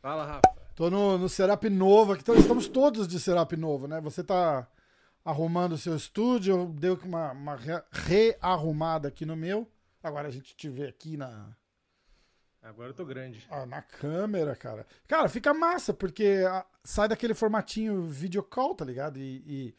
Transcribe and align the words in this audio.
Fala, 0.00 0.24
Rafa. 0.24 0.40
Tô 0.74 0.90
no, 0.90 1.18
no 1.18 1.28
Serap 1.28 1.64
Novo 1.68 2.12
aqui, 2.12 2.22
então 2.22 2.34
estamos 2.34 2.66
todos 2.66 3.06
de 3.06 3.20
Serap 3.20 3.52
Novo, 3.52 3.86
né? 3.86 4.00
Você 4.00 4.24
tá 4.24 4.66
arrumando 5.24 5.72
o 5.72 5.78
seu 5.78 5.94
estúdio, 5.94 6.56
eu 6.56 6.66
dei 6.66 6.90
uma, 7.04 7.32
uma 7.32 7.54
re- 7.54 7.82
rearrumada 7.92 9.08
aqui 9.08 9.26
no 9.26 9.36
meu. 9.36 9.70
Agora 10.02 10.28
a 10.28 10.30
gente 10.30 10.56
te 10.56 10.68
vê 10.68 10.86
aqui 10.86 11.16
na, 11.16 11.50
Agora 12.62 12.90
eu 12.90 12.94
tô 12.94 13.04
grande. 13.04 13.46
ah, 13.50 13.64
na 13.64 13.80
câmera, 13.82 14.54
cara. 14.54 14.86
Cara, 15.08 15.28
fica 15.28 15.52
massa, 15.54 15.94
porque 15.94 16.44
ah, 16.46 16.64
sai 16.84 17.08
daquele 17.08 17.34
formatinho 17.34 18.02
videocall, 18.02 18.74
tá 18.74 18.84
ligado? 18.84 19.18
E, 19.18 19.74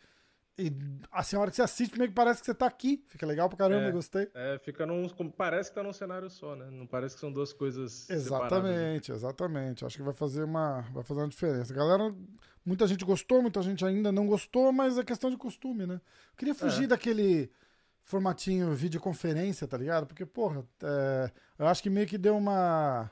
e, 0.58 0.66
e, 0.68 0.74
assim, 1.12 1.36
a 1.36 1.40
hora 1.40 1.50
que 1.52 1.56
você 1.56 1.62
assiste, 1.62 1.96
meio 1.98 2.10
que 2.10 2.16
parece 2.16 2.40
que 2.40 2.46
você 2.48 2.56
tá 2.56 2.66
aqui. 2.66 3.04
Fica 3.08 3.26
legal 3.26 3.48
pra 3.48 3.58
caramba, 3.58 3.88
É. 3.88 3.92
gostei. 3.92 4.28
É, 4.34 4.60
fica 4.60 4.86
num. 4.86 5.08
Parece 5.30 5.70
que 5.70 5.76
tá 5.76 5.84
num 5.84 5.94
cenário 5.94 6.30
só, 6.30 6.56
né? 6.56 6.70
Não 6.72 6.88
parece 6.88 7.14
que 7.16 7.22
são 7.22 7.32
duas 7.32 7.54
coisas. 7.54 7.92
separadas, 7.94 8.64
né? 8.64 8.70
Exatamente, 8.72 9.12
exatamente. 9.12 9.86
Acho 9.86 9.98
que 9.98 10.04
vai 10.04 10.14
fazer 10.14 10.44
uma, 10.44 10.82
vai 10.92 11.04
fazer 11.04 11.22
uma 11.22 11.30
diferença. 11.30 11.74
Galera, 11.74 12.14
muita 12.66 12.88
gente 12.88 13.06
gostou, 13.06 13.44
muita 13.44 13.62
gente 13.62 13.86
ainda 13.86 14.12
não 14.12 14.26
gostou, 14.26 14.72
mas 14.72 14.98
é 14.98 15.04
questão 15.04 15.30
de 15.30 15.38
costume, 15.38 15.86
né? 15.86 15.96
Eu 16.32 16.38
queria 16.38 16.56
fugir 16.56 16.86
É. 16.86 16.88
daquele 16.88 17.52
formatinho 18.04 18.74
videoconferência, 18.74 19.68
tá 19.68 19.78
ligado? 19.78 20.06
Porque, 20.08 20.26
porra, 20.26 20.66
é, 20.84 21.32
eu 21.60 21.68
acho 21.68 21.82
que 21.84 21.90
meio 21.90 22.08
que 22.08 22.18
deu 22.18 22.36
uma 22.38 23.10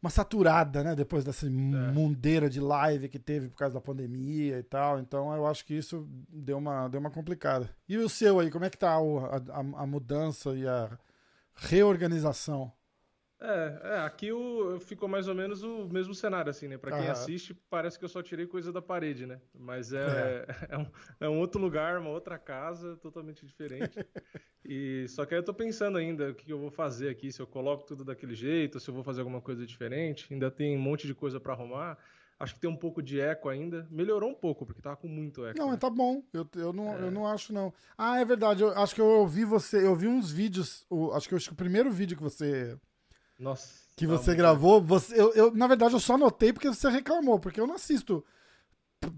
uma 0.00 0.10
saturada, 0.10 0.82
né? 0.82 0.96
Depois 0.96 1.22
dessa 1.24 1.46
mundeira 1.92 2.50
de 2.50 2.58
live 2.60 3.08
que 3.08 3.20
teve 3.20 3.48
por 3.48 3.56
causa 3.56 3.74
da 3.74 3.80
pandemia 3.80 4.58
e 4.58 4.62
tal. 4.64 4.98
Então 4.98 5.32
eu 5.32 5.46
acho 5.46 5.64
que 5.64 5.74
isso 5.74 6.08
deu 6.28 6.58
uma, 6.58 6.88
deu 6.88 6.98
uma 7.00 7.10
complicada. 7.10 7.70
E 7.88 7.96
o 7.96 8.08
seu 8.08 8.40
aí, 8.40 8.50
como 8.50 8.64
é 8.64 8.70
que 8.70 8.76
tá 8.76 8.98
o- 9.00 9.20
a, 9.24 9.36
a- 9.36 9.82
a 9.82 9.86
mudança 9.86 10.56
e 10.56 10.66
a 10.66 10.90
reorganização? 11.54 12.72
É, 13.44 13.80
é, 13.94 13.98
aqui 14.00 14.30
o, 14.30 14.78
ficou 14.78 15.08
mais 15.08 15.26
ou 15.26 15.34
menos 15.34 15.64
o 15.64 15.88
mesmo 15.88 16.14
cenário, 16.14 16.48
assim, 16.48 16.68
né? 16.68 16.78
Pra 16.78 16.92
quem 16.92 17.00
Aham. 17.02 17.10
assiste, 17.10 17.52
parece 17.68 17.98
que 17.98 18.04
eu 18.04 18.08
só 18.08 18.22
tirei 18.22 18.46
coisa 18.46 18.72
da 18.72 18.80
parede, 18.80 19.26
né? 19.26 19.40
Mas 19.52 19.92
é, 19.92 20.46
é. 20.70 20.78
um, 20.78 20.86
é 21.20 21.28
um 21.28 21.38
outro 21.40 21.60
lugar, 21.60 21.98
uma 21.98 22.10
outra 22.10 22.38
casa, 22.38 22.96
totalmente 22.98 23.44
diferente. 23.44 23.98
E 24.64 25.06
só 25.08 25.26
que 25.26 25.34
aí 25.34 25.40
eu 25.40 25.44
tô 25.44 25.52
pensando 25.52 25.98
ainda 25.98 26.30
o 26.30 26.34
que 26.36 26.52
eu 26.52 26.56
vou 26.56 26.70
fazer 26.70 27.08
aqui, 27.08 27.32
se 27.32 27.42
eu 27.42 27.46
coloco 27.48 27.84
tudo 27.84 28.04
daquele 28.04 28.32
jeito, 28.32 28.78
se 28.78 28.88
eu 28.88 28.94
vou 28.94 29.02
fazer 29.02 29.20
alguma 29.20 29.40
coisa 29.40 29.66
diferente. 29.66 30.32
Ainda 30.32 30.52
tem 30.52 30.76
um 30.76 30.80
monte 30.80 31.04
de 31.04 31.14
coisa 31.16 31.40
pra 31.40 31.52
arrumar. 31.52 31.98
Acho 32.38 32.54
que 32.54 32.60
tem 32.60 32.70
um 32.70 32.76
pouco 32.76 33.02
de 33.02 33.20
eco 33.20 33.48
ainda. 33.48 33.88
Melhorou 33.90 34.30
um 34.30 34.34
pouco, 34.34 34.64
porque 34.64 34.80
tava 34.80 34.96
com 34.96 35.08
muito 35.08 35.44
eco. 35.44 35.58
Não, 35.58 35.66
né? 35.66 35.72
mas 35.72 35.80
tá 35.80 35.90
bom. 35.90 36.22
Eu, 36.32 36.48
eu, 36.54 36.72
não, 36.72 36.96
É. 36.96 37.02
eu 37.02 37.10
não 37.10 37.26
acho, 37.26 37.52
não. 37.52 37.74
Ah, 37.98 38.20
é 38.20 38.24
verdade. 38.24 38.62
Eu 38.62 38.70
acho 38.78 38.94
que 38.94 39.00
eu 39.00 39.06
ouvi 39.06 39.44
você. 39.44 39.84
Eu 39.84 39.96
vi 39.96 40.06
uns 40.06 40.30
vídeos. 40.30 40.86
o- 40.88 41.10
acho 41.12 41.26
que 41.26 41.34
eu 41.34 41.38
acho 41.38 41.48
que 41.48 41.54
o 41.54 41.56
primeiro 41.56 41.90
vídeo 41.90 42.16
que 42.16 42.22
você, 42.22 42.78
Nossa. 43.38 43.68
que 43.96 44.06
tá 44.06 44.12
você 44.12 44.34
gravou. 44.34 44.80
Você, 44.82 45.20
eu, 45.20 45.32
eu, 45.34 45.54
na 45.54 45.66
verdade, 45.66 45.94
eu 45.94 46.00
só 46.00 46.16
notei 46.16 46.52
porque 46.52 46.68
você 46.68 46.88
reclamou. 46.88 47.38
Porque 47.38 47.60
eu 47.60 47.66
não 47.66 47.74
assisto 47.74 48.24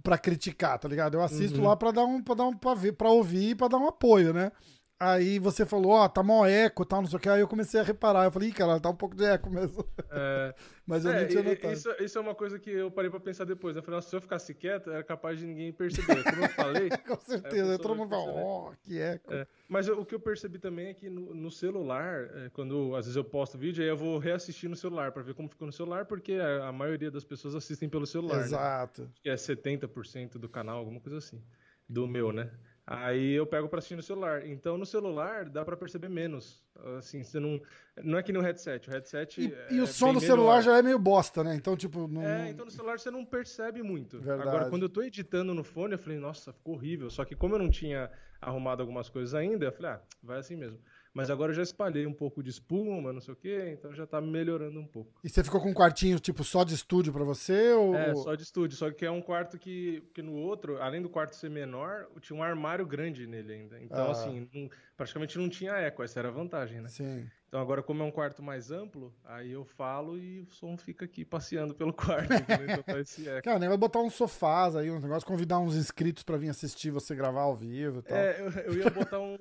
pra 0.03 0.17
criticar, 0.19 0.79
tá 0.79 0.89
ligado? 0.89 1.15
Eu 1.15 1.23
assisto 1.23 1.59
Uhum. 1.59 1.67
lá 1.69 1.77
pra 1.77 1.91
dar 1.91 2.05
um. 2.05 2.23
pra 2.23 2.35
dar 2.35 2.45
um. 2.45 2.57
pra 2.57 2.75
ver, 2.75 2.93
pra 2.93 3.11
ouvir 3.11 3.51
e 3.51 3.55
pra 3.55 3.69
dar 3.69 3.79
um 3.79 3.87
apoio, 3.89 4.33
né? 4.33 4.51
Aí 4.99 5.39
você 5.41 5.67
falou, 5.67 5.93
ó, 5.93 6.09
tá 6.09 6.23
mó 6.23 6.47
eco, 6.47 6.85
tal, 6.85 7.03
não 7.03 7.09
sei 7.09 7.17
o 7.17 7.21
que. 7.21 7.29
Aí 7.29 7.41
eu 7.41 7.49
comecei 7.49 7.81
a 7.81 7.83
reparar. 7.83 8.25
Eu 8.25 8.31
falei, 8.31 8.49
ih, 8.49 8.53
cara, 8.53 8.79
tá 8.81 8.89
um 8.89 8.95
pouco 8.97 9.15
de 9.17 9.25
eco 9.25 9.51
mesmo. 9.51 9.85
É, 10.11 10.55
Mas 10.87 11.05
eu 11.05 11.11
É, 11.13 11.21
nem 11.21 11.29
tinha 11.29 11.43
notado. 11.43 11.73
isso, 11.73 11.91
isso 12.01 12.17
é 12.17 12.21
uma 12.21 12.35
coisa 12.35 12.59
que 12.59 12.71
eu 12.71 12.91
parei 12.91 13.11
pra 13.11 13.19
pensar 13.19 13.45
depois. 13.45 13.75
né? 13.75 13.81
Eu 13.81 13.83
falei, 13.83 13.97
nossa, 13.99 14.09
se 14.09 14.15
eu 14.17 14.21
ficasse 14.21 14.55
quieto, 14.55 14.91
era 14.91 15.03
capaz 15.03 15.39
de 15.39 15.47
ninguém 15.47 15.73
perceber. 15.73 16.23
Como 16.23 16.45
eu 16.45 16.49
falei. 16.51 16.89
Com 17.09 17.17
certeza. 17.21 17.77
todo 17.79 17.97
mundo 17.97 18.11
fala, 18.11 18.33
ó, 18.35 18.73
que 18.83 18.99
eco. 18.99 19.33
é, 19.35 19.47
mas 19.69 19.89
eu- 19.89 19.99
o 20.01 20.07
que 20.07 20.15
eu 20.15 20.21
percebi 20.21 20.59
também 20.59 20.89
é 20.89 20.95
que 20.95 21.11
no, 21.11 21.35
no 21.35 21.51
celular, 21.51 22.29
é, 22.37 22.51
quando 22.51 22.95
às 22.95 23.07
vezes 23.07 23.17
eu 23.17 23.25
posto 23.25 23.59
vídeo, 23.59 23.83
aí 23.83 23.89
eu 23.91 23.97
vou 23.97 24.19
reassistir 24.19 24.71
no 24.71 24.77
celular 24.77 25.11
pra 25.11 25.23
ver 25.23 25.35
como 25.35 25.49
ficou 25.49 25.67
no 25.67 25.73
celular, 25.73 26.05
porque 26.07 26.35
a, 26.35 26.69
a 26.69 26.73
maioria 26.73 27.11
das 27.11 27.25
pessoas 27.25 27.55
assistem 27.57 27.89
pelo 27.89 28.07
celular. 28.07 28.39
né? 28.39 28.45
Exato. 28.45 29.11
que 29.23 29.29
é 29.29 29.35
70% 29.35 30.39
do 30.39 30.49
canal, 30.49 30.79
alguma 30.79 31.01
coisa 31.01 31.19
assim. 31.19 31.43
Do 31.89 32.07
meu, 32.07 32.33
né? 32.33 32.51
Aí 32.87 33.33
eu 33.33 33.47
pego 33.47 33.67
pra 33.67 33.79
assistir 33.79 33.97
no 33.97 34.03
celular. 34.03 34.47
Então 34.47 34.77
no 34.77 34.85
celular 34.85 35.49
dá 35.49 35.65
pra 35.65 35.77
perceber 35.77 36.11
menos. 36.11 36.63
Assim, 36.99 37.23
você 37.23 37.41
não. 37.41 37.61
Não 38.03 38.19
é 38.19 38.23
que 38.23 38.33
no 38.33 38.41
headset. 38.41 38.89
O 38.89 38.93
headset. 38.93 39.41
E, 39.41 39.55
é 39.55 39.69
e 39.71 39.81
o 39.81 39.87
som 39.87 40.13
do 40.13 40.21
celular 40.21 40.59
menor. 40.59 40.63
já 40.63 40.79
é 40.79 40.83
meio 40.83 40.99
bosta, 40.99 41.43
né? 41.43 41.55
Então, 41.55 41.77
tipo, 41.77 42.07
não. 42.07 42.23
É, 42.23 42.51
então 42.51 42.67
no 42.67 42.71
celular 42.71 42.99
você 42.99 43.11
não 43.11 43.25
percebe 43.25 43.83
muito. 43.83 44.19
Verdade. 44.21 44.49
Agora, 44.49 44.69
quando 44.69 44.83
eu 44.83 44.89
tô 44.89 45.03
editando 45.03 45.55
no 45.55 45.65
fone, 45.65 45.95
eu 45.95 45.99
falei, 45.99 46.19
nossa, 46.19 46.53
ficou 46.53 46.75
horrível. 46.75 47.09
Só 47.09 47.25
que 47.25 47.35
como 47.35 47.55
eu 47.55 47.59
não 47.59 47.71
tinha 47.71 48.11
arrumado 48.41 48.83
algumas 48.83 49.09
coisas 49.09 49.35
ainda, 49.35 49.65
eu 49.65 49.73
falei, 49.73 49.93
ah, 49.93 50.01
vai 50.23 50.39
assim 50.39 50.57
mesmo. 50.57 50.79
Mas 51.15 51.31
agora 51.31 51.53
eu 51.53 51.55
já 51.57 51.63
espalhei 51.63 52.07
um 52.09 52.13
pouco 52.13 52.43
de 52.43 52.51
espuma, 52.51 53.13
não 53.13 53.21
sei 53.21 53.33
o 53.35 53.37
quê, 53.37 53.71
então 53.79 53.95
já 53.95 54.05
tá 54.05 54.21
melhorando 54.21 54.81
um 54.81 54.87
pouco. 54.87 55.13
E 55.23 55.29
você 55.31 55.45
ficou 55.45 55.61
com 55.61 55.71
um 55.71 55.75
quartinho, 55.75 56.19
tipo, 56.19 56.43
só 56.43 56.65
de 56.65 56.75
estúdio 56.75 57.13
pra 57.13 57.23
você? 57.23 57.73
Ou... 57.73 57.95
É, 57.95 58.13
só 58.17 58.35
de 58.35 58.43
estúdio. 58.43 58.77
Só 58.77 58.91
que 58.91 59.07
é 59.07 59.11
um 59.11 59.23
quarto 59.23 59.57
que, 59.57 60.03
que 60.13 60.21
no 60.21 60.33
outro, 60.35 60.83
além 60.83 61.01
do 61.01 61.09
quarto 61.09 61.37
ser 61.37 61.49
menor, 61.49 62.09
tinha 62.21 62.37
um 62.37 62.43
armário 62.43 62.85
grande 62.85 63.29
nele 63.29 63.53
ainda. 63.53 63.81
Então, 63.81 64.09
Ah. 64.09 64.11
assim, 64.11 64.49
não- 64.53 64.69
praticamente 64.97 65.39
não 65.39 65.49
tinha 65.49 65.73
eco. 65.75 66.03
Essa 66.03 66.19
era 66.19 66.29
a 66.29 66.33
vantagem, 66.33 66.81
né? 66.81 66.89
Sim. 66.89 67.27
Então, 67.55 67.63
agora, 67.63 67.85
como 67.85 68.03
é 68.03 68.05
um 68.05 68.11
quarto 68.11 68.43
mais 68.43 68.73
amplo, 68.73 69.15
aí 69.23 69.53
eu 69.53 69.65
falo 69.65 70.19
e 70.19 70.41
o 70.41 70.47
som 70.51 70.77
fica 70.77 71.05
aqui 71.05 71.25
passeando 71.25 71.73
pelo 71.73 71.93
quarto. 71.95 72.33
Então 72.81 72.99
esse 72.99 73.29
eco. 73.29 73.45
Cara, 73.45 73.61
nem 73.61 73.69
vai 73.69 73.79
botar 73.79 74.01
uns 74.01 74.15
sofás 74.15 74.75
aí, 74.75 74.91
uns 74.91 75.05
negócios, 75.05 75.23
convidar 75.23 75.61
uns 75.61 75.77
inscritos 75.77 76.25
pra 76.25 76.37
vir 76.37 76.49
assistir 76.49 76.91
você 76.91 77.15
gravar 77.15 77.43
ao 77.43 77.55
vivo 77.55 78.01
e 78.01 78.03
tal. 78.03 78.19
É, 78.19 78.41
eu, 78.41 78.51
eu 78.73 78.75
ia 78.79 78.91
botar 78.91 79.21
um, 79.21 79.37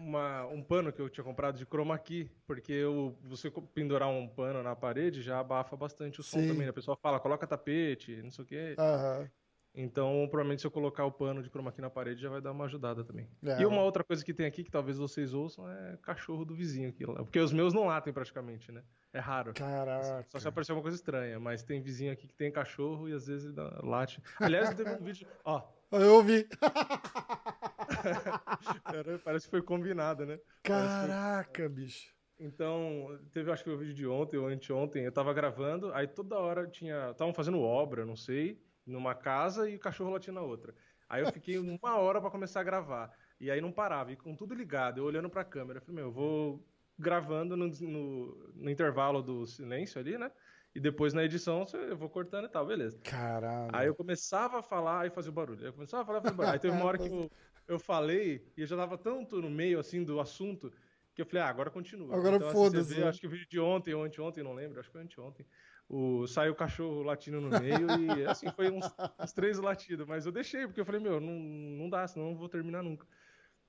uma- 0.00 0.46
um 0.46 0.62
pano 0.62 0.90
que 0.90 1.02
eu 1.02 1.10
tinha 1.10 1.22
comprado 1.22 1.58
de 1.58 1.66
chroma 1.66 1.98
key, 1.98 2.26
porque 2.46 2.72
eu, 2.72 3.14
você 3.22 3.50
pendurar 3.74 4.08
um 4.08 4.26
pano 4.26 4.62
na 4.62 4.74
parede 4.74 5.20
já 5.20 5.38
abafa 5.38 5.76
bastante 5.76 6.20
o 6.20 6.22
som 6.22 6.38
Sim. 6.38 6.48
também. 6.48 6.62
né? 6.62 6.70
A 6.70 6.72
pessoa 6.72 6.96
fala, 6.96 7.20
coloca 7.20 7.46
tapete, 7.46 8.16
não 8.22 8.30
sei 8.30 8.44
o 8.46 8.48
quê. 8.48 8.74
Aham. 8.78 9.28
Então, 9.74 10.26
provavelmente, 10.30 10.60
se 10.60 10.66
eu 10.66 10.70
colocar 10.70 11.06
o 11.06 11.10
pano 11.12 11.42
de 11.42 11.48
chroma 11.48 11.72
key 11.72 11.80
na 11.80 11.88
parede, 11.88 12.20
já 12.20 12.28
vai 12.28 12.42
dar 12.42 12.52
uma 12.52 12.66
ajudada 12.66 13.02
também. 13.02 13.26
É. 13.42 13.62
E 13.62 13.66
uma 13.66 13.82
outra 13.82 14.04
coisa 14.04 14.22
que 14.22 14.34
tem 14.34 14.44
aqui, 14.44 14.62
que 14.62 14.70
talvez 14.70 14.98
vocês 14.98 15.32
ouçam, 15.32 15.66
é 15.70 15.96
cachorro 16.02 16.44
do 16.44 16.54
vizinho 16.54 16.90
aqui. 16.90 17.06
Porque 17.06 17.40
os 17.40 17.52
meus 17.52 17.72
não 17.72 17.86
latem 17.86 18.12
praticamente, 18.12 18.70
né? 18.70 18.82
É 19.14 19.18
raro. 19.18 19.54
Caraca. 19.54 20.26
Só 20.28 20.38
se 20.38 20.46
aparecer 20.46 20.72
uma 20.72 20.82
coisa 20.82 20.96
estranha, 20.96 21.40
mas 21.40 21.62
tem 21.62 21.80
vizinho 21.80 22.12
aqui 22.12 22.26
que 22.26 22.34
tem 22.34 22.52
cachorro 22.52 23.08
e 23.08 23.14
às 23.14 23.26
vezes 23.26 23.50
dá- 23.52 23.80
late. 23.82 24.22
Aliás, 24.38 24.74
teve 24.74 24.90
um 24.90 25.02
vídeo. 25.02 25.26
Ó, 25.44 25.62
Eu 25.92 26.14
ouvi. 26.14 26.48
parece 29.24 29.46
que 29.46 29.50
foi 29.50 29.62
combinado, 29.62 30.24
né? 30.24 30.38
Caraca, 30.62 31.68
bicho. 31.68 32.12
Então, 32.38 33.18
teve 33.30 33.50
acho 33.52 33.62
que 33.62 33.70
o 33.70 33.78
vídeo 33.78 33.94
de 33.94 34.06
ontem 34.06 34.36
ou 34.36 34.48
anteontem, 34.48 35.04
eu 35.04 35.12
tava 35.12 35.32
gravando, 35.32 35.92
aí 35.92 36.08
toda 36.08 36.38
hora 36.38 36.66
tinha. 36.66 37.10
Estavam 37.10 37.34
fazendo 37.34 37.60
obra, 37.60 38.06
não 38.06 38.16
sei, 38.16 38.60
numa 38.86 39.14
casa 39.14 39.68
e 39.68 39.76
o 39.76 39.80
cachorro 39.80 40.10
latindo 40.10 40.34
na 40.40 40.42
outra. 40.46 40.74
Aí 41.08 41.22
eu 41.22 41.28
fiquei 41.28 41.58
uma 41.58 41.96
hora 41.98 42.20
pra 42.20 42.30
começar 42.30 42.60
a 42.60 42.64
gravar. 42.64 43.16
E 43.40 43.50
aí 43.50 43.60
não 43.60 43.72
parava, 43.72 44.12
e 44.12 44.16
com 44.16 44.34
tudo 44.36 44.54
ligado, 44.54 44.98
eu 44.98 45.04
olhando 45.04 45.28
pra 45.28 45.44
câmera, 45.44 45.78
eu 45.78 45.82
falei, 45.82 45.96
meu, 45.96 46.06
eu 46.06 46.12
vou 46.12 46.68
gravando 46.98 47.56
no, 47.56 47.66
no- 47.68 48.52
no 48.54 48.70
intervalo 48.70 49.22
do 49.22 49.46
silêncio 49.46 50.00
ali, 50.00 50.16
né? 50.16 50.30
E 50.74 50.80
depois 50.80 51.12
na 51.12 51.24
edição 51.24 51.66
eu 51.74 51.96
vou 51.96 52.08
cortando 52.08 52.46
e 52.46 52.48
tal, 52.48 52.66
beleza. 52.66 53.00
Caralho. 53.02 53.76
Aí 53.76 53.86
eu 53.86 53.94
começava 53.94 54.58
a 54.60 54.62
falar 54.62 55.06
e 55.06 55.10
fazia 55.10 55.30
o 55.30 55.34
barulho. 55.34 55.64
Eu 55.66 55.72
começava 55.72 56.02
a 56.02 56.06
falar 56.06 56.18
e 56.18 56.22
fazia 56.22 56.34
o 56.34 56.36
barulho. 56.36 56.54
Aí 56.54 56.58
teve 56.60 56.76
uma 56.76 56.86
hora 56.86 56.98
que 56.98 57.08
eu, 57.12 57.30
eu 57.66 57.78
falei 57.78 58.52
e 58.56 58.60
eu 58.62 58.66
já 58.66 58.76
tava 58.76 58.96
tanto 58.96 59.40
no 59.40 59.50
meio 59.50 59.78
assim 59.78 60.02
do 60.04 60.18
assunto 60.20 60.72
que 61.14 61.20
eu 61.20 61.26
falei, 61.26 61.42
ah, 61.42 61.48
agora 61.48 61.70
continua. 61.70 62.16
Agora 62.16 62.36
assim, 62.38 62.52
foda-se, 62.52 62.98
né? 63.00 63.08
acho 63.08 63.20
que 63.20 63.26
o 63.26 63.30
vídeo 63.30 63.46
de 63.48 63.60
ontem 63.60 63.92
ou 63.92 64.02
anteontem, 64.02 64.42
não 64.42 64.54
lembro, 64.54 64.80
acho 64.80 64.88
que 64.88 64.92
foi 64.94 65.02
anteontem. 65.02 65.46
O, 65.94 66.26
saiu 66.26 66.52
o 66.52 66.56
cachorro 66.56 67.02
latindo 67.02 67.38
no 67.38 67.50
meio 67.60 67.86
e 68.00 68.24
assim 68.26 68.50
foi 68.56 68.70
uns, 68.70 68.86
uns 69.22 69.32
três 69.34 69.58
latidos, 69.58 70.06
mas 70.06 70.24
eu 70.24 70.32
deixei, 70.32 70.66
porque 70.66 70.80
eu 70.80 70.86
falei, 70.86 71.00
meu, 71.02 71.20
não, 71.20 71.34
não 71.34 71.90
dá, 71.90 72.08
senão 72.08 72.26
eu 72.28 72.30
não 72.32 72.38
vou 72.38 72.48
terminar 72.48 72.82
nunca. 72.82 73.06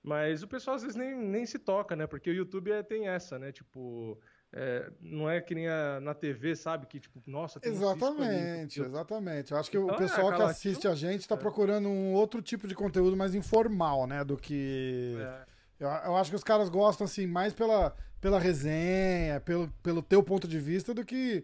Mas 0.01 0.41
o 0.41 0.47
pessoal 0.47 0.77
às 0.77 0.81
vezes 0.83 0.95
nem, 0.95 1.13
nem 1.17 1.45
se 1.45 1.59
toca, 1.59 1.95
né? 1.97 2.07
Porque 2.07 2.29
o 2.29 2.33
YouTube 2.33 2.71
é- 2.71 2.81
tem 2.83 3.07
essa, 3.09 3.37
né? 3.37 3.51
Tipo, 3.51 4.17
é, 4.53 4.89
não 5.01 5.29
é 5.29 5.41
que 5.41 5.53
nem 5.53 5.67
a- 5.67 5.99
na 6.01 6.13
TV, 6.13 6.55
sabe? 6.55 6.85
Que 6.87 6.97
tipo, 6.99 7.21
nossa, 7.27 7.59
tem 7.59 7.71
um 7.71 7.75
Exatamente, 7.75 8.79
eu- 8.79 8.85
exatamente. 8.85 9.51
Eu 9.51 9.57
acho 9.57 9.69
que 9.71 9.77
o 9.77 9.83
Então, 9.83 9.95
é, 9.95 9.99
pessoal 9.99 10.27
que 10.27 10.33
aquela- 10.35 10.49
assiste 10.51 10.87
a 10.87 10.95
gente 10.95 11.27
tá 11.27 11.35
procurando 11.35 11.89
um 11.89 12.13
outro 12.13 12.41
tipo 12.41 12.67
de 12.69 12.75
conteúdo 12.75 13.17
mais 13.17 13.35
informal, 13.35 14.07
né? 14.07 14.23
Do 14.23 14.37
que. 14.37 15.15
É. 15.19 15.45
Eu, 15.79 15.87
eu 15.89 16.15
acho 16.15 16.29
que 16.29 16.35
os 16.37 16.43
caras 16.43 16.69
gostam, 16.69 17.03
assim, 17.05 17.25
mais 17.27 17.53
pela, 17.53 17.93
pela 18.21 18.39
resenha, 18.39 19.41
pelo, 19.41 19.67
pelo 19.83 20.01
teu 20.01 20.23
ponto 20.23 20.47
de 20.47 20.59
vista, 20.59 20.93
do 20.93 21.03
que, 21.05 21.43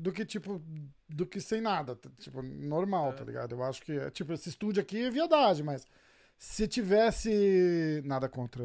do 0.00 0.12
que, 0.12 0.24
tipo, 0.24 0.62
do 1.08 1.26
que 1.26 1.40
sem 1.40 1.60
nada. 1.60 1.98
Tipo, 2.18 2.42
normal, 2.42 3.10
É. 3.10 3.12
tá 3.12 3.24
ligado? 3.24 3.54
Eu 3.54 3.62
acho 3.62 3.82
que, 3.82 3.92
é, 3.92 4.10
tipo, 4.10 4.32
esse 4.32 4.48
estúdio 4.48 4.82
aqui 4.82 5.04
é 5.04 5.10
viadagem, 5.10 5.64
mas 5.64 5.86
se 6.38 6.66
tivesse. 6.66 8.02
Nada 8.04 8.28
contra 8.28 8.64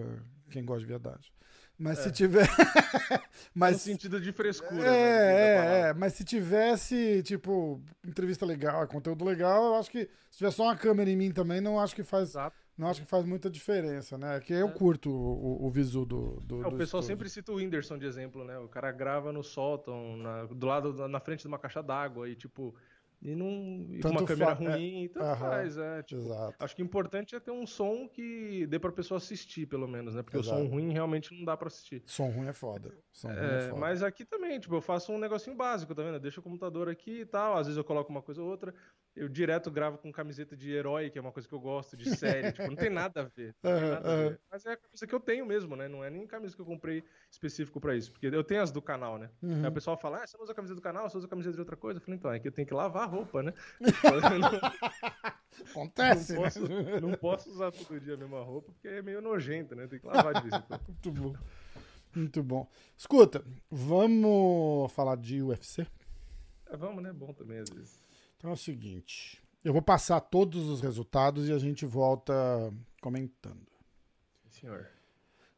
quem 0.50 0.64
gosta 0.64 0.82
de 0.82 0.88
viadagem. 0.88 1.32
Mas 1.78 2.00
é. 2.00 2.04
se 2.04 2.12
tiver. 2.12 2.48
mas... 3.54 3.74
No 3.74 3.80
sentido 3.80 4.22
de 4.22 4.32
frescura. 4.32 4.88
É, 4.88 4.92
né, 4.92 5.88
é, 5.88 5.90
é, 5.90 5.94
mas 5.94 6.14
se 6.14 6.24
tivesse, 6.24 7.22
tipo, 7.24 7.82
entrevista 8.08 8.46
legal, 8.46 8.88
conteúdo 8.88 9.26
legal, 9.26 9.66
eu 9.66 9.76
acho 9.76 9.92
que 9.92 10.10
se 10.32 10.38
tiver 10.38 10.52
só 10.52 10.64
uma 10.64 10.78
câmera 10.78 11.10
em 11.10 11.18
mim 11.18 11.32
também, 11.32 11.60
não 11.60 11.78
acho 11.78 11.94
que 11.94 12.04
faz. 12.04 12.30
Exato. 12.30 12.56
Não 12.78 12.90
acho 12.90 13.02
que 13.02 13.08
faz 13.08 13.26
muita 13.26 13.50
diferença, 13.50 14.18
né? 14.18 14.40
Que 14.42 14.54
eu 14.54 14.68
é. 14.68 14.72
curto 14.72 15.10
o, 15.10 15.66
o, 15.66 15.70
visu 15.70 16.06
do. 16.06 16.42
do, 16.42 16.64
é, 16.64 16.68
o 16.68 16.78
pessoal 16.78 17.02
sempre 17.02 17.30
cita 17.30 17.52
o 17.52 17.56
Whindersson 17.56 17.98
de 17.98 18.06
exemplo, 18.06 18.44
né? 18.44 18.58
O 18.60 18.68
cara 18.68 18.92
grava 18.92 19.32
no 19.32 19.44
sótão, 19.44 20.18
na, 20.18 20.46
do 20.46 20.66
lado, 20.66 21.08
na 21.08 21.20
frente 21.22 21.42
de 21.42 21.48
uma 21.48 21.58
caixa 21.58 21.82
d'água 21.82 22.28
e, 22.28 22.36
tipo, 22.36 22.76
e 23.22 23.34
não 23.34 23.88
e 23.90 24.02
com 24.02 24.10
uma 24.10 24.26
câmera. 24.26 24.52
É, 24.52 24.54
ruim, 24.54 25.06
é, 25.06 25.08
tanto 25.08 25.26
-huh, 25.26 25.40
faz, 25.40 25.78
é. 25.78 26.04
Tipo, 26.04 26.22
exato. 26.22 26.56
Acho 26.60 26.76
que 26.76 26.82
o 26.82 26.86
importante 26.86 27.36
é 27.36 27.40
ter 27.40 27.52
um 27.52 27.66
som 27.66 28.10
que 28.10 28.68
dê 28.68 28.78
pra 28.78 28.92
pessoa 28.92 29.18
assistir, 29.18 29.66
pelo 29.66 29.88
menos, 29.88 30.14
né? 30.14 30.22
Porque 30.22 30.38
exato. 30.38 30.62
o 30.62 30.64
som 30.66 30.70
ruim 30.70 30.92
realmente 30.92 31.34
não 31.34 31.46
dá 31.46 31.56
pra 31.56 31.68
assistir. 31.68 32.04
Som 32.06 32.30
ruim 32.30 32.48
é 32.48 32.54
foda. 32.54 32.94
Som 33.12 33.32
é, 33.32 33.34
é 33.34 33.70
foda. 33.70 33.80
Mas 33.80 34.04
aqui 34.04 34.26
também, 34.26 34.60
tipo, 34.60 34.76
eu 34.76 34.82
faço 34.82 35.14
um 35.14 35.18
negocinho 35.18 35.56
básico, 35.56 35.96
tá 35.96 36.04
vendo? 36.04 36.20
Deixa 36.20 36.40
o 36.42 36.44
computador 36.44 36.90
aqui 36.90 37.22
e 37.22 37.26
tal, 37.26 37.58
às 37.58 37.68
vezes 37.68 37.78
eu 37.78 37.84
coloco 37.84 38.12
uma 38.12 38.22
coisa 38.22 38.42
ou 38.42 38.50
outra. 38.50 38.74
Eu 39.16 39.30
direto 39.30 39.72
gravo 39.72 39.98
com 39.98 40.12
camiseta 40.12 40.58
de 40.58 40.72
herói, 40.72 41.10
que 41.10 41.18
é 41.18 41.22
uma 41.22 41.32
coisa 41.32 41.48
que 41.48 41.56
eu 41.56 41.60
gosto, 41.60 41.96
de 41.96 42.04
série. 42.18 42.52
tipo, 42.52 42.68
não 42.68 42.76
tem 42.76 42.90
nada 42.90 43.22
a 43.22 43.24
ver. 43.24 43.56
Nada 43.64 43.98
a 43.98 44.16
ver. 44.30 44.42
Mas 44.52 44.66
é 44.66 44.74
a 44.74 44.78
camisa 44.78 45.08
que 45.08 45.16
eu 45.16 45.20
tenho 45.20 45.46
mesmo, 45.46 45.76
né? 45.76 45.88
Não 45.88 46.04
é 46.04 46.10
nem 46.10 46.28
camisa 46.28 46.54
que 46.54 46.62
eu 46.62 46.66
comprei 46.66 47.04
específico 47.32 47.80
pra 47.80 47.96
isso. 47.96 48.12
Porque 48.12 48.28
eu 48.28 48.44
tenho 48.44 48.62
as 48.62 48.72
do 48.72 48.82
canal, 48.82 49.18
né? 49.18 49.30
Uhum. 49.42 49.64
Aí 49.64 49.70
o 49.70 49.72
pessoal 49.72 49.98
fala, 49.98 50.22
ah, 50.22 50.28
você 50.28 50.36
não 50.36 50.44
usa 50.44 50.52
a 50.52 50.56
camisa 50.56 50.76
do 50.76 50.82
canal, 50.82 51.10
você 51.10 51.18
usa 51.18 51.28
a 51.28 51.30
camiseta 51.30 51.54
de 51.54 51.62
outra 51.62 51.78
coisa. 51.78 52.00
Eu 52.00 52.04
falei, 52.04 52.18
então, 52.18 52.32
é 52.34 52.40
que 52.40 52.48
eu 52.48 52.52
tenho 52.52 52.68
que 52.68 52.74
lavar 52.74 53.04
a 53.04 53.06
roupa, 53.06 53.42
né? 53.42 53.54
Acontece, 55.72 56.34
não 56.34 56.42
posso, 56.42 56.68
né? 56.68 57.00
Não 57.00 57.12
posso 57.14 57.50
usar 57.50 57.72
todo 57.72 58.00
dia 58.00 58.16
a 58.16 58.18
mesma 58.18 58.44
roupa, 58.44 58.74
porque 58.74 58.88
é 58.88 59.02
meio 59.02 59.22
nojento, 59.22 59.76
né? 59.76 59.88
Tem 59.88 60.00
que 60.00 60.06
lavar 60.06 60.36
em 60.46 60.50
quando. 60.50 60.82
Muito 60.88 61.12
bom. 61.12 61.36
Muito 62.14 62.44
bom. 62.44 62.70
Escuta, 62.98 63.44
vamos 63.70 64.92
falar 64.92 65.18
de 65.18 65.42
UFC? 65.42 65.88
É, 66.68 66.78
vamos, 66.78 67.04
né? 67.04 67.12
Bom 67.14 67.34
também, 67.34 67.60
às 67.60 67.70
vezes. 67.70 68.05
Então 68.38 68.50
é 68.50 68.54
o 68.54 68.58
seguinte. 68.58 69.42
Eu 69.64 69.74
vou 69.74 69.82
passar 69.82 70.20
todos 70.20 70.68
os 70.68 70.82
resultados 70.82 71.48
e 71.48 71.52
a 71.52 71.58
gente 71.58 71.86
volta 71.86 72.34
comentando. 73.02 73.66
Senhor. 74.50 74.88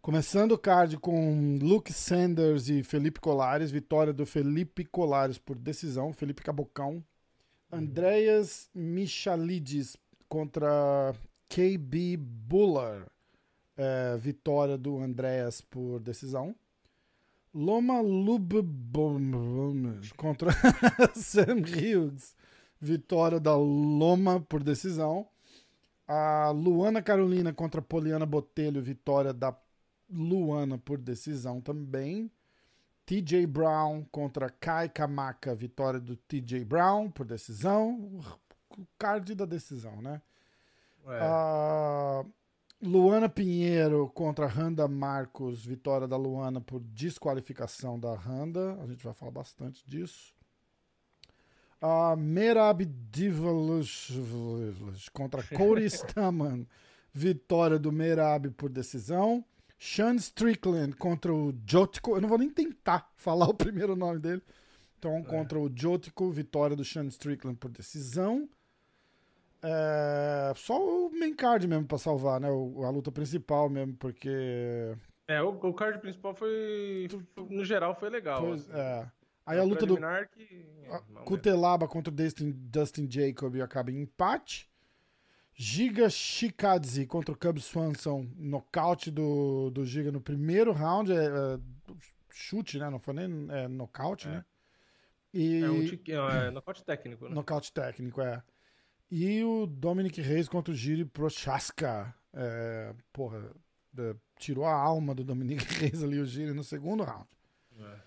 Começando 0.01 0.53
o 0.53 0.57
card 0.57 0.97
com 0.97 1.59
Luke 1.61 1.91
Sanders 1.91 2.69
e 2.69 2.81
Felipe 2.81 3.19
Colares, 3.19 3.69
vitória 3.69 4.13
do 4.13 4.25
Felipe 4.25 4.85
Colares 4.85 5.37
por 5.37 5.57
decisão, 5.57 6.13
Felipe 6.13 6.41
Cabocão. 6.41 7.03
Andreas 7.69 8.69
Michalides 8.73 9.97
contra 10.29 11.13
KB 11.49 12.15
Buller, 12.15 13.05
é, 13.75 14.15
vitória 14.17 14.77
do 14.77 14.97
Andreas 14.97 15.59
por 15.59 15.99
decisão. 15.99 16.55
Loma 17.53 17.99
Lubbom 17.99 19.19
contra 20.15 20.51
Sam 21.15 21.61
Hughes, 21.61 22.35
vitória 22.79 23.39
da 23.39 23.55
Loma 23.55 24.39
por 24.39 24.63
decisão. 24.63 25.27
A 26.07 26.51
Luana 26.51 27.01
Carolina 27.01 27.51
contra 27.53 27.81
Poliana 27.81 28.25
Botelho, 28.25 28.81
vitória 28.81 29.33
da 29.33 29.55
Luana 30.09 30.77
por 30.77 30.97
decisão 30.97 31.59
também. 31.59 32.31
TJ 33.05 33.45
Brown 33.47 34.03
contra 34.11 34.49
Kai 34.49 34.89
Kamaka, 34.89 35.55
vitória 35.55 35.99
do 35.99 36.15
TJ 36.15 36.65
Brown 36.65 37.09
por 37.09 37.25
decisão. 37.25 38.19
O 38.77 38.85
card 38.97 39.33
da 39.33 39.45
decisão, 39.45 40.01
né? 40.01 40.21
Uh, 41.03 42.29
Luana 42.81 43.27
Pinheiro 43.27 44.07
contra 44.09 44.45
Randa 44.45 44.87
Marcos, 44.87 45.65
vitória 45.65 46.07
da 46.07 46.17
Luana 46.17 46.61
por 46.61 46.79
desqualificação 46.81 47.99
da 47.99 48.13
Randa. 48.13 48.77
A 48.83 48.85
gente 48.85 49.03
vai 49.03 49.13
falar 49.13 49.31
bastante 49.31 49.83
disso. 49.87 50.36
Uh, 51.81 52.17
Merab 52.17 52.83
Divalush 52.85 54.11
contra 55.13 55.43
Cody 55.55 55.85
Staman, 55.85 56.65
vitória 57.13 57.77
do 57.77 57.91
Merab 57.91 58.49
por 58.51 58.69
decisão. 58.69 59.45
Sean 59.79 60.15
Strickland 60.15 60.95
contra 60.95 61.31
o 61.31 61.53
Jotico. 61.67 62.15
Eu 62.15 62.21
não 62.21 62.29
vou 62.29 62.37
nem 62.39 62.49
tentar 62.49 63.11
falar 63.15 63.45
o 63.49 63.53
primeiro 63.53 63.95
nome 63.95 64.19
dele. 64.19 64.41
Então, 64.97 65.17
é. 65.17 65.23
contra 65.23 65.59
o 65.59 65.71
Jotico, 65.73 66.31
vitória 66.31 66.75
do 66.75 66.83
Sean 66.83 67.05
Strickland 67.05 67.57
por 67.57 67.69
decisão. 67.69 68.49
É, 69.61 70.53
só 70.55 70.79
o 70.79 71.11
main 71.11 71.35
card 71.35 71.67
mesmo 71.67 71.85
pra 71.85 71.97
salvar, 71.97 72.39
né? 72.39 72.49
O, 72.49 72.83
a 72.83 72.89
luta 72.89 73.11
principal 73.11 73.69
mesmo, 73.69 73.95
porque. 73.95 74.95
É, 75.27 75.41
o, 75.41 75.49
o 75.49 75.73
card 75.73 75.99
principal 75.99 76.33
foi. 76.33 77.07
No 77.49 77.65
geral, 77.65 77.95
foi 77.95 78.09
legal. 78.09 78.41
Pois, 78.41 78.69
assim. 78.69 78.79
é. 78.79 79.11
Aí 79.47 79.57
a 79.57 79.63
luta 79.63 79.85
do. 79.85 79.95
Que... 79.95 80.65
É, 80.83 81.23
Kutelaba 81.23 81.87
contra 81.87 82.11
o 82.11 82.15
Dustin, 82.15 82.51
Dustin 82.51 83.09
Jacob 83.09 83.55
acaba 83.61 83.89
em 83.89 84.01
empate. 84.01 84.69
Giga 85.55 86.09
Shikadze 86.09 87.07
contra 87.07 87.33
o 87.33 87.37
Cub 87.37 87.57
Swanson. 87.59 88.29
Nocaute 88.35 89.09
do, 89.09 89.71
do 89.71 89.85
Giga 89.85 90.11
no 90.11 90.19
primeiro 90.19 90.73
round. 90.73 91.11
É, 91.11 91.25
é 91.25 91.59
chute, 92.29 92.77
né? 92.77 92.89
Não 92.89 92.99
foi 92.99 93.13
nem 93.13 93.47
é, 93.49 93.67
nocaute, 93.69 94.27
é. 94.27 94.31
né? 94.31 94.45
E... 95.33 95.63
É 95.63 96.19
um 96.19 96.29
é, 96.29 96.51
nocaute 96.51 96.83
técnico, 96.83 97.27
né? 97.27 97.33
Nocaute 97.33 97.71
técnico, 97.71 98.21
é. 98.21 98.43
E 99.09 99.43
o 99.43 99.65
Dominic 99.65 100.21
Reis 100.21 100.49
contra 100.49 100.73
o 100.73 100.75
Giri 100.75 101.05
Prochaska. 101.05 102.13
É, 102.33 102.93
porra, 103.13 103.49
é, 103.97 104.15
tirou 104.37 104.65
a 104.65 104.73
alma 104.73 105.15
do 105.15 105.23
Dominic 105.23 105.63
Reis 105.79 106.03
ali, 106.03 106.19
o 106.19 106.25
Giri, 106.25 106.53
no 106.53 106.63
segundo 106.63 107.03
round. 107.03 107.27
É. 107.79 108.06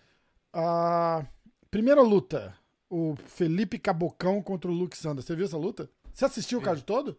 A 0.52 1.24
primeira 1.70 2.02
luta, 2.02 2.56
o 2.88 3.14
Felipe 3.16 3.78
Cabocão 3.78 4.42
contra 4.42 4.70
o 4.70 4.74
Luke 4.74 4.96
Sanders. 4.96 5.26
Você 5.26 5.36
viu 5.36 5.44
essa 5.44 5.56
luta? 5.56 5.88
Você 6.12 6.24
assistiu 6.24 6.58
Sim. 6.58 6.62
o 6.62 6.64
card 6.64 6.84
todo? 6.84 7.16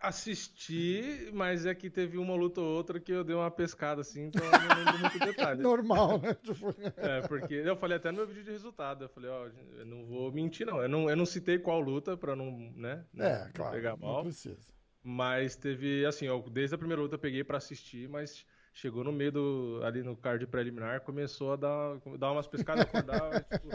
Assisti, 0.00 1.28
mas 1.32 1.66
é 1.66 1.74
que 1.74 1.90
teve 1.90 2.18
uma 2.18 2.34
luta 2.36 2.60
ou 2.60 2.76
outra 2.76 3.00
que 3.00 3.10
eu 3.10 3.24
dei 3.24 3.34
uma 3.34 3.50
pescada 3.50 4.00
assim, 4.00 4.26
então 4.26 4.44
eu 4.44 4.52
não 4.52 4.76
lembro 4.76 4.98
muito 5.00 5.18
detalhe. 5.18 5.60
Normal, 5.60 6.20
né? 6.20 6.34
Tipo, 6.34 6.72
é, 6.96 7.20
porque 7.22 7.54
eu 7.54 7.76
falei 7.76 7.96
até 7.96 8.12
no 8.12 8.18
meu 8.18 8.26
vídeo 8.26 8.44
de 8.44 8.52
resultado, 8.52 9.04
eu 9.04 9.08
falei, 9.08 9.28
ó, 9.28 9.48
eu 9.76 9.84
não 9.84 10.06
vou 10.06 10.30
mentir 10.30 10.64
não, 10.64 10.80
eu 10.80 10.88
não, 10.88 11.10
eu 11.10 11.16
não 11.16 11.26
citei 11.26 11.58
qual 11.58 11.80
luta 11.80 12.16
pra 12.16 12.36
não, 12.36 12.72
né, 12.76 13.04
é, 13.18 13.44
não 13.46 13.52
claro, 13.52 13.74
pegar 13.74 13.96
mal. 13.96 14.18
Não 14.18 14.22
precisa. 14.22 14.72
Mas 15.02 15.56
teve, 15.56 16.06
assim, 16.06 16.28
ó, 16.28 16.38
desde 16.48 16.76
a 16.76 16.78
primeira 16.78 17.02
luta 17.02 17.16
eu 17.16 17.20
peguei 17.20 17.42
pra 17.42 17.58
assistir, 17.58 18.08
mas 18.08 18.46
chegou 18.72 19.02
no 19.02 19.12
meio 19.12 19.32
do, 19.32 19.80
ali 19.84 20.02
no 20.02 20.16
card 20.16 20.46
preliminar, 20.46 21.00
começou 21.00 21.52
a 21.52 21.56
dar, 21.56 21.96
dar 22.18 22.32
umas 22.32 22.46
pescadas, 22.46 22.84
acordar, 22.84 23.44
tipo, 23.50 23.68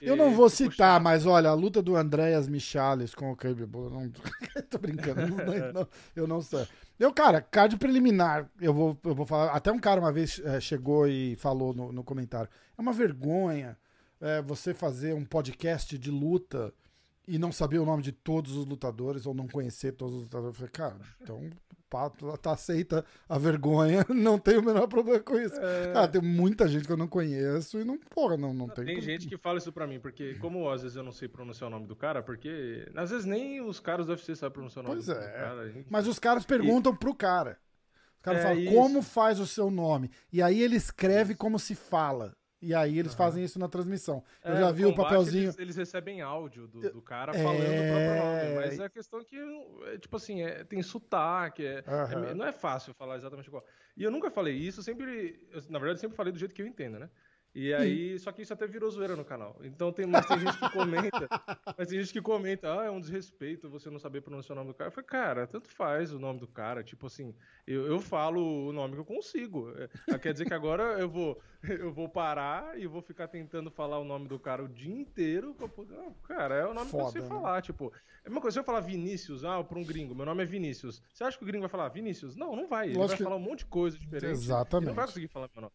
Eu 0.00 0.16
não 0.16 0.32
vou 0.32 0.50
tipo, 0.50 0.70
citar, 0.70 1.00
mas 1.00 1.24
olha, 1.26 1.50
a 1.50 1.54
luta 1.54 1.82
do 1.82 1.96
Andréas 1.96 2.48
Michales 2.48 3.14
com 3.14 3.30
o 3.30 3.36
Kirby 3.36 3.66
Bull, 3.66 3.90
não 3.90 4.10
tô 4.68 4.78
brincando, 4.78 5.26
não, 5.26 5.72
não, 5.72 5.88
eu 6.14 6.26
não 6.26 6.40
sei. 6.40 6.66
Eu, 6.98 7.12
cara, 7.12 7.40
card 7.40 7.76
preliminar, 7.76 8.50
eu 8.60 8.72
vou, 8.72 8.98
eu 9.04 9.14
vou 9.14 9.26
falar, 9.26 9.52
até 9.52 9.70
um 9.72 9.78
cara 9.78 10.00
uma 10.00 10.12
vez 10.12 10.40
é, 10.44 10.60
chegou 10.60 11.06
e 11.06 11.36
falou 11.36 11.74
no, 11.74 11.92
no 11.92 12.04
comentário, 12.04 12.50
é 12.76 12.80
uma 12.80 12.92
vergonha 12.92 13.76
é, 14.20 14.40
você 14.42 14.72
fazer 14.72 15.14
um 15.14 15.24
podcast 15.24 15.96
de 15.98 16.10
luta 16.10 16.72
e 17.26 17.38
não 17.38 17.50
saber 17.50 17.78
o 17.78 17.84
nome 17.84 18.02
de 18.02 18.12
todos 18.12 18.56
os 18.56 18.64
lutadores 18.66 19.26
ou 19.26 19.34
não 19.34 19.48
conhecer 19.48 19.92
todos 19.92 20.14
os 20.14 20.22
lutadores. 20.22 20.54
Eu 20.54 20.54
falei, 20.54 20.70
cara, 20.70 20.96
então 21.20 21.50
pato, 21.88 22.36
tá 22.38 22.52
aceita 22.52 23.04
a 23.28 23.38
vergonha, 23.38 24.04
não 24.10 24.38
tem 24.38 24.58
o 24.58 24.62
menor 24.62 24.86
problema 24.86 25.20
com 25.20 25.38
isso. 25.38 25.54
É... 25.56 25.92
Cara, 25.92 26.08
tem 26.08 26.20
muita 26.20 26.68
gente 26.68 26.86
que 26.86 26.92
eu 26.92 26.96
não 26.96 27.08
conheço 27.08 27.80
e 27.80 27.84
não, 27.84 27.98
porra, 27.98 28.36
não, 28.36 28.52
não, 28.52 28.66
não 28.66 28.74
tem. 28.74 28.84
Tem 28.84 29.00
gente 29.00 29.28
que 29.28 29.36
fala 29.36 29.58
isso 29.58 29.72
pra 29.72 29.86
mim, 29.86 29.98
porque 29.98 30.34
como 30.34 30.68
às 30.68 30.82
vezes 30.82 30.96
eu 30.96 31.02
não 31.02 31.12
sei 31.12 31.28
pronunciar 31.28 31.68
o 31.68 31.70
nome 31.70 31.86
do 31.86 31.96
cara, 31.96 32.22
porque 32.22 32.86
às 32.94 33.10
vezes 33.10 33.24
nem 33.24 33.60
os 33.60 33.80
caras 33.80 34.06
do 34.06 34.10
UFC 34.10 34.34
sabem 34.34 34.54
pronunciar 34.54 34.84
o 34.84 34.88
nome 34.88 35.02
pois 35.02 35.06
do 35.06 35.12
é. 35.12 35.32
cara. 35.32 35.70
Gente... 35.70 35.86
Mas 35.90 36.06
os 36.06 36.18
caras 36.18 36.44
perguntam 36.44 36.92
e... 36.92 36.96
pro 36.96 37.14
cara. 37.14 37.58
Os 38.16 38.22
caras 38.22 38.40
é 38.40 38.42
falam, 38.42 38.58
isso. 38.58 38.74
como 38.74 39.02
faz 39.02 39.38
o 39.38 39.46
seu 39.46 39.70
nome? 39.70 40.10
E 40.32 40.42
aí 40.42 40.60
ele 40.60 40.76
escreve 40.76 41.34
como 41.34 41.58
se 41.58 41.74
fala. 41.74 42.36
E 42.60 42.74
aí 42.74 42.98
eles 42.98 43.12
uhum. 43.12 43.18
fazem 43.18 43.44
isso 43.44 43.58
na 43.58 43.68
transmissão. 43.68 44.24
Eu 44.42 44.54
é, 44.54 44.60
já 44.60 44.70
vi 44.70 44.86
o 44.86 44.94
papelzinho. 44.94 45.44
Eles, 45.44 45.58
eles, 45.58 45.76
recebem 45.76 46.22
áudio 46.22 46.66
do, 46.66 46.80
do 46.90 47.02
cara 47.02 47.36
é... 47.36 47.42
falando 47.42 47.60
o 47.60 47.64
próprio 47.64 48.16
nome. 48.16 48.54
Mas 48.56 48.80
a 48.80 48.88
questão 48.88 49.20
é 49.20 49.24
que, 49.24 49.36
é, 49.86 49.98
tipo 49.98 50.16
assim, 50.16 50.42
é, 50.42 50.64
tem 50.64 50.82
sotaque. 50.82 51.66
É, 51.66 51.84
uhum. 51.86 52.34
não 52.34 52.46
é 52.46 52.52
fácil 52.52 52.94
falar 52.94 53.16
exatamente 53.16 53.46
igual. 53.46 53.64
E 53.96 54.02
eu 54.02 54.10
nunca 54.10 54.30
falei 54.30 54.54
isso, 54.54 54.82
sempre. 54.82 55.38
Eu, 55.50 55.62
na 55.68 55.78
verdade, 55.78 55.98
eu 55.98 56.00
sempre 56.00 56.16
falei 56.16 56.32
do 56.32 56.38
jeito 56.38 56.54
que 56.54 56.62
eu 56.62 56.66
entendo, 56.66 56.98
né? 56.98 57.10
E 57.58 57.72
aí, 57.72 58.18
só 58.18 58.30
que 58.32 58.42
isso 58.42 58.52
até 58.52 58.66
virou 58.66 58.90
zoeira 58.90 59.16
no 59.16 59.24
canal. 59.24 59.56
Então 59.62 59.90
tem, 59.90 60.04
mas 60.04 60.26
tem 60.26 60.38
gente 60.40 60.58
que 60.58 60.70
comenta, 60.70 61.26
mas 61.78 61.88
tem 61.88 61.98
gente 62.00 62.12
que 62.12 62.20
comenta, 62.20 62.80
ah, 62.80 62.84
é 62.84 62.90
um 62.90 63.00
desrespeito 63.00 63.70
você 63.70 63.88
não 63.88 63.98
saber 63.98 64.20
pronunciar 64.20 64.54
o 64.54 64.60
nome 64.60 64.72
do 64.72 64.76
cara. 64.76 64.88
Eu 64.88 64.92
falei, 64.92 65.08
cara, 65.08 65.46
tanto 65.46 65.70
faz 65.70 66.12
o 66.12 66.18
nome 66.18 66.38
do 66.38 66.46
cara. 66.46 66.84
Tipo 66.84 67.06
assim, 67.06 67.34
eu, 67.66 67.86
eu 67.86 67.98
falo 67.98 68.68
o 68.68 68.72
nome 68.74 68.92
que 68.92 69.00
eu 69.00 69.06
consigo. 69.06 69.72
É, 70.06 70.18
quer 70.18 70.34
dizer 70.34 70.44
que 70.44 70.52
agora 70.52 71.00
eu 71.00 71.08
vou, 71.08 71.40
eu 71.64 71.90
vou 71.90 72.10
parar 72.10 72.78
e 72.78 72.86
vou 72.86 73.00
ficar 73.00 73.26
tentando 73.26 73.70
falar 73.70 73.98
o 74.00 74.04
nome 74.04 74.28
do 74.28 74.38
cara 74.38 74.62
o 74.62 74.68
dia 74.68 74.94
inteiro. 74.94 75.54
Pra 75.54 75.66
poder... 75.66 75.96
Não, 75.96 76.12
cara, 76.28 76.56
é 76.56 76.66
o 76.66 76.74
nome 76.74 76.90
Foda, 76.90 77.04
que 77.04 77.08
eu 77.08 77.12
sei 77.12 77.22
né? 77.22 77.28
falar. 77.28 77.62
Tipo, 77.62 77.90
é 78.22 78.28
uma 78.28 78.42
coisa, 78.42 78.56
se 78.56 78.60
eu 78.60 78.64
falar 78.64 78.80
Vinícius, 78.80 79.46
ah, 79.46 79.64
pra 79.64 79.78
um 79.78 79.84
gringo, 79.84 80.14
meu 80.14 80.26
nome 80.26 80.42
é 80.42 80.46
Vinícius. 80.46 81.00
Você 81.10 81.24
acha 81.24 81.38
que 81.38 81.44
o 81.44 81.46
gringo 81.46 81.62
vai 81.62 81.70
falar 81.70 81.88
Vinícius? 81.88 82.36
Não, 82.36 82.54
não 82.54 82.68
vai. 82.68 82.88
Ele 82.88 82.98
Lógico 82.98 83.08
vai 83.08 83.16
que... 83.16 83.24
falar 83.24 83.36
um 83.36 83.40
monte 83.40 83.60
de 83.60 83.66
coisa 83.66 83.98
diferente. 83.98 84.32
Exatamente. 84.32 84.84
Ele 84.84 84.90
não 84.90 84.94
vai 84.94 85.06
conseguir 85.06 85.28
falar 85.28 85.48
meu 85.54 85.62
nome. 85.62 85.72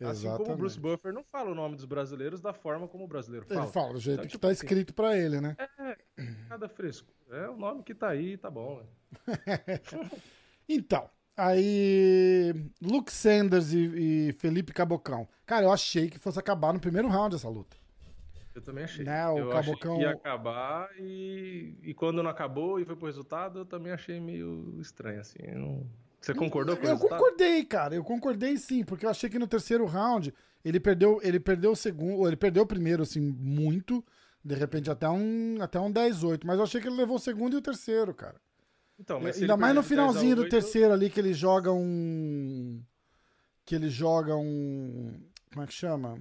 Assim 0.00 0.28
como 0.36 0.52
o 0.52 0.56
Bruce 0.56 0.78
Buffer 0.78 1.12
não 1.12 1.22
fala 1.22 1.50
o 1.50 1.54
nome 1.54 1.76
dos 1.76 1.84
brasileiros 1.84 2.40
da 2.40 2.52
forma 2.52 2.88
como 2.88 3.04
o 3.04 3.08
brasileiro 3.08 3.46
fala. 3.46 3.62
Ele 3.62 3.72
fala 3.72 3.92
do 3.92 4.00
jeito 4.00 4.14
então, 4.14 4.24
que 4.26 4.32
tipo 4.32 4.42
tá 4.42 4.48
assim, 4.48 4.64
escrito 4.64 4.94
para 4.94 5.16
ele, 5.16 5.40
né? 5.40 5.56
É, 5.78 5.96
nada 6.48 6.68
fresco. 6.68 7.12
É 7.30 7.48
o 7.48 7.56
nome 7.56 7.82
que 7.82 7.94
tá 7.94 8.08
aí, 8.08 8.36
tá 8.36 8.50
bom. 8.50 8.80
Né? 8.80 9.80
então, 10.68 11.08
aí 11.36 12.52
Luke 12.80 13.12
Sanders 13.12 13.72
e, 13.72 14.28
e, 14.28 14.32
Felipe 14.34 14.72
Cabocão. 14.72 15.28
Cara, 15.46 15.64
eu 15.66 15.72
achei 15.72 16.10
que 16.10 16.18
fosse 16.18 16.38
acabar 16.38 16.72
no 16.72 16.80
primeiro 16.80 17.08
round 17.08 17.36
essa 17.36 17.48
luta. 17.48 17.76
Eu 18.54 18.60
também 18.60 18.84
achei. 18.84 19.04
Né? 19.04 19.26
O 19.28 19.38
eu 19.38 19.48
Cabocão... 19.50 19.92
achei 19.92 19.96
que 19.96 20.02
ia 20.02 20.10
acabar 20.10 20.90
e, 20.98 21.78
e 21.82 21.94
quando 21.94 22.22
não 22.22 22.30
acabou 22.30 22.78
e 22.78 22.84
foi 22.84 22.96
pro 22.96 23.06
resultado, 23.06 23.60
eu 23.60 23.66
também 23.66 23.92
achei 23.92 24.20
meio 24.20 24.78
estranho, 24.80 25.20
assim. 25.20 25.38
Eu 25.40 25.58
não... 25.58 25.86
Você 26.22 26.32
concordou 26.34 26.76
com 26.76 26.86
Eu 26.86 26.98
concordei, 26.98 27.64
cara. 27.64 27.94
Eu 27.96 28.04
concordei 28.04 28.56
sim, 28.56 28.84
porque 28.84 29.04
eu 29.04 29.10
achei 29.10 29.28
que 29.28 29.40
no 29.40 29.46
terceiro 29.48 29.84
round 29.84 30.32
ele 30.64 30.78
perdeu, 30.78 31.20
ele 31.22 31.40
perdeu 31.40 31.72
o 31.72 31.76
segundo, 31.76 32.26
ele 32.26 32.36
perdeu 32.36 32.62
o 32.62 32.66
primeiro 32.66 33.02
assim 33.02 33.20
muito, 33.20 34.04
de 34.44 34.54
repente 34.54 34.88
até 34.88 35.08
um 35.08 35.58
até 35.60 35.80
um 35.80 35.92
10-8, 35.92 36.42
mas 36.44 36.58
eu 36.58 36.64
achei 36.64 36.80
que 36.80 36.86
ele 36.86 36.96
levou 36.96 37.16
o 37.16 37.20
segundo 37.20 37.54
e 37.54 37.56
o 37.56 37.62
terceiro, 37.62 38.14
cara. 38.14 38.40
Então, 38.98 39.18
mas 39.20 39.40
Ainda 39.40 39.56
mais 39.56 39.74
no 39.74 39.82
finalzinho 39.82 40.36
do 40.36 40.48
terceiro 40.48 40.92
ali 40.92 41.10
que 41.10 41.18
ele 41.18 41.34
joga 41.34 41.72
um 41.72 42.80
que 43.64 43.74
ele 43.74 43.90
joga 43.90 44.36
um 44.36 45.20
como 45.52 45.64
é 45.64 45.66
que 45.66 45.74
chama? 45.74 46.16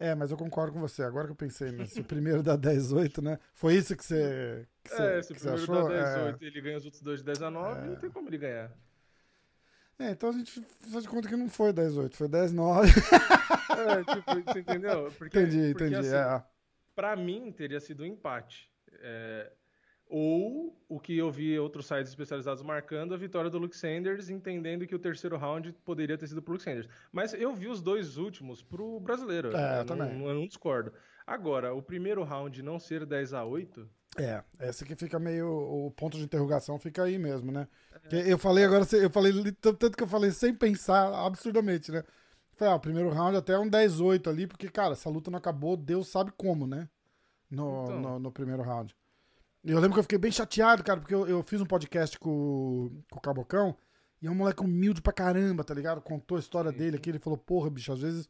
É, 0.00 0.14
mas 0.14 0.30
eu 0.30 0.36
concordo 0.38 0.72
com 0.72 0.80
você. 0.80 1.02
Agora 1.02 1.26
que 1.26 1.32
eu 1.32 1.36
pensei 1.36 1.70
nisso, 1.70 2.00
o 2.00 2.04
primeiro 2.04 2.42
dá 2.42 2.56
10-8, 2.56 3.22
né? 3.22 3.38
Foi 3.52 3.74
isso 3.74 3.94
que 3.94 4.02
você, 4.02 4.66
que 4.82 4.90
você, 4.90 5.02
é, 5.02 5.22
se 5.22 5.32
o 5.32 5.36
primeiro 5.36 5.66
dá 5.66 6.32
10-8 6.32 6.38
e 6.40 6.46
ele 6.46 6.60
ganha 6.62 6.78
os 6.78 6.84
outros 6.86 7.02
dois 7.02 7.20
de 7.20 7.26
10 7.26 7.42
a 7.42 7.50
9, 7.50 7.80
é. 7.80 7.86
não 7.86 7.96
tem 7.96 8.10
como 8.10 8.30
ele 8.30 8.38
ganhar. 8.38 8.72
É, 9.98 10.12
então 10.12 10.30
a 10.30 10.32
gente 10.32 10.66
faz 10.90 11.04
de 11.04 11.10
conta 11.10 11.28
que 11.28 11.36
não 11.36 11.50
foi 11.50 11.74
10-8, 11.74 12.14
foi 12.14 12.28
10-9. 12.28 12.86
é, 13.76 14.14
tipo, 14.14 14.52
você 14.52 14.60
entendeu? 14.60 15.12
Porque, 15.18 15.38
entendi, 15.38 15.74
porque, 15.74 15.84
entendi. 15.88 16.08
Assim, 16.08 16.16
é. 16.16 16.42
Pra 16.94 17.14
mim, 17.14 17.52
teria 17.52 17.78
sido 17.78 18.02
um 18.02 18.06
empate. 18.06 18.72
É, 19.02 19.52
ou 20.10 20.76
o 20.88 20.98
que 20.98 21.16
eu 21.16 21.30
vi 21.30 21.56
outros 21.58 21.86
sites 21.86 22.10
especializados 22.10 22.62
marcando 22.62 23.14
a 23.14 23.16
vitória 23.16 23.48
do 23.48 23.58
Luke 23.58 23.76
Sanders, 23.76 24.28
entendendo 24.28 24.86
que 24.86 24.94
o 24.94 24.98
terceiro 24.98 25.36
round 25.36 25.72
poderia 25.84 26.18
ter 26.18 26.26
sido 26.26 26.42
pro 26.42 26.54
Luke 26.54 26.64
Sanders. 26.64 26.88
Mas 27.12 27.32
eu 27.32 27.54
vi 27.54 27.68
os 27.68 27.80
dois 27.80 28.16
últimos 28.16 28.62
pro 28.62 28.98
brasileiro. 28.98 29.56
É, 29.56 29.80
eu 29.80 29.84
também. 29.86 30.18
Não, 30.18 30.28
eu 30.28 30.34
não 30.34 30.46
discordo. 30.46 30.92
Agora, 31.24 31.72
o 31.72 31.80
primeiro 31.80 32.24
round 32.24 32.60
não 32.62 32.78
ser 32.78 33.06
10 33.06 33.32
a 33.34 33.44
8 33.44 33.88
é, 34.18 34.42
essa 34.58 34.84
que 34.84 34.96
fica 34.96 35.18
meio. 35.20 35.48
O 35.48 35.90
ponto 35.92 36.16
de 36.16 36.24
interrogação 36.24 36.78
fica 36.78 37.04
aí 37.04 37.16
mesmo, 37.16 37.52
né? 37.52 37.68
É. 38.10 38.32
Eu 38.32 38.38
falei 38.38 38.64
agora, 38.64 38.84
eu 38.92 39.10
falei, 39.10 39.32
tanto 39.52 39.92
que 39.92 40.02
eu 40.02 40.08
falei 40.08 40.32
sem 40.32 40.52
pensar 40.52 41.14
absurdamente, 41.24 41.92
né? 41.92 42.02
Falei, 42.56 42.74
ah, 42.74 42.76
o 42.76 42.80
primeiro 42.80 43.08
round 43.10 43.36
até 43.36 43.56
um 43.58 43.70
10-8 43.70 44.28
ali, 44.28 44.46
porque, 44.46 44.68
cara, 44.68 44.92
essa 44.92 45.08
luta 45.08 45.30
não 45.30 45.38
acabou, 45.38 45.76
Deus 45.76 46.08
sabe 46.08 46.32
como, 46.36 46.66
né? 46.66 46.88
No, 47.50 47.84
então. 47.84 48.00
no, 48.00 48.18
no 48.18 48.32
primeiro 48.32 48.62
round. 48.62 48.94
Eu 49.64 49.78
lembro 49.78 49.92
que 49.92 49.98
eu 49.98 50.04
fiquei 50.04 50.18
bem 50.18 50.32
chateado, 50.32 50.82
cara, 50.82 51.00
porque 51.00 51.14
eu, 51.14 51.26
eu 51.28 51.42
fiz 51.42 51.60
um 51.60 51.66
podcast 51.66 52.18
com, 52.18 52.90
com 53.10 53.18
o 53.18 53.22
Cabocão 53.22 53.76
e 54.22 54.26
é 54.26 54.30
um 54.30 54.34
moleque 54.34 54.62
humilde 54.62 55.02
pra 55.02 55.12
caramba, 55.12 55.64
tá 55.64 55.74
ligado? 55.74 56.00
Contou 56.00 56.36
a 56.36 56.40
história 56.40 56.70
Sim. 56.70 56.78
dele 56.78 56.96
aqui. 56.96 57.10
Ele 57.10 57.18
falou, 57.18 57.38
porra, 57.38 57.70
bicho, 57.70 57.92
às 57.92 58.00
vezes 58.00 58.28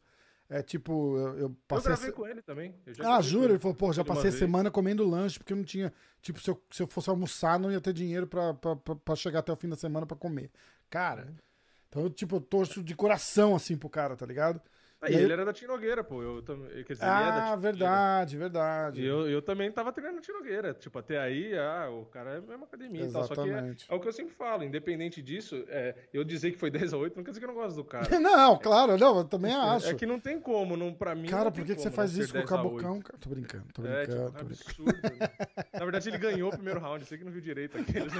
é 0.49 0.61
tipo, 0.61 1.17
eu, 1.17 1.37
eu 1.37 1.57
passei. 1.65 1.91
Eu 1.91 1.95
gravei 1.95 2.11
com 2.11 2.27
ele 2.27 2.41
também. 2.41 2.75
ah, 2.99 3.21
juro? 3.21 3.53
Ele 3.53 3.59
falou, 3.59 3.73
pô, 3.73 3.93
já 3.93 4.03
passei 4.03 4.29
a 4.29 4.33
semana 4.33 4.69
comendo 4.69 5.07
lanche 5.07 5.39
porque 5.39 5.53
eu 5.53 5.57
não 5.57 5.63
tinha. 5.63 5.93
Tipo, 6.21 6.41
se 6.41 6.49
eu, 6.49 6.61
se 6.69 6.83
eu 6.83 6.87
fosse 6.87 7.09
almoçar, 7.09 7.57
não 7.57 7.71
ia 7.71 7.79
ter 7.79 7.93
dinheiro 7.93 8.27
pra, 8.27 8.53
pra, 8.53 8.75
pra, 8.75 8.95
pra 8.95 9.15
chegar 9.15 9.39
até 9.39 9.53
o 9.53 9.55
fim 9.55 9.69
da 9.69 9.77
semana 9.77 10.05
pra 10.05 10.17
comer. 10.17 10.51
Cara, 10.89 11.27
uhum. 11.27 11.35
então, 11.87 12.09
tipo, 12.09 12.35
eu 12.35 12.41
torço 12.41 12.83
de 12.83 12.93
coração 12.93 13.55
assim 13.55 13.77
pro 13.77 13.89
cara, 13.89 14.17
tá 14.17 14.25
ligado? 14.25 14.61
Aí, 15.01 15.15
ele 15.15 15.33
era 15.33 15.43
da 15.43 15.51
Tinogueira, 15.51 16.03
pô. 16.03 16.21
Eu, 16.21 16.43
quer 16.85 16.93
dizer, 16.93 17.05
ah, 17.05 17.53
é 17.53 17.57
verdade, 17.57 18.37
verdade. 18.37 19.01
E 19.01 19.05
eu, 19.05 19.27
eu 19.27 19.41
também 19.41 19.71
tava 19.71 19.91
treinando 19.91 20.17
na 20.17 20.21
Tinogueira. 20.21 20.75
Tipo, 20.75 20.99
até 20.99 21.17
aí, 21.17 21.57
ah, 21.57 21.89
o 21.89 22.05
cara 22.05 22.35
é 22.35 22.37
a 22.37 22.41
mesma 22.41 22.65
academia 22.65 23.05
Exatamente. 23.05 23.25
e 23.25 23.27
tal. 23.27 23.35
Só 23.35 23.43
que 23.43 23.49
é, 23.49 23.93
é, 23.93 23.97
o 23.97 23.99
que 23.99 24.07
eu 24.07 24.13
sempre 24.13 24.35
falo, 24.35 24.63
independente 24.63 25.19
disso, 25.19 25.65
é, 25.69 25.95
eu 26.13 26.23
dizer 26.23 26.51
que 26.51 26.57
foi 26.57 26.69
10 26.71 26.93
a 26.93 26.97
8 26.97 27.17
não 27.17 27.23
quer 27.23 27.31
dizer 27.31 27.39
que 27.39 27.45
eu 27.45 27.53
não 27.53 27.59
gosto 27.59 27.77
do 27.77 27.83
cara. 27.83 28.07
não, 28.19 28.59
claro, 28.59 28.95
não, 28.95 29.17
eu 29.17 29.25
também 29.25 29.53
acho. 29.53 29.87
É 29.87 29.95
que 29.95 30.05
não 30.05 30.19
tem 30.19 30.39
como, 30.39 30.77
não, 30.77 30.93
pra 30.93 31.15
mim. 31.15 31.27
Cara, 31.27 31.49
por 31.49 31.65
que, 31.65 31.73
que 31.73 31.81
você 31.81 31.89
faz 31.89 32.15
isso 32.15 32.31
com 32.33 32.39
o 32.39 32.45
Cabocão? 32.45 33.01
Tô 33.19 33.29
brincando, 33.29 33.65
tô 33.73 33.81
brincando. 33.81 34.01
É, 34.01 34.05
tipo, 34.05 34.31
tô 34.31 34.39
absurdo. 34.39 34.93
na 35.73 35.79
verdade, 35.79 36.09
ele 36.09 36.17
ganhou 36.19 36.49
o 36.49 36.51
primeiro 36.53 36.79
round, 36.79 37.03
sei 37.05 37.17
que 37.17 37.23
não 37.23 37.31
viu 37.31 37.41
direito 37.41 37.75
aqueles. 37.75 38.13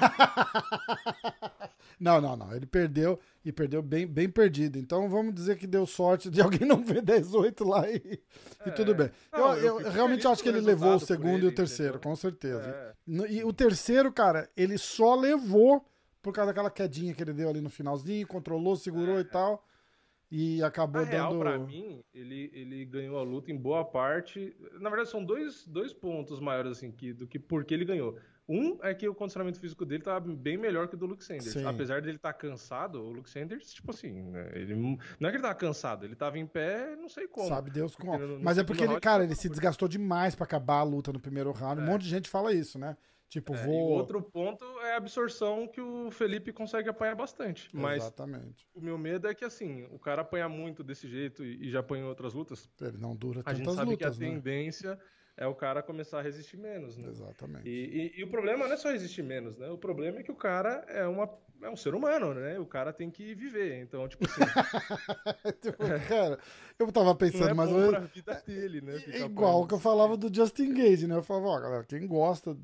Não, 2.01 2.20
não, 2.20 2.36
não. 2.36 2.51
Ele 2.51 2.65
perdeu 2.65 3.20
e 3.46 3.51
perdeu 3.51 3.84
bem, 3.84 4.08
bem 4.08 4.27
perdido. 4.27 4.79
Então 4.79 5.08
vamos 5.08 5.36
dizer 5.36 5.55
que 5.55 5.67
deu 5.67 5.86
sorte 5.86 6.31
de 6.31 6.41
alguém 6.41 6.67
não 6.67 6.84
ver 6.84 7.03
18 7.03 7.63
lá 7.63 7.88
e, 7.88 8.20
é. 8.65 8.70
e 8.70 8.72
tudo 8.72 8.96
bem. 8.96 9.12
Não, 9.31 9.55
eu, 9.55 9.63
eu, 9.63 9.81
eu 9.81 9.91
realmente 9.91 10.27
acho 10.27 10.41
que 10.41 10.50
ele 10.50 10.60
levou 10.60 10.96
o 10.96 11.00
segundo 11.00 11.38
ele, 11.38 11.46
e 11.46 11.50
o 11.50 11.55
terceiro, 11.55 11.98
entendeu? 11.98 12.10
com 12.10 12.15
certeza. 12.15 12.96
É. 13.08 13.31
E 13.31 13.43
o 13.43 13.53
terceiro, 13.53 14.12
cara, 14.12 14.50
ele 14.58 14.79
só 14.79 15.13
levou 15.13 15.86
por 16.24 16.34
causa 16.34 16.51
daquela 16.51 16.72
quedinha 16.72 17.13
que 17.13 17.22
ele 17.22 17.34
deu 17.34 17.50
ali 17.50 17.62
no 17.62 17.70
finalzinho, 17.70 18.25
controlou, 18.25 18.75
segurou 18.75 19.20
é. 19.20 19.22
e 19.22 19.25
tal. 19.25 19.63
E 20.31 20.63
acabou 20.63 21.01
na 21.01 21.12
dando. 21.12 21.17
Real, 21.17 21.39
pra 21.39 21.60
mim, 21.60 22.03
ele, 22.13 22.50
ele 22.53 22.86
ganhou 22.86 23.20
a 23.20 23.22
luta 23.22 23.51
em 23.51 23.58
boa 23.58 23.86
parte. 23.86 24.55
Na 24.79 24.89
verdade, 24.89 25.10
são 25.10 25.24
dois, 25.24 25.67
dois 25.67 25.93
pontos 25.93 26.39
maiores 26.39 26.72
assim 26.72 26.89
que, 26.89 27.13
do 27.13 27.27
que 27.27 27.38
por 27.38 27.65
que 27.65 27.74
ele 27.74 27.86
ganhou. 27.86 28.17
Um 28.51 28.77
é 28.81 28.93
que 28.93 29.08
o 29.08 29.15
condicionamento 29.15 29.60
físico 29.60 29.86
dele 29.86 30.03
tá 30.03 30.20
bem 30.20 30.58
melhor 30.58 30.88
que 30.89 30.96
o 30.96 30.98
do 30.98 31.05
Luke 31.05 31.24
Sanders. 31.24 31.53
Sim. 31.53 31.65
Apesar 31.65 32.01
dele 32.01 32.17
estar 32.17 32.34
tá 32.34 32.38
cansado, 32.38 33.01
o 33.01 33.12
Luke 33.12 33.29
Sanders, 33.29 33.72
tipo 33.74 33.91
assim, 33.91 34.12
né, 34.24 34.51
ele 34.53 34.75
não 34.75 34.98
é 35.29 35.31
que 35.31 35.38
ele 35.38 35.41
tava 35.41 35.55
cansado, 35.55 36.05
ele 36.05 36.15
tava 36.15 36.38
em 36.38 36.46
pé, 36.46 36.96
não 36.98 37.08
sei 37.08 37.27
como. 37.27 37.48
Sabe 37.48 37.72
Deus 37.72 37.96
como. 37.96 38.39
Mas 38.41 38.58
é 38.58 38.63
porque 38.63 38.84
ele, 38.84 39.00
cara, 39.00 39.24
ele 39.24 39.36
se 39.36 39.48
desgastou 39.48 39.88
demais 39.88 40.36
para 40.36 40.43
acabar 40.43 40.79
a 40.79 40.84
luta 40.84 41.13
no 41.13 41.20
primeiro 41.20 41.51
round. 41.51 41.79
É. 41.79 41.84
Um 41.84 41.88
monte 41.88 42.01
de 42.03 42.10
gente 42.10 42.29
fala 42.29 42.53
isso, 42.53 42.77
né? 42.77 42.98
Tipo, 43.31 43.55
é, 43.55 43.65
vou. 43.65 43.91
outro 43.91 44.22
ponto 44.22 44.65
é 44.81 44.91
a 44.91 44.98
absorção 44.98 45.65
que 45.65 45.79
o 45.79 46.12
Felipe 46.12 46.51
consegue 46.51 46.89
apanhar 46.89 47.15
bastante. 47.15 47.70
Mas 47.72 48.03
Exatamente. 48.03 48.67
o 48.75 48.81
meu 48.81 48.98
medo 48.98 49.25
é 49.25 49.34
que, 49.34 49.46
assim, 49.46 49.88
o 49.89 49.98
cara 49.98 50.22
apanha 50.22 50.50
muito 50.50 50.84
desse 50.84 51.08
jeito 51.08 51.41
e, 51.41 51.70
já 51.72 51.79
apanhou 51.79 52.10
outras 52.10 52.34
lutas. 52.34 52.70
Ele 52.81 52.98
não 52.98 53.15
dura 53.15 53.41
tantas 53.41 53.60
lutas. 53.60 53.67
A 53.70 53.72
gente 53.72 53.77
sabe 53.77 53.91
lutas, 53.91 54.17
que 54.17 54.24
a 54.24 54.27
né? 54.27 54.98
É 55.38 55.47
o 55.47 55.55
cara 55.55 55.81
começar 55.81 56.19
a 56.19 56.21
resistir 56.21 56.57
menos, 56.57 56.97
né? 56.97 57.09
Exatamente. 57.09 57.67
E, 57.67 58.13
e, 58.15 58.19
e, 58.19 58.23
o 58.23 58.29
problema 58.29 58.67
não 58.67 58.73
é 58.73 58.77
só 58.77 58.91
resistir 58.91 59.23
menos, 59.23 59.57
né? 59.57 59.69
O 59.69 59.77
problema 59.77 60.19
é 60.19 60.23
que 60.23 60.31
o 60.31 60.35
cara 60.35 60.83
é, 60.88 61.05
uma, 61.07 61.29
é 61.61 61.69
um 61.69 61.75
ser 61.75 61.95
humano, 61.95 62.33
né? 62.33 62.59
O 62.59 62.65
cara 62.65 62.91
tem 62.93 63.09
que 63.09 63.33
viver. 63.33 63.81
Então, 63.81 64.07
tipo 64.07 64.25
assim. 64.25 64.41
tipo, 65.61 65.83
cara, 66.07 66.38
eu 66.77 66.91
tava 66.91 67.15
pensando, 67.15 67.43
não 67.43 67.50
é 67.50 67.53
mas. 67.53 67.69
Bom 67.69 67.89
pra 67.89 68.00
vida 68.01 68.43
dele, 68.45 68.81
né? 68.81 68.95
igual 69.19 69.65
que 69.65 69.73
eu 69.73 69.79
falava 69.79 70.17
do 70.17 70.33
Justin 70.33 70.73
Gage, 70.73 71.07
né? 71.07 71.15
Eu 71.15 71.23
falava, 71.23 71.47
ó, 71.47 71.59
galera, 71.59 71.83
quem 71.83 72.05
gosta 72.05 72.55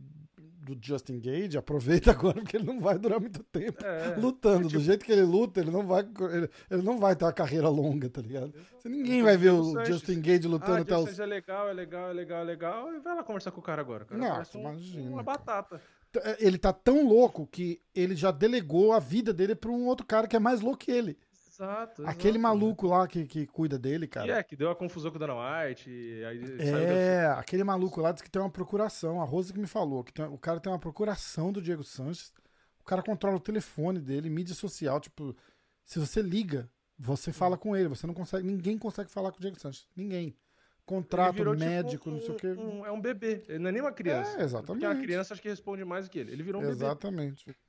do 0.75 0.85
Justin 0.85 1.19
Gage, 1.19 1.57
aproveita 1.57 2.11
agora 2.11 2.41
porque 2.41 2.57
ele 2.57 2.65
não 2.65 2.79
vai 2.79 2.97
durar 2.97 3.19
muito 3.19 3.43
tempo 3.43 3.85
é, 3.85 4.15
lutando. 4.17 4.65
É 4.65 4.67
tipo... 4.67 4.79
Do 4.79 4.83
jeito 4.83 5.05
que 5.05 5.11
ele 5.11 5.23
luta, 5.23 5.59
ele 5.59 5.71
não 5.71 5.85
vai 5.85 6.01
ele, 6.31 6.49
ele, 6.69 6.81
não 6.81 6.97
vai 6.97 7.15
ter 7.15 7.25
uma 7.25 7.33
carreira 7.33 7.69
longa, 7.69 8.09
tá 8.09 8.21
ligado? 8.21 8.53
Ninguém 8.85 9.21
vai 9.23 9.37
ver 9.37 9.51
o 9.51 9.83
Justin 9.85 10.21
Gage 10.21 10.47
lutando 10.47 10.77
ah, 10.77 10.81
até 10.81 10.97
os... 10.97 11.19
é 11.19 11.25
legal, 11.25 11.69
é 11.69 11.73
legal, 11.73 12.09
é 12.09 12.13
legal, 12.13 12.41
é 12.41 12.45
legal, 12.45 12.93
e 12.93 12.99
vai 12.99 13.15
lá 13.15 13.23
conversar 13.23 13.51
com 13.51 13.59
o 13.59 13.63
cara 13.63 13.81
agora. 13.81 14.05
Cara. 14.05 14.19
Nossa, 14.19 14.57
um, 14.57 14.61
imagina. 14.61 15.11
Uma 15.11 15.23
batata. 15.23 15.81
É, 16.23 16.37
ele 16.45 16.57
tá 16.57 16.71
tão 16.71 17.05
louco 17.05 17.45
que 17.47 17.81
ele 17.93 18.15
já 18.15 18.31
delegou 18.31 18.93
a 18.93 18.99
vida 18.99 19.33
dele 19.33 19.55
pra 19.55 19.69
um 19.69 19.85
outro 19.85 20.05
cara 20.05 20.27
que 20.27 20.35
é 20.35 20.39
mais 20.39 20.61
louco 20.61 20.79
que 20.79 20.91
ele. 20.91 21.17
Exato, 21.57 22.05
Aquele 22.05 22.37
maluco 22.37 22.85
lá 22.85 23.07
que, 23.07 23.25
que 23.25 23.47
cuida 23.47 23.79
dele, 23.79 24.07
cara. 24.07 24.39
é, 24.39 24.43
que 24.43 24.55
deu 24.55 24.69
a 24.69 24.75
confusão 24.75 25.09
com 25.09 25.17
o 25.17 25.19
Dana 25.19 25.33
White. 25.33 26.21
é, 26.59 27.25
aquele 27.35 27.63
maluco 27.63 27.99
lá 27.99 28.11
diz 28.11 28.21
que 28.21 28.29
tem 28.29 28.39
uma 28.39 28.49
procuração. 28.49 29.19
A 29.19 29.25
Rosa 29.25 29.51
que 29.51 29.59
me 29.59 29.65
falou 29.65 30.03
que 30.03 30.13
tem, 30.13 30.25
o 30.25 30.37
cara 30.37 30.59
tem 30.59 30.71
uma 30.71 30.77
procuração 30.77 31.51
do 31.51 31.61
Diego 31.61 31.83
Sanches. 31.83 32.31
O 32.79 32.83
cara 32.83 33.01
controla 33.01 33.37
o 33.37 33.39
telefone 33.39 33.99
dele, 33.99 34.29
mídia 34.29 34.53
social. 34.53 34.99
Tipo, 34.99 35.35
se 35.83 35.97
você 35.97 36.21
liga, 36.21 36.69
você 36.97 37.33
fala 37.33 37.57
com 37.57 37.75
ele. 37.75 37.89
Você 37.89 38.05
não 38.05 38.13
consegue. 38.13 38.45
Ninguém 38.45 38.77
consegue 38.77 39.09
falar 39.09 39.31
com 39.31 39.37
o 39.37 39.41
Diego 39.41 39.59
Sanches. 39.59 39.87
Ninguém. 39.95 40.37
Contrato, 40.85 41.35
virou, 41.35 41.53
tipo, 41.53 41.67
médico, 41.67 41.91
tipo, 41.91 42.09
um, 42.09 42.13
não 42.13 42.21
sei 42.21 42.29
o 42.29 42.37
quê. 42.37 42.47
Um, 42.47 42.85
é 42.85 42.91
um 42.91 43.01
bebê. 43.01 43.43
Ele 43.49 43.59
não 43.59 43.69
é 43.69 43.71
nem 43.73 43.81
uma 43.81 43.91
criança. 43.91 44.39
É, 44.39 44.43
exatamente. 44.43 44.85
Porque 44.85 44.85
a 44.85 45.01
criança 45.03 45.33
acho 45.33 45.41
que 45.41 45.49
responde 45.49 45.83
mais 45.83 46.05
do 46.05 46.11
que 46.11 46.19
ele. 46.19 46.31
Ele 46.31 46.43
virou 46.43 46.61
um 46.61 46.69
exatamente. 46.69 47.43
bebê. 47.45 47.51
Exatamente. 47.51 47.66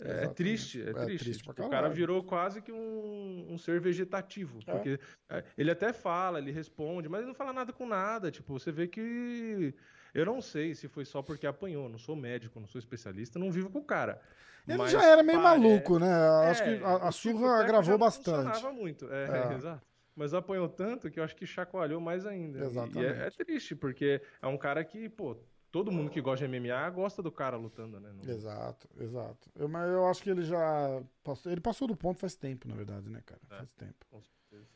É 0.00 0.26
triste, 0.28 0.82
é, 0.82 0.90
é 0.90 0.92
triste. 0.92 1.24
triste 1.24 1.42
tipo, 1.42 1.62
o 1.62 1.70
cara 1.70 1.88
virou 1.88 2.22
quase 2.22 2.60
que 2.60 2.72
um, 2.72 3.46
um 3.50 3.58
ser 3.58 3.80
vegetativo. 3.80 4.58
É. 4.66 4.72
Porque 4.72 5.00
é, 5.28 5.44
ele 5.56 5.70
até 5.70 5.92
fala, 5.92 6.38
ele 6.38 6.50
responde, 6.50 7.08
mas 7.08 7.20
ele 7.20 7.28
não 7.28 7.34
fala 7.34 7.52
nada 7.52 7.72
com 7.72 7.86
nada. 7.86 8.30
Tipo, 8.30 8.52
você 8.52 8.70
vê 8.70 8.86
que. 8.86 9.74
Eu 10.14 10.24
não 10.24 10.40
sei 10.40 10.74
se 10.74 10.88
foi 10.88 11.04
só 11.04 11.22
porque 11.22 11.46
apanhou. 11.46 11.88
Não 11.88 11.98
sou 11.98 12.16
médico, 12.16 12.60
não 12.60 12.66
sou 12.66 12.78
especialista, 12.78 13.38
não 13.38 13.50
vivo 13.50 13.70
com 13.70 13.78
o 13.78 13.84
cara. 13.84 14.20
Ele 14.66 14.78
mas 14.78 14.90
já 14.90 15.04
era 15.04 15.22
meio 15.22 15.40
maluco, 15.40 15.98
né? 15.98 16.12
Acho 16.48 16.64
que 16.64 16.82
a, 16.82 17.08
a 17.08 17.12
surra 17.12 17.60
agravou 17.60 17.96
bastante. 17.96 18.46
Funcionava 18.46 18.72
muito, 18.72 19.08
é, 19.12 19.54
exato. 19.54 19.86
Mas 20.14 20.32
apanhou 20.32 20.68
tanto 20.68 21.10
que 21.10 21.20
eu 21.20 21.24
acho 21.24 21.36
que 21.36 21.46
chacoalhou 21.46 22.00
mais 22.00 22.26
ainda. 22.26 22.64
Exatamente. 22.64 22.98
E 22.98 23.04
é, 23.04 23.26
é 23.26 23.30
triste, 23.30 23.76
porque 23.76 24.20
é 24.40 24.46
um 24.46 24.56
cara 24.56 24.82
que, 24.82 25.08
pô, 25.10 25.36
todo 25.70 25.92
mundo 25.92 26.10
que 26.10 26.20
gosta 26.20 26.46
de 26.46 26.60
MMA 26.60 26.90
gosta 26.90 27.22
do 27.22 27.30
cara 27.30 27.56
lutando, 27.56 28.00
né? 28.00 28.10
Exato, 28.26 28.88
exato. 28.98 29.50
Eu, 29.54 29.68
mas 29.68 29.88
eu 29.90 30.06
acho 30.06 30.22
que 30.22 30.30
ele 30.30 30.42
já 30.42 31.02
passou, 31.22 31.52
ele 31.52 31.60
passou 31.60 31.88
do 31.88 31.96
ponto 31.96 32.18
faz 32.18 32.34
tempo, 32.34 32.68
na 32.68 32.74
verdade, 32.74 33.08
né, 33.08 33.22
cara? 33.24 33.40
É, 33.50 33.56
faz 33.56 33.72
tempo. 33.72 34.06
Com 34.10 34.20
certeza. 34.22 34.68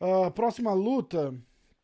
Uh, 0.00 0.30
próxima 0.30 0.72
luta, 0.74 1.34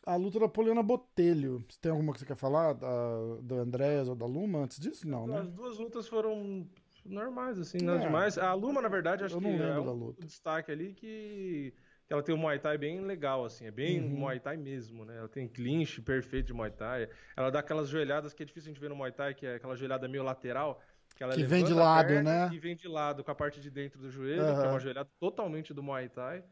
a 0.05 0.17
luta 0.17 0.39
da 0.39 0.49
Poliana 0.49 0.83
Botelho. 0.83 1.65
Você 1.69 1.79
tem 1.81 1.93
alguma 1.93 2.13
que 2.13 2.19
você 2.19 2.27
quer 2.27 2.37
falar 2.37 2.75
da, 2.75 3.37
do 3.41 3.55
Andréas 3.57 4.09
ou 4.09 4.15
da 4.15 4.27
Luma 4.27 4.61
antes 4.61 4.79
disso? 4.79 5.09
Não, 5.09 5.27
né? 5.27 5.39
As 5.39 5.51
duas 5.51 5.79
lutas 5.79 6.09
foram 6.09 6.69
normais, 7.05 7.59
assim, 7.59 7.79
nada 7.79 8.01
é. 8.01 8.07
demais. 8.07 8.39
A 8.39 8.53
Luma, 8.55 8.83
na 8.83 8.89
verdade, 8.89 9.25
acho 9.25 9.37
eu 9.37 9.41
que 9.41 9.47
é 9.47 9.81
um 9.81 10.13
destaque 10.21 10.71
ali 10.71 10.93
que 10.95 11.75
ela 12.13 12.23
tem 12.23 12.35
um 12.35 12.39
Muay 12.39 12.59
Thai 12.59 12.77
bem 12.77 13.01
legal, 13.01 13.45
assim, 13.45 13.67
é 13.67 13.71
bem 13.71 14.01
uhum. 14.01 14.09
Muay 14.11 14.39
Thai 14.39 14.57
mesmo, 14.57 15.05
né? 15.05 15.17
Ela 15.17 15.29
tem 15.29 15.49
clinch 15.49 16.01
perfeito 16.03 16.47
de 16.47 16.53
Muay 16.53 16.71
Thai. 16.71 17.09
Ela 17.37 17.51
dá 17.51 17.61
aquelas 17.61 17.89
joelhadas 17.89 18.35
que 18.35 18.43
é 18.43 18.47
difícil 18.47 18.71
a 18.71 18.73
gente 18.73 18.81
ver 18.81 18.91
no 18.91 18.97
Muay 18.97 19.13
Thai, 19.13 19.35
que 19.35 19.47
é 19.47 19.55
aquela 19.55 19.75
joelhada 19.75 20.07
meio 20.07 20.23
lateral. 20.23 20.81
Que, 21.17 21.23
ela 21.23 21.35
que 21.35 21.45
vem 21.45 21.65
de 21.65 21.73
lado, 21.73 22.23
né? 22.23 22.51
E 22.53 22.59
vem 22.59 22.77
de 22.77 22.89
lado 22.89 23.23
com 23.25 23.31
a 23.31 23.35
parte 23.35 23.61
de 23.61 23.71
dentro 23.71 23.99
do 23.99 24.11
joelho, 24.11 24.43
uhum. 24.43 24.61
que 24.61 24.67
é 24.67 24.69
uma 24.69 24.81
joelhada 24.81 25.11
totalmente 25.19 25.73
do 25.73 25.83
Muay 25.83 26.09
Thai. 26.09 26.45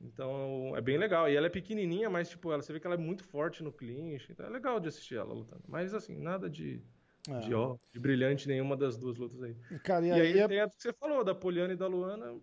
Então 0.00 0.74
é 0.76 0.80
bem 0.80 0.98
legal. 0.98 1.28
E 1.28 1.36
ela 1.36 1.46
é 1.46 1.50
pequenininha, 1.50 2.08
mas 2.08 2.28
tipo, 2.28 2.52
ela, 2.52 2.62
você 2.62 2.72
vê 2.72 2.80
que 2.80 2.86
ela 2.86 2.96
é 2.96 2.98
muito 2.98 3.24
forte 3.24 3.62
no 3.62 3.72
clinch. 3.72 4.30
Então 4.30 4.46
é 4.46 4.50
legal 4.50 4.80
de 4.80 4.88
assistir 4.88 5.16
ela 5.16 5.32
lutando. 5.32 5.62
Mas 5.68 5.94
assim, 5.94 6.18
nada 6.18 6.48
de, 6.48 6.82
é. 7.28 7.38
de, 7.40 7.54
ó, 7.54 7.76
de 7.92 8.00
brilhante 8.00 8.48
nenhuma 8.48 8.76
das 8.76 8.96
duas 8.96 9.16
lutas 9.16 9.42
aí. 9.42 9.54
Cara, 9.82 10.04
e, 10.06 10.08
e 10.08 10.12
aí, 10.12 10.20
aí 10.20 10.38
é... 10.38 10.48
tem 10.48 10.60
a 10.60 10.68
que 10.68 10.82
você 10.82 10.92
falou, 10.92 11.24
da 11.24 11.34
Poliana 11.34 11.72
e 11.72 11.76
da 11.76 11.86
Luana. 11.86 12.40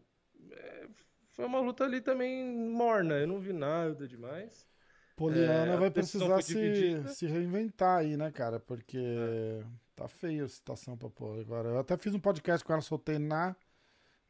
É, 1.42 1.44
foi 1.44 1.46
uma 1.46 1.60
luta 1.60 1.84
ali 1.84 2.02
também 2.02 2.54
morna, 2.54 3.16
eu 3.16 3.28
não 3.28 3.40
vi 3.40 3.52
nada 3.52 4.08
demais. 4.08 4.68
Poliana 5.16 5.74
é, 5.74 5.78
vai 5.78 5.92
precisar 5.92 6.42
se, 6.42 7.04
se 7.10 7.28
reinventar 7.28 8.00
aí, 8.00 8.16
né, 8.18 8.32
cara? 8.32 8.60
Porque 8.60 8.98
é. 8.98 9.64
tá 9.96 10.08
feia 10.08 10.46
a 10.46 10.48
situação 10.48 10.98
pra 10.98 11.10
pôr 11.10 11.40
agora. 11.40 11.70
Eu 11.70 11.80
até 11.80 11.98
fiz 11.98 12.14
um 12.14 12.20
podcast 12.20 12.66
com 12.66 12.74
ela, 12.74 12.82
soltei 12.82 13.20
na, 13.20 13.56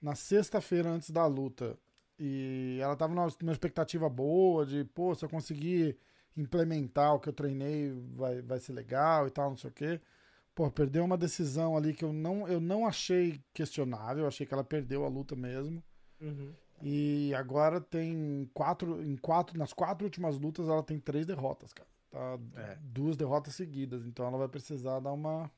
na 0.02 0.16
sexta-feira 0.16 0.90
antes 0.90 1.10
da 1.12 1.26
luta. 1.26 1.78
E 2.20 2.78
ela 2.82 2.96
tava 2.96 3.14
numa, 3.14 3.28
numa, 3.42 3.52
expectativa 3.52 4.10
boa 4.10 4.66
de, 4.66 4.84
pô, 4.84 5.16
se 5.16 5.24
eu 5.24 5.30
conseguir 5.30 5.98
implementar 6.36 7.16
o 7.16 7.20
que 7.20 7.30
eu 7.30 7.34
treinei, 7.34 7.92
vai, 8.16 8.42
vai 8.42 8.60
ser 8.60 8.74
legal 8.74 9.28
e 9.28 9.32
tal, 9.32 9.50
não 9.50 9.58
sei 9.58 9.70
o 9.70 9.74
quê. 9.74 10.02
Pô, 10.54 10.70
perdeu 10.70 11.04
uma 11.06 11.18
decisão 11.18 11.78
ali 11.78 11.94
que 11.94 12.04
eu 12.04 12.12
não, 12.12 12.48
eu 12.48 12.60
não 12.60 12.86
achei 12.86 13.42
questionável, 13.54 14.24
eu 14.24 14.28
achei 14.28 14.46
que 14.46 14.54
ela 14.54 14.64
perdeu 14.64 15.06
a 15.06 15.08
luta 15.08 15.36
mesmo. 15.36 15.82
Uhum. 16.20 16.54
E 16.84 17.34
agora 17.36 17.80
tem 17.80 18.50
quatro, 18.54 19.04
em 19.04 19.16
quatro, 19.16 19.58
nas 19.58 19.74
quatro 19.74 20.06
últimas 20.06 20.38
lutas 20.40 20.68
ela 20.68 20.84
tem 20.84 21.00
três 21.00 21.26
derrotas, 21.26 21.74
cara. 21.74 21.90
Tá 22.10 22.38
é. 22.56 22.78
Duas 22.82 23.16
derrotas 23.16 23.56
seguidas, 23.56 24.06
então 24.06 24.26
ela 24.26 24.38
vai 24.38 24.48
precisar 24.48 25.00
dar 25.00 25.14
uma 25.14 25.50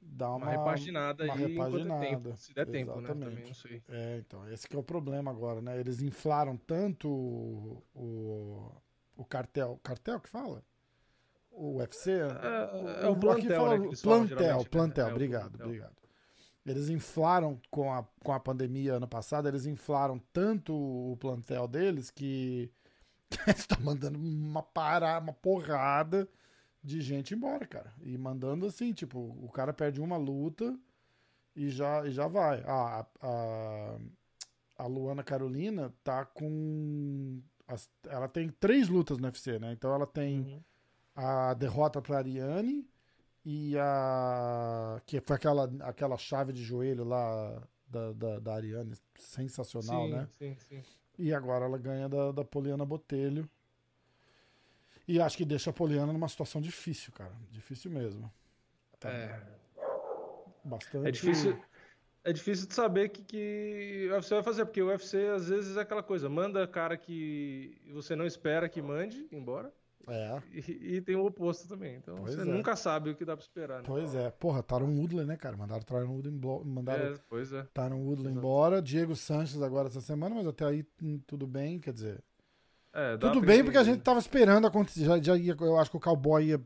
dar 0.00 0.30
uma, 0.30 0.36
uma 0.36 0.50
repaginada 0.50 1.24
uma 1.24 1.34
aí 1.34 1.46
repaginada. 1.46 2.00
Tempo, 2.00 2.36
se 2.36 2.54
der 2.54 2.68
Exatamente. 2.68 2.86
tempo, 2.86 3.00
né? 3.00 3.08
Também 3.08 3.44
não 3.44 3.54
sei. 3.54 3.82
É, 3.88 4.18
então, 4.18 4.48
esse 4.48 4.66
que 4.66 4.74
é 4.74 4.78
o 4.78 4.82
problema 4.82 5.30
agora, 5.30 5.60
né? 5.60 5.78
Eles 5.78 6.00
inflaram 6.00 6.56
tanto 6.56 7.08
o, 7.08 7.82
o, 7.94 8.72
o 9.16 9.24
cartel, 9.24 9.78
cartel 9.82 10.18
que 10.18 10.28
fala? 10.28 10.64
O 11.50 11.76
UFC? 11.78 12.12
É, 12.12 13.04
é 13.04 13.08
o, 13.08 13.12
o 13.12 13.16
plantel, 13.20 13.56
fala, 13.56 13.78
né, 13.78 13.88
plantel, 14.02 14.58
né? 14.58 14.64
plantel, 14.70 15.08
é, 15.08 15.12
obrigado, 15.12 15.50
plantel. 15.50 15.66
obrigado. 15.66 15.99
Eles 16.70 16.88
inflaram 16.88 17.60
com 17.70 17.92
a, 17.92 18.04
com 18.22 18.32
a 18.32 18.40
pandemia 18.40 18.94
ano 18.94 19.08
passado, 19.08 19.48
eles 19.48 19.66
inflaram 19.66 20.18
tanto 20.32 20.72
o 20.74 21.16
plantel 21.18 21.66
deles 21.66 22.10
que 22.10 22.70
está 23.48 23.78
mandando 23.80 24.18
uma 24.18 24.62
parada, 24.62 25.24
uma 25.24 25.32
porrada 25.32 26.28
de 26.82 27.00
gente 27.00 27.34
embora, 27.34 27.66
cara. 27.66 27.92
E 28.02 28.16
mandando 28.16 28.66
assim, 28.66 28.92
tipo, 28.92 29.18
o 29.18 29.50
cara 29.50 29.72
perde 29.72 30.00
uma 30.00 30.16
luta 30.16 30.78
e 31.54 31.68
já, 31.68 32.06
e 32.06 32.10
já 32.10 32.26
vai. 32.26 32.62
Ah, 32.66 33.06
a, 33.20 33.98
a 34.78 34.86
Luana 34.86 35.22
Carolina 35.22 35.92
tá 36.02 36.24
com. 36.24 37.42
As, 37.66 37.88
ela 38.06 38.28
tem 38.28 38.48
três 38.48 38.88
lutas 38.88 39.18
no 39.18 39.26
UFC, 39.26 39.58
né? 39.58 39.72
Então 39.72 39.92
ela 39.94 40.06
tem 40.06 40.40
uhum. 40.40 40.62
a 41.14 41.54
derrota 41.54 42.00
pra 42.00 42.18
Ariane 42.18 42.88
e 43.44 43.76
a. 43.78 45.00
Que 45.06 45.20
foi 45.20 45.36
aquela, 45.36 45.70
aquela 45.80 46.16
chave 46.16 46.52
de 46.52 46.62
joelho 46.62 47.04
lá 47.04 47.62
da, 47.86 48.12
da, 48.12 48.38
da 48.38 48.54
Ariane, 48.54 48.94
sensacional, 49.16 50.04
sim, 50.04 50.12
né? 50.12 50.28
Sim, 50.38 50.56
sim. 50.68 50.82
E 51.18 51.34
agora 51.34 51.64
ela 51.64 51.78
ganha 51.78 52.08
da, 52.08 52.32
da 52.32 52.44
Poliana 52.44 52.84
Botelho. 52.84 53.48
E 55.06 55.20
acho 55.20 55.36
que 55.36 55.44
deixa 55.44 55.70
a 55.70 55.72
Poliana 55.72 56.12
numa 56.12 56.28
situação 56.28 56.60
difícil, 56.60 57.12
cara. 57.12 57.34
Difícil 57.50 57.90
mesmo. 57.90 58.32
Tá 58.98 59.10
é. 59.10 59.42
Bastante. 60.64 61.08
É 61.08 61.10
difícil. 61.10 61.60
É 62.22 62.32
difícil 62.32 62.68
de 62.68 62.74
saber 62.74 63.06
o 63.06 63.10
que, 63.10 63.22
que 63.24 64.08
o 64.10 64.14
UFC 64.14 64.34
vai 64.34 64.42
fazer, 64.42 64.66
porque 64.66 64.82
o 64.82 64.88
UFC 64.88 65.26
às 65.28 65.48
vezes 65.48 65.76
é 65.76 65.80
aquela 65.80 66.02
coisa, 66.02 66.28
manda 66.28 66.66
cara 66.68 66.94
que 66.96 67.80
você 67.92 68.14
não 68.14 68.26
espera 68.26 68.68
que 68.68 68.82
mande 68.82 69.26
embora. 69.32 69.72
É. 70.08 70.42
E, 70.52 70.96
e, 70.96 71.00
tem 71.00 71.16
o 71.16 71.24
oposto 71.24 71.68
também. 71.68 71.96
Então 71.96 72.16
pois 72.16 72.34
você 72.34 72.42
é. 72.42 72.44
nunca 72.44 72.74
sabe 72.74 73.10
o 73.10 73.14
que 73.14 73.24
dá 73.24 73.36
pra 73.36 73.42
esperar. 73.42 73.78
Né? 73.78 73.84
Pois 73.86 74.14
é. 74.14 74.30
Porra, 74.30 74.62
Taron 74.62 74.96
Woodley, 74.96 75.24
né, 75.24 75.36
cara? 75.36 75.56
Mandaram 75.56 75.82
Taron 75.82 76.08
Woodley 76.08 76.34
embora. 76.34 76.64
Mandaram 76.64 77.14
é, 77.14 77.14
pois 77.28 77.52
é. 77.52 77.66
Taron 77.74 78.02
Woodley 78.02 78.32
embora. 78.32 78.82
Diego 78.82 79.14
Sanches 79.14 79.62
agora 79.62 79.88
essa 79.88 80.00
semana, 80.00 80.34
mas 80.34 80.46
até 80.46 80.64
aí 80.64 80.86
hum, 81.02 81.20
tudo 81.26 81.46
bem, 81.46 81.78
quer 81.78 81.92
dizer. 81.92 82.22
É, 82.92 83.16
tudo 83.16 83.40
bem, 83.40 83.62
porque 83.62 83.78
a 83.78 83.84
gente 83.84 84.02
tava 84.02 84.18
esperando 84.18 84.66
acontecer. 84.66 85.04
Já, 85.04 85.20
já 85.20 85.36
ia, 85.36 85.56
eu 85.60 85.78
acho 85.78 85.90
que 85.90 85.96
o 85.96 86.00
cowboy 86.00 86.44
ia, 86.44 86.60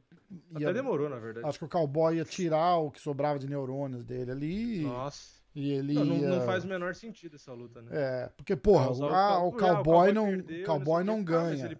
ia. 0.59 0.71
Até 0.71 0.73
demorou, 0.73 1.09
na 1.11 1.19
verdade. 1.19 1.47
Acho 1.47 1.59
que 1.59 1.65
o 1.67 1.69
cowboy 1.69 2.17
ia 2.17 2.25
tirar 2.25 2.79
o 2.79 2.91
que 2.91 3.01
sobrava 3.01 3.39
de 3.39 3.47
neurônios 3.47 4.05
dele 4.05 4.31
ali. 4.31 4.83
Nossa. 4.83 5.45
E 5.55 5.71
ele 5.71 5.95
não, 5.95 6.17
ia... 6.17 6.29
não, 6.29 6.41
faz 6.47 6.65
o 6.65 6.69
menor 6.69 6.95
sentido 6.95 7.37
essa 7.37 7.53
luta, 7.53 7.81
né? 7.81 7.91
É, 7.93 8.29
porque, 8.37 8.57
porra, 8.57 8.91
o, 8.91 9.05
ah, 9.05 9.39
o, 9.45 9.53
cowboy, 9.53 9.53
o 9.53 9.75
cowboy 9.75 10.13
não, 10.13 10.27
perdeu, 10.27 10.67
cowboy 10.67 11.05
não, 11.05 11.17
não 11.19 11.25
ganha. 11.25 11.67
ele 11.67 11.79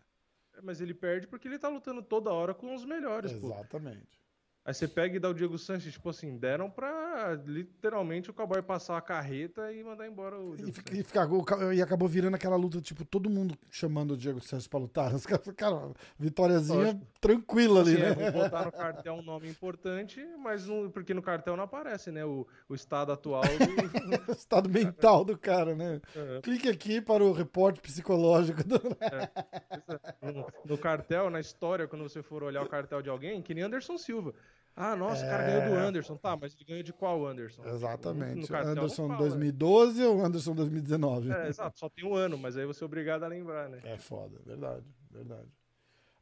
mas 0.65 0.81
ele 0.81 0.95
perde 0.95 1.27
porque 1.27 1.47
ele 1.47 1.59
tá 1.59 1.69
lutando 1.69 2.03
toda 2.03 2.33
hora 2.33 2.55
com 2.55 2.75
os 2.75 2.85
melhores, 2.85 3.33
Exatamente. 3.33 4.24
Aí 4.67 4.73
você 4.73 4.89
pega 4.89 5.17
e 5.17 5.21
dá 5.21 5.29
o 5.29 5.35
Diego 5.35 5.59
Sanches, 5.59 5.93
tipo 5.93 6.09
assim, 6.09 6.39
deram 6.39 6.71
pra 6.71 7.35
literalmente 7.47 8.31
o 8.31 8.33
cowboy 8.33 8.63
passar 8.63 8.97
a 8.97 9.01
carreta 9.03 9.71
e 9.71 9.85
mandar 9.85 10.09
embora 10.09 10.41
o 10.41 10.57
Diego 10.57 10.71
e, 10.71 10.73
Sanches. 10.73 11.01
E, 11.01 11.03
fica, 11.05 11.75
e 11.75 11.83
acabou 11.83 12.09
virando 12.09 12.35
aquela 12.35 12.57
luta, 12.57 12.81
tipo, 12.81 13.05
todo 13.05 13.29
mundo 13.29 13.55
chamando 13.69 14.13
o 14.13 14.17
Diego 14.17 14.41
Sanches 14.41 14.67
pra 14.67 14.81
lutar. 14.81 15.13
Cara, 15.55 15.91
vitóriazinha 16.19 16.99
tranquila 17.21 17.81
ali, 17.81 17.97
Sim, 17.97 18.01
né? 18.01 18.17
É, 18.21 18.31
botar 18.31 18.65
no 18.65 18.73
cartel 18.73 19.15
um 19.15 19.23
nome 19.23 19.51
importante, 19.51 20.25
mas 20.39 20.67
não, 20.67 20.91
porque 20.91 21.13
no 21.13 21.21
cartel 21.21 21.59
não 21.59 21.65
aparece, 21.65 22.11
né? 22.11 22.25
O, 22.25 22.47
o 22.67 22.75
estado 22.75 23.13
atual 23.13 23.43
do... 23.43 24.33
estado 24.33 24.71
mental 24.71 25.27
do 25.27 25.37
cara, 25.37 25.75
né? 25.75 26.01
É. 26.17 26.41
Clique 26.41 26.71
aqui 26.71 27.03
para 27.03 27.23
o 27.23 27.33
reporte 27.33 27.83
psicológico 27.83 28.65
do... 28.65 28.77
é. 29.03 30.33
no, 30.33 30.47
no 30.65 30.79
cartel, 30.79 31.29
na 31.29 31.41
história, 31.41 31.87
quando 31.87 32.03
você 32.03 32.23
for 32.23 32.43
olhar 32.43 32.63
o 32.63 32.69
cartel 32.69 33.03
de 33.03 33.11
alguém, 33.11 33.43
que 33.43 33.53
nem 33.53 33.63
Anderson 33.63 33.99
Silva. 33.99 34.33
Ah, 34.77 34.97
nossa, 34.97 35.25
o 35.25 35.29
cara 35.29 35.45
ganhou 35.45 35.71
do 35.71 35.79
é. 35.79 35.87
Anderson. 35.87 36.17
Tá, 36.17 36.37
mas 36.37 36.55
ele 36.55 36.65
ganhou 36.65 36.83
de 36.83 36.93
qual 36.93 37.25
Anderson? 37.25 37.65
Exatamente. 37.65 38.51
No, 38.51 38.57
Anderson 38.57 39.17
2012 39.17 40.05
ou 40.05 40.25
Anderson 40.25 40.55
2019? 40.55 41.31
É, 41.31 41.49
exato, 41.49 41.79
só 41.79 41.89
tem 41.89 42.05
um 42.05 42.15
ano, 42.15 42.37
mas 42.37 42.57
aí 42.57 42.67
você 42.67 42.83
é 42.83 42.87
obrigado 42.87 43.23
a 43.23 43.29
lembrar, 43.29 43.69
né? 43.69 43.81
É 43.85 43.97
foda, 43.97 44.41
verdade, 44.45 44.85
verdade. 45.11 45.49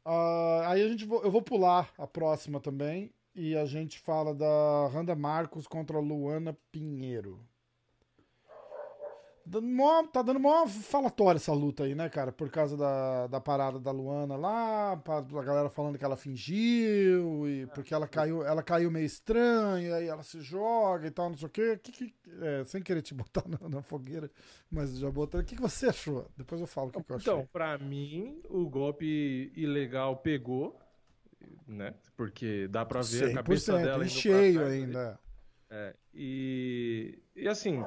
Uh, 0.05 0.61
aí 0.65 0.83
a 0.83 0.87
gente 0.87 1.09
eu 1.09 1.31
vou 1.31 1.41
pular 1.41 1.91
a 1.97 2.05
próxima 2.05 2.59
também 2.59 3.11
e 3.33 3.55
a 3.55 3.65
gente 3.65 3.99
fala 3.99 4.35
da 4.35 4.87
Randa 4.91 5.15
Marcos 5.15 5.65
contra 5.65 5.97
a 5.97 6.01
Luana 6.01 6.55
Pinheiro. 6.71 7.39
Dando 9.45 9.67
mó, 9.67 10.03
tá 10.03 10.21
dando 10.21 10.39
mó 10.39 10.65
falatório 10.65 11.37
essa 11.37 11.51
luta 11.51 11.83
aí, 11.83 11.93
né, 11.93 12.07
cara? 12.07 12.31
Por 12.31 12.49
causa 12.49 12.77
da, 12.77 13.27
da 13.27 13.41
parada 13.41 13.77
da 13.77 13.91
Luana 13.91 14.37
lá, 14.37 14.95
pra, 14.95 15.17
a 15.17 15.43
galera 15.43 15.69
falando 15.69 15.97
que 15.97 16.05
ela 16.05 16.15
fingiu, 16.15 17.47
e 17.47 17.67
porque 17.67 17.93
ela 17.93 18.07
caiu, 18.07 18.45
ela 18.45 18.63
caiu 18.63 18.89
meio 18.89 19.05
estranha, 19.05 19.95
aí 19.95 20.07
ela 20.07 20.23
se 20.23 20.39
joga 20.39 21.07
e 21.07 21.11
tal, 21.11 21.29
não 21.29 21.37
sei 21.37 21.47
o 21.47 21.49
quê. 21.49 21.77
Que, 21.81 21.91
que, 21.91 22.13
é, 22.41 22.63
sem 22.63 22.81
querer 22.81 23.01
te 23.01 23.13
botar 23.13 23.43
na, 23.47 23.67
na, 23.67 23.81
fogueira, 23.81 24.31
mas 24.71 24.97
já 24.97 25.11
botando. 25.11 25.41
O 25.41 25.45
que, 25.45 25.55
que 25.55 25.61
você 25.61 25.87
achou? 25.87 26.25
Depois 26.37 26.61
eu 26.61 26.67
falo 26.67 26.87
o 26.87 26.91
que, 26.91 27.03
que 27.03 27.11
eu 27.11 27.15
achei. 27.17 27.33
Então, 27.33 27.49
pra 27.51 27.77
mim, 27.77 28.41
o 28.49 28.69
golpe 28.69 29.51
ilegal 29.57 30.15
pegou, 30.17 30.79
né? 31.67 31.93
Porque 32.15 32.67
dá 32.69 32.85
pra 32.85 33.01
ver 33.01 33.31
a 33.31 33.33
cabeça 33.33 33.77
dela. 33.77 34.07
cheio 34.07 34.65
ainda. 34.65 35.19
É, 35.75 35.95
e, 36.13 37.19
e 37.35 37.47
assim, 37.47 37.83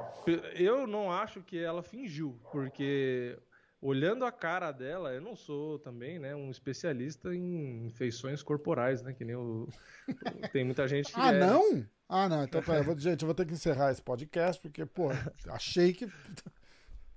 eu 0.56 0.88
não 0.88 1.12
acho 1.12 1.40
que 1.40 1.56
ela 1.56 1.84
fingiu, 1.84 2.36
porque 2.50 3.38
olhando 3.80 4.24
a 4.24 4.32
cara 4.32 4.72
dela, 4.72 5.12
eu 5.12 5.20
não 5.20 5.36
sou 5.36 5.78
também, 5.78 6.18
né, 6.18 6.34
um 6.34 6.50
especialista 6.50 7.32
em 7.32 7.88
feições 7.90 8.42
corporais, 8.42 9.02
né, 9.02 9.12
que 9.12 9.24
nem 9.24 9.36
o 9.36 9.68
tem 10.52 10.64
muita 10.64 10.88
gente 10.88 11.12
que 11.12 11.20
Ah, 11.20 11.32
é, 11.32 11.38
não? 11.38 11.86
Ah, 12.08 12.28
não, 12.28 12.42
então 12.42 12.60
pera, 12.60 12.82
vou, 12.82 12.98
gente, 12.98 13.22
eu 13.22 13.26
vou 13.26 13.34
ter 13.36 13.46
que 13.46 13.52
encerrar 13.52 13.92
esse 13.92 14.02
podcast 14.02 14.60
porque, 14.60 14.84
pô, 14.84 15.10
achei 15.48 15.92
que 15.92 16.08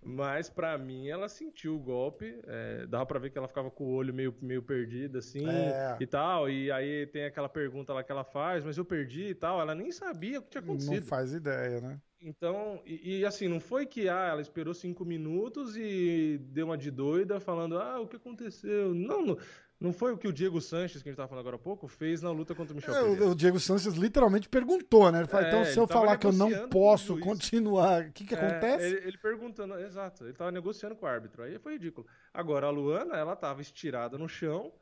Mas 0.01 0.49
pra 0.49 0.77
mim 0.77 1.09
ela 1.09 1.27
sentiu 1.27 1.75
o 1.75 1.79
golpe, 1.79 2.39
é, 2.47 2.85
dava 2.88 3.05
pra 3.05 3.19
ver 3.19 3.29
que 3.31 3.38
ela 3.38 3.47
ficava 3.49 3.69
com 3.69 3.83
o 3.83 3.91
olho 3.93 4.13
meio, 4.13 4.33
meio 4.41 4.63
perdido 4.63 5.17
assim 5.17 5.45
É. 5.47 5.97
e 5.99 6.07
tal. 6.07 6.49
E 6.49 6.71
aí 6.71 7.05
tem 7.07 7.25
aquela 7.25 7.49
pergunta 7.49 7.93
lá 7.93 8.03
que 8.03 8.12
ela 8.12 8.23
faz, 8.23 8.63
mas 8.63 8.77
eu 8.77 8.85
perdi 8.85 9.25
e 9.29 9.35
tal. 9.35 9.59
Ela 9.59 9.75
nem 9.75 9.91
sabia 9.91 10.39
o 10.39 10.41
que 10.41 10.49
tinha 10.51 10.62
não 10.62 10.73
acontecido. 10.75 11.05
faz 11.05 11.33
ideia, 11.33 11.81
né? 11.81 11.99
Então, 12.21 12.81
e, 12.85 13.19
e, 13.19 13.25
assim, 13.25 13.47
não 13.47 13.62
foi 13.62 13.85
que 13.85 14.09
ah, 14.09 14.27
ela 14.31 14.41
esperou 14.41 14.73
cinco 14.73 15.05
minutos 15.05 15.77
e 15.77 16.38
deu 16.51 16.65
uma 16.65 16.77
de 16.77 16.91
doida 16.91 17.39
falando, 17.39 17.77
ah, 17.79 17.99
o 18.01 18.07
que 18.07 18.17
aconteceu? 18.17 18.93
Não, 18.93 19.25
não, 19.25 19.38
não 19.79 19.93
foi 19.93 20.11
o 20.13 20.17
que 20.17 20.27
o 20.27 20.33
Diego 20.33 20.59
Sanches, 20.59 21.01
que 21.01 21.07
a 21.07 21.11
gente 21.11 21.17
tava 21.17 21.29
falando 21.29 21.41
agora 21.43 21.55
há 21.55 21.59
pouco, 21.59 21.87
fez 21.87 22.21
na 22.21 22.31
luta 22.31 22.53
contra 22.53 22.73
o 22.73 22.75
Michel 22.75 22.93
É, 22.93 23.01
Pereira. 23.01 23.25
o, 23.27 23.29
o 23.31 23.35
Diego 23.35 23.59
Sanches 23.59 23.93
literalmente 23.95 24.49
perguntou, 24.49 25.09
né? 25.11 25.19
Ele 25.19 25.27
falou, 25.27 25.45
É, 25.45 25.49
então 25.49 25.65
se 25.65 25.77
eu 25.79 25.87
falar 25.87 26.17
que 26.17 26.27
eu 26.27 26.33
não 26.33 26.67
posso 26.69 27.15
o 27.15 27.19
continuar, 27.19 28.03
o 28.07 28.11
que 28.11 28.25
que 28.25 28.35
É, 28.35 28.37
acontece? 28.37 28.85
Ele, 28.85 29.07
ele 29.07 29.17
perguntando, 29.17 29.79
exato, 29.79 30.25
ele 30.25 30.33
tava 30.33 30.51
negociando 30.51 30.95
com 30.95 31.05
o 31.05 31.09
árbitro, 31.09 31.43
aí 31.43 31.57
foi 31.59 31.73
ridículo. 31.73 32.05
Agora, 32.33 32.67
a 32.67 32.69
Luana, 32.69 33.15
ela 33.15 33.35
tava 33.35 33.61
estirada 33.61 34.17
no 34.17 34.27
chão, 34.27 34.73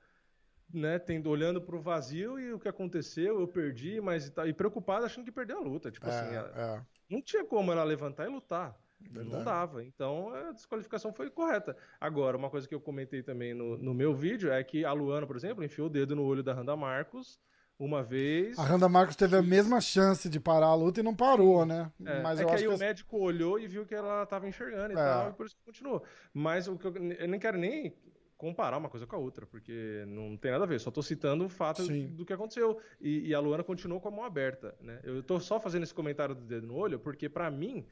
né, 0.73 0.97
tendo, 0.99 1.29
olhando 1.29 1.61
pro 1.61 1.79
vazio 1.79 2.39
e 2.39 2.51
o 2.51 2.59
que 2.59 2.67
aconteceu, 2.67 3.39
eu 3.39 3.47
perdi, 3.47 4.01
mas 4.01 4.29
tá- 4.31 4.47
e 4.47 4.53
preocupada 4.53 5.05
achando 5.05 5.23
que 5.25 5.31
perdeu 5.31 5.59
a 5.59 5.61
luta. 5.61 5.91
Tipo 5.91 6.07
assim, 6.09 6.33
ela- 6.33 6.51
É, 6.55 6.61
é. 6.77 6.81
não 7.09 7.21
tinha 7.21 7.45
como 7.45 7.71
ela 7.71 7.83
levantar 7.83 8.25
e 8.25 8.29
lutar. 8.29 8.75
Verdade. 8.99 9.29
Não 9.29 9.43
dava. 9.43 9.83
Então 9.83 10.33
a 10.33 10.51
desqualificação 10.51 11.13
foi 11.13 11.29
correta. 11.29 11.75
Agora, 11.99 12.35
uma 12.37 12.49
coisa 12.49 12.67
que 12.67 12.73
eu 12.75 12.81
comentei 12.81 13.21
também 13.21 13.53
no, 13.53 13.77
no 13.77 13.93
meu 13.93 14.13
vídeo 14.13 14.51
é 14.51 14.63
que 14.63 14.83
a 14.83 14.91
Luana, 14.93 15.27
por 15.27 15.35
exemplo, 15.35 15.63
enfiou 15.63 15.87
o 15.87 15.89
dedo 15.89 16.15
no 16.15 16.23
olho 16.23 16.43
da 16.43 16.53
Randa 16.53 16.75
Marcos 16.75 17.39
uma 17.79 18.01
vez. 18.01 18.57
A 18.57 18.63
Randa 18.63 18.89
Marcos 18.89 19.15
teve 19.15 19.35
a 19.35 19.41
mesma 19.41 19.79
chance 19.79 20.27
de 20.27 20.39
parar 20.39 20.67
a 20.67 20.75
luta 20.75 20.99
e 20.99 21.03
não 21.03 21.15
parou, 21.15 21.63
né? 21.65 21.91
É, 22.03 22.21
Mas 22.23 22.39
é 22.39 22.43
eu 22.43 22.47
que 22.47 22.53
acho 22.55 22.63
aí 22.63 22.69
que 22.69 22.75
o 22.75 22.79
médico 22.79 23.17
olhou 23.19 23.59
e 23.59 23.67
viu 23.67 23.85
que 23.85 23.93
ela 23.93 24.23
estava 24.23 24.47
enxergando 24.47 24.89
e 24.93 24.93
É. 24.93 24.95
tal, 24.95 25.29
e 25.29 25.33
por 25.33 25.45
isso 25.45 25.55
que 25.55 25.63
continuou. 25.63 26.03
Mas 26.33 26.67
o 26.67 26.75
que 26.75 26.87
eu, 26.87 26.95
eu 26.95 27.27
nem 27.27 27.39
quero 27.39 27.57
nem 27.57 27.93
comparar 28.35 28.77
uma 28.77 28.89
coisa 28.89 29.05
com 29.05 29.15
a 29.15 29.19
outra, 29.19 29.45
porque 29.45 30.03
não 30.07 30.35
tem 30.37 30.51
nada 30.51 30.63
a 30.63 30.67
ver. 30.67 30.79
Só 30.79 30.89
tô 30.89 31.01
citando 31.03 31.45
o 31.45 31.49
fato 31.49 31.83
Sim. 31.83 32.07
do 32.15 32.25
que 32.25 32.33
aconteceu. 32.33 32.79
E, 32.99 33.27
e 33.29 33.33
a 33.35 33.39
Luana 33.39 33.63
continuou 33.63 33.99
com 34.01 34.07
a 34.07 34.11
mão 34.11 34.23
aberta, 34.25 34.75
né? 34.81 34.99
Eu 35.03 35.21
tô 35.21 35.39
só 35.39 35.59
fazendo 35.59 35.83
esse 35.83 35.93
comentário 35.93 36.33
do 36.35 36.45
dedo 36.45 36.65
no 36.67 36.75
olho, 36.75 36.99
porque 36.99 37.29
pra 37.29 37.49
mim, 37.51 37.85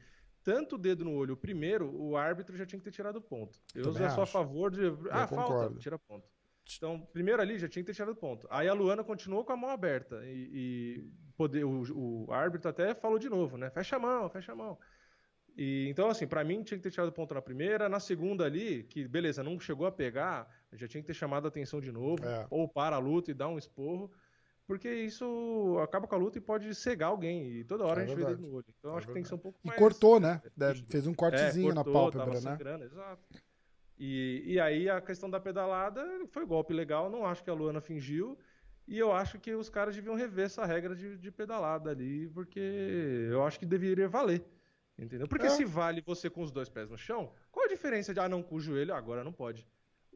tanto 0.46 0.76
o 0.76 0.78
dedo 0.78 1.04
no 1.04 1.12
olho, 1.12 1.34
o 1.34 1.36
primeiro, 1.36 1.92
o 1.92 2.16
árbitro 2.16 2.56
já 2.56 2.64
tinha 2.64 2.78
que 2.78 2.84
ter 2.84 2.92
tirado 2.92 3.20
ponto. 3.20 3.58
Eu 3.74 3.82
Também 3.82 4.02
já 4.02 4.10
sou 4.10 4.20
a 4.20 4.22
acho. 4.22 4.32
favor 4.32 4.70
de. 4.70 4.86
Ah, 5.10 5.26
falta, 5.26 5.34
concordo. 5.34 5.78
tira 5.80 5.98
ponto. 5.98 6.24
Então, 6.76 7.00
primeiro 7.12 7.42
ali 7.42 7.58
já 7.58 7.68
tinha 7.68 7.82
que 7.82 7.88
ter 7.88 7.96
tirado 7.96 8.14
ponto. 8.14 8.46
Aí 8.48 8.68
a 8.68 8.72
Luana 8.72 9.02
continuou 9.02 9.44
com 9.44 9.52
a 9.52 9.56
mão 9.56 9.70
aberta. 9.70 10.24
E, 10.24 10.50
e 10.54 11.10
poder, 11.36 11.64
o, 11.64 12.26
o 12.28 12.32
árbitro 12.32 12.70
até 12.70 12.94
falou 12.94 13.18
de 13.18 13.28
novo, 13.28 13.56
né? 13.56 13.70
Fecha 13.70 13.96
a 13.96 13.98
mão, 13.98 14.30
fecha 14.30 14.52
a 14.52 14.54
mão. 14.54 14.78
E, 15.56 15.88
então, 15.88 16.08
assim, 16.08 16.28
pra 16.28 16.44
mim 16.44 16.62
tinha 16.62 16.78
que 16.78 16.84
ter 16.84 16.92
tirado 16.92 17.10
ponto 17.10 17.34
na 17.34 17.42
primeira. 17.42 17.88
Na 17.88 17.98
segunda 17.98 18.44
ali, 18.44 18.84
que 18.84 19.08
beleza, 19.08 19.42
não 19.42 19.58
chegou 19.58 19.84
a 19.84 19.90
pegar, 19.90 20.48
já 20.74 20.86
tinha 20.86 21.02
que 21.02 21.08
ter 21.08 21.14
chamado 21.14 21.46
a 21.46 21.48
atenção 21.48 21.80
de 21.80 21.90
novo. 21.90 22.24
É. 22.24 22.46
Ou 22.50 22.68
para 22.68 22.94
a 22.94 23.00
luta 23.00 23.32
e 23.32 23.34
dar 23.34 23.48
um 23.48 23.58
esporro. 23.58 24.12
Porque 24.66 24.90
isso 24.92 25.78
acaba 25.82 26.06
com 26.08 26.14
a 26.14 26.18
luta 26.18 26.38
e 26.38 26.40
pode 26.40 26.74
cegar 26.74 27.10
alguém. 27.10 27.46
E 27.52 27.64
toda 27.64 27.84
hora 27.84 28.00
É 28.00 28.04
a 28.04 28.06
gente 28.06 28.16
vê 28.16 28.22
verdade. 28.22 28.42
dedo 28.42 28.50
no 28.50 28.56
olho. 28.56 28.66
Então 28.78 28.94
É 28.94 28.98
acho 28.98 29.06
que 29.06 29.12
tem 29.12 29.22
que 29.22 29.28
ser 29.28 29.34
um 29.36 29.38
pouco 29.38 29.60
E 29.62 29.68
mais. 29.68 29.78
cortou, 29.78 30.18
né? 30.18 30.42
É, 30.60 30.70
É, 30.70 30.74
Fez 30.88 31.06
um 31.06 31.14
cortezinho 31.14 31.68
na 31.72 31.84
cortou, 31.84 31.92
pálpebra, 31.92 32.24
tava 32.26 32.34
né? 32.34 32.40
sangrando, 32.40 32.84
exato. 32.84 33.22
E, 33.98 34.42
e 34.44 34.60
aí 34.60 34.90
a 34.90 35.00
questão 35.00 35.30
da 35.30 35.40
pedalada 35.40 36.04
foi 36.30 36.44
golpe 36.44 36.74
legal, 36.74 37.08
não 37.08 37.24
acho 37.24 37.42
que 37.44 37.48
a 37.50 37.54
Luana 37.54 37.80
fingiu. 37.80 38.36
E 38.88 38.98
eu 38.98 39.12
acho 39.12 39.38
que 39.40 39.52
os 39.54 39.68
caras 39.68 39.94
deviam 39.96 40.14
rever 40.14 40.46
essa 40.46 40.64
regra 40.64 40.94
de, 40.94 41.16
de 41.16 41.30
pedalada 41.32 41.90
ali, 41.90 42.28
porque 42.28 42.60
eu 43.30 43.44
acho 43.44 43.58
que 43.58 43.66
deveria 43.66 44.08
valer. 44.08 44.44
Entendeu? 44.98 45.26
Porque 45.28 45.46
É. 45.46 45.50
se 45.50 45.64
vale 45.64 46.00
você 46.04 46.28
com 46.30 46.42
os 46.42 46.50
dois 46.50 46.68
pés 46.68 46.88
no 46.88 46.96
chão, 46.96 47.32
qual 47.50 47.66
a 47.66 47.68
diferença 47.68 48.14
de, 48.14 48.20
ah, 48.20 48.28
não, 48.28 48.42
com 48.42 48.56
o 48.56 48.60
joelho, 48.60 48.94
agora 48.94 49.22
não 49.24 49.32
pode? 49.32 49.66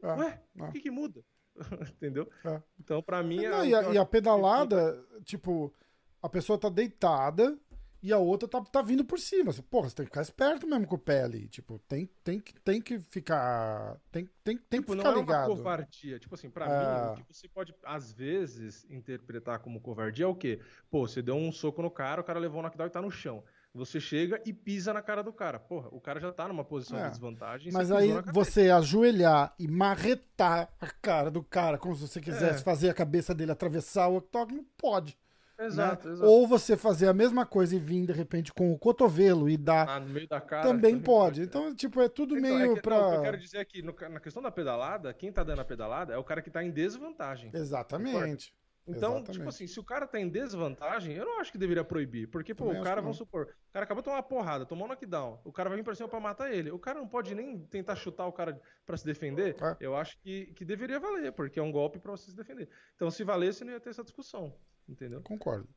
É, 0.01 0.07
Ué, 0.13 0.41
é. 0.57 0.63
o 0.63 0.71
que, 0.71 0.79
que 0.79 0.89
muda? 0.91 1.23
Entendeu? 1.95 2.29
É. 2.45 2.61
Então, 2.79 3.01
pra 3.01 3.21
mim. 3.23 3.43
Não, 3.43 3.61
é- 3.61 3.67
e, 3.67 3.75
a, 3.75 3.81
e 3.81 3.85
a 3.85 3.89
acho 3.89 4.05
que- 4.05 4.11
pedalada, 4.11 5.05
tipo, 5.23 5.73
a 6.21 6.29
pessoa 6.29 6.57
tá 6.57 6.69
deitada 6.69 7.57
e 8.03 8.11
a 8.11 8.17
outra 8.17 8.47
tá, 8.49 8.59
tá 8.61 8.81
vindo 8.81 9.05
por 9.05 9.19
cima. 9.19 9.53
Porra, 9.69 9.87
você 9.89 9.95
tem 9.97 10.05
que 10.05 10.09
ficar 10.11 10.21
esperto 10.23 10.65
mesmo 10.67 10.87
com 10.87 10.95
o 10.95 10.99
pé 10.99 11.23
ali. 11.23 11.47
Tipo, 11.47 11.77
tem, 11.87 12.07
tem, 12.23 12.39
que- 12.39 12.59
tem 12.61 12.81
que 12.81 12.99
ficar. 12.99 13.99
Tem, 14.11 14.25
tem, 14.43 14.57
tem 14.57 14.79
Tipo, 14.79 14.93
que 14.93 14.97
não 14.97 15.03
ficar 15.05 15.15
é 15.17 15.19
ligado. 15.21 15.47
uma 15.49 15.55
covardia. 15.57 16.17
Tipo 16.19 16.33
assim, 16.35 16.49
pra 16.49 16.65
É. 16.65 16.69
mim, 17.15 17.21
o 17.21 17.25
que 17.25 17.33
você 17.33 17.47
pode, 17.47 17.75
às 17.83 18.11
vezes, 18.11 18.85
interpretar 18.89 19.59
como 19.59 19.79
covardia 19.79 20.25
é 20.25 20.27
o 20.27 20.33
quê? 20.35 20.59
Pô, 20.89 21.07
você 21.07 21.21
deu 21.21 21.35
um 21.35 21.51
soco 21.51 21.81
no 21.81 21.91
cara, 21.91 22.21
o 22.21 22.23
cara 22.23 22.39
levou 22.39 22.59
um 22.59 22.63
knockdown 22.63 22.87
e 22.87 22.91
tá 22.91 23.01
no 23.01 23.11
chão. 23.11 23.43
Você 23.73 24.01
chega 24.01 24.41
e 24.45 24.51
pisa 24.51 24.91
na 24.91 25.01
cara 25.01 25.23
do 25.23 25.31
cara. 25.31 25.57
Porra, 25.57 25.87
o 25.91 26.01
cara 26.01 26.19
já 26.19 26.31
tá 26.33 26.45
numa 26.47 26.63
posição 26.63 26.99
É. 26.99 27.03
de 27.05 27.11
desvantagem. 27.11 27.71
Mas 27.71 27.89
aí 27.91 28.09
você 28.33 28.69
ajoelhar 28.69 29.53
e 29.57 29.65
marretar 29.67 30.69
a 30.79 30.87
cara 30.87 31.31
do 31.31 31.41
cara, 31.41 31.77
como 31.77 31.95
se 31.95 32.05
você 32.07 32.19
quisesse 32.19 32.59
É. 32.61 32.63
fazer 32.63 32.89
a 32.89 32.93
cabeça 32.93 33.33
dele 33.33 33.51
atravessar 33.51 34.07
o 34.09 34.17
octógono, 34.17 34.57
não 34.57 34.65
pode. 34.77 35.17
Exato, 35.57 36.07
né? 36.07 36.13
exato. 36.15 36.29
Ou 36.29 36.47
você 36.47 36.75
fazer 36.75 37.07
a 37.07 37.13
mesma 37.13 37.45
coisa 37.45 37.75
e 37.75 37.79
vir 37.79 38.07
de 38.07 38.11
repente 38.11 38.51
com 38.51 38.73
o 38.73 38.79
cotovelo 38.79 39.47
e 39.47 39.55
dar. 39.55 39.87
Ah, 39.87 39.99
no 39.99 40.09
meio 40.09 40.27
da 40.27 40.41
cara. 40.41 40.63
também 40.63 40.99
pode. 40.99 41.43
Então, 41.43 41.73
tipo, 41.73 42.01
é 42.01 42.09
tudo 42.09 42.35
Então, 42.37 42.57
meio 42.57 42.71
é 42.71 42.75
que, 42.75 42.81
pra. 42.81 42.97
não, 42.99 43.07
o 43.07 43.11
que 43.11 43.17
eu 43.17 43.21
quero 43.21 43.37
dizer 43.37 43.57
é 43.59 43.65
que 43.65 43.81
no- 43.83 43.95
na 44.09 44.19
questão 44.19 44.41
da 44.41 44.49
pedalada, 44.51 45.13
quem 45.13 45.31
tá 45.31 45.43
dando 45.43 45.61
a 45.61 45.65
pedalada 45.65 46.13
é 46.13 46.17
o 46.17 46.23
cara 46.23 46.41
que 46.41 46.49
tá 46.49 46.63
em 46.63 46.71
desvantagem. 46.71 47.51
Exatamente. 47.53 48.53
Então, 48.87 49.11
Exatamente. 49.11 49.31
tipo 49.31 49.49
assim, 49.49 49.67
se 49.67 49.79
o 49.79 49.83
cara 49.83 50.07
tá 50.07 50.19
em 50.19 50.27
desvantagem, 50.27 51.15
eu 51.15 51.23
não 51.23 51.39
acho 51.39 51.51
que 51.51 51.57
deveria 51.57 51.83
proibir. 51.83 52.27
Porque, 52.27 52.53
pô, 52.53 52.65
Também 52.65 52.81
o 52.81 52.83
cara, 52.83 53.01
vamos 53.01 53.17
supor, 53.17 53.43
o 53.43 53.73
cara 53.73 53.83
acabou 53.83 54.01
de 54.01 54.05
tomar 54.05 54.17
uma 54.17 54.23
porrada, 54.23 54.65
tomou 54.65 54.85
um 54.85 54.89
knockdown. 54.89 55.39
O 55.45 55.51
cara 55.51 55.69
vai 55.69 55.77
vir 55.77 55.83
pra 55.83 55.93
cima 55.93 56.09
pra 56.09 56.19
matar 56.19 56.51
ele. 56.51 56.71
O 56.71 56.79
cara 56.79 56.99
não 56.99 57.07
pode 57.07 57.35
nem 57.35 57.59
tentar 57.67 57.95
chutar 57.95 58.25
o 58.25 58.33
cara 58.33 58.59
pra 58.85 58.97
se 58.97 59.05
defender. 59.05 59.55
É. 59.61 59.77
Eu 59.79 59.95
acho 59.95 60.17
que, 60.19 60.47
que 60.53 60.65
deveria 60.65 60.99
valer, 60.99 61.31
porque 61.31 61.59
é 61.59 61.63
um 61.63 61.71
golpe 61.71 61.99
pra 61.99 62.11
você 62.11 62.31
se 62.31 62.35
defender. 62.35 62.69
Então, 62.95 63.11
se 63.11 63.23
valesse, 63.23 63.63
não 63.63 63.71
ia 63.71 63.79
ter 63.79 63.91
essa 63.91 64.03
discussão. 64.03 64.55
Entendeu? 64.89 65.21
Concordo. 65.21 65.69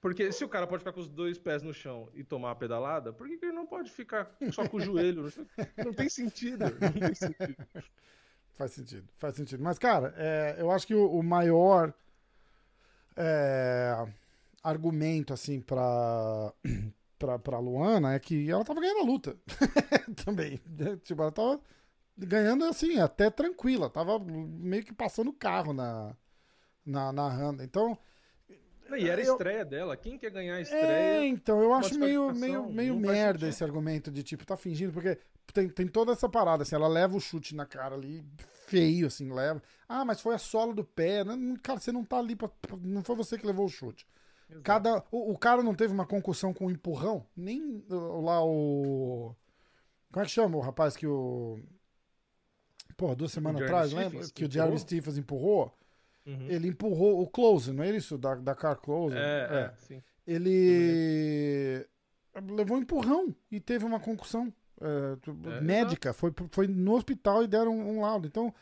Porque 0.00 0.32
se 0.32 0.44
o 0.44 0.48
cara 0.48 0.66
pode 0.66 0.80
ficar 0.80 0.92
com 0.92 1.00
os 1.00 1.08
dois 1.08 1.38
pés 1.38 1.62
no 1.62 1.72
chão 1.72 2.10
e 2.12 2.24
tomar 2.24 2.50
a 2.50 2.56
pedalada, 2.56 3.12
por 3.12 3.28
que, 3.28 3.38
que 3.38 3.44
ele 3.44 3.52
não 3.52 3.66
pode 3.66 3.88
ficar 3.88 4.36
só 4.50 4.68
com 4.68 4.78
o 4.78 4.80
joelho? 4.80 5.26
Não 5.78 5.92
tem 5.92 6.08
sentido. 6.08 6.64
Não 6.80 6.92
tem 6.92 7.14
sentido. 7.14 7.56
Faz 8.54 8.72
sentido, 8.72 9.08
faz 9.16 9.36
sentido. 9.36 9.62
Mas, 9.62 9.78
cara, 9.78 10.12
é, 10.16 10.56
eu 10.58 10.72
acho 10.72 10.86
que 10.88 10.94
o, 10.94 11.08
o 11.08 11.22
maior 11.22 11.94
é, 13.16 14.06
argumento, 14.62 15.32
assim, 15.32 15.60
pra, 15.60 16.52
pra, 17.18 17.38
pra 17.38 17.58
Luana 17.58 18.14
é 18.14 18.18
que 18.18 18.50
ela 18.50 18.64
tava 18.64 18.80
ganhando 18.80 19.00
a 19.00 19.04
luta. 19.04 19.36
Também. 20.24 20.60
Tipo, 21.02 21.22
ela 21.22 21.32
tava 21.32 21.60
ganhando, 22.16 22.64
assim, 22.64 22.98
até 22.98 23.30
tranquila. 23.30 23.88
Tava 23.90 24.18
meio 24.18 24.84
que 24.84 24.92
passando 24.92 25.28
o 25.28 25.34
carro 25.34 25.72
na, 25.72 26.14
na, 26.84 27.12
na 27.12 27.28
Randa. 27.28 27.64
Então, 27.64 27.96
E 28.96 29.08
era 29.08 29.20
a 29.20 29.24
Eu- 29.24 29.32
estreia 29.32 29.64
dela. 29.64 29.96
Quem 29.96 30.18
quer 30.18 30.30
ganhar 30.30 30.54
a 30.56 30.58
é, 30.58 30.62
estreia? 30.62 31.26
então, 31.26 31.62
eu 31.62 31.72
acho 31.74 31.98
meio, 31.98 32.32
meio, 32.34 32.68
meio 32.70 32.96
merda 32.98 33.48
esse 33.48 33.64
argumento 33.64 34.10
de, 34.10 34.22
tipo, 34.22 34.44
tá 34.44 34.56
fingindo, 34.56 34.92
porque 34.92 35.18
tem, 35.52 35.68
tem 35.68 35.86
toda 35.86 36.12
essa 36.12 36.28
parada, 36.28 36.62
assim, 36.62 36.74
ela 36.74 36.88
leva 36.88 37.16
o 37.16 37.20
chute 37.20 37.54
na 37.54 37.66
cara 37.66 37.94
ali, 37.94 38.24
feio, 38.72 39.06
assim, 39.06 39.30
leva. 39.32 39.62
Ah, 39.88 40.04
mas 40.04 40.20
foi 40.20 40.34
a 40.34 40.38
sola 40.38 40.72
do 40.74 40.82
pé. 40.82 41.22
Não, 41.24 41.56
Cara, 41.56 41.78
você 41.78 41.92
não 41.92 42.04
tá 42.04 42.18
ali 42.18 42.34
pra, 42.34 42.50
Não 42.80 43.04
foi 43.04 43.14
você 43.14 43.36
que 43.36 43.46
levou 43.46 43.66
o 43.66 43.68
chute. 43.68 44.06
Exato. 44.48 44.62
Cada, 44.62 45.04
o, 45.10 45.32
o 45.32 45.38
cara 45.38 45.62
não 45.62 45.74
teve 45.74 45.92
uma 45.92 46.06
concussão 46.06 46.52
com 46.52 46.66
um 46.66 46.70
empurrão? 46.70 47.26
Nem 47.36 47.84
lá 47.88 48.44
o. 48.44 49.34
Como 50.10 50.22
é 50.22 50.26
que 50.26 50.32
chama 50.32 50.56
o 50.56 50.60
rapaz 50.60 50.96
que 50.96 51.06
o. 51.06 51.58
Porra, 52.96 53.16
duas 53.16 53.32
semanas 53.32 53.62
atrás, 53.62 53.90
Stephens 53.90 54.12
lembra? 54.12 54.26
que 54.28 54.32
Que 54.32 54.44
o 54.44 54.50
Jeremy? 54.50 54.78
Stephens 54.78 55.18
empurrou. 55.18 55.76
Uhum. 56.26 56.46
Ele 56.48 56.68
empurrou 56.68 57.20
o 57.20 57.26
Close, 57.26 57.72
não 57.72 57.82
é 57.82 57.90
isso? 57.90 58.16
Da, 58.16 58.34
da 58.34 58.54
Car 58.54 58.76
Close? 58.76 59.16
É, 59.16 59.20
é, 59.50 59.74
sim. 59.76 60.02
Ele 60.26 61.86
levou 62.48 62.76
um 62.76 62.80
empurrão 62.80 63.34
e 63.50 63.58
teve 63.58 63.84
uma 63.84 63.98
concussão 63.98 64.52
é, 64.80 65.16
É, 65.56 65.60
médica. 65.60 66.12
Foi, 66.12 66.32
foi 66.50 66.66
no 66.66 66.94
hospital 66.94 67.42
e 67.42 67.46
deram 67.46 67.72
um, 67.72 67.98
um 67.98 68.00
laudo. 68.02 68.26
Então, 68.26 68.52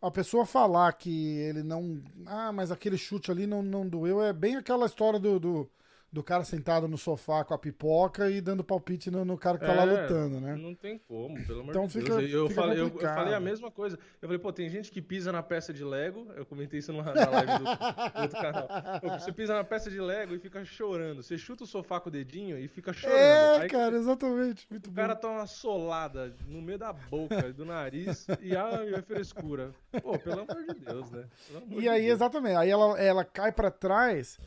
a 0.00 0.10
pessoa 0.10 0.46
falar 0.46 0.92
que 0.92 1.38
ele 1.38 1.62
não. 1.62 2.02
Ah, 2.26 2.52
mas 2.52 2.70
aquele 2.70 2.98
chute 2.98 3.30
ali 3.30 3.46
não, 3.46 3.62
não 3.62 3.88
doeu 3.88 4.22
é 4.22 4.32
bem 4.32 4.56
aquela 4.56 4.86
história 4.86 5.18
do, 5.18 5.40
do, 5.40 5.70
do 6.12 6.22
cara 6.22 6.44
sentado 6.44 6.88
no 6.88 6.96
sofá 6.96 7.44
com 7.44 7.52
a 7.52 7.58
pipoca 7.58 8.30
e 8.30 8.40
dando 8.40 8.64
palpite 8.64 9.10
no, 9.10 9.24
no 9.24 9.36
cara 9.36 9.58
que 9.58 9.66
tá 9.66 9.72
lá 9.74 9.82
É, 9.82 10.02
lutando, 10.02 10.40
né? 10.40 10.54
Não 10.56 10.74
tem 10.74 10.98
como, 10.98 11.34
pelo 11.44 11.60
amor 11.60 11.70
Então 11.72 11.86
de 11.86 11.92
fica- 11.92 12.16
Deus. 12.16 12.30
Eu, 12.32 12.48
fica 12.48 12.60
falei, 12.62 12.80
eu, 12.80 12.86
eu 12.88 12.98
falei 13.00 13.34
a 13.34 13.40
mesma 13.40 13.70
coisa. 13.70 13.98
Eu 14.22 14.28
falei, 14.28 14.38
pô, 14.38 14.50
tem 14.52 14.70
gente 14.70 14.90
que 14.90 15.02
pisa 15.02 15.30
na 15.30 15.42
peça 15.42 15.74
de 15.74 15.84
Lego. 15.84 16.26
Eu 16.34 16.46
comentei 16.46 16.78
isso 16.78 16.90
numa, 16.92 17.02
na 17.12 17.28
live 17.28 17.52
do, 17.58 17.64
do 17.64 18.22
outro 18.22 18.40
canal. 18.40 18.68
Pô, 19.00 19.10
você 19.18 19.30
pisa 19.32 19.54
na 19.54 19.64
peça 19.64 19.90
de 19.90 20.00
Lego 20.00 20.34
e 20.34 20.38
fica 20.38 20.64
chorando. 20.64 21.22
Você 21.22 21.36
chuta 21.36 21.64
o 21.64 21.66
sofá 21.66 22.00
com 22.00 22.08
o 22.08 22.12
dedinho 22.12 22.56
e 22.58 22.66
fica 22.68 22.92
chorando. 22.94 23.18
É, 23.18 23.58
Aí 23.62 23.68
cara, 23.68 23.96
exatamente. 23.96 24.66
Muito 24.70 24.86
O 24.86 24.90
bom. 24.90 24.96
cara 24.96 25.14
toma 25.16 25.34
uma 25.40 25.46
solada 25.46 26.34
no 26.48 26.62
meio 26.62 26.78
da 26.78 26.92
boca, 26.92 27.52
do 27.52 27.64
nariz, 27.66 28.26
e 28.40 28.56
ai, 28.56 28.94
é 28.94 29.02
frescura. 29.02 29.72
Pô, 30.02 30.18
pelo 30.18 30.40
amor 30.40 30.64
de 30.66 30.80
Deus, 30.80 31.10
né? 31.10 31.24
E 31.70 31.88
aí, 31.88 32.06
exatamente, 32.06 32.56
aí 32.56 32.70
ela, 32.70 32.98
ela 32.98 33.24
cai 33.24 33.52
pra 33.52 33.70
trás 33.70 34.38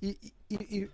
e, 0.00 0.16
e- 0.50 0.78
e- 0.84 0.90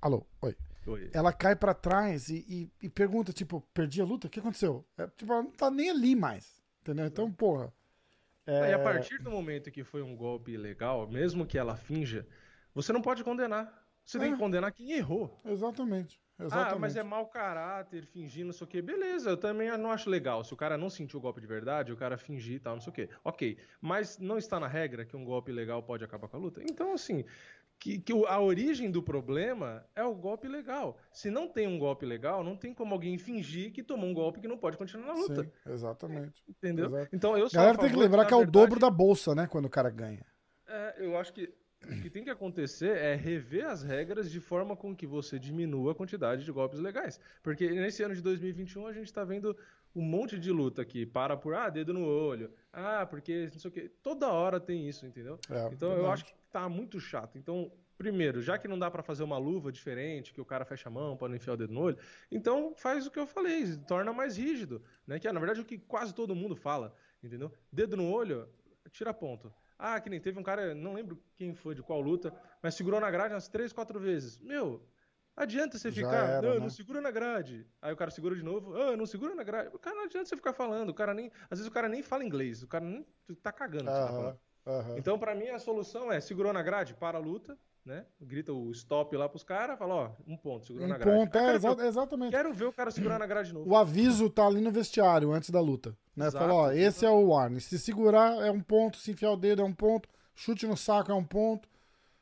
Alô, 0.00 0.26
oi. 0.40 0.56
Oi. 0.86 1.10
Ela 1.12 1.32
cai 1.32 1.54
pra 1.54 1.72
trás 1.74 2.28
e, 2.28 2.44
e- 2.48 2.70
e 2.86 2.88
pergunta, 2.88 3.32
tipo, 3.32 3.60
perdi 3.72 4.00
a 4.00 4.04
luta? 4.04 4.26
O 4.26 4.30
que 4.30 4.40
aconteceu? 4.40 4.84
É, 4.98 5.06
tipo, 5.06 5.32
ela 5.32 5.42
não 5.44 5.50
tá 5.52 5.70
nem 5.70 5.90
ali 5.90 6.16
mais, 6.16 6.60
entendeu? 6.80 7.06
Então, 7.06 7.30
porra... 7.30 7.72
é- 8.46 8.70
E 8.70 8.74
a 8.74 8.78
partir 8.80 9.18
do 9.18 9.30
momento 9.30 9.70
que 9.70 9.84
foi 9.84 10.02
um 10.02 10.16
golpe 10.16 10.56
legal, 10.56 11.08
mesmo 11.08 11.46
que 11.46 11.56
ela 11.56 11.76
finja, 11.76 12.26
você 12.74 12.92
não 12.92 13.00
pode 13.00 13.22
condenar. 13.22 13.80
Você 14.04 14.18
tem 14.18 14.30
É. 14.30 14.32
que 14.32 14.38
condenar 14.38 14.72
quem 14.72 14.90
errou. 14.92 15.40
Exatamente, 15.44 16.20
exatamente. 16.38 16.74
Ah, 16.74 16.78
mas 16.78 16.96
é 16.96 17.02
mau 17.02 17.26
caráter, 17.26 18.06
fingir, 18.06 18.44
não 18.44 18.52
sei 18.52 18.64
o 18.64 18.68
quê. 18.68 18.82
Beleza, 18.82 19.30
eu 19.30 19.36
também 19.36 19.76
não 19.78 19.90
acho 19.90 20.10
legal. 20.10 20.44
Se 20.44 20.52
o 20.52 20.56
cara 20.56 20.76
não 20.76 20.90
sentiu 20.90 21.18
o 21.18 21.22
golpe 21.22 21.40
de 21.40 21.46
verdade, 21.46 21.92
o 21.92 21.96
cara 21.96 22.16
fingir 22.16 22.56
e 22.56 22.60
tal, 22.60 22.74
não 22.74 22.80
sei 22.80 22.90
o 22.90 22.94
quê. 22.94 23.08
Ok. 23.24 23.58
Mas 23.80 24.18
não 24.18 24.38
está 24.38 24.58
na 24.58 24.68
regra 24.68 25.04
que 25.04 25.16
um 25.16 25.24
golpe 25.24 25.52
legal 25.52 25.82
pode 25.82 26.04
acabar 26.04 26.28
com 26.28 26.36
a 26.36 26.40
luta? 26.40 26.62
Então, 26.62 26.92
assim, 26.92 27.24
que, 27.82 27.98
que 27.98 28.12
a 28.12 28.40
origem 28.40 28.90
do 28.90 29.02
problema 29.02 29.84
é 29.96 30.04
o 30.04 30.14
golpe 30.14 30.46
legal. 30.46 30.96
Se 31.10 31.30
não 31.30 31.48
tem 31.48 31.66
um 31.66 31.78
golpe 31.78 32.06
legal, 32.06 32.44
não 32.44 32.56
tem 32.56 32.72
como 32.72 32.94
alguém 32.94 33.18
fingir 33.18 33.72
que 33.72 33.82
tomou 33.82 34.08
um 34.08 34.14
golpe 34.14 34.40
que 34.40 34.46
não 34.46 34.56
pode 34.56 34.76
continuar 34.76 35.08
na 35.08 35.14
luta. 35.14 35.42
Sim, 35.42 35.50
exatamente. 35.66 36.44
Entendeu? 36.48 36.86
Exato. 36.86 37.08
Então 37.12 37.36
eu 37.36 37.48
sou 37.48 37.58
galera 37.58 37.76
tem 37.76 37.90
que 37.90 37.96
lembrar 37.96 38.22
na 38.22 38.24
que 38.26 38.32
é 38.32 38.36
o 38.36 38.40
verdade, 38.40 38.52
dobro 38.52 38.78
da 38.78 38.88
bolsa, 38.88 39.34
né, 39.34 39.48
quando 39.48 39.64
o 39.64 39.70
cara 39.70 39.90
ganha. 39.90 40.24
É, 40.68 40.94
eu 40.98 41.18
acho 41.18 41.32
que 41.32 41.52
o 41.86 42.00
que 42.02 42.10
tem 42.10 42.22
que 42.24 42.30
acontecer 42.30 42.96
é 42.96 43.14
rever 43.14 43.66
as 43.66 43.82
regras 43.82 44.30
de 44.30 44.40
forma 44.40 44.76
com 44.76 44.94
que 44.94 45.06
você 45.06 45.38
diminua 45.38 45.92
a 45.92 45.94
quantidade 45.94 46.44
de 46.44 46.52
golpes 46.52 46.78
legais. 46.80 47.18
Porque 47.42 47.68
nesse 47.70 48.02
ano 48.02 48.14
de 48.14 48.20
2021 48.22 48.86
a 48.86 48.92
gente 48.92 49.06
está 49.06 49.24
vendo 49.24 49.56
um 49.94 50.02
monte 50.02 50.38
de 50.38 50.50
luta 50.50 50.84
que 50.84 51.04
para 51.04 51.36
por, 51.36 51.54
ah, 51.54 51.68
dedo 51.68 51.92
no 51.92 52.04
olho, 52.06 52.50
ah, 52.72 53.04
porque 53.06 53.48
não 53.52 53.58
sei 53.58 53.68
o 53.68 53.72
quê. 53.72 53.90
Toda 54.02 54.30
hora 54.30 54.58
tem 54.58 54.88
isso, 54.88 55.06
entendeu? 55.06 55.38
É, 55.50 55.68
Então 55.72 55.88
eu 55.90 55.96
verdade. 55.96 56.14
acho 56.14 56.24
que 56.26 56.34
tá 56.50 56.68
muito 56.68 56.98
chato. 56.98 57.36
Então, 57.36 57.70
primeiro, 57.98 58.40
já 58.40 58.56
que 58.56 58.66
não 58.66 58.78
dá 58.78 58.90
pra 58.90 59.02
fazer 59.02 59.22
uma 59.22 59.36
luva 59.38 59.70
diferente, 59.70 60.32
que 60.32 60.40
o 60.40 60.44
cara 60.44 60.64
fecha 60.64 60.88
a 60.88 60.92
mão 60.92 61.16
para 61.16 61.28
não 61.28 61.36
enfiar 61.36 61.54
o 61.54 61.56
dedo 61.56 61.72
no 61.74 61.80
olho, 61.80 61.98
então 62.30 62.74
faz 62.76 63.06
o 63.06 63.10
que 63.10 63.18
eu 63.18 63.26
falei, 63.26 63.76
torna 63.86 64.12
mais 64.12 64.36
rígido, 64.36 64.82
né? 65.06 65.18
Que 65.18 65.28
é 65.28 65.32
na 65.32 65.40
verdade 65.40 65.60
o 65.60 65.64
que 65.64 65.78
quase 65.78 66.14
todo 66.14 66.34
mundo 66.34 66.56
fala, 66.56 66.94
entendeu? 67.22 67.52
Dedo 67.70 67.96
no 67.96 68.10
olho, 68.10 68.48
tira 68.90 69.12
ponto. 69.12 69.52
Ah, 69.78 70.00
que 70.00 70.08
nem 70.10 70.20
teve 70.20 70.38
um 70.38 70.42
cara, 70.42 70.74
não 70.74 70.94
lembro 70.94 71.22
quem 71.36 71.54
foi, 71.54 71.74
de 71.74 71.82
qual 71.82 72.00
luta, 72.00 72.32
mas 72.62 72.74
segurou 72.74 73.00
na 73.00 73.10
grade 73.10 73.34
umas 73.34 73.48
três, 73.48 73.72
quatro 73.72 73.98
vezes. 73.98 74.38
Meu, 74.38 74.86
adianta 75.36 75.78
você 75.78 75.90
Já 75.90 75.96
ficar, 75.96 76.28
era, 76.28 76.42
não, 76.42 76.54
né? 76.54 76.60
não 76.60 76.70
segura 76.70 77.00
na 77.00 77.10
grade. 77.10 77.66
Aí 77.80 77.92
o 77.92 77.96
cara 77.96 78.10
segura 78.10 78.34
de 78.34 78.42
novo, 78.42 78.74
ah, 78.80 78.96
não 78.96 79.06
segura 79.06 79.34
na 79.34 79.42
grade. 79.42 79.74
O 79.74 79.78
cara 79.78 79.96
não 79.96 80.04
adianta 80.04 80.28
você 80.28 80.36
ficar 80.36 80.52
falando, 80.52 80.90
o 80.90 80.94
cara 80.94 81.14
nem, 81.14 81.30
às 81.50 81.58
vezes 81.58 81.66
o 81.66 81.72
cara 81.72 81.88
nem 81.88 82.02
fala 82.02 82.24
inglês, 82.24 82.62
o 82.62 82.68
cara 82.68 82.84
nem 82.84 83.06
tá 83.42 83.50
cagando. 83.52 83.90
o 83.90 83.92
que 83.92 83.98
você 83.98 84.02
tá. 84.02 84.10
Aham, 84.10 84.38
aham. 84.66 84.98
Então, 84.98 85.18
pra 85.18 85.34
mim, 85.34 85.48
a 85.48 85.58
solução 85.58 86.12
é 86.12 86.20
segurou 86.20 86.52
na 86.52 86.62
grade, 86.62 86.94
para 86.94 87.18
a 87.18 87.20
luta, 87.20 87.58
né? 87.84 88.04
Grita 88.20 88.52
o 88.52 88.70
stop 88.70 89.16
lá 89.16 89.28
pros 89.28 89.42
caras, 89.42 89.78
fala, 89.78 89.94
ó, 89.94 90.10
um 90.26 90.36
ponto, 90.36 90.64
segurou 90.66 90.86
na 90.88 90.94
Um 90.94 90.98
grade. 90.98 91.18
ponto, 91.18 91.36
é, 91.36 91.40
quero, 91.40 91.56
exa- 91.56 91.74
ver, 91.74 91.86
exatamente. 91.86 92.30
quero 92.30 92.52
ver 92.52 92.64
o 92.66 92.72
cara 92.72 92.90
segurar 92.90 93.18
na 93.18 93.26
grade 93.26 93.48
de 93.48 93.54
novo. 93.54 93.68
O 93.70 93.76
aviso 93.76 94.30
tá 94.30 94.46
ali 94.46 94.60
no 94.60 94.70
vestiário 94.70 95.32
antes 95.32 95.50
da 95.50 95.60
luta. 95.60 95.96
Né? 96.16 96.26
Exato, 96.26 96.46
Fala, 96.46 96.54
ó, 96.60 96.70
esse 96.72 97.04
é 97.04 97.10
o 97.10 97.28
warning. 97.28 97.58
Se 97.60 97.78
segurar 97.78 98.34
é 98.46 98.50
um 98.50 98.60
ponto, 98.60 98.98
se 98.98 99.10
enfiar 99.10 99.32
o 99.32 99.36
dedo 99.36 99.62
é 99.62 99.64
um 99.64 99.72
ponto, 99.72 100.08
chute 100.34 100.66
no 100.66 100.76
saco 100.76 101.10
é 101.10 101.14
um 101.14 101.24
ponto. 101.24 101.68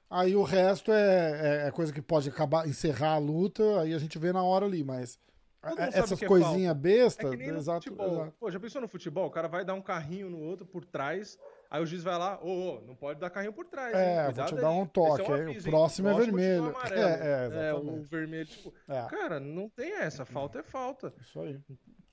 Aí 0.08 0.34
o 0.34 0.42
resto 0.42 0.90
é, 0.92 1.64
é- 1.64 1.68
é 1.68 1.70
coisa 1.70 1.92
que 1.92 2.02
pode 2.02 2.28
acabar, 2.28 2.66
encerrar 2.66 3.14
a 3.14 3.18
luta, 3.18 3.80
aí 3.80 3.94
a 3.94 3.98
gente 3.98 4.18
vê 4.18 4.32
na 4.32 4.42
hora 4.42 4.66
ali, 4.66 4.82
mas 4.82 5.18
é- 5.62 5.98
essas 5.98 6.20
é 6.22 6.26
coisinhas 6.26 6.70
É 6.70 6.74
bestas, 6.74 7.30
no 7.30 7.42
exato, 7.42 7.92
exato. 7.92 8.32
Pô, 8.40 8.50
já 8.50 8.58
pensou 8.58 8.80
no 8.80 8.88
futebol? 8.88 9.26
O 9.26 9.30
cara 9.30 9.46
vai 9.46 9.64
dar 9.64 9.74
um 9.74 9.82
carrinho 9.82 10.28
no 10.30 10.38
outro 10.40 10.64
por 10.66 10.84
trás, 10.84 11.38
aí 11.70 11.82
o 11.82 11.86
juiz 11.86 12.02
vai 12.02 12.18
lá, 12.18 12.38
ô, 12.42 12.76
ô, 12.76 12.80
não 12.82 12.94
pode 12.96 13.20
dar 13.20 13.30
carrinho 13.30 13.52
por 13.52 13.64
trás, 13.66 13.94
hein? 13.94 14.00
É, 14.00 14.16
vou 14.16 14.24
Cuidado 14.26 14.48
te 14.48 14.60
dar 14.60 14.70
um 14.70 14.86
toque, 14.86 15.22
é 15.22 15.24
um 15.24 15.34
aí 15.34 15.40
o 15.40 15.50
aviso, 15.50 15.66
hein? 15.68 15.72
próximo 15.72 16.08
é 16.08 16.14
vermelho. 16.14 16.64
amarelo. 16.66 17.00
É, 17.02 17.04
é, 17.04 17.74
o 17.74 17.78
exatamente. 17.78 18.10
vermelho, 18.10 18.46
tipo, 18.46 18.74
É, 18.88 19.02
cara, 19.08 19.38
não 19.40 19.68
tem 19.68 19.92
essa, 19.94 20.24
falta 20.24 20.58
é 20.58 20.62
falta. 20.62 21.14
isso 21.20 21.40
aí. 21.40 21.58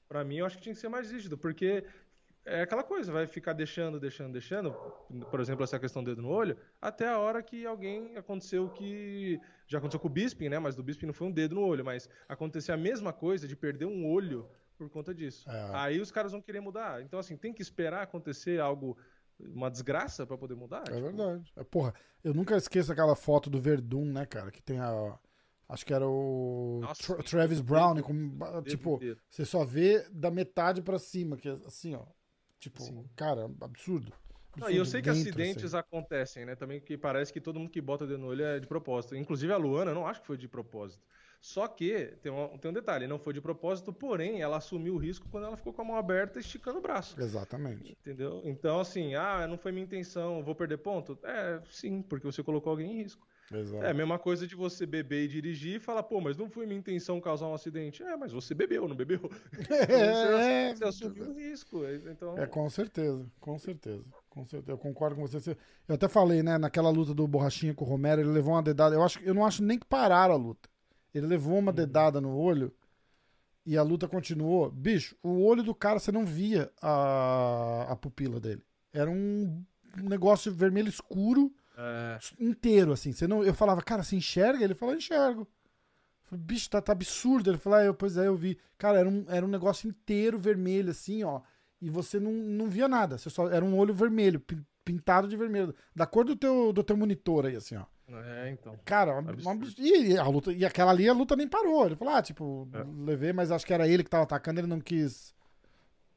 Pra 0.07 0.23
mim, 0.23 0.37
eu 0.37 0.45
acho 0.45 0.55
que 0.57 0.63
tinha 0.63 0.73
que 0.75 0.79
ser 0.79 0.87
mais 0.89 1.11
rígido, 1.11 1.37
porque 1.37 1.83
é 2.45 2.61
aquela 2.61 2.83
coisa, 2.83 3.11
vai 3.11 3.27
ficar 3.27 3.51
deixando, 3.51 3.99
deixando, 3.99 4.31
deixando, 4.31 4.71
por 5.29 5.41
exemplo, 5.41 5.65
essa 5.65 5.77
questão 5.77 6.01
do 6.01 6.11
dedo 6.11 6.21
no 6.21 6.29
olho, 6.29 6.55
até 6.81 7.07
a 7.09 7.19
hora 7.19 7.43
que 7.43 7.65
alguém 7.65 8.15
aconteceu 8.15 8.65
o 8.65 8.69
que 8.69 9.37
já 9.67 9.79
aconteceu 9.79 9.99
com 9.99 10.07
o 10.07 10.11
Bisping, 10.11 10.47
né? 10.47 10.57
Mas 10.59 10.73
do 10.73 10.81
Bisping 10.81 11.07
não 11.07 11.13
foi 11.13 11.27
um 11.27 11.31
dedo 11.31 11.55
no 11.55 11.61
olho, 11.65 11.83
mas 11.83 12.07
aconteceu 12.29 12.73
a 12.73 12.77
mesma 12.77 13.11
coisa 13.11 13.45
de 13.49 13.55
perder 13.55 13.83
um 13.85 14.07
olho 14.09 14.47
por 14.77 14.89
conta 14.89 15.13
disso. 15.13 15.49
É. 15.49 15.71
Aí 15.73 15.99
os 15.99 16.09
caras 16.09 16.31
vão 16.31 16.41
querer 16.41 16.61
mudar. 16.61 17.01
Então, 17.01 17.19
assim, 17.19 17.35
tem 17.35 17.51
que 17.51 17.61
esperar 17.61 18.03
acontecer 18.03 18.61
algo, 18.61 18.95
uma 19.39 19.69
desgraça 19.69 20.25
pra 20.25 20.37
poder 20.37 20.55
mudar. 20.55 20.81
É 20.81 20.95
tipo, 20.95 21.01
verdade. 21.01 21.51
É, 21.55 21.63
Porra, 21.63 21.93
eu 22.23 22.33
nunca 22.33 22.55
esqueço 22.57 22.91
aquela 22.91 23.15
foto 23.15 23.49
do 23.49 23.59
Verdun, 23.61 24.05
né, 24.05 24.25
cara? 24.25 24.51
Que 24.51 24.61
tem 24.61 24.79
a. 24.79 25.17
Acho 25.69 25.85
que 25.85 25.93
era 25.93 26.07
o 26.07 26.79
Nossa, 26.81 27.15
Tra-. 27.15 27.23
Travis 27.23 27.59
Brown, 27.59 28.01
com, 28.01 28.61
tipo, 28.63 28.95
inteiro. 28.95 29.19
você 29.29 29.43
só 29.43 29.65
vê 29.65 30.07
da 30.09 30.31
metade 30.31 30.81
pra 30.81 30.97
cima, 30.97 31.35
que 31.35 31.49
é 31.49 31.57
assim, 31.65 31.93
ó. 31.93 32.05
Tipo, 32.57 32.81
Sim. 32.81 33.05
cara, 33.15 33.51
absurdo. 33.61 34.13
Não, 34.55 34.69
e 34.71 34.77
eu 34.77 34.85
sei 34.85 35.01
que 35.01 35.09
acidentes 35.09 35.65
assim. 35.65 35.77
acontecem, 35.77 36.45
né? 36.45 36.55
Também 36.55 36.79
que 36.79 36.97
parece 36.97 37.31
que 37.31 37.39
todo 37.39 37.59
mundo 37.59 37.69
que 37.69 37.79
bota 37.79 38.05
o 38.05 38.07
dedo 38.07 38.19
no 38.19 38.27
olho 38.27 38.43
é 38.43 38.59
de 38.59 38.65
propósito. 38.65 39.15
Inclusive 39.15 39.53
a 39.53 39.57
Luana, 39.57 39.91
eu 39.91 39.95
não 39.95 40.07
acho 40.07 40.21
que 40.21 40.27
foi 40.27 40.37
de 40.37 40.47
propósito. 40.47 41.03
Só 41.39 41.67
que 41.67 42.17
tem 42.21 42.31
um, 42.31 42.57
tem 42.57 42.71
um 42.71 42.73
detalhe, 42.73 43.07
não 43.07 43.19
foi 43.19 43.33
de 43.33 43.41
propósito, 43.41 43.93
porém 43.93 44.41
ela 44.41 44.57
assumiu 44.57 44.95
o 44.95 44.97
risco 44.97 45.27
quando 45.29 45.45
ela 45.45 45.55
ficou 45.57 45.71
com 45.71 45.81
a 45.81 45.85
mão 45.85 45.95
aberta 45.95 46.39
esticando 46.39 46.79
o 46.79 46.81
braço. 46.81 47.19
Exatamente. 47.21 47.91
Entendeu? 47.91 48.41
Então, 48.43 48.79
assim, 48.79 49.15
ah, 49.15 49.47
não 49.47 49.57
foi 49.57 49.71
minha 49.71 49.85
intenção, 49.85 50.43
vou 50.43 50.55
perder 50.55 50.77
ponto? 50.77 51.17
É, 51.23 51.61
sim, 51.69 52.01
porque 52.01 52.25
você 52.25 52.43
colocou 52.43 52.71
alguém 52.71 52.91
em 52.91 53.03
risco. 53.03 53.25
Exato. 53.53 53.85
É 53.85 53.91
a 53.91 53.93
mesma 53.93 54.19
coisa 54.19 54.45
de 54.45 54.55
você 54.55 54.85
beber 54.85 55.23
e 55.23 55.27
dirigir 55.27 55.75
e 55.77 55.79
falar, 55.79 56.03
pô, 56.03 56.19
mas 56.19 56.35
não 56.35 56.49
foi 56.49 56.65
minha 56.65 56.79
intenção 56.79 57.21
causar 57.21 57.47
um 57.47 57.53
acidente. 57.53 58.03
É, 58.03 58.17
mas 58.17 58.33
você 58.33 58.53
bebeu, 58.53 58.87
não 58.87 58.95
bebeu? 58.95 59.21
É, 59.69 60.75
Você 60.75 60.83
assumiu 60.83 61.29
o 61.29 61.33
risco. 61.33 61.81
Então, 62.09 62.37
É, 62.37 62.45
com 62.45 62.69
certeza, 62.69 63.25
com 63.39 63.57
certeza. 63.57 64.03
Com 64.29 64.45
certeza. 64.45 64.71
Eu 64.71 64.77
concordo 64.77 65.15
com 65.15 65.25
você. 65.25 65.55
Eu 65.87 65.95
até 65.95 66.07
falei, 66.09 66.43
né, 66.43 66.57
naquela 66.57 66.89
luta 66.89 67.13
do 67.13 67.27
Borrachinha 67.27 67.73
com 67.73 67.85
o 67.85 67.87
Romero, 67.87 68.21
ele 68.21 68.29
levou 68.29 68.53
uma 68.53 68.61
dedada. 68.61 68.95
Eu, 68.95 69.01
acho, 69.01 69.19
eu 69.23 69.33
não 69.33 69.45
acho 69.45 69.63
nem 69.63 69.79
que 69.79 69.85
pararam 69.85 70.33
a 70.33 70.37
luta. 70.37 70.69
Ele 71.13 71.27
levou 71.27 71.57
uma 71.57 71.73
dedada 71.73 72.21
no 72.21 72.35
olho 72.37 72.73
e 73.65 73.77
a 73.77 73.83
luta 73.83 74.07
continuou. 74.07 74.71
Bicho, 74.71 75.15
o 75.21 75.43
olho 75.43 75.63
do 75.63 75.75
cara, 75.75 75.99
você 75.99 76.11
não 76.11 76.25
via 76.25 76.71
a, 76.81 77.87
a 77.89 77.95
pupila 77.95 78.39
dele. 78.39 78.63
Era 78.93 79.09
um 79.11 79.63
negócio 80.03 80.51
vermelho 80.51 80.89
escuro 80.89 81.53
é, 81.77 82.17
inteiro, 82.39 82.93
assim. 82.93 83.11
Você 83.11 83.27
não, 83.27 83.43
eu 83.43 83.53
falava, 83.53 83.81
cara, 83.81 84.03
você 84.03 84.15
enxerga? 84.15 84.63
Ele 84.63 84.73
falou, 84.75 84.95
enxergo. 84.95 85.41
Eu 85.41 85.47
falei, 86.29 86.45
Bicho, 86.45 86.69
tá, 86.69 86.81
tá 86.81 86.91
absurdo. 86.91 87.49
Ele 87.49 87.57
falou, 87.57 87.79
ah, 87.79 87.83
eu, 87.83 87.93
pois 87.93 88.17
é, 88.17 88.27
eu 88.27 88.35
vi. 88.35 88.57
Cara, 88.77 88.99
era 88.99 89.09
um, 89.09 89.25
era 89.27 89.45
um 89.45 89.49
negócio 89.49 89.87
inteiro 89.89 90.39
vermelho, 90.39 90.91
assim, 90.91 91.23
ó. 91.23 91.41
E 91.81 91.89
você 91.89 92.19
não, 92.19 92.31
não 92.31 92.69
via 92.69 92.87
nada. 92.87 93.17
Você 93.17 93.29
só, 93.29 93.49
era 93.49 93.63
um 93.63 93.77
olho 93.77 93.93
vermelho, 93.93 94.39
pin- 94.39 94.65
pintado 94.83 95.27
de 95.27 95.35
vermelho. 95.37 95.75
Da 95.95 96.05
cor 96.05 96.25
do 96.25 96.35
teu, 96.35 96.71
do 96.71 96.83
teu 96.83 96.97
monitor 96.97 97.45
aí, 97.45 97.55
assim, 97.55 97.75
ó. 97.75 97.85
É, 98.09 98.49
então. 98.51 98.77
Cara, 98.85 99.15
um 99.15 99.29
Absurdo. 99.29 99.49
absurdo. 99.65 99.81
E, 99.81 100.17
a 100.17 100.27
luta, 100.27 100.51
e 100.53 100.65
aquela 100.65 100.91
ali, 100.91 101.07
a 101.09 101.13
luta 101.13 101.35
nem 101.35 101.47
parou. 101.47 101.85
Ele 101.85 101.95
falou, 101.95 102.13
ah, 102.13 102.21
tipo, 102.21 102.67
É. 102.73 102.83
levei, 103.05 103.33
mas 103.33 103.51
acho 103.51 103.65
que 103.65 103.73
era 103.73 103.87
ele 103.87 104.03
que 104.03 104.09
tava 104.09 104.23
atacando, 104.23 104.59
ele 104.59 104.67
não 104.67 104.79
quis 104.79 105.33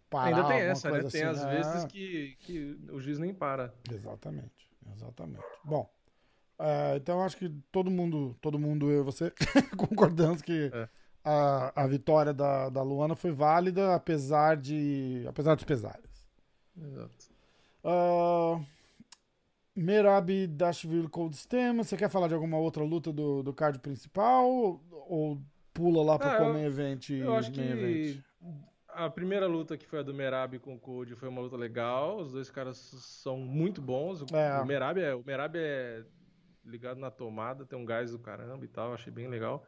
parar. 0.08 0.36
Ainda 0.36 0.48
tem 0.48 0.58
essa, 0.60 0.90
né? 0.90 1.00
coisa 1.00 1.10
Tem 1.18 1.22
assim. 1.28 1.38
às 1.40 1.44
Ah. 1.44 1.50
vezes 1.50 1.84
que, 1.86 2.36
que 2.40 2.78
o 2.92 3.00
juiz 3.00 3.18
nem 3.18 3.34
para. 3.34 3.72
Exatamente, 3.90 4.68
exatamente. 4.94 5.44
Bom, 5.64 5.88
é, 6.58 6.96
então 6.96 7.22
acho 7.24 7.36
que 7.36 7.48
todo 7.72 7.90
mundo, 7.90 8.36
todo 8.40 8.58
mundo, 8.58 8.90
eu 8.90 9.00
e 9.00 9.04
você, 9.04 9.32
concordamos 9.76 10.42
que 10.42 10.70
É. 10.72 10.88
a, 11.24 11.84
a 11.84 11.86
vitória 11.86 12.32
da, 12.32 12.68
da 12.68 12.82
Luana 12.82 13.14
foi 13.16 13.30
válida, 13.32 13.94
apesar 13.94 14.56
de 14.56 15.24
apesar 15.28 15.54
dos 15.54 15.64
pesares. 15.64 16.08
Exato. 16.80 17.30
Uh, 17.84 18.64
Merab 19.80 20.46
Dashville 20.46 21.08
Cold 21.08 21.36
Stem, 21.36 21.76
você 21.76 21.96
quer 21.96 22.10
falar 22.10 22.28
de 22.28 22.34
alguma 22.34 22.58
outra 22.58 22.82
luta 22.84 23.12
do, 23.12 23.42
do 23.42 23.52
card 23.52 23.78
principal 23.78 24.46
ou, 24.90 25.40
pula 25.72 26.02
lá 26.04 26.18
pro 26.18 26.28
Ah, 26.28 26.32
eu- 26.34 26.38
Common 26.38 26.58
Event? 26.64 27.10
Eu 27.10 27.34
acho 27.34 27.50
main 27.56 27.70
event? 27.70 28.16
que 28.16 28.24
a 28.88 29.08
primeira 29.08 29.46
luta 29.46 29.76
que 29.78 29.86
foi 29.86 30.00
a 30.00 30.02
do 30.02 30.12
Merab 30.12 30.58
com 30.58 30.74
o 30.74 30.78
Code 30.78 31.14
foi 31.14 31.28
uma 31.28 31.40
luta 31.40 31.56
legal. 31.56 32.18
Os 32.18 32.32
dois 32.32 32.50
caras 32.50 32.76
são 32.76 33.38
muito 33.38 33.80
bons. 33.80 34.20
O, 34.22 34.36
É. 34.36 34.60
o 34.60 34.66
Merab 34.66 34.98
é, 35.00 35.14
o 35.14 35.22
Merab 35.24 35.56
é 35.56 36.04
ligado 36.64 36.98
na 36.98 37.10
tomada, 37.10 37.64
tem 37.64 37.78
um 37.78 37.84
gás 37.84 38.10
do 38.10 38.18
caramba 38.18 38.64
e 38.64 38.68
tal, 38.68 38.92
achei 38.92 39.12
bem 39.12 39.28
legal. 39.28 39.64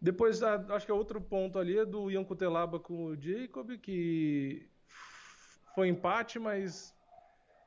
Depois, 0.00 0.42
acho 0.42 0.86
que 0.86 0.92
é 0.92 0.94
outro 0.94 1.20
ponto 1.20 1.58
ali 1.58 1.76
é 1.78 1.84
do 1.84 2.10
Ian 2.10 2.24
Cutelaba 2.24 2.78
com 2.78 3.06
o 3.06 3.16
Jacob, 3.20 3.70
que 3.78 4.66
foi 5.74 5.88
empate, 5.88 6.38
mas 6.38 6.94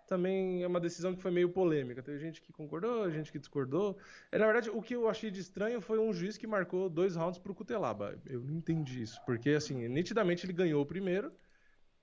também 0.07 0.63
é 0.63 0.67
uma 0.67 0.79
decisão 0.79 1.15
que 1.15 1.21
foi 1.21 1.31
meio 1.31 1.49
polêmica. 1.49 2.01
Teve 2.01 2.19
gente 2.19 2.41
que 2.41 2.51
concordou, 2.51 3.09
gente 3.09 3.31
que 3.31 3.39
discordou. 3.39 3.97
É, 4.31 4.37
na 4.37 4.45
verdade, 4.45 4.69
o 4.69 4.81
que 4.81 4.95
eu 4.95 5.09
achei 5.09 5.31
de 5.31 5.39
estranho 5.39 5.81
foi 5.81 5.99
um 5.99 6.13
juiz 6.13 6.37
que 6.37 6.47
marcou 6.47 6.89
dois 6.89 7.15
rounds 7.15 7.39
pro 7.39 7.55
Cutelaba. 7.55 8.19
Eu 8.25 8.41
não 8.41 8.55
entendi 8.55 9.01
isso, 9.01 9.19
porque 9.25 9.51
assim, 9.51 9.87
nitidamente 9.87 10.45
ele 10.45 10.53
ganhou 10.53 10.81
o 10.81 10.85
primeiro, 10.85 11.31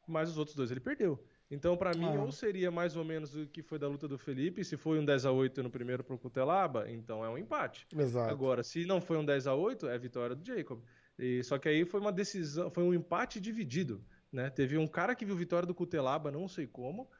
mas 0.07 0.31
os 0.31 0.39
outros 0.39 0.57
dois 0.57 0.71
ele 0.71 0.81
perdeu. 0.81 1.23
Então, 1.51 1.77
para 1.77 1.93
mim, 1.97 2.07
ah. 2.07 2.23
ou 2.23 2.31
seria 2.31 2.71
mais 2.71 2.97
ou 2.97 3.05
menos 3.05 3.35
o 3.35 3.45
que 3.47 3.61
foi 3.61 3.79
da 3.79 3.89
luta 3.89 4.07
do 4.07 4.17
Felipe, 4.17 4.65
se 4.65 4.77
foi 4.77 5.01
um 5.01 5.05
10 5.05 5.27
a 5.27 5.33
8 5.33 5.63
no 5.65 5.71
primeiro 5.71 6.05
pro 6.05 6.17
Cutelaba, 6.17 6.89
então 6.89 7.25
é 7.25 7.29
um 7.29 7.37
empate. 7.37 7.87
Exato. 7.97 8.31
Agora, 8.31 8.63
se 8.63 8.85
não 8.85 9.01
foi 9.01 9.17
um 9.17 9.25
10 9.25 9.49
a 9.49 9.55
8, 9.55 9.89
é 9.89 9.99
vitória 9.99 10.37
do 10.37 10.47
Jacob. 10.47 10.81
E, 11.19 11.43
só 11.43 11.59
que 11.59 11.69
aí 11.69 11.85
foi 11.85 12.01
uma 12.01 12.13
decisão, 12.13 12.71
foi 12.71 12.85
um 12.85 12.95
empate 12.95 13.41
dividido, 13.41 14.01
né? 14.33 14.49
Teve 14.49 14.79
um 14.79 14.87
cara 14.87 15.15
que 15.15 15.25
viu 15.25 15.35
vitória 15.35 15.67
do 15.67 15.75
Cutelaba, 15.75 16.31
não 16.31 16.47
sei 16.47 16.69
como, 16.69 17.11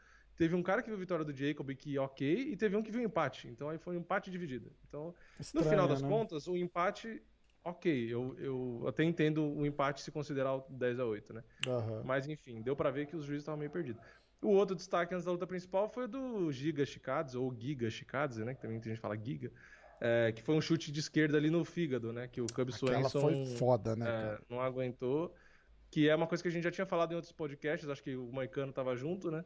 teve 0.41 0.55
um 0.55 0.63
cara 0.63 0.81
que 0.83 0.89
viu 0.89 0.99
vitória 0.99 1.23
do 1.23 1.37
Jacob 1.37 1.69
que 1.75 1.99
ok, 1.99 2.27
e 2.27 2.57
teve 2.57 2.75
um 2.75 2.83
que 2.83 2.91
viu 2.91 3.03
empate. 3.03 3.47
Então 3.47 3.69
aí 3.69 3.77
foi 3.77 3.95
um 3.95 3.99
empate 3.99 4.31
dividido. 4.31 4.73
Então, 4.89 5.15
Estranho, 5.39 5.67
no 5.67 5.71
final 5.71 5.87
das 5.87 6.01
né? 6.01 6.09
contas, 6.09 6.49
o 6.49 6.57
empate 6.57 7.23
ok, 7.63 8.07
eu, 8.11 8.35
eu 8.39 8.85
até 8.89 9.05
entendo 9.05 9.45
o 9.45 9.67
empate 9.67 10.01
se 10.01 10.11
considerar 10.11 10.55
o 10.55 10.65
10 10.71 10.99
a 10.99 11.05
8, 11.05 11.35
né? 11.35 11.45
Uhum. 11.67 12.05
Mas 12.05 12.27
enfim, 12.27 12.63
deu 12.63 12.75
para 12.75 12.91
ver 12.91 13.05
que 13.05 13.15
os 13.15 13.27
juízes 13.27 13.43
estavam 13.43 13.59
meio 13.59 13.71
perdidos. 13.71 14.01
O 14.41 14.49
outro 14.53 14.75
destaque 14.75 15.13
antes 15.15 15.27
da 15.27 15.31
luta 15.31 15.47
principal 15.47 15.91
foi 15.91 16.09
do 16.09 16.51
Giga 16.51 16.87
Chikadze, 16.87 17.37
ou 17.37 17.55
Giga 17.55 17.91
Chikadze, 17.91 18.43
né? 18.43 18.55
Que 18.55 18.63
também 18.63 18.81
tem 18.81 18.93
gente 18.93 18.97
que 18.97 19.03
fala 19.03 19.19
Giga. 19.23 19.53
É, 20.01 20.33
que 20.33 20.41
foi 20.41 20.55
um 20.55 20.61
chute 20.63 20.91
de 20.91 21.01
esquerda 21.01 21.37
ali 21.37 21.51
no 21.51 21.63
fígado, 21.67 22.15
né? 22.15 22.27
Que 22.27 22.41
o 22.41 22.47
Cub 22.47 22.71
Swanson 22.71 23.21
foi 23.21 23.45
foda, 23.59 23.95
né? 23.95 24.09
É, 24.09 24.39
não 24.49 24.59
aguentou. 24.59 25.35
Que 25.91 26.09
é 26.09 26.17
uma 26.17 26.27
coisa 26.27 26.43
que 26.43 26.49
a 26.49 26.51
gente 26.51 26.65
já 26.65 26.71
tinha 26.71 26.87
falado 26.87 27.13
em 27.13 27.17
outros 27.17 27.33
podcasts, 27.35 27.87
acho 27.91 28.03
que 28.03 28.17
o 28.17 28.33
Maicano 28.33 28.73
tava 28.73 28.97
junto, 28.97 29.31
né? 29.31 29.45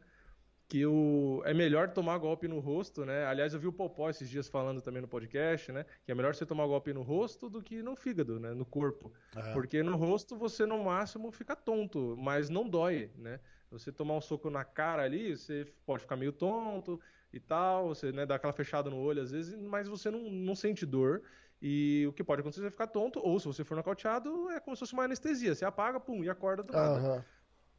Que 0.66 0.86
o, 0.86 1.42
é 1.44 1.52
melhor 1.52 1.90
tomar 1.90 2.16
golpe 2.18 2.48
no 2.48 2.58
rosto, 2.58 3.04
né? 3.04 3.26
Aliás, 3.26 3.52
eu 3.52 3.60
vi 3.60 3.66
o 3.66 3.72
Popó 3.72 4.08
esses 4.08 4.28
dias 4.28 4.48
falando 4.48 4.80
também 4.80 5.02
no 5.02 5.08
podcast, 5.08 5.70
né? 5.70 5.84
Que 6.04 6.10
é 6.10 6.14
melhor 6.14 6.34
você 6.34 6.46
tomar 6.46 6.66
golpe 6.66 6.92
no 6.92 7.02
rosto 7.02 7.50
do 7.50 7.62
que 7.62 7.82
no 7.82 7.94
fígado, 7.94 8.40
né? 8.40 8.54
No 8.54 8.64
corpo. 8.64 9.12
É. 9.36 9.52
Porque 9.52 9.82
no 9.82 9.96
rosto 9.96 10.36
você, 10.36 10.64
no 10.64 10.82
máximo, 10.82 11.30
fica 11.30 11.54
tonto, 11.54 12.16
mas 12.18 12.48
não 12.48 12.68
dói, 12.68 13.10
né? 13.16 13.40
Você 13.70 13.92
tomar 13.92 14.14
um 14.14 14.20
soco 14.20 14.48
na 14.48 14.64
cara 14.64 15.02
ali, 15.02 15.36
você 15.36 15.66
pode 15.84 16.02
ficar 16.02 16.16
meio 16.16 16.32
tonto 16.32 17.00
e 17.32 17.40
tal, 17.40 17.88
você 17.88 18.12
né, 18.12 18.24
dá 18.24 18.36
aquela 18.36 18.52
fechada 18.52 18.88
no 18.88 18.96
olho 18.96 19.20
às 19.20 19.32
vezes, 19.32 19.54
mas 19.56 19.88
você 19.88 20.10
não, 20.10 20.30
não 20.30 20.54
sente 20.54 20.86
dor. 20.86 21.22
E 21.60 22.06
o 22.06 22.12
que 22.12 22.22
pode 22.22 22.40
acontecer 22.40 22.64
é 22.66 22.70
ficar 22.70 22.86
tonto, 22.86 23.18
ou 23.20 23.38
se 23.40 23.46
você 23.46 23.64
for 23.64 23.74
nocauteado, 23.74 24.50
é 24.50 24.60
como 24.60 24.76
se 24.76 24.80
fosse 24.80 24.92
uma 24.92 25.04
anestesia. 25.04 25.54
Você 25.54 25.64
apaga, 25.64 25.98
pum, 25.98 26.22
e 26.22 26.28
acorda 26.28 26.62
do 26.62 26.72
nada. 26.72 27.26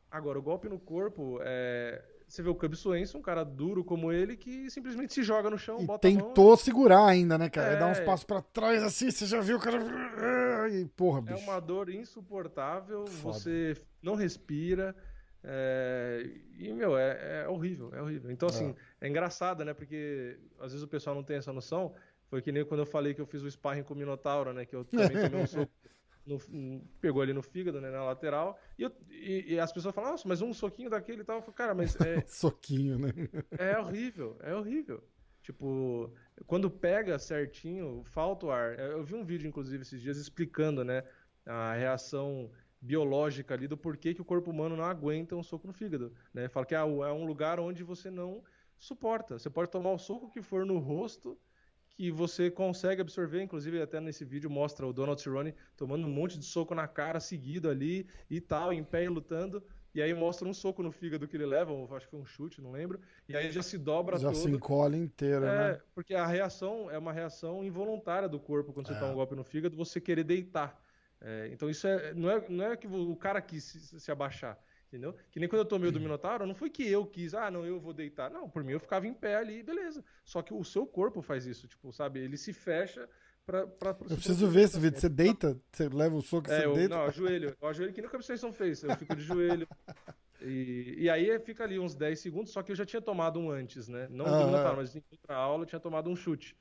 Agora, 0.10 0.40
o 0.40 0.42
golpe 0.42 0.68
no 0.68 0.80
corpo, 0.80 1.40
é... 1.42 2.04
você 2.36 2.44
vê 2.44 2.50
o 2.50 2.56
Cub 2.56 2.76
Swenson, 2.76 3.20
um 3.20 3.22
cara 3.22 3.44
duro 3.44 3.84
como 3.84 4.12
ele, 4.12 4.36
que 4.36 4.70
simplesmente 4.70 5.14
se 5.14 5.24
joga 5.24 5.50
no 5.50 5.58
chão, 5.58 5.82
e 5.82 5.86
bota 5.86 6.08
tentou 6.08 6.48
mão... 6.48 6.58
segurar 6.58 7.06
ainda, 7.06 7.38
né, 7.38 7.50
cara? 7.50 7.74
É... 7.74 7.80
Dá 7.80 7.88
uns 7.88 8.00
passos 8.02 8.26
para 8.26 8.42
trás 8.42 8.84
assim, 8.84 9.10
você 9.10 9.26
já 9.26 9.40
viu 9.40 9.58
o 9.58 9.60
cara... 9.60 9.78
E, 10.70 10.86
porra, 10.96 11.22
bicho. 11.22 11.40
É 11.40 11.44
uma 11.44 11.60
dor 11.60 11.90
insuportável, 11.90 13.06
Foda. 13.08 13.34
você 13.34 13.76
não 14.02 14.16
respira... 14.16 14.96
É, 15.48 16.28
e, 16.58 16.74
meu, 16.74 16.98
é, 16.98 17.44
é, 17.44 17.48
horrível, 17.48 17.92
é 17.94 18.02
horrível. 18.02 18.32
Então, 18.32 18.50
assim, 18.50 18.74
é. 19.00 19.06
é 19.06 19.10
engraçado, 19.10 19.64
né? 19.64 19.76
Porque 19.76 20.40
às 20.60 20.72
vezes 20.72 20.82
o 20.82 20.88
pessoal 20.88 21.16
não 21.16 21.24
tem 21.24 21.38
essa 21.38 21.54
noção. 21.54 21.94
Foi 22.28 22.42
que 22.42 22.52
nem 22.52 22.66
quando 22.66 22.80
eu 22.80 22.86
falei 22.86 23.14
que 23.14 23.22
eu 23.22 23.28
fiz 23.28 23.44
o 23.44 23.52
sparring 23.52 23.84
com 23.84 23.94
o 23.94 23.98
Minotauro, 23.98 24.52
né? 24.54 24.66
Que 24.66 24.76
eu 24.76 24.84
também 24.84 25.10
tomei 25.10 25.44
um 25.44 25.46
soco. 25.48 25.72
No, 26.26 26.40
pegou 27.00 27.22
ali 27.22 27.34
no 27.34 27.44
fígado, 27.44 27.80
né, 27.80 27.92
na 27.92 28.04
lateral, 28.04 28.60
e, 28.80 28.82
eu, 28.82 28.92
e, 29.12 29.54
e, 29.54 29.60
as 29.60 29.72
pessoas 29.72 29.94
falam, 29.94 30.12
nossa, 30.12 30.28
mas 30.28 30.42
um 30.42 30.52
soquinho 30.54 30.90
daquele 30.90 31.22
e 31.22 31.24
tal. 31.24 31.36
Eu 31.36 31.42
falei, 31.42 31.56
cara, 31.56 31.76
mas 31.76 31.96
é. 32.02 32.22
soquinho, 32.26 32.98
né? 32.98 33.10
É 33.60 33.78
horrível, 33.78 34.36
é 34.42 34.56
horrível. 34.56 35.04
Tipo, 35.44 36.12
quando 36.48 36.72
pega 36.72 37.20
certinho, 37.20 38.02
falta 38.04 38.48
o 38.48 38.52
ar. 38.52 38.80
Eu 38.80 39.04
vi 39.04 39.14
um 39.14 39.24
vídeo, 39.24 39.48
inclusive, 39.48 39.84
esses 39.84 40.02
dias 40.02 40.18
explicando, 40.18 40.84
né, 40.84 41.04
a 41.46 41.74
reação 41.74 42.50
biológica 42.82 43.54
ali 43.54 43.68
do 43.68 43.78
porquê 43.78 44.14
que 44.14 44.22
o 44.22 44.26
corpo 44.26 44.52
humano 44.52 44.76
não 44.76 44.84
aguenta 44.84 45.36
um 45.36 45.44
soco 45.44 45.68
no 45.68 45.74
fígado. 45.74 46.14
Né? 46.34 46.48
Fala 46.48 46.66
que 46.66 46.76
ah, 46.76 46.82
é 46.82 47.12
um 47.12 47.26
lugar 47.26 47.60
onde 47.60 47.84
você 47.84 48.10
não 48.10 48.44
suporta. 48.78 49.38
Você 49.40 49.50
pode 49.50 49.72
tomar 49.72 49.92
o 49.92 49.98
soco 49.98 50.30
que 50.32 50.42
for 50.42 50.66
no 50.66 50.78
rosto 50.78 51.38
que 51.96 52.12
você 52.12 52.52
consegue 52.52 53.02
absorver, 53.02 53.42
inclusive 53.42 53.82
até 53.82 54.02
nesse 54.02 54.26
vídeo 54.26 54.50
mostra 54.50 54.86
o 54.86 54.92
Donald 54.92 55.22
Cerrone 55.22 55.56
tomando 55.78 56.06
um 56.06 56.10
monte 56.10 56.38
de 56.38 56.46
soco 56.46 56.76
na 56.76 56.88
cara 56.88 57.20
seguido 57.20 57.70
ali 57.70 58.08
e 58.30 58.42
tal, 58.42 58.74
em 58.74 58.84
pé 58.84 59.06
e 59.06 59.10
lutando, 59.10 59.64
e 59.94 60.02
aí 60.02 60.14
mostra 60.14 60.46
um 60.46 60.54
soco 60.54 60.84
no 60.84 60.92
fígado 60.92 61.26
que 61.26 61.38
ele 61.38 61.46
leva, 61.46 61.72
acho 61.96 62.06
que 62.06 62.12
foi 62.12 62.20
um 62.20 62.26
chute, 62.26 62.62
não 62.62 62.74
lembro, 62.74 63.00
e 63.30 63.36
aí 63.36 63.50
já 63.50 63.64
se 63.64 63.78
dobra 63.78 64.18
já 64.18 64.28
todo. 64.28 64.36
Já 64.36 64.44
se 64.44 64.52
encolhe 64.52 64.98
inteira, 64.98 65.46
é, 65.48 65.72
né? 65.72 65.82
Porque 65.94 66.14
a 66.14 66.28
reação 66.28 66.92
é 66.92 66.98
uma 66.98 67.14
reação 67.14 67.64
involuntária 67.64 68.28
do 68.28 68.38
corpo 68.38 68.74
quando 68.74 68.88
você 68.88 68.94
é. 68.94 69.00
toma 69.00 69.14
um 69.14 69.16
golpe 69.16 69.36
no 69.36 69.44
fígado, 69.46 69.78
você 69.78 70.02
querer 70.02 70.26
deitar. 70.26 70.78
É, 71.22 71.48
então 71.50 71.70
isso 71.70 71.88
é 71.88 72.14
não, 72.14 72.30
é 72.30 72.46
não 72.50 72.66
é 72.66 72.76
que 72.76 72.88
o 72.88 73.16
cara 73.16 73.42
quis 73.42 73.64
se, 73.64 74.00
se, 74.00 74.12
abaixar, 74.12 74.60
entendeu? 74.96 75.16
Que 75.32 75.40
nem 75.40 75.50
quando 75.50 75.60
eu 75.60 75.66
tomei 75.66 75.90
o 75.90 75.92
do 75.92 76.00
Minotauro, 76.00 76.46
não 76.46 76.56
foi 76.56 76.70
que 76.70 76.88
eu 76.88 77.06
quis, 77.06 77.34
ah, 77.34 77.52
não, 77.52 77.66
eu 77.66 77.80
vou 77.80 77.94
deitar. 77.94 78.32
Não, 78.32 78.50
por 78.50 78.64
mim 78.64 78.72
eu 78.72 78.80
ficava 78.80 79.06
em 79.06 79.14
pé 79.14 79.36
ali, 79.36 79.62
beleza. 79.62 80.04
Só 80.24 80.42
que 80.42 80.54
o 80.54 80.64
seu 80.64 80.86
corpo 80.88 81.22
faz 81.22 81.46
isso, 81.46 81.68
tipo, 81.68 81.92
sabe? 81.92 82.20
Ele 82.20 82.38
se 82.38 82.54
fecha 82.54 83.08
pra. 83.46 83.68
pra 83.68 83.90
eu 83.90 84.16
preciso 84.16 84.48
ver 84.48 84.62
esse 84.62 84.80
vídeo. 84.80 85.00
Você 85.00 85.10
deita, 85.10 85.60
você 85.72 85.90
leva 85.90 86.16
o 86.16 86.22
soco, 86.22 86.50
é, 86.50 86.62
você 86.62 86.66
eu, 86.66 86.74
deita. 86.74 86.96
Não, 86.96 87.04
ajoelho. 87.04 87.56
Eu 87.62 87.68
ajoelho 87.68 87.94
que 87.94 88.02
nem 88.02 88.08
o 88.08 88.12
Cabeção 88.12 88.54
fez. 88.54 88.84
Eu 88.84 88.96
fico 88.96 89.16
de 89.16 89.24
joelho. 89.24 89.68
E, 90.42 90.96
e, 91.00 91.10
aí 91.10 91.40
fica 91.40 91.64
ali 91.64 91.80
uns 91.80 91.96
10 91.96 92.20
segundos, 92.20 92.52
só 92.52 92.62
que 92.62 92.72
eu 92.72 92.76
já 92.76 92.86
tinha 92.86 93.02
tomado 93.02 93.40
um 93.40 93.50
antes, 93.50 93.88
né? 93.88 94.08
Não 94.12 94.26
ah, 94.26 94.40
do 94.40 94.46
Minotauro, 94.46 94.78
mas 94.78 94.96
em 94.96 95.04
outra 95.12 95.36
aula 95.36 95.64
eu 95.64 95.66
tinha 95.66 95.80
tomado 95.80 96.10
um 96.10 96.16
chute. 96.16 96.56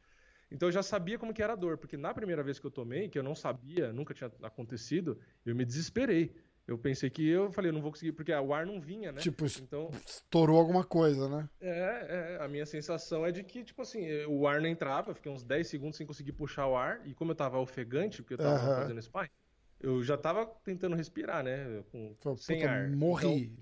Então 0.50 0.68
eu 0.68 0.72
já 0.72 0.82
sabia 0.82 1.18
como 1.18 1.34
que 1.34 1.42
era 1.42 1.52
a 1.52 1.56
dor, 1.56 1.76
porque 1.76 1.96
na 1.96 2.14
primeira 2.14 2.42
vez 2.42 2.58
que 2.58 2.66
eu 2.66 2.70
tomei, 2.70 3.08
que 3.08 3.18
eu 3.18 3.22
não 3.22 3.34
sabia, 3.34 3.92
nunca 3.92 4.14
tinha 4.14 4.30
acontecido, 4.42 5.18
eu 5.44 5.54
me 5.54 5.64
desesperei. 5.64 6.34
Eu 6.66 6.78
pensei 6.78 7.10
que 7.10 7.28
eu 7.28 7.52
falei, 7.52 7.68
eu 7.68 7.74
não 7.74 7.82
vou 7.82 7.90
conseguir, 7.90 8.12
porque 8.12 8.32
o 8.32 8.54
ar 8.54 8.64
não 8.64 8.80
vinha, 8.80 9.12
né? 9.12 9.20
Tipo, 9.20 9.44
então, 9.44 9.90
estourou 10.06 10.58
alguma 10.58 10.82
coisa, 10.82 11.28
né? 11.28 11.48
É, 11.60 12.38
é, 12.38 12.44
a 12.44 12.48
minha 12.48 12.64
sensação 12.64 13.24
é 13.26 13.30
de 13.30 13.44
que, 13.44 13.62
tipo 13.62 13.82
assim, 13.82 14.06
o 14.24 14.46
ar 14.46 14.62
não 14.62 14.68
entrava, 14.68 15.10
eu 15.10 15.14
fiquei 15.14 15.30
uns 15.30 15.44
10 15.44 15.68
segundos 15.68 15.98
sem 15.98 16.06
conseguir 16.06 16.32
puxar 16.32 16.66
o 16.66 16.74
ar, 16.74 17.06
e 17.06 17.12
como 17.12 17.32
eu 17.32 17.36
tava 17.36 17.58
ofegante, 17.58 18.22
porque 18.22 18.34
eu 18.34 18.38
tava 18.38 18.66
uhum. 18.66 18.76
fazendo 18.76 18.98
spy, 19.00 19.30
eu 19.78 20.02
já 20.02 20.16
tava 20.16 20.46
tentando 20.64 20.96
respirar, 20.96 21.44
né? 21.44 21.84
Com, 21.92 22.14
Pô, 22.20 22.36
sem 22.38 22.60
puta, 22.60 22.70
ar. 22.70 22.90
Morri. 22.90 23.52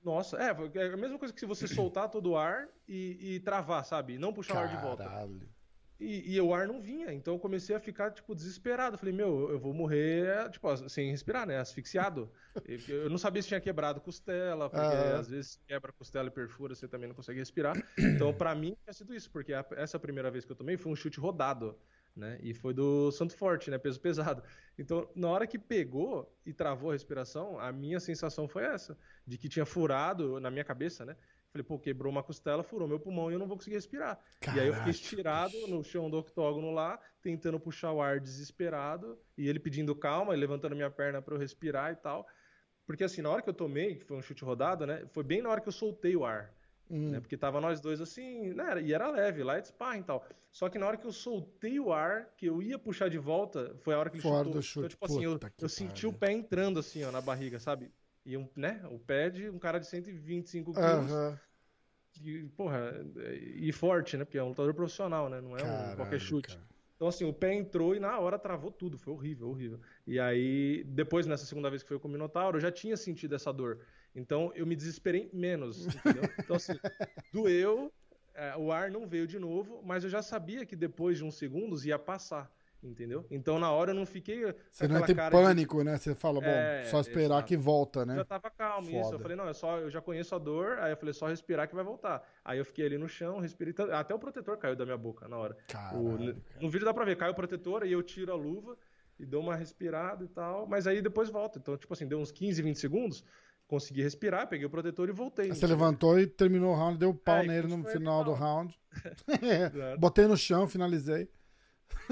Então, 0.00 0.14
nossa, 0.14 0.38
é, 0.38 0.46
é 0.48 0.92
a 0.92 0.96
mesma 0.96 1.18
coisa 1.18 1.34
que 1.34 1.40
se 1.40 1.46
você 1.46 1.66
soltar 1.68 2.08
todo 2.08 2.30
o 2.30 2.36
ar 2.38 2.68
e, 2.88 3.34
e 3.34 3.40
travar, 3.40 3.84
sabe? 3.84 4.16
não 4.18 4.32
puxar 4.32 4.54
Caralho. 4.54 4.72
o 4.72 4.74
ar 4.74 4.78
de 4.78 4.86
volta. 4.86 5.55
E, 5.98 6.34
e, 6.34 6.40
o 6.40 6.52
ar 6.52 6.68
não 6.68 6.80
vinha, 6.80 7.10
então 7.12 7.34
eu 7.34 7.38
comecei 7.40 7.74
a 7.74 7.80
ficar, 7.80 8.10
tipo, 8.10 8.34
desesperado. 8.34 8.98
Falei, 8.98 9.14
meu, 9.14 9.50
eu 9.50 9.58
vou 9.58 9.72
morrer, 9.72 10.50
tipo, 10.50 10.88
sem 10.88 11.10
respirar, 11.10 11.46
né? 11.46 11.58
Asfixiado. 11.58 12.30
eu 12.88 13.08
não 13.08 13.16
sabia 13.16 13.40
se 13.40 13.48
tinha 13.48 13.60
quebrado 13.60 14.00
costela, 14.00 14.68
porque 14.68 14.84
ah. 14.84 15.18
às 15.18 15.28
vezes 15.28 15.58
quebra 15.66 15.92
costela 15.92 16.28
e 16.28 16.30
perfura, 16.30 16.74
você 16.74 16.86
também 16.86 17.08
não 17.08 17.14
consegue 17.14 17.38
respirar. 17.38 17.76
Então, 17.98 18.32
para 18.32 18.54
mim, 18.54 18.76
tinha 18.84 18.92
sido 18.92 19.14
isso, 19.14 19.30
porque 19.30 19.54
a, 19.54 19.64
essa 19.72 19.98
primeira 19.98 20.30
vez 20.30 20.44
que 20.44 20.52
eu 20.52 20.56
tomei 20.56 20.76
foi 20.76 20.92
um 20.92 20.96
chute 20.96 21.18
rodado, 21.18 21.74
né? 22.14 22.38
E 22.42 22.52
foi 22.52 22.74
do 22.74 23.10
Santo 23.10 23.34
Forte, 23.34 23.70
né? 23.70 23.78
Peso 23.78 24.00
pesado. 24.00 24.42
Então, 24.78 25.08
na 25.14 25.28
hora 25.28 25.46
que 25.46 25.58
pegou 25.58 26.30
e 26.44 26.52
travou 26.52 26.90
a 26.90 26.92
respiração, 26.92 27.58
a 27.58 27.72
minha 27.72 28.00
sensação 28.00 28.46
foi 28.46 28.64
essa, 28.64 28.98
de 29.26 29.38
que 29.38 29.48
tinha 29.48 29.64
furado 29.64 30.38
na 30.40 30.50
minha 30.50 30.64
cabeça, 30.64 31.04
né? 31.04 31.16
Falei, 31.56 31.64
pô, 31.64 31.78
quebrou 31.78 32.12
uma 32.12 32.22
costela, 32.22 32.62
furou 32.62 32.86
meu 32.86 33.00
pulmão 33.00 33.30
e 33.30 33.34
eu 33.34 33.38
não 33.38 33.46
vou 33.46 33.56
conseguir 33.56 33.76
respirar. 33.76 34.20
Caraca, 34.40 34.58
e 34.58 34.62
aí 34.62 34.68
eu 34.68 34.74
fiquei 34.74 34.90
estirado 34.90 35.54
no 35.68 35.82
chão 35.82 36.10
do 36.10 36.18
octógono 36.18 36.70
lá, 36.70 37.00
tentando 37.22 37.58
puxar 37.58 37.92
o 37.92 38.02
ar 38.02 38.20
desesperado, 38.20 39.18
e 39.38 39.48
ele 39.48 39.58
pedindo 39.58 39.94
calma, 39.94 40.34
e 40.34 40.36
levantando 40.36 40.76
minha 40.76 40.90
perna 40.90 41.22
para 41.22 41.34
eu 41.34 41.38
respirar 41.38 41.92
e 41.92 41.96
tal. 41.96 42.26
Porque 42.86 43.02
assim, 43.02 43.22
na 43.22 43.30
hora 43.30 43.40
que 43.40 43.48
eu 43.48 43.54
tomei, 43.54 43.96
que 43.96 44.04
foi 44.04 44.18
um 44.18 44.22
chute 44.22 44.44
rodado, 44.44 44.86
né? 44.86 45.06
Foi 45.12 45.24
bem 45.24 45.40
na 45.40 45.48
hora 45.48 45.60
que 45.60 45.68
eu 45.68 45.72
soltei 45.72 46.14
o 46.14 46.26
ar. 46.26 46.52
Hum. 46.88 47.10
Né, 47.10 47.20
porque 47.20 47.36
tava 47.36 47.60
nós 47.60 47.80
dois 47.80 48.00
assim, 48.00 48.52
né? 48.52 48.80
E 48.82 48.92
era 48.92 49.10
leve, 49.10 49.42
light 49.42 49.66
sparring 49.66 50.00
e 50.00 50.04
tal. 50.04 50.24
Só 50.52 50.68
que 50.68 50.78
na 50.78 50.86
hora 50.86 50.96
que 50.96 51.06
eu 51.06 51.12
soltei 51.12 51.80
o 51.80 51.92
ar, 51.92 52.32
que 52.36 52.46
eu 52.46 52.62
ia 52.62 52.78
puxar 52.78 53.08
de 53.08 53.18
volta, 53.18 53.74
foi 53.80 53.94
a 53.94 53.98
hora 53.98 54.10
que 54.10 54.16
ele 54.16 54.22
Fora 54.22 54.44
chutou. 54.44 54.62
chute. 54.62 54.78
Então, 54.78 54.88
tipo 54.90 55.04
assim, 55.06 55.24
eu, 55.24 55.40
eu 55.58 55.68
senti 55.68 56.06
o 56.06 56.12
pé 56.12 56.30
entrando 56.30 56.78
assim, 56.78 57.02
ó, 57.02 57.10
na 57.10 57.20
barriga, 57.20 57.58
sabe? 57.58 57.90
E 58.26 58.36
um, 58.36 58.48
né, 58.56 58.82
o 58.90 58.98
pé 58.98 59.30
de 59.30 59.48
um 59.48 59.58
cara 59.58 59.78
de 59.78 59.86
125 59.86 60.72
quilos. 60.72 61.12
Uhum. 61.12 61.38
E, 62.24 62.48
porra, 62.56 62.92
e 63.54 63.72
forte, 63.72 64.16
né? 64.16 64.24
Porque 64.24 64.38
é 64.38 64.42
um 64.42 64.48
lutador 64.48 64.74
profissional, 64.74 65.28
né? 65.28 65.40
Não 65.40 65.56
é 65.56 65.60
Caralho, 65.60 65.92
um 65.92 65.96
qualquer 65.96 66.20
chute. 66.20 66.56
Cara. 66.56 66.66
Então, 66.96 67.08
assim, 67.08 67.24
o 67.24 67.32
pé 67.32 67.52
entrou 67.54 67.94
e 67.94 68.00
na 68.00 68.18
hora 68.18 68.38
travou 68.38 68.70
tudo. 68.70 68.96
Foi 68.96 69.12
horrível, 69.12 69.48
horrível. 69.50 69.78
E 70.06 70.18
aí, 70.18 70.82
depois, 70.84 71.26
nessa 71.26 71.44
segunda 71.44 71.68
vez 71.68 71.82
que 71.82 71.88
foi 71.88 71.98
com 71.98 72.08
o 72.08 72.10
Minotauro, 72.10 72.56
eu 72.56 72.60
já 72.60 72.72
tinha 72.72 72.96
sentido 72.96 73.34
essa 73.34 73.52
dor. 73.52 73.80
Então, 74.14 74.50
eu 74.54 74.64
me 74.64 74.74
desesperei 74.74 75.28
menos, 75.32 75.86
entendeu? 75.86 76.22
Então, 76.38 76.56
assim, 76.56 76.72
doeu, 77.32 77.92
é, 78.34 78.56
o 78.56 78.72
ar 78.72 78.90
não 78.90 79.06
veio 79.06 79.26
de 79.26 79.38
novo, 79.38 79.82
mas 79.84 80.04
eu 80.04 80.10
já 80.10 80.22
sabia 80.22 80.64
que 80.64 80.74
depois 80.74 81.18
de 81.18 81.24
uns 81.24 81.36
segundos 81.36 81.84
ia 81.84 81.98
passar 81.98 82.50
entendeu? 82.88 83.26
Então 83.30 83.58
na 83.58 83.70
hora 83.70 83.90
eu 83.90 83.94
não 83.94 84.06
fiquei. 84.06 84.54
Você 84.70 84.86
não 84.86 85.02
tem 85.02 85.14
pânico, 85.14 85.78
de... 85.78 85.84
né? 85.84 85.96
Você 85.96 86.14
fala, 86.14 86.40
bom, 86.40 86.46
é, 86.46 86.84
só 86.84 87.00
esperar 87.00 87.36
exato. 87.36 87.48
que 87.48 87.56
volta, 87.56 88.06
né? 88.06 88.14
Eu 88.14 88.18
já 88.18 88.24
tava 88.24 88.50
calmo, 88.50 88.86
Foda. 88.86 89.00
isso. 89.00 89.14
Eu 89.14 89.18
falei, 89.18 89.36
não, 89.36 89.48
é 89.48 89.52
só, 89.52 89.78
eu 89.78 89.90
já 89.90 90.00
conheço 90.00 90.34
a 90.34 90.38
dor, 90.38 90.78
aí 90.78 90.92
eu 90.92 90.96
falei, 90.96 91.12
só 91.12 91.26
respirar 91.26 91.68
que 91.68 91.74
vai 91.74 91.84
voltar. 91.84 92.22
Aí 92.44 92.58
eu 92.58 92.64
fiquei 92.64 92.86
ali 92.86 92.98
no 92.98 93.08
chão, 93.08 93.40
respirei. 93.40 93.74
Até 93.92 94.14
o 94.14 94.18
protetor 94.18 94.56
caiu 94.56 94.76
da 94.76 94.84
minha 94.84 94.98
boca 94.98 95.28
na 95.28 95.36
hora. 95.36 95.56
Caralho, 95.68 95.98
o, 95.98 96.18
no, 96.18 96.36
no 96.60 96.70
vídeo 96.70 96.84
dá 96.84 96.94
pra 96.94 97.04
ver, 97.04 97.16
caiu 97.16 97.32
o 97.32 97.36
protetor, 97.36 97.82
aí 97.82 97.92
eu 97.92 98.02
tiro 98.02 98.32
a 98.32 98.36
luva 98.36 98.76
e 99.18 99.24
dou 99.24 99.42
uma 99.42 99.56
respirada 99.56 100.24
e 100.24 100.28
tal, 100.28 100.66
mas 100.66 100.86
aí 100.86 101.00
depois 101.00 101.28
volta. 101.30 101.58
Então, 101.58 101.76
tipo 101.76 101.92
assim, 101.92 102.06
deu 102.06 102.18
uns 102.18 102.30
15, 102.30 102.62
20 102.62 102.78
segundos 102.78 103.24
consegui 103.66 104.02
respirar, 104.02 104.48
peguei 104.48 104.66
o 104.66 104.70
protetor 104.70 105.08
e 105.08 105.12
voltei. 105.12 105.48
Você 105.48 105.66
levantou 105.66 106.18
e 106.18 106.26
terminou 106.26 106.72
o 106.72 106.76
round, 106.76 106.98
deu 106.98 107.12
pau 107.12 107.38
é, 107.38 107.46
nele 107.46 107.68
no 107.68 107.84
final 107.84 108.24
do 108.24 108.32
round. 108.32 108.78
Botei 109.98 110.26
no 110.26 110.36
chão, 110.36 110.68
finalizei. 110.68 111.28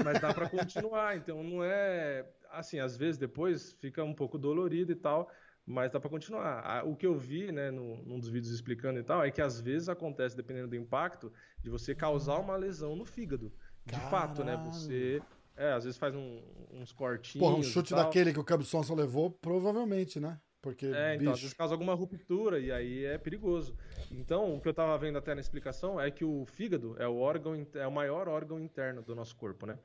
Mas 0.03 0.19
dá 0.19 0.33
para 0.33 0.49
continuar, 0.49 1.17
então 1.17 1.43
não 1.43 1.63
é 1.63 2.25
assim, 2.51 2.79
às 2.79 2.95
vezes 2.97 3.17
depois 3.17 3.73
fica 3.73 4.03
um 4.03 4.13
pouco 4.13 4.37
dolorido 4.37 4.91
e 4.91 4.95
tal, 4.95 5.29
mas 5.65 5.91
dá 5.91 5.99
para 5.99 6.09
continuar. 6.09 6.85
O 6.85 6.95
que 6.95 7.05
eu 7.05 7.17
vi, 7.17 7.51
né, 7.51 7.71
no, 7.71 8.03
num 8.03 8.19
dos 8.19 8.29
vídeos 8.29 8.53
explicando 8.53 8.99
e 8.99 9.03
tal, 9.03 9.23
é 9.23 9.31
que 9.31 9.41
às 9.41 9.59
vezes 9.59 9.89
acontece, 9.89 10.35
dependendo 10.35 10.69
do 10.69 10.75
impacto, 10.75 11.31
de 11.61 11.69
você 11.69 11.95
causar 11.95 12.39
uma 12.39 12.55
lesão 12.55 12.95
no 12.95 13.05
fígado. 13.05 13.51
De 13.85 13.93
Caralho. 13.93 14.09
fato, 14.09 14.43
né? 14.43 14.57
Você 14.65 15.21
é, 15.55 15.71
às 15.71 15.83
vezes 15.85 15.97
faz 15.97 16.13
um, 16.15 16.41
uns 16.71 16.91
cortinhos. 16.91 17.47
Porra, 17.47 17.59
um 17.59 17.63
chute 17.63 17.93
daquele 17.93 18.33
que 18.33 18.39
o 18.39 18.43
Cub 18.43 18.63
só 18.63 18.81
levou, 18.93 19.31
provavelmente, 19.31 20.19
né? 20.19 20.39
Porque, 20.65 20.87
é, 20.87 21.13
então, 21.13 21.17
bicho... 21.19 21.31
às 21.31 21.41
vezes 21.41 21.53
causa 21.53 21.75
alguma 21.75 21.93
ruptura 21.93 22.57
e 22.59 22.71
aí 22.71 23.05
é 23.05 23.19
perigoso. 23.19 23.77
Então, 24.09 24.55
o 24.55 24.59
que 24.59 24.67
eu 24.67 24.71
estava 24.71 24.97
vendo 24.97 25.15
até 25.15 25.35
na 25.35 25.39
explicação 25.39 26.01
é 26.01 26.09
que 26.09 26.25
o 26.25 26.43
fígado 26.43 26.95
é 26.97 27.07
o 27.07 27.17
órgão 27.17 27.67
é 27.75 27.85
o 27.85 27.91
maior 27.91 28.27
órgão 28.27 28.59
interno 28.59 29.03
do 29.03 29.13
nosso 29.13 29.35
corpo, 29.35 29.67
né? 29.67 29.77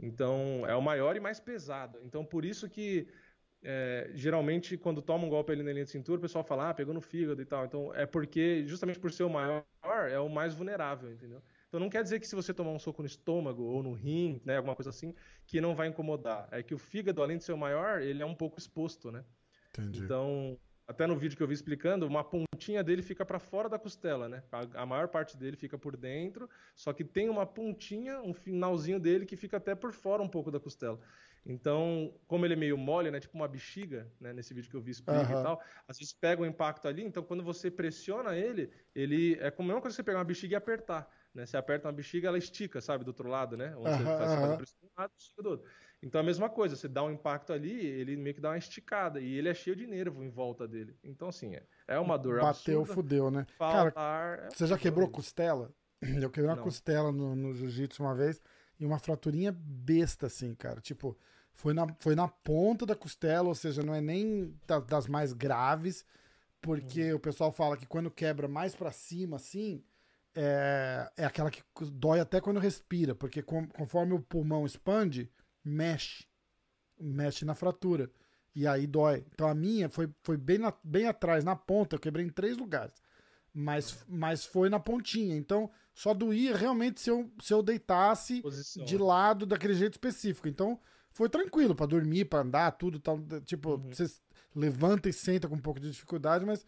Então, 0.00 0.64
é 0.66 0.74
o 0.74 0.80
maior 0.80 1.16
e 1.16 1.20
mais 1.20 1.38
pesado. 1.38 1.98
Então, 2.02 2.24
por 2.24 2.46
isso 2.46 2.66
que 2.66 3.06
é, 3.62 4.10
geralmente 4.14 4.78
quando 4.78 5.02
toma 5.02 5.26
um 5.26 5.28
golpe 5.28 5.52
ali 5.52 5.62
na 5.62 5.70
linha 5.70 5.84
de 5.84 5.90
cintura, 5.90 6.18
o 6.18 6.22
pessoal 6.22 6.42
fala, 6.42 6.70
ah, 6.70 6.74
pegou 6.74 6.94
no 6.94 7.02
fígado 7.02 7.42
e 7.42 7.44
tal. 7.44 7.66
Então, 7.66 7.94
é 7.94 8.06
porque 8.06 8.66
justamente 8.66 8.98
por 8.98 9.12
ser 9.12 9.24
o 9.24 9.28
maior, 9.28 9.66
é 10.10 10.18
o 10.18 10.30
mais 10.30 10.54
vulnerável, 10.54 11.12
entendeu? 11.12 11.42
Então 11.68 11.78
não 11.78 11.90
quer 11.90 12.02
dizer 12.02 12.20
que 12.20 12.26
se 12.26 12.34
você 12.34 12.54
tomar 12.54 12.70
um 12.70 12.78
soco 12.78 13.02
no 13.02 13.06
estômago 13.06 13.64
ou 13.64 13.82
no 13.82 13.92
rim, 13.92 14.40
né, 14.46 14.56
alguma 14.56 14.74
coisa 14.74 14.88
assim, 14.88 15.14
que 15.46 15.60
não 15.60 15.74
vai 15.74 15.88
incomodar. 15.88 16.48
É 16.50 16.62
que 16.62 16.74
o 16.74 16.78
fígado, 16.78 17.22
além 17.22 17.36
de 17.36 17.44
ser 17.44 17.52
o 17.52 17.58
maior, 17.58 18.00
ele 18.00 18.22
é 18.22 18.26
um 18.26 18.34
pouco 18.34 18.58
exposto, 18.58 19.10
né? 19.10 19.22
Entendi. 19.78 20.00
Então, 20.00 20.58
até 20.86 21.06
no 21.06 21.16
vídeo 21.16 21.36
que 21.36 21.42
eu 21.42 21.48
vi 21.48 21.54
explicando, 21.54 22.06
uma 22.06 22.22
pontinha 22.24 22.82
dele 22.84 23.02
fica 23.02 23.24
para 23.24 23.38
fora 23.38 23.68
da 23.68 23.78
costela, 23.78 24.28
né? 24.28 24.42
A, 24.52 24.82
a, 24.82 24.86
maior 24.86 25.08
parte 25.08 25.36
dele 25.36 25.56
fica 25.56 25.78
por 25.78 25.96
dentro, 25.96 26.48
só 26.74 26.92
que 26.92 27.04
tem 27.04 27.30
uma 27.30 27.46
pontinha, 27.46 28.20
um 28.20 28.34
finalzinho 28.34 29.00
dele 29.00 29.24
que 29.24 29.36
fica 29.36 29.56
até 29.56 29.74
por 29.74 29.92
fora 29.92 30.22
um 30.22 30.28
pouco 30.28 30.50
da 30.50 30.60
costela. 30.60 31.00
Então, 31.44 32.14
como 32.26 32.44
ele 32.44 32.54
é 32.54 32.56
meio 32.56 32.76
mole, 32.76 33.10
né? 33.10 33.18
Tipo 33.18 33.36
uma 33.36 33.48
bexiga, 33.48 34.10
né? 34.20 34.32
Nesse 34.32 34.54
vídeo 34.54 34.70
que 34.70 34.76
eu 34.76 34.80
vi 34.80 34.92
explica 34.92 35.32
uhum. 35.32 35.40
e 35.40 35.42
tal. 35.42 35.62
Às 35.88 35.98
vezes 35.98 36.12
pega 36.12 36.42
o 36.42 36.46
impacto 36.46 36.86
ali, 36.86 37.02
então 37.02 37.22
quando 37.22 37.42
você 37.42 37.70
pressiona 37.70 38.36
ele, 38.36 38.70
ele 38.94 39.36
é 39.40 39.50
como 39.50 39.68
a 39.68 39.70
mesma 39.70 39.80
coisa 39.80 39.94
que 39.94 39.96
você 39.96 40.04
pegar 40.04 40.18
uma 40.18 40.24
bexiga 40.24 40.54
e 40.54 40.56
apertar. 40.56 41.08
Né? 41.34 41.46
Você 41.46 41.56
aperta 41.56 41.88
uma 41.88 41.94
bexiga, 41.94 42.28
ela 42.28 42.38
estica, 42.38 42.80
sabe, 42.80 43.04
do 43.04 43.08
outro 43.08 43.28
lado, 43.28 43.56
né? 43.56 43.74
Onde 43.76 43.90
uhum, 43.90 43.98
você 43.98 44.04
faz, 44.04 44.34
faz 44.34 44.50
a 44.50 44.56
pressão 44.56 44.78
de 44.80 44.86
um 44.86 44.90
lado, 45.00 45.12
estica 45.18 45.42
do 45.42 45.48
outro. 45.48 45.70
Então 46.02 46.20
a 46.20 46.24
mesma 46.24 46.50
coisa, 46.50 46.74
você 46.74 46.88
dá 46.88 47.04
um 47.04 47.10
impacto 47.10 47.52
ali, 47.52 47.86
ele 47.86 48.16
meio 48.16 48.34
que 48.34 48.40
dá 48.40 48.50
uma 48.50 48.58
esticada 48.58 49.20
e 49.20 49.36
ele 49.36 49.48
é 49.48 49.54
cheio 49.54 49.76
de 49.76 49.86
nervo 49.86 50.24
em 50.24 50.30
volta 50.30 50.66
dele. 50.66 50.96
Então 51.04 51.28
assim, 51.28 51.54
é, 51.54 51.62
é 51.86 51.98
uma 51.98 52.18
dor 52.18 52.40
Bateu, 52.40 52.80
absurda. 52.80 52.94
fudeu, 52.94 53.30
né? 53.30 53.46
Cara, 53.58 53.94
é 53.96 54.48
você 54.50 54.66
já 54.66 54.76
quebrou 54.76 55.08
costela? 55.08 55.72
Eu 56.20 56.28
quebrei 56.28 56.52
uma 56.52 56.62
costela 56.62 57.12
no, 57.12 57.36
no 57.36 57.54
jiu-jitsu 57.54 58.02
uma 58.02 58.14
vez 58.14 58.42
e 58.80 58.84
uma 58.84 58.98
fraturinha 58.98 59.52
besta 59.56 60.26
assim, 60.26 60.52
cara. 60.56 60.80
Tipo, 60.80 61.16
foi 61.54 61.72
na, 61.72 61.86
foi 62.00 62.16
na 62.16 62.26
ponta 62.26 62.84
da 62.84 62.96
costela, 62.96 63.48
ou 63.48 63.54
seja, 63.54 63.82
não 63.82 63.94
é 63.94 64.00
nem 64.00 64.52
da, 64.66 64.80
das 64.80 65.06
mais 65.06 65.32
graves, 65.32 66.04
porque 66.60 67.10
uhum. 67.10 67.16
o 67.16 67.20
pessoal 67.20 67.52
fala 67.52 67.76
que 67.76 67.86
quando 67.86 68.10
quebra 68.10 68.48
mais 68.48 68.74
para 68.74 68.90
cima 68.90 69.36
assim, 69.36 69.84
é, 70.34 71.10
é 71.16 71.24
aquela 71.24 71.50
que 71.50 71.62
dói 71.92 72.18
até 72.18 72.40
quando 72.40 72.58
respira, 72.58 73.14
porque 73.14 73.42
com, 73.42 73.66
conforme 73.68 74.14
o 74.14 74.20
pulmão 74.20 74.66
expande, 74.66 75.30
mexe. 75.64 76.24
Mexe 76.98 77.44
na 77.44 77.54
fratura. 77.54 78.10
E 78.54 78.66
aí 78.66 78.86
dói. 78.86 79.24
Então 79.32 79.48
a 79.48 79.54
minha 79.54 79.88
foi, 79.88 80.10
foi 80.22 80.36
bem, 80.36 80.58
na, 80.58 80.72
bem 80.84 81.06
atrás, 81.06 81.44
na 81.44 81.56
ponta. 81.56 81.96
Eu 81.96 82.00
quebrei 82.00 82.24
em 82.24 82.30
três 82.30 82.56
lugares. 82.56 82.94
Mas, 83.54 84.04
mas 84.08 84.44
foi 84.44 84.68
na 84.68 84.78
pontinha. 84.78 85.36
Então 85.36 85.70
só 85.94 86.14
doía 86.14 86.56
realmente 86.56 87.00
se 87.00 87.10
eu, 87.10 87.30
se 87.40 87.52
eu 87.52 87.62
deitasse 87.62 88.40
Posição. 88.42 88.84
de 88.84 88.96
lado 88.96 89.46
daquele 89.46 89.74
jeito 89.74 89.94
específico. 89.94 90.48
Então 90.48 90.78
foi 91.12 91.28
tranquilo 91.28 91.74
para 91.74 91.86
dormir, 91.86 92.26
para 92.26 92.40
andar, 92.40 92.70
tudo. 92.72 92.98
Tal, 92.98 93.20
tipo, 93.44 93.74
uhum. 93.74 93.90
você 93.90 94.06
levanta 94.54 95.08
e 95.08 95.12
senta 95.12 95.48
com 95.48 95.54
um 95.54 95.60
pouco 95.60 95.80
de 95.80 95.90
dificuldade, 95.90 96.44
mas. 96.44 96.66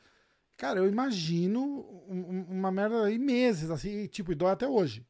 Cara, 0.56 0.78
eu 0.78 0.86
imagino 0.86 1.80
uma 2.48 2.70
merda 2.70 3.06
aí 3.06 3.18
meses, 3.18 3.72
assim, 3.72 4.02
e, 4.02 4.08
tipo, 4.08 4.30
e 4.30 4.36
dói 4.36 4.52
até 4.52 4.68
hoje. 4.68 5.04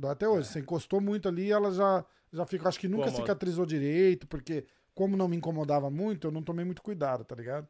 Dói 0.00 0.12
até 0.12 0.28
hoje. 0.28 0.48
É. 0.48 0.52
Você 0.52 0.60
encostou 0.60 1.00
muito 1.00 1.28
ali, 1.28 1.50
ela 1.52 1.70
já 1.70 2.04
já 2.32 2.46
fico, 2.46 2.68
acho 2.68 2.78
que 2.78 2.88
nunca 2.88 3.10
cicatrizou 3.10 3.66
direito, 3.66 4.26
porque 4.26 4.64
como 4.94 5.16
não 5.16 5.28
me 5.28 5.36
incomodava 5.36 5.90
muito, 5.90 6.28
eu 6.28 6.30
não 6.30 6.42
tomei 6.42 6.64
muito 6.64 6.82
cuidado, 6.82 7.24
tá 7.24 7.34
ligado? 7.34 7.66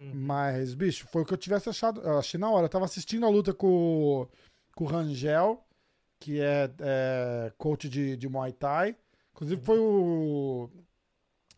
Uhum. 0.00 0.12
Mas, 0.14 0.74
bicho, 0.74 1.06
foi 1.06 1.22
o 1.22 1.24
que 1.24 1.32
eu 1.32 1.38
tivesse 1.38 1.68
achado. 1.68 2.00
Eu 2.00 2.18
achei 2.18 2.38
na 2.38 2.50
hora. 2.50 2.66
Eu 2.66 2.70
tava 2.70 2.84
assistindo 2.84 3.24
a 3.24 3.28
luta 3.28 3.54
com, 3.54 4.26
com 4.74 4.84
o 4.84 4.86
Rangel, 4.86 5.64
que 6.18 6.40
é, 6.40 6.70
é 6.80 7.52
coach 7.56 7.88
de, 7.88 8.16
de 8.16 8.28
Muay 8.28 8.52
Thai. 8.52 8.96
Inclusive 9.32 9.60
uhum. 9.60 9.64
foi 9.64 9.78
o. 9.78 10.70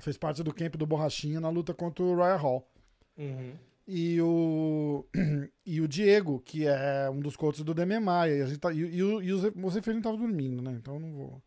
Fez 0.00 0.18
parte 0.18 0.42
do 0.42 0.52
camp 0.52 0.74
do 0.76 0.86
Borrachinha 0.86 1.40
na 1.40 1.48
luta 1.48 1.72
contra 1.72 2.04
o 2.04 2.16
Ryan 2.16 2.36
Hall. 2.36 2.70
Uhum. 3.16 3.54
E 3.86 4.20
o, 4.20 5.04
e 5.64 5.80
o 5.80 5.88
Diego, 5.88 6.40
que 6.40 6.66
é 6.66 7.08
um 7.10 7.20
dos 7.20 7.36
coaches 7.36 7.62
do 7.62 7.74
DMMA. 7.74 8.28
E, 8.28 8.42
a 8.42 8.46
gente 8.46 8.58
tá, 8.58 8.72
e, 8.72 8.78
e, 8.78 9.02
o, 9.02 9.22
e 9.22 9.32
o 9.32 9.70
Zeferino 9.70 10.02
tava 10.02 10.16
dormindo, 10.16 10.62
né? 10.62 10.72
Então 10.72 10.94
eu 10.94 11.00
não 11.00 11.12
vou. 11.12 11.42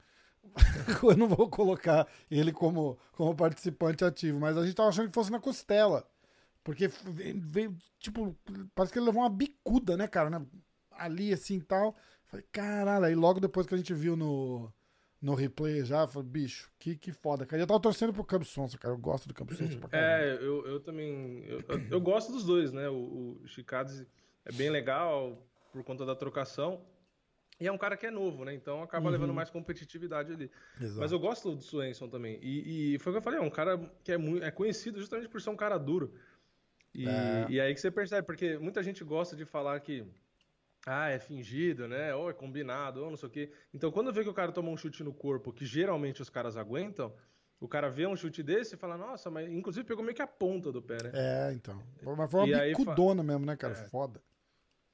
eu 1.04 1.18
não 1.18 1.28
vou 1.28 1.50
colocar 1.50 2.08
ele 2.30 2.52
como, 2.52 2.98
como 3.14 3.36
participante 3.36 4.04
ativo, 4.04 4.40
mas 4.40 4.58
a 4.58 4.66
gente 4.66 4.76
tava 4.76 4.90
achando 4.90 5.08
que 5.08 5.14
fosse 5.14 5.32
na 5.32 5.40
costela. 5.40 6.08
Porque 6.64 6.88
veio, 6.88 7.76
tipo, 8.00 8.36
parece 8.76 8.92
que 8.92 9.00
ele 9.00 9.06
levou 9.06 9.22
uma 9.24 9.30
bicuda, 9.30 9.96
né, 9.96 10.08
cara? 10.08 10.30
Né? 10.30 10.46
Ali 10.92 11.34
assim 11.34 11.58
e 11.58 11.62
tal. 11.62 11.96
Falei, 12.26 12.46
caralho. 12.52 13.06
Aí 13.06 13.16
logo 13.16 13.40
depois 13.40 13.66
que 13.66 13.74
a 13.74 13.78
gente 13.78 13.94
viu 13.94 14.16
no, 14.18 14.72
no 15.22 15.34
replay 15.34 15.84
já, 15.84 16.08
falei, 16.08 16.28
bicho, 16.30 16.72
que, 16.78 16.96
que 16.96 17.12
foda, 17.12 17.46
cara. 17.46 17.62
Eu 17.62 17.68
tava 17.68 17.80
torcendo 17.80 18.14
pro 18.14 18.24
Campos 18.24 18.50
Sonsa, 18.50 18.78
cara. 18.78 18.94
Eu 18.94 18.98
gosto 18.98 19.28
do 19.28 19.34
Campos 19.34 19.58
Sonsa 19.58 19.78
pra 19.78 19.90
caramba. 19.90 20.14
É, 20.14 20.36
eu, 20.36 20.66
eu 20.68 20.80
também. 20.80 21.44
Eu, 21.46 21.62
eu, 21.90 22.02
gosto 22.02 22.32
dos 22.32 22.46
dois, 22.46 22.72
né? 22.72 22.88
O, 22.88 23.40
o 23.42 23.48
Chicades 23.48 24.06
é 24.46 24.52
bem 24.52 24.70
legal 24.70 25.44
por 25.72 25.84
conta 25.84 26.06
da 26.06 26.16
trocação. 26.16 26.82
E 27.60 27.66
é 27.66 27.72
um 27.72 27.78
cara 27.78 27.98
que 27.98 28.06
é 28.06 28.12
novo, 28.12 28.46
né? 28.46 28.54
Então 28.54 28.84
acaba 28.84 29.08
uhum. 29.08 29.12
levando 29.12 29.34
mais 29.34 29.50
competitividade 29.50 30.32
ali. 30.32 30.52
Exato. 30.80 31.00
Mas 31.00 31.12
eu 31.12 31.20
gosto 31.20 31.56
do 31.56 31.62
Swenson 31.64 32.08
também. 32.08 32.40
E, 32.42 32.94
e, 32.94 33.00
foi 33.00 33.12
o 33.12 33.16
que 33.16 33.18
eu 33.18 33.24
falei, 33.24 33.40
é 33.40 33.42
um 33.42 33.50
cara 33.50 33.80
que 34.04 34.12
é, 34.12 34.18
muito, 34.18 34.44
é 34.44 34.52
conhecido 34.52 35.00
justamente 35.00 35.28
por 35.28 35.42
ser 35.42 35.50
um 35.50 35.56
cara 35.56 35.78
duro. 35.80 36.14
E, 36.94 37.08
é. 37.08 37.46
e 37.50 37.60
aí 37.60 37.74
que 37.74 37.82
você 37.82 37.90
percebe, 37.90 38.26
porque 38.26 38.58
muita 38.60 38.84
gente 38.84 39.04
gosta 39.04 39.36
de 39.36 39.44
falar 39.44 39.80
que 39.80 40.06
ah, 40.86 41.10
é 41.10 41.20
fingido, 41.20 41.88
né? 41.88 42.14
Ou 42.16 42.30
é 42.30 42.34
combinado, 42.34 43.04
ou 43.04 43.10
não 43.10 43.18
sei 43.18 43.28
o 43.28 43.32
quê. 43.32 43.52
Então, 43.74 43.92
quando 43.92 44.14
vê 44.14 44.24
que 44.24 44.30
o 44.30 44.34
cara 44.34 44.52
toma 44.52 44.70
um 44.70 44.78
chute 44.78 45.04
no 45.04 45.14
corpo, 45.14 45.52
que 45.52 45.66
geralmente 45.66 46.22
os 46.22 46.30
caras 46.30 46.56
aguentam, 46.56 47.14
o 47.60 47.68
cara 47.68 47.90
vê 47.90 48.06
um 48.06 48.16
chute 48.16 48.44
desse 48.44 48.76
e 48.76 48.78
fala, 48.78 48.98
nossa, 48.98 49.30
mas 49.30 49.50
inclusive 49.50 49.86
pegou 49.86 50.04
meio 50.04 50.16
que 50.16 50.22
a 50.22 50.28
ponta 50.28 50.72
do 50.72 50.82
pé, 50.82 50.98
né? 51.04 51.12
É, 51.14 51.54
então. 51.54 51.82
Mas 52.04 52.32
foi 52.32 52.52
uma 52.52 52.60
bicudona 52.66 53.22
fa... 53.22 53.28
mesmo, 53.28 53.46
né, 53.46 53.56
cara? 53.56 53.74
É. 53.74 53.86
Foda. 53.88 54.22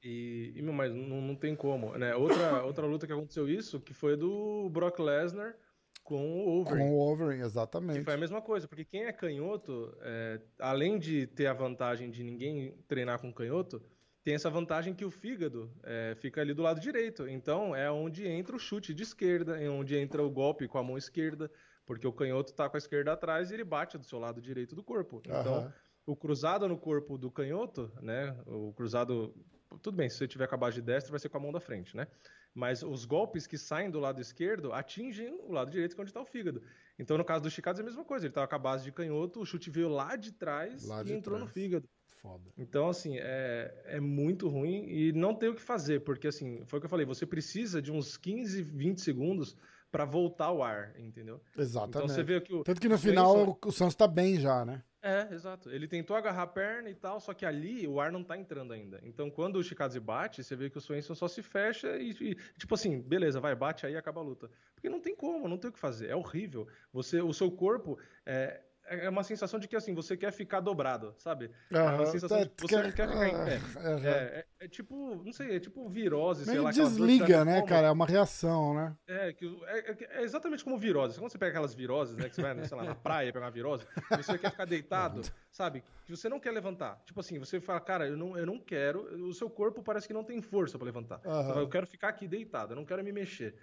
E, 0.02 0.52
e 0.56 0.62
mas 0.62 0.92
não, 0.94 1.20
não 1.20 1.34
tem 1.34 1.54
como, 1.54 1.96
né? 1.96 2.14
Outra, 2.14 2.64
outra 2.64 2.86
luta 2.86 3.06
que 3.06 3.12
aconteceu 3.12 3.48
isso, 3.48 3.80
que 3.80 3.94
foi 3.94 4.16
do 4.16 4.68
Brock 4.70 4.98
Lesnar 4.98 5.56
com 6.02 6.44
o 6.44 6.60
Overeem. 6.60 6.88
Com 6.88 6.94
o 6.94 7.00
Overeem, 7.00 7.40
exatamente. 7.40 7.98
Que 7.98 8.04
foi 8.04 8.14
a 8.14 8.18
mesma 8.18 8.42
coisa, 8.42 8.68
porque 8.68 8.84
quem 8.84 9.04
é 9.04 9.12
canhoto, 9.12 9.96
é, 10.02 10.40
além 10.58 10.98
de 10.98 11.26
ter 11.26 11.46
a 11.46 11.54
vantagem 11.54 12.10
de 12.10 12.22
ninguém 12.22 12.76
treinar 12.86 13.18
com 13.18 13.32
canhoto, 13.32 13.82
tem 14.24 14.34
essa 14.34 14.48
vantagem 14.48 14.94
que 14.94 15.04
o 15.04 15.10
fígado 15.10 15.70
é, 15.82 16.16
fica 16.18 16.40
ali 16.40 16.54
do 16.54 16.62
lado 16.62 16.80
direito. 16.80 17.28
Então 17.28 17.76
é 17.76 17.90
onde 17.90 18.26
entra 18.26 18.56
o 18.56 18.58
chute 18.58 18.94
de 18.94 19.02
esquerda, 19.02 19.60
é 19.60 19.68
onde 19.68 19.96
entra 19.96 20.22
o 20.22 20.30
golpe 20.30 20.66
com 20.66 20.78
a 20.78 20.82
mão 20.82 20.96
esquerda, 20.96 21.50
porque 21.84 22.06
o 22.06 22.12
canhoto 22.12 22.50
está 22.50 22.68
com 22.68 22.76
a 22.76 22.78
esquerda 22.78 23.12
atrás 23.12 23.50
e 23.50 23.54
ele 23.54 23.64
bate 23.64 23.98
do 23.98 24.04
seu 24.04 24.18
lado 24.18 24.40
direito 24.40 24.74
do 24.74 24.82
corpo. 24.82 25.20
Então, 25.26 25.64
uhum. 25.64 25.72
o 26.06 26.16
cruzado 26.16 26.66
no 26.66 26.78
corpo 26.78 27.18
do 27.18 27.30
canhoto, 27.30 27.92
né? 28.00 28.34
O 28.46 28.72
cruzado 28.72 29.34
tudo 29.82 29.96
bem, 29.96 30.08
se 30.08 30.16
você 30.16 30.28
tiver 30.28 30.46
com 30.46 30.54
a 30.54 30.58
base 30.58 30.76
de 30.76 30.82
destra, 30.82 31.10
vai 31.10 31.20
ser 31.20 31.28
com 31.28 31.36
a 31.36 31.40
mão 31.40 31.52
da 31.52 31.60
frente, 31.60 31.96
né? 31.96 32.06
Mas 32.54 32.82
os 32.82 33.04
golpes 33.04 33.46
que 33.46 33.58
saem 33.58 33.90
do 33.90 33.98
lado 33.98 34.20
esquerdo 34.20 34.72
atingem 34.72 35.32
o 35.42 35.52
lado 35.52 35.70
direito, 35.70 35.94
que 35.94 36.00
é 36.00 36.02
onde 36.02 36.10
está 36.10 36.20
o 36.20 36.24
fígado. 36.24 36.62
Então, 36.98 37.18
no 37.18 37.24
caso 37.24 37.42
do 37.42 37.50
Chicago, 37.50 37.78
é 37.78 37.82
a 37.82 37.84
mesma 37.84 38.04
coisa. 38.04 38.26
Ele 38.26 38.30
estava 38.30 38.46
com 38.46 38.54
a 38.54 38.58
base 38.58 38.84
de 38.84 38.92
canhoto, 38.92 39.40
o 39.40 39.44
chute 39.44 39.70
veio 39.70 39.88
lá 39.88 40.14
de 40.14 40.30
trás 40.30 40.86
lá 40.86 41.00
e 41.00 41.04
de 41.04 41.12
entrou 41.12 41.36
trás. 41.36 41.48
no 41.48 41.52
fígado. 41.52 41.88
Foda. 42.20 42.50
Então, 42.56 42.88
assim, 42.88 43.18
é, 43.18 43.82
é 43.84 44.00
muito 44.00 44.48
ruim 44.48 44.86
e 44.88 45.12
não 45.12 45.34
tem 45.34 45.50
o 45.50 45.54
que 45.54 45.60
fazer, 45.60 46.00
porque, 46.00 46.26
assim, 46.26 46.64
foi 46.64 46.78
o 46.78 46.80
que 46.80 46.86
eu 46.86 46.90
falei, 46.90 47.04
você 47.04 47.26
precisa 47.26 47.82
de 47.82 47.92
uns 47.92 48.16
15, 48.16 48.62
20 48.62 49.00
segundos 49.00 49.56
para 49.90 50.04
voltar 50.04 50.46
ao 50.46 50.62
ar, 50.62 50.98
entendeu? 50.98 51.40
Exatamente. 51.56 51.96
Então 51.96 52.08
você 52.08 52.22
vê 52.22 52.40
que 52.40 52.52
o, 52.52 52.64
Tanto 52.64 52.80
que 52.80 52.88
no 52.88 52.98
final 52.98 53.50
o, 53.50 53.58
o 53.68 53.70
Santos 53.70 53.94
tá 53.94 54.08
bem 54.08 54.40
já, 54.40 54.64
né? 54.64 54.82
É, 55.00 55.28
exato. 55.34 55.70
Ele 55.70 55.86
tentou 55.86 56.16
agarrar 56.16 56.44
a 56.44 56.46
perna 56.46 56.88
e 56.88 56.94
tal, 56.94 57.20
só 57.20 57.34
que 57.34 57.44
ali 57.44 57.86
o 57.86 58.00
ar 58.00 58.10
não 58.10 58.24
tá 58.24 58.38
entrando 58.38 58.72
ainda. 58.72 58.98
Então, 59.02 59.30
quando 59.30 59.56
o 59.56 59.62
Shikaze 59.62 60.00
bate, 60.00 60.42
você 60.42 60.56
vê 60.56 60.70
que 60.70 60.78
o 60.78 60.80
Swenson 60.80 61.14
só 61.14 61.28
se 61.28 61.42
fecha 61.42 61.96
e, 61.98 62.10
e, 62.10 62.34
tipo 62.58 62.74
assim, 62.74 63.02
beleza, 63.02 63.38
vai, 63.38 63.54
bate 63.54 63.84
aí 63.84 63.92
e 63.92 63.96
acaba 63.98 64.22
a 64.22 64.24
luta. 64.24 64.50
Porque 64.74 64.88
não 64.88 64.98
tem 64.98 65.14
como, 65.14 65.46
não 65.46 65.58
tem 65.58 65.68
o 65.68 65.72
que 65.72 65.78
fazer. 65.78 66.08
É 66.08 66.16
horrível. 66.16 66.66
Você, 66.90 67.20
o 67.20 67.34
seu 67.34 67.50
corpo 67.50 67.98
é, 68.24 68.62
é, 68.86 69.06
é 69.06 69.08
uma 69.08 69.22
sensação 69.22 69.58
de 69.58 69.66
que 69.66 69.76
assim, 69.76 69.94
você 69.94 70.16
quer 70.16 70.32
ficar 70.32 70.60
dobrado, 70.60 71.14
sabe? 71.18 71.50
Uhum, 71.70 71.78
é 71.78 71.82
uma 71.82 72.06
sensação 72.06 72.38
tá, 72.38 72.44
de 72.44 72.50
que 72.50 72.62
você 72.62 72.68
quer... 72.68 72.82
não 72.84 72.92
quer 72.92 73.08
ficar 73.08 73.28
em 73.28 73.44
pé. 73.44 73.60
Uhum. 73.80 74.06
É, 74.06 74.10
é, 74.10 74.46
é, 74.60 74.68
tipo, 74.68 75.22
não 75.24 75.32
sei, 75.32 75.56
é 75.56 75.60
tipo 75.60 75.88
virose, 75.88 76.46
Meio 76.46 76.56
sei 76.56 76.60
lá. 76.60 76.70
desliga, 76.70 77.44
né, 77.44 77.62
cara? 77.62 77.88
É 77.88 77.90
uma 77.90 78.06
reação, 78.06 78.74
né? 78.74 78.96
É, 79.06 79.32
que, 79.32 79.46
é, 79.66 80.18
é, 80.18 80.22
exatamente 80.22 80.64
como 80.64 80.78
virose. 80.78 81.18
Quando 81.18 81.30
você 81.30 81.38
pega 81.38 81.50
aquelas 81.50 81.74
viroses, 81.74 82.16
né, 82.16 82.28
que 82.28 82.34
você 82.34 82.42
vai, 82.42 82.64
sei 82.64 82.76
lá, 82.76 82.84
na 82.84 82.94
praia 82.94 83.32
pegar 83.32 83.46
uma 83.46 83.50
virose, 83.50 83.86
você 84.10 84.38
quer 84.38 84.50
ficar 84.50 84.64
deitado, 84.64 85.22
sabe? 85.50 85.82
Que 86.04 86.14
você 86.14 86.28
não 86.28 86.38
quer 86.40 86.50
levantar. 86.50 87.00
Tipo 87.04 87.20
assim, 87.20 87.38
você 87.38 87.60
fala, 87.60 87.80
cara, 87.80 88.06
eu 88.08 88.16
não, 88.16 88.36
eu 88.36 88.46
não 88.46 88.58
quero, 88.58 89.02
o 89.26 89.32
seu 89.32 89.48
corpo 89.48 89.82
parece 89.82 90.06
que 90.06 90.14
não 90.14 90.24
tem 90.24 90.40
força 90.40 90.78
para 90.78 90.86
levantar. 90.86 91.20
Uhum. 91.24 91.60
Eu 91.60 91.68
quero 91.68 91.86
ficar 91.86 92.08
aqui 92.08 92.28
deitado, 92.28 92.72
eu 92.72 92.76
não 92.76 92.84
quero 92.84 93.02
me 93.02 93.12
mexer. 93.12 93.54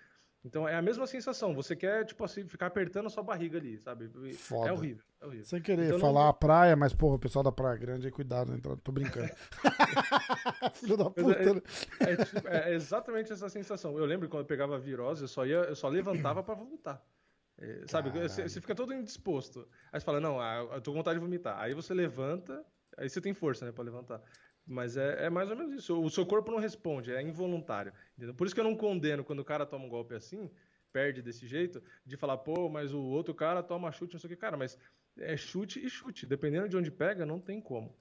Então 0.43 0.67
é 0.67 0.75
a 0.75 0.81
mesma 0.81 1.05
sensação. 1.05 1.53
Você 1.53 1.75
quer, 1.75 2.03
tipo 2.03 2.23
assim, 2.23 2.47
ficar 2.47 2.65
apertando 2.65 3.05
a 3.05 3.09
sua 3.09 3.21
barriga 3.21 3.59
ali, 3.59 3.77
sabe? 3.77 4.09
Foda. 4.33 4.69
É 4.69 4.73
horrível. 4.73 5.05
É 5.21 5.25
horrível. 5.25 5.45
Sem 5.45 5.61
querer 5.61 5.85
então, 5.85 5.99
falar 5.99 6.21
não... 6.21 6.29
a 6.29 6.33
praia, 6.33 6.75
mas, 6.75 6.93
porra, 6.93 7.15
o 7.15 7.19
pessoal 7.19 7.43
da 7.43 7.51
Praia 7.51 7.77
Grande 7.77 8.07
aí, 8.07 8.11
cuidado, 8.11 8.53
então, 8.55 8.75
tô 8.77 8.91
brincando. 8.91 9.29
Filho 10.73 10.97
da 10.97 11.05
é, 11.05 11.09
puta. 11.09 11.39
É, 11.39 11.53
né? 11.53 11.61
é, 11.99 12.15
tipo, 12.25 12.47
é, 12.47 12.73
exatamente 12.73 13.31
essa 13.31 13.49
sensação. 13.49 13.97
Eu 13.97 14.05
lembro 14.05 14.27
quando 14.27 14.41
eu 14.41 14.47
pegava 14.47 14.79
virose, 14.79 15.23
eu 15.23 15.27
só, 15.27 15.45
ia, 15.45 15.57
eu 15.57 15.75
só 15.75 15.87
levantava 15.87 16.41
pra 16.41 16.55
vomitar. 16.55 17.03
É, 17.59 17.83
sabe? 17.87 18.09
Você, 18.09 18.49
você, 18.49 18.59
fica 18.59 18.73
todo 18.73 18.93
indisposto. 18.93 19.67
Aí 19.91 19.99
você 19.99 20.05
fala, 20.05 20.19
não, 20.19 20.39
ah, 20.39 20.67
eu 20.73 20.81
tô 20.81 20.91
com 20.91 20.97
vontade 20.97 21.19
de 21.19 21.23
vomitar. 21.23 21.59
Aí 21.59 21.75
você 21.75 21.93
levanta, 21.93 22.65
aí 22.97 23.07
você 23.07 23.21
tem 23.21 23.33
força, 23.33 23.65
né, 23.65 23.71
pra 23.71 23.83
levantar. 23.83 24.19
Mas 24.65 24.95
é, 24.95 25.25
é, 25.25 25.29
mais 25.29 25.49
ou 25.49 25.55
menos 25.55 25.73
isso. 25.73 26.01
O 26.01 26.09
seu 26.09 26.25
corpo 26.25 26.51
não 26.51 26.59
responde, 26.59 27.11
é 27.11 27.21
involuntário. 27.21 27.93
Entendeu? 28.17 28.33
Por 28.33 28.45
isso 28.45 28.55
que 28.55 28.61
eu 28.61 28.65
não 28.65 28.75
condeno 28.75 29.23
quando 29.23 29.39
o 29.39 29.45
cara 29.45 29.65
toma 29.65 29.85
um 29.85 29.89
golpe 29.89 30.13
assim, 30.13 30.49
perde 30.91 31.21
desse 31.21 31.47
jeito, 31.47 31.81
de 32.05 32.17
falar, 32.17 32.37
pô, 32.37 32.69
mas 32.69 32.93
o 32.93 33.01
outro 33.01 33.33
cara 33.33 33.63
toma 33.63 33.91
chute, 33.91 34.13
não 34.13 34.19
sei 34.19 34.27
o 34.27 34.31
que. 34.31 34.37
Cara, 34.37 34.57
mas 34.57 34.77
é 35.17 35.35
chute 35.35 35.83
e 35.83 35.89
chute. 35.89 36.25
Dependendo 36.25 36.69
de 36.69 36.77
onde 36.77 36.91
pega, 36.91 37.25
não 37.25 37.39
tem 37.39 37.59
como. 37.59 37.95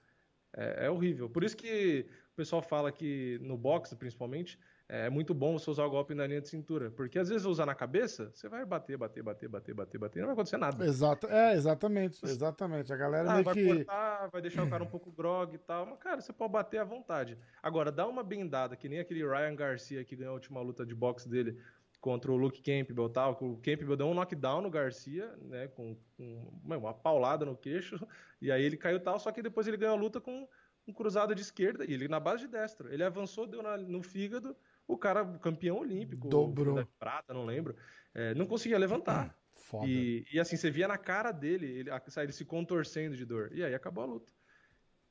É, 0.52 0.86
é 0.86 0.90
horrível. 0.90 1.28
Por 1.28 1.44
isso 1.44 1.56
que 1.56 2.06
o 2.32 2.36
pessoal 2.36 2.62
fala 2.62 2.92
que 2.92 3.38
no 3.42 3.56
boxe, 3.56 3.96
principalmente, 3.96 4.58
é 4.92 5.08
muito 5.08 5.32
bom 5.32 5.56
você 5.56 5.70
usar 5.70 5.84
o 5.84 5.90
golpe 5.90 6.16
na 6.16 6.26
linha 6.26 6.40
de 6.40 6.48
cintura. 6.48 6.90
Porque 6.90 7.16
às 7.16 7.28
vezes 7.28 7.46
usar 7.46 7.64
na 7.64 7.76
cabeça, 7.76 8.28
você 8.34 8.48
vai 8.48 8.64
bater, 8.64 8.96
bater, 8.96 9.22
bater, 9.22 9.48
bater, 9.48 9.72
bater, 9.72 9.98
bater, 9.98 10.18
e 10.18 10.20
não 10.20 10.26
vai 10.26 10.32
acontecer 10.32 10.56
nada. 10.56 10.84
Exato, 10.84 11.28
é, 11.28 11.54
exatamente, 11.54 12.18
exatamente. 12.24 12.92
A 12.92 12.96
galera 12.96 13.30
ah, 13.30 13.32
meio 13.34 13.44
vai 13.44 13.54
que... 13.54 13.66
cortar, 13.66 14.28
vai 14.32 14.42
deixar 14.42 14.64
o 14.64 14.68
cara 14.68 14.82
um 14.82 14.88
pouco 14.88 15.12
grog 15.12 15.54
e 15.54 15.58
tal. 15.58 15.86
Mas, 15.86 15.98
cara, 16.00 16.20
você 16.20 16.32
pode 16.32 16.52
bater 16.52 16.78
à 16.78 16.84
vontade. 16.84 17.38
Agora, 17.62 17.92
dá 17.92 18.04
uma 18.04 18.24
bendada, 18.24 18.74
que 18.74 18.88
nem 18.88 18.98
aquele 18.98 19.24
Ryan 19.24 19.54
Garcia 19.54 20.04
que 20.04 20.16
ganhou 20.16 20.32
a 20.32 20.34
última 20.34 20.60
luta 20.60 20.84
de 20.84 20.94
boxe 20.94 21.28
dele 21.28 21.56
contra 22.00 22.32
o 22.32 22.36
Luke 22.36 22.60
Campbell 22.60 23.08
tal. 23.10 23.38
O 23.40 23.58
Campbell 23.58 23.96
deu 23.96 24.08
um 24.08 24.14
knockdown 24.14 24.60
no 24.60 24.70
Garcia, 24.70 25.32
né? 25.42 25.68
Com, 25.68 25.96
com 26.16 26.52
uma 26.64 26.92
paulada 26.92 27.44
no 27.44 27.56
queixo. 27.56 27.96
E 28.42 28.50
aí 28.50 28.64
ele 28.64 28.78
caiu 28.78 28.98
tal, 28.98 29.20
só 29.20 29.30
que 29.30 29.42
depois 29.42 29.68
ele 29.68 29.76
ganhou 29.76 29.94
a 29.94 30.00
luta 30.00 30.18
com 30.18 30.48
um 30.88 30.94
cruzado 30.94 31.34
de 31.34 31.42
esquerda, 31.42 31.84
e 31.84 31.92
ele 31.92 32.08
na 32.08 32.18
base 32.18 32.46
de 32.46 32.48
destro. 32.48 32.90
Ele 32.90 33.04
avançou, 33.04 33.46
deu 33.46 33.62
na, 33.62 33.76
no 33.76 34.02
fígado 34.02 34.56
o 34.92 34.98
cara, 34.98 35.24
campeão 35.38 35.78
olímpico, 35.78 36.28
dobrou. 36.28 36.84
prata, 36.98 37.32
não 37.32 37.44
lembro, 37.44 37.76
é, 38.14 38.34
não 38.34 38.46
conseguia 38.46 38.78
levantar. 38.78 39.36
Foda. 39.54 39.86
E, 39.86 40.24
e 40.32 40.40
assim, 40.40 40.56
você 40.56 40.70
via 40.70 40.88
na 40.88 40.98
cara 40.98 41.30
dele, 41.30 41.66
ele, 41.66 41.90
ele 41.90 42.32
se 42.32 42.44
contorcendo 42.44 43.16
de 43.16 43.24
dor. 43.24 43.50
E 43.52 43.62
aí 43.62 43.74
acabou 43.74 44.02
a 44.02 44.06
luta. 44.06 44.32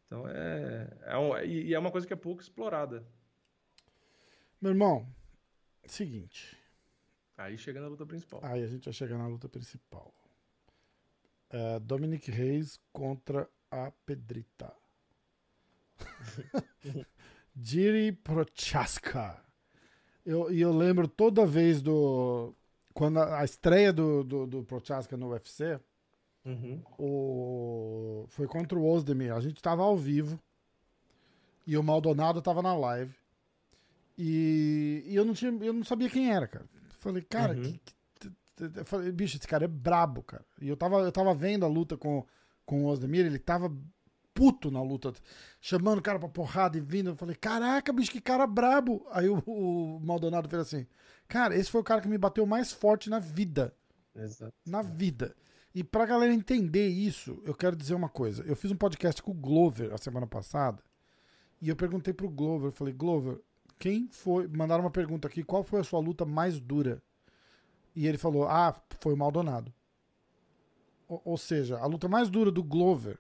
Então 0.05 0.27
é. 0.27 0.97
é 1.03 1.17
um, 1.17 1.38
e 1.45 1.73
é 1.73 1.80
uma 1.80 1.91
coisa 1.91 2.05
que 2.05 2.11
é 2.11 2.15
pouco 2.15 2.41
explorada. 2.41 3.05
Meu 4.59 4.71
irmão, 4.71 5.07
seguinte. 5.86 6.57
Aí 7.38 7.57
chega 7.57 7.80
na 7.80 7.88
luta 7.88 8.05
principal. 8.05 8.41
Aí 8.43 8.63
a 8.63 8.67
gente 8.67 8.84
vai 8.84 8.93
chegar 8.93 9.17
na 9.17 9.27
luta 9.27 9.47
principal. 9.47 10.13
É, 11.49 11.80
Dominic 11.80 12.30
Reis 12.30 12.82
contra 12.91 13.49
a 13.71 13.91
Pedrita. 14.05 14.73
Jiri 17.55 18.11
Prochaska. 18.11 19.48
Eu, 20.30 20.51
e 20.51 20.61
eu 20.61 20.71
lembro 20.71 21.07
toda 21.07 21.43
vez 21.43 21.82
do. 21.82 22.53
Quando 22.93 23.17
a, 23.17 23.39
a 23.39 23.43
estreia 23.43 23.91
do, 23.91 24.23
do, 24.23 24.45
do 24.45 24.63
Prochaska 24.63 25.17
no 25.17 25.32
UFC, 25.32 25.80
uhum. 26.45 26.84
o, 26.99 28.25
foi 28.27 28.45
contra 28.45 28.77
o 28.77 28.86
Ozdemir. 28.88 29.34
A 29.34 29.39
gente 29.39 29.59
tava 29.59 29.82
ao 29.82 29.97
vivo 29.97 30.39
e 31.65 31.75
o 31.75 31.82
Maldonado 31.82 32.43
tava 32.43 32.61
na 32.61 32.75
live. 32.75 33.11
E, 34.15 35.03
e 35.07 35.15
eu, 35.15 35.25
não 35.25 35.34
tinha, 35.34 35.51
eu 35.63 35.73
não 35.73 35.84
sabia 35.84 36.11
quem 36.11 36.32
era, 36.32 36.47
cara. 36.47 36.65
Falei, 36.99 37.23
cara, 37.23 37.55
uhum. 37.55 37.63
que, 37.63 37.82
que, 38.19 38.32
eu 38.77 38.86
falei, 38.86 39.11
bicho, 39.11 39.36
esse 39.36 39.47
cara 39.47 39.65
é 39.65 39.67
brabo, 39.67 40.21
cara. 40.21 40.45
E 40.61 40.69
eu 40.69 40.77
tava, 40.77 40.99
eu 40.99 41.11
tava 41.11 41.34
vendo 41.34 41.65
a 41.65 41.67
luta 41.67 41.97
com, 41.97 42.23
com 42.67 42.84
o 42.84 42.88
Ozdemir, 42.88 43.25
ele 43.25 43.39
tava 43.39 43.75
puto 44.39 44.71
na 44.71 44.81
luta, 44.81 45.11
chamando 45.59 45.99
o 45.99 46.01
cara 46.01 46.17
pra 46.17 46.29
porrada 46.29 46.77
e 46.77 46.79
vindo. 46.79 47.09
Eu 47.09 47.15
falei, 47.17 47.35
caraca, 47.35 47.91
bicho, 47.91 48.09
que 48.09 48.21
cara 48.21 48.47
brabo. 48.47 49.05
Aí 49.11 49.27
o, 49.27 49.43
o, 49.45 49.99
Maldonado 49.99 50.47
fez 50.47 50.61
assim, 50.61 50.87
cara, 51.27 51.53
esse 51.57 51.69
foi 51.69 51.81
o 51.81 51.83
cara 51.83 51.99
que 51.99 52.07
me 52.07 52.17
bateu 52.17 52.45
mais 52.45 52.71
forte 52.71 53.09
na 53.09 53.19
vida. 53.19 53.75
Exato. 54.15 54.53
Na 54.65 54.81
vida. 54.81 55.35
E 55.75 55.83
pra 55.83 56.05
galera 56.05 56.33
entender 56.33 56.87
isso, 56.87 57.41
eu 57.43 57.53
quero 57.53 57.75
dizer 57.75 57.95
uma 57.95 58.07
coisa. 58.07 58.41
Eu 58.43 58.55
fiz 58.55 58.71
um 58.71 58.77
podcast 58.77 59.21
com 59.21 59.31
o 59.31 59.35
Glover 59.35 59.93
a 59.93 59.97
semana 59.97 60.25
passada 60.25 60.81
e 61.61 61.67
eu 61.67 61.75
perguntei 61.75 62.13
pro 62.13 62.29
Glover, 62.29 62.69
eu 62.69 62.71
falei, 62.71 62.93
Glover, 62.93 63.41
quem 63.77 64.07
foi. 64.09 64.47
Mandaram 64.47 64.85
uma 64.85 64.89
pergunta 64.89 65.27
aqui, 65.27 65.43
qual 65.43 65.65
foi 65.65 65.81
a 65.81 65.83
sua 65.83 65.99
luta 65.99 66.25
mais 66.25 66.61
dura? 66.61 67.03
E 67.93 68.07
ele 68.07 68.17
falou, 68.17 68.47
ah, 68.47 68.73
foi 69.01 69.13
o 69.13 69.17
Maldonado. 69.17 69.73
Ou, 71.09 71.21
ou 71.25 71.37
seja, 71.37 71.77
a 71.77 71.85
luta 71.85 72.07
mais 72.07 72.29
dura 72.29 72.49
do 72.49 72.63
Glover 72.63 73.19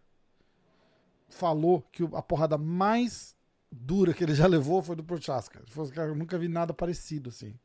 falou 1.29 1.81
que 1.91 2.03
a 2.13 2.21
porrada 2.21 2.57
mais 2.57 3.35
dura 3.71 4.13
que 4.13 4.23
ele 4.23 4.35
já 4.35 4.45
levou 4.47 4.81
foi 4.81 4.95
do 4.95 5.03
Prochaska. 5.03 5.63
Eu 5.95 6.15
nunca 6.15 6.37
vi 6.37 6.47
nada 6.47 6.73
parecido 6.73 7.29
assim. 7.29 7.57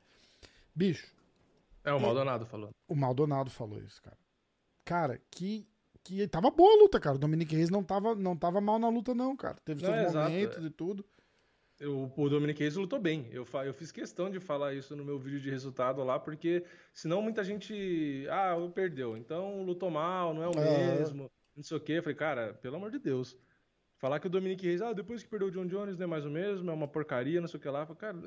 Bicho. 0.74 1.12
É, 1.84 1.92
o 1.92 2.00
Maldonado 2.00 2.46
falou. 2.46 2.70
O 2.88 2.94
Maldonado 2.94 3.50
falou 3.50 3.78
isso, 3.80 4.02
cara. 4.02 4.18
Cara, 4.84 5.20
que. 5.30 5.66
Que 6.02 6.28
tava 6.28 6.50
boa 6.50 6.70
a 6.70 6.82
luta, 6.82 7.00
cara. 7.00 7.16
O 7.16 7.18
Dominic 7.18 7.56
Reis 7.56 7.70
não 7.70 7.82
tava, 7.82 8.14
não 8.14 8.36
tava 8.36 8.60
mal 8.60 8.78
na 8.78 8.90
luta, 8.90 9.14
não, 9.14 9.34
cara. 9.34 9.56
Teve 9.64 9.82
não, 9.82 9.90
seus 9.90 10.14
é 10.14 10.18
momentos 10.18 10.56
exato. 10.58 10.66
e 10.66 10.70
tudo. 10.70 11.04
Eu, 11.80 12.12
o 12.14 12.28
Dominic 12.28 12.60
Reis 12.60 12.76
lutou 12.76 13.00
bem. 13.00 13.26
Eu, 13.32 13.46
eu 13.64 13.72
fiz 13.72 13.90
questão 13.90 14.30
de 14.30 14.38
falar 14.38 14.74
isso 14.74 14.94
no 14.94 15.02
meu 15.02 15.18
vídeo 15.18 15.40
de 15.40 15.50
resultado 15.50 16.04
lá, 16.04 16.20
porque 16.20 16.62
senão 16.92 17.22
muita 17.22 17.42
gente. 17.42 18.26
Ah, 18.30 18.54
perdeu. 18.74 19.16
Então 19.16 19.62
lutou 19.62 19.90
mal, 19.90 20.34
não 20.34 20.42
é 20.42 20.48
o 20.48 20.52
é. 20.58 20.98
mesmo. 20.98 21.30
Não 21.56 21.62
sei 21.62 21.76
o 21.76 21.80
quê. 21.80 21.94
Eu 21.94 22.02
falei, 22.02 22.16
cara, 22.16 22.52
pelo 22.52 22.76
amor 22.76 22.90
de 22.90 22.98
Deus. 22.98 23.34
Falar 24.04 24.20
que 24.20 24.26
o 24.26 24.30
Dominic 24.30 24.62
Reis, 24.66 24.82
ah, 24.82 24.92
depois 24.92 25.22
que 25.22 25.28
perdeu 25.30 25.48
o 25.48 25.50
John 25.50 25.64
Jones, 25.64 25.96
não 25.96 26.04
é 26.04 26.06
mais 26.06 26.26
o 26.26 26.30
mesmo, 26.30 26.70
é 26.70 26.74
uma 26.74 26.86
porcaria, 26.86 27.40
não 27.40 27.48
sei 27.48 27.56
o 27.56 27.62
que 27.62 27.70
lá. 27.70 27.86
Cara, 27.86 28.18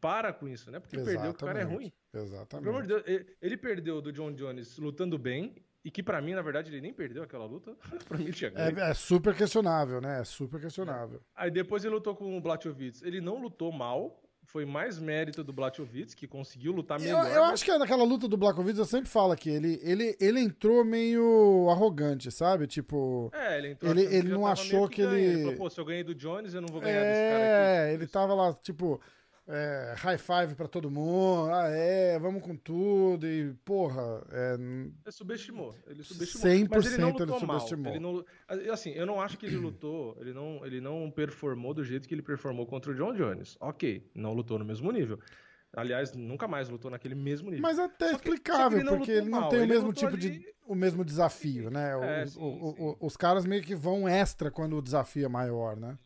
para 0.00 0.32
com 0.32 0.48
isso, 0.48 0.70
né? 0.70 0.80
Porque 0.80 0.96
Exatamente. 0.96 1.20
perdeu, 1.20 1.32
o 1.32 1.34
cara 1.34 1.60
é 1.60 1.64
ruim. 1.64 1.92
Exatamente. 2.14 2.64
Pelo 2.64 2.70
amor 2.70 2.82
de 2.86 2.88
Deus, 2.88 3.26
ele, 3.42 3.56
perdeu 3.58 4.00
do 4.00 4.10
John 4.10 4.32
Jones 4.32 4.78
lutando 4.78 5.18
bem, 5.18 5.54
e 5.84 5.90
que 5.90 6.02
para 6.02 6.22
mim, 6.22 6.32
na 6.32 6.40
verdade, 6.40 6.70
ele 6.70 6.80
nem 6.80 6.94
perdeu 6.94 7.22
aquela 7.22 7.44
luta. 7.44 7.76
pra 8.08 8.16
mim, 8.16 8.30
tinha 8.30 8.48
ganho. 8.48 8.80
É, 8.80 8.90
é, 8.90 8.94
super 8.94 9.36
questionável, 9.36 10.00
né? 10.00 10.18
É 10.22 10.24
super 10.24 10.58
questionável. 10.62 11.18
É. 11.18 11.42
Aí 11.42 11.50
depois 11.50 11.84
ele 11.84 11.92
lutou 11.92 12.16
com 12.16 12.34
o 12.34 12.40
Blachowicz. 12.40 13.02
Ele 13.02 13.20
não 13.20 13.38
lutou 13.38 13.70
mal, 13.70 14.22
foi 14.48 14.64
mais 14.64 14.98
mérito 14.98 15.44
do 15.44 15.52
Blachowicz, 15.52 16.14
que 16.14 16.26
conseguiu 16.26 16.72
lutar 16.72 16.98
melhor. 16.98 17.26
Eu, 17.26 17.34
eu 17.34 17.44
acho 17.44 17.62
que 17.62 17.76
naquela 17.76 18.02
luta 18.02 18.26
do 18.26 18.36
Blachowicz, 18.36 18.78
eu 18.78 18.84
sempre 18.86 19.10
falo 19.10 19.36
que 19.36 19.50
ele, 19.50 19.78
ele, 19.82 20.16
ele 20.18 20.40
entrou 20.40 20.82
meio 20.84 21.68
arrogante, 21.70 22.30
sabe? 22.30 22.66
Tipo. 22.66 23.30
É, 23.34 23.58
ele 23.58 23.68
entrou. 23.72 23.90
Ele, 23.92 24.02
ele 24.04 24.28
não 24.30 24.46
achou 24.46 24.88
que, 24.88 24.96
que 24.96 25.02
ele. 25.02 25.20
ele 25.20 25.42
falou, 25.42 25.56
Pô, 25.56 25.70
se 25.70 25.78
eu 25.78 25.84
ganhei 25.84 26.02
do 26.02 26.14
Jones, 26.14 26.54
eu 26.54 26.62
não 26.62 26.68
vou 26.68 26.80
ganhar 26.80 26.98
é, 26.98 27.04
desse 27.04 27.30
cara 27.30 27.44
aqui. 27.44 27.90
É, 27.90 27.94
ele 27.94 28.06
tava 28.06 28.34
lá, 28.34 28.54
tipo. 28.54 28.98
É, 29.48 29.94
high 29.96 30.18
five 30.18 30.54
pra 30.54 30.68
todo 30.68 30.90
mundo, 30.90 31.50
ah, 31.50 31.68
é, 31.68 32.18
vamos 32.18 32.42
com 32.42 32.54
tudo, 32.54 33.26
e, 33.26 33.54
porra. 33.64 34.22
É... 34.30 34.54
Ele 34.54 35.10
subestimou. 35.10 35.74
Ele 35.86 36.02
subestimou. 36.04 36.54
100% 36.54 36.68
mas 36.70 36.86
ele, 36.86 36.98
não 36.98 37.10
lutou 37.10 37.26
ele 37.26 37.38
subestimou. 37.38 37.92
Ele 37.92 37.98
não, 37.98 38.24
assim, 38.70 38.90
eu 38.90 39.06
não 39.06 39.20
acho 39.20 39.38
que 39.38 39.46
ele 39.46 39.56
lutou, 39.56 40.16
ele 40.20 40.34
não, 40.34 40.64
ele 40.66 40.80
não 40.80 41.10
performou 41.10 41.72
do 41.72 41.82
jeito 41.82 42.06
que 42.06 42.14
ele 42.14 42.22
performou 42.22 42.66
contra 42.66 42.92
o 42.92 42.94
John 42.94 43.14
Jones. 43.14 43.56
Ok, 43.58 44.06
não 44.14 44.34
lutou 44.34 44.58
no 44.58 44.64
mesmo 44.66 44.92
nível. 44.92 45.18
Aliás, 45.74 46.12
nunca 46.14 46.48
mais 46.48 46.68
lutou 46.68 46.90
naquele 46.90 47.14
mesmo 47.14 47.50
nível. 47.50 47.62
Mas 47.62 47.78
até 47.78 48.12
explicável, 48.12 48.80
ele 48.80 48.88
porque 48.88 49.10
ele 49.10 49.28
não 49.28 49.40
mal. 49.40 49.50
tem 49.50 49.62
o 49.62 49.68
mesmo 49.68 49.92
tipo 49.92 50.14
ali... 50.14 50.30
de. 50.30 50.54
o 50.66 50.74
mesmo 50.74 51.04
desafio, 51.04 51.70
né? 51.70 51.90
É, 51.90 52.24
os, 52.24 52.32
sim, 52.32 52.40
o, 52.40 52.74
sim. 52.74 52.96
os 53.00 53.16
caras 53.16 53.44
meio 53.44 53.62
que 53.62 53.74
vão 53.74 54.08
extra 54.08 54.50
quando 54.50 54.76
o 54.76 54.82
desafio 54.82 55.26
é 55.26 55.28
maior, 55.28 55.76
né? 55.76 55.98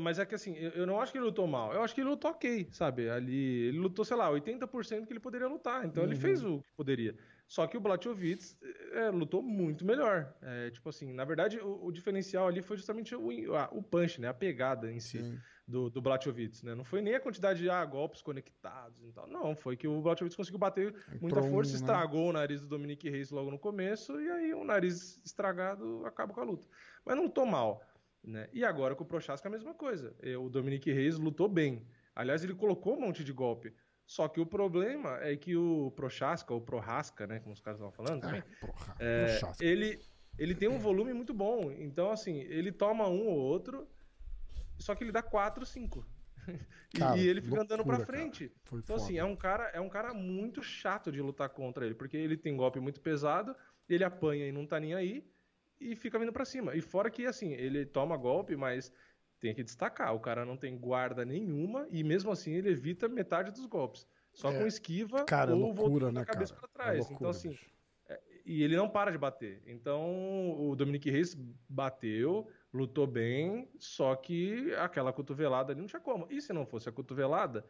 Mas 0.00 0.18
é 0.18 0.26
que 0.26 0.34
assim, 0.34 0.56
eu 0.56 0.86
não 0.86 1.00
acho 1.00 1.12
que 1.12 1.18
ele 1.18 1.24
lutou 1.24 1.46
mal. 1.46 1.72
Eu 1.72 1.82
acho 1.82 1.94
que 1.94 2.00
ele 2.00 2.10
lutou 2.10 2.30
ok, 2.30 2.68
sabe? 2.70 3.08
Ali, 3.08 3.68
ele 3.68 3.78
lutou, 3.78 4.04
sei 4.04 4.16
lá, 4.16 4.30
80% 4.30 5.06
que 5.06 5.12
ele 5.12 5.20
poderia 5.20 5.48
lutar. 5.48 5.84
Então 5.84 6.02
uhum. 6.02 6.08
ele 6.10 6.18
fez 6.18 6.42
o 6.44 6.60
que 6.60 6.72
poderia. 6.76 7.14
Só 7.52 7.66
que 7.66 7.76
o 7.76 7.80
Blachowicz 7.80 8.56
é, 8.92 9.10
lutou 9.10 9.42
muito 9.42 9.84
melhor. 9.84 10.32
É, 10.40 10.70
tipo 10.70 10.88
assim, 10.88 11.12
na 11.12 11.22
verdade, 11.22 11.58
o, 11.58 11.84
o, 11.84 11.92
diferencial 11.92 12.48
ali 12.48 12.62
foi 12.62 12.78
justamente 12.78 13.14
o, 13.14 13.54
a, 13.54 13.68
o 13.70 13.82
punch, 13.82 14.18
né? 14.22 14.28
A 14.28 14.32
pegada 14.32 14.90
em 14.90 14.98
si 14.98 15.22
Sim. 15.22 15.38
do, 15.68 15.90
do 15.90 16.00
Blachowicz, 16.00 16.62
né? 16.62 16.74
Não 16.74 16.82
foi 16.82 17.02
nem 17.02 17.14
a 17.14 17.20
quantidade 17.20 17.60
de 17.60 17.68
ah, 17.68 17.84
golpes 17.84 18.22
conectados 18.22 19.06
e 19.06 19.12
tal. 19.12 19.26
Não, 19.28 19.54
foi 19.54 19.76
que 19.76 19.86
o 19.86 20.00
Blachowicz 20.00 20.34
conseguiu 20.34 20.58
bater 20.58 20.94
muita 21.20 21.42
força, 21.42 21.72
né? 21.72 21.76
estragou 21.76 22.30
o 22.30 22.32
nariz 22.32 22.62
do 22.62 22.68
Dominique 22.68 23.10
Reis 23.10 23.30
logo 23.30 23.50
no 23.50 23.58
começo, 23.58 24.18
e 24.18 24.30
aí 24.30 24.54
o 24.54 24.64
nariz 24.64 25.20
estragado 25.22 26.06
acaba 26.06 26.32
com 26.32 26.40
a 26.40 26.44
luta. 26.44 26.66
Mas 27.04 27.16
não 27.16 27.24
lutou 27.24 27.44
mal. 27.44 27.84
Né? 28.22 28.48
E 28.52 28.64
agora 28.64 28.94
com 28.94 29.02
o 29.02 29.06
Prochaska 29.06 29.48
a 29.48 29.50
mesma 29.50 29.74
coisa. 29.74 30.14
O 30.40 30.48
Dominique 30.48 30.92
Reis 30.92 31.18
lutou 31.18 31.48
bem. 31.48 31.84
Aliás, 32.14 32.44
ele 32.44 32.54
colocou 32.54 32.96
um 32.96 33.00
monte 33.00 33.24
de 33.24 33.32
golpe. 33.32 33.74
Só 34.06 34.28
que 34.28 34.40
o 34.40 34.46
problema 34.46 35.18
é 35.22 35.36
que 35.36 35.56
o 35.56 35.90
Prochaska, 35.92 36.52
ou 36.52 36.60
Prohasca, 36.60 37.26
né, 37.26 37.40
como 37.40 37.54
os 37.54 37.60
caras 37.60 37.80
estavam 37.80 37.92
falando 37.92 38.20
também, 38.20 38.42
é, 38.98 39.40
é, 39.40 39.64
ele, 39.64 39.98
ele 40.38 40.54
tem 40.54 40.68
um 40.68 40.78
volume 40.78 41.12
muito 41.14 41.32
bom. 41.32 41.72
Então, 41.72 42.10
assim, 42.10 42.40
ele 42.40 42.70
toma 42.70 43.08
um 43.08 43.26
ou 43.26 43.38
outro, 43.38 43.88
só 44.78 44.94
que 44.94 45.02
ele 45.02 45.12
dá 45.12 45.22
quatro, 45.22 45.64
cinco. 45.64 46.06
Cara, 46.94 47.16
e 47.16 47.26
ele 47.26 47.40
fica 47.40 47.56
loucura, 47.56 47.74
andando 47.74 47.86
pra 47.86 48.04
frente. 48.04 48.52
Então, 48.72 48.96
assim, 48.96 49.16
é 49.16 49.24
um, 49.24 49.34
cara, 49.34 49.70
é 49.72 49.80
um 49.80 49.88
cara 49.88 50.12
muito 50.12 50.62
chato 50.62 51.10
de 51.10 51.22
lutar 51.22 51.48
contra 51.48 51.86
ele, 51.86 51.94
porque 51.94 52.16
ele 52.16 52.36
tem 52.36 52.54
golpe 52.54 52.78
muito 52.80 53.00
pesado, 53.00 53.56
ele 53.88 54.04
apanha 54.04 54.46
e 54.46 54.52
não 54.52 54.66
tá 54.66 54.78
nem 54.78 54.92
aí 54.92 55.31
e 55.90 55.96
fica 55.96 56.18
vindo 56.18 56.32
para 56.32 56.44
cima. 56.44 56.74
E 56.74 56.80
fora 56.80 57.10
que, 57.10 57.26
assim, 57.26 57.52
ele 57.52 57.84
toma 57.84 58.16
golpe, 58.16 58.56
mas 58.56 58.92
tem 59.42 59.52
que 59.52 59.64
destacar, 59.64 60.14
o 60.14 60.20
cara 60.20 60.44
não 60.44 60.56
tem 60.56 60.78
guarda 60.78 61.24
nenhuma 61.24 61.88
e 61.90 62.04
mesmo 62.04 62.30
assim 62.30 62.52
ele 62.52 62.70
evita 62.70 63.08
metade 63.08 63.50
dos 63.50 63.66
golpes. 63.66 64.06
Só 64.32 64.52
é, 64.52 64.58
com 64.58 64.66
esquiva 64.66 65.24
cara, 65.24 65.54
ou 65.54 65.74
voltando 65.74 66.12
né, 66.12 66.20
a 66.20 66.24
cabeça 66.24 66.54
para 66.54 66.68
trás. 66.68 66.94
É 66.94 66.98
loucura, 66.98 67.16
então, 67.16 67.30
assim, 67.30 67.58
é, 68.08 68.20
e 68.46 68.62
ele 68.62 68.76
não 68.76 68.88
para 68.88 69.10
de 69.10 69.18
bater. 69.18 69.60
Então, 69.66 70.58
o 70.58 70.76
Dominique 70.76 71.10
Reis 71.10 71.34
bateu, 71.68 72.48
lutou 72.72 73.06
bem, 73.06 73.68
só 73.78 74.14
que 74.14 74.72
aquela 74.76 75.12
cotovelada 75.12 75.72
ali 75.72 75.80
não 75.80 75.88
tinha 75.88 76.00
como. 76.00 76.26
E 76.30 76.40
se 76.40 76.52
não 76.52 76.64
fosse 76.64 76.88
a 76.88 76.92
cotovelada, 76.92 77.66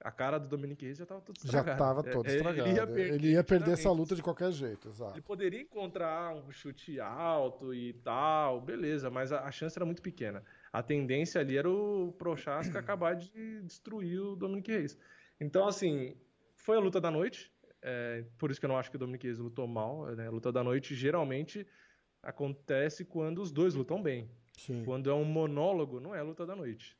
a 0.00 0.10
cara 0.10 0.38
do 0.38 0.48
Dominic 0.48 0.84
Reis 0.84 0.98
já 0.98 1.04
estava 1.04 1.20
todo 1.20 1.36
estragado. 1.36 1.66
Já 1.66 1.72
estava 1.72 2.02
todo 2.02 2.26
estragado. 2.26 2.68
Ele 2.68 2.76
ia 2.76 2.86
perder, 2.86 3.14
ele 3.14 3.30
ia 3.32 3.44
perder 3.44 3.72
essa 3.72 3.90
luta 3.90 4.14
de 4.14 4.22
qualquer 4.22 4.52
jeito, 4.52 4.88
exato. 4.88 5.14
Ele 5.14 5.22
poderia 5.22 5.60
encontrar 5.60 6.34
um 6.34 6.50
chute 6.52 7.00
alto 7.00 7.74
e 7.74 7.92
tal, 7.94 8.60
beleza, 8.60 9.10
mas 9.10 9.32
a, 9.32 9.44
a 9.44 9.50
chance 9.50 9.76
era 9.76 9.84
muito 9.84 10.02
pequena. 10.02 10.44
A 10.72 10.82
tendência 10.82 11.40
ali 11.40 11.56
era 11.56 11.68
o 11.68 12.12
Prochaska 12.18 12.78
acabar 12.78 13.14
de 13.14 13.62
destruir 13.62 14.20
o 14.20 14.36
Dominic 14.36 14.70
Reis. 14.70 14.98
Então, 15.40 15.66
assim, 15.66 16.16
foi 16.54 16.76
a 16.76 16.80
luta 16.80 17.00
da 17.00 17.10
noite. 17.10 17.52
É, 17.82 18.24
por 18.38 18.50
isso 18.50 18.60
que 18.60 18.66
eu 18.66 18.68
não 18.68 18.78
acho 18.78 18.90
que 18.90 18.96
o 18.96 18.98
Dominic 18.98 19.26
Reis 19.26 19.38
lutou 19.38 19.66
mal. 19.66 20.06
Né? 20.14 20.26
A 20.26 20.30
luta 20.30 20.52
da 20.52 20.62
noite 20.62 20.94
geralmente 20.94 21.66
acontece 22.22 23.04
quando 23.04 23.40
os 23.40 23.50
dois 23.50 23.74
lutam 23.74 24.02
bem. 24.02 24.30
Sim. 24.56 24.84
Quando 24.84 25.10
é 25.10 25.14
um 25.14 25.24
monólogo, 25.24 26.00
não 26.00 26.14
é 26.14 26.20
a 26.20 26.22
luta 26.22 26.46
da 26.46 26.56
noite. 26.56 26.96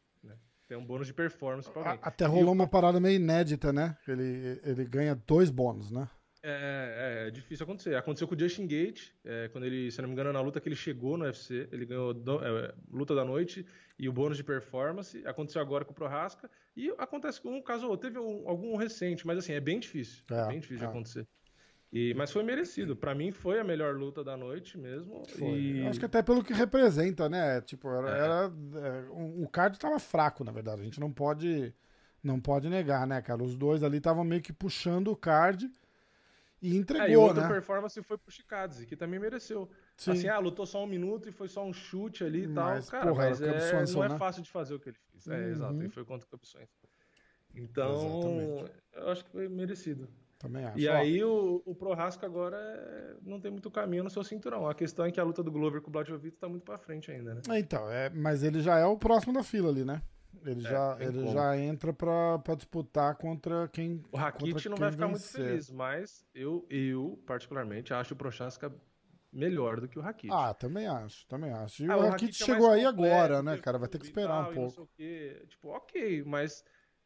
Tem 0.69 0.77
um 0.77 0.85
bônus 0.85 1.07
de 1.07 1.15
performance 1.15 1.71
pra 1.71 1.83
alguém. 1.83 1.99
Até 2.03 2.27
rolou 2.27 2.53
uma 2.53 2.67
parada 2.67 2.99
meio 2.99 3.17
inédita, 3.17 3.73
né? 3.73 3.97
Ele, 4.07 4.61
ele 4.65 4.85
ganha 4.85 5.15
dois 5.15 5.49
bônus, 5.49 5.91
né? 5.91 6.09
É, 6.43 7.25
é, 7.25 7.29
é 7.29 7.31
difícil 7.31 7.65
acontecer. 7.65 7.95
Aconteceu 7.97 8.29
com 8.29 8.35
o 8.35 8.39
Justin 8.39 8.67
Gate, 8.67 9.11
é, 9.25 9.49
quando 9.49 9.65
ele, 9.65 9.91
se 9.91 10.01
não 10.01 10.09
me 10.09 10.13
engano, 10.13 10.33
na 10.33 10.41
luta 10.41 10.61
que 10.61 10.69
ele 10.69 10.77
chegou 10.77 11.17
no 11.17 11.25
UFC, 11.25 11.69
ele 11.73 11.87
ganhou 11.87 12.15
do, 12.15 12.45
é, 12.45 12.75
luta 12.91 13.15
da 13.15 13.25
noite 13.25 13.67
e 13.99 14.09
o 14.09 14.13
bônus 14.13 14.37
de 14.37 14.45
performance. 14.45 15.27
Aconteceu 15.27 15.61
agora 15.61 15.85
com 15.85 15.93
o 15.93 15.95
Prohaska 15.95 16.49
e 16.77 16.89
acontece 16.99 17.41
com 17.41 17.57
um 17.57 17.63
caso 17.63 17.85
ou 17.87 17.91
outro. 17.91 18.09
Teve 18.09 18.21
um, 18.21 18.49
algum 18.49 18.77
recente, 18.77 19.27
mas 19.27 19.39
assim, 19.39 19.55
é 19.55 19.61
bem 19.61 19.81
difícil. 19.81 20.23
É, 20.31 20.41
é 20.41 20.47
bem 20.47 20.61
difícil 20.61 20.79
de 20.79 20.85
é. 20.85 20.89
acontecer. 20.89 21.27
E, 21.93 22.13
mas 22.15 22.33
foi 22.33 22.43
merecido. 22.43 22.97
Para 22.97 23.15
mim 23.15 23.31
foi 23.31 23.61
a 23.61 23.65
melhor 23.65 23.95
luta 23.95 24.23
da 24.23 24.37
noite 24.37 24.77
mesmo. 24.77 25.23
E... 25.39 25.87
Acho 25.87 25.99
que 25.99 26.07
até 26.07 26.23
pelo 26.23 26.43
que 26.43 26.53
representa, 26.53 27.29
né? 27.29 27.61
Tipo, 27.61 27.89
era, 27.91 28.11
é. 28.11 28.21
era 28.21 28.53
é, 28.87 29.05
o 29.11 29.49
card 29.49 29.79
tava 29.79 29.99
fraco, 29.99 30.45
na 30.45 30.53
verdade. 30.53 30.81
A 30.81 30.85
gente 30.85 31.01
não 31.01 31.13
pode 31.13 31.73
não 32.23 32.41
pode 32.41 32.69
negar, 32.69 33.07
né, 33.07 33.23
cara? 33.23 33.43
Os 33.43 33.57
dois 33.57 33.85
ali 33.85 33.99
estavam 33.99 34.25
meio 34.25 34.43
que 34.43 34.53
puxando 34.53 35.09
o 35.09 35.17
card 35.17 35.71
e 36.61 36.77
entregou, 36.77 37.07
é, 37.07 37.13
e 37.13 37.17
outra 37.17 37.43
né? 37.43 37.49
performance 37.49 38.03
foi 38.03 38.19
pro 38.19 38.33
Chikadze, 38.33 38.87
que 38.87 38.97
também 38.97 39.21
mereceu. 39.21 39.71
Sim. 39.97 40.11
Assim, 40.11 40.29
ah, 40.29 40.39
lutou 40.39 40.67
só 40.67 40.83
um 40.83 40.87
minuto 40.87 41.29
e 41.29 41.33
foi 41.33 41.49
só 41.49 41.65
um 41.65 41.73
chute 41.73 42.25
ali 42.25 42.45
e 42.45 42.49
tal. 42.49 42.83
Cara, 42.83 43.07
porra, 43.07 43.29
mas 43.29 43.41
é, 43.41 43.85
não 43.93 44.05
é 44.05 44.09
né? 44.09 44.19
fácil 44.19 44.43
de 44.43 44.51
fazer 44.51 44.75
o 44.75 44.81
que 44.81 44.89
ele 44.89 44.99
fez. 45.13 45.29
É, 45.29 45.37
uhum. 45.37 45.51
exato, 45.51 45.83
e 45.85 45.89
foi 45.89 46.05
contra 46.05 46.27
opções. 46.33 46.69
Então, 47.55 47.95
Exatamente. 47.95 48.73
eu 48.95 49.09
acho 49.09 49.25
que 49.25 49.31
foi 49.31 49.49
merecido. 49.49 50.09
Também 50.39 50.65
acho. 50.65 50.79
E 50.79 50.89
aí 50.89 51.25
o, 51.25 51.63
o 51.65 51.75
Prohasco 51.75 52.25
agora 52.25 52.57
é... 52.57 53.17
não 53.23 53.41
tem 53.41 53.51
muito 53.51 53.71
caminho 53.71 54.05
no 54.05 54.11
seu 54.11 54.23
cinturão. 54.23 54.69
A 54.69 54.75
questão 54.75 55.05
é 55.05 55.11
que 55.11 55.19
a 55.19 55.25
luta 55.25 55.43
do 55.43 55.51
Glover 55.51 55.81
com 55.81 55.89
o 55.89 55.93
Blachowicz 55.93 56.39
tá 56.39 56.49
muito 56.49 56.65
pra 56.65 56.79
frente 56.79 57.11
ainda, 57.11 57.35
né? 57.35 57.41
É, 57.49 57.59
então, 57.59 57.91
é, 57.91 58.11
mas 58.11 58.43
ele 58.43 58.61
já 58.61 58.79
é 58.79 58.85
o 58.85 58.99
próximo 58.99 59.33
da 59.33 59.43
fila 59.43 59.71
ali, 59.71 59.85
né? 59.85 60.03
Ele, 60.45 60.67
é, 60.67 60.71
já, 60.71 60.97
ele 61.01 61.27
já 61.29 61.59
entra 61.59 61.93
pra, 61.93 62.39
pra 62.39 62.55
disputar 62.55 63.17
contra 63.17 63.67
quem. 63.69 64.03
O 64.13 64.17
Rakit 64.17 64.69
não 64.69 64.77
vai 64.77 64.93
ficar 64.93 65.07
vencer. 65.07 65.41
muito 65.41 65.51
feliz, 65.51 65.71
mas 65.71 66.27
eu, 66.35 66.67
eu, 66.69 67.21
particularmente, 67.27 67.95
acho 67.95 68.15
o 68.15 68.17
Prochaska 68.17 68.73
melhor 69.33 69.81
do 69.81 69.89
que 69.89 69.99
o 69.99 70.03
Rakit. 70.03 70.33
Ah, 70.33 70.53
também 70.55 70.87
acho, 70.87 71.27
também 71.27 71.51
acho. 71.51 71.85
E 71.85 71.91
ah, 71.91 71.97
o 71.97 72.09
Rakit 72.09 72.43
é 72.43 72.47
chegou 72.47 72.71
aí 72.71 72.85
agora, 72.85 73.43
né, 73.43 73.57
cara? 73.57 73.79
Vai 73.79 73.89
ter 73.89 73.99
que 73.99 74.05
esperar 74.05 74.51
um 74.51 74.55
pouco. 74.55 74.89
Tipo, 75.49 75.69
ok, 75.69 76.23
mas 76.25 76.63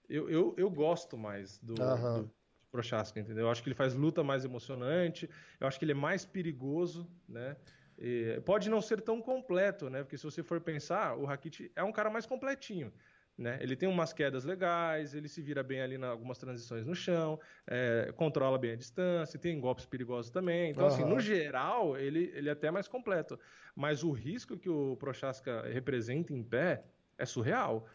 eu, 0.09 0.29
eu, 0.29 0.55
eu 0.59 0.71
gosto 0.71 1.17
mais 1.17 1.59
do, 1.59 1.75
do 1.75 2.31
Prochaska, 2.71 3.19
entendeu? 3.19 3.47
Eu 3.47 3.51
acho 3.51 3.63
que 3.63 3.69
ele 3.69 3.75
faz 3.75 3.95
luta 3.95 4.23
mais 4.23 4.45
emocionante, 4.45 5.29
eu 5.59 5.67
acho 5.67 5.79
que 5.79 5.85
ele 5.85 5.93
é 5.93 5.95
mais 5.95 6.25
perigoso, 6.25 7.11
né? 7.29 7.57
E 7.99 8.41
pode 8.47 8.71
não 8.71 8.81
ser 8.81 9.01
tão 9.01 9.21
completo, 9.21 9.91
né? 9.91 10.03
Porque 10.03 10.17
se 10.17 10.25
você 10.25 10.43
for 10.43 10.61
pensar, 10.61 11.17
o 11.17 11.25
Rakit 11.25 11.71
é 11.77 11.83
um 11.83 11.93
cara 11.93 12.09
mais 12.09 12.25
completinho. 12.25 12.91
Né? 13.37 13.59
Ele 13.63 13.75
tem 13.75 13.89
umas 13.89 14.13
quedas 14.13 14.45
legais, 14.45 15.15
ele 15.15 15.27
se 15.27 15.41
vira 15.41 15.63
bem 15.63 15.81
ali 15.81 15.97
em 15.97 16.05
algumas 16.05 16.37
transições 16.37 16.85
no 16.85 16.95
chão, 16.95 17.41
é, 17.67 18.13
controla 18.15 18.59
bem 18.59 18.73
a 18.73 18.77
distância, 18.77 19.39
tem 19.39 19.59
golpes 19.59 19.87
perigosos 19.87 20.31
também. 20.31 20.71
Então, 20.71 20.85
uhum. 20.85 20.93
assim, 20.93 21.05
no 21.05 21.19
geral, 21.19 21.97
ele, 21.97 22.31
ele 22.35 22.51
é 22.51 22.53
até 22.53 22.71
mais 22.71 22.87
completo. 22.87 23.41
Mas 23.75 24.03
o 24.03 24.11
risco 24.11 24.59
que 24.59 24.69
o 24.69 24.95
Prochaska 24.97 25.63
representa 25.63 26.35
em 26.35 26.43
pé 26.43 26.85
é 27.17 27.25
surreal. 27.25 27.87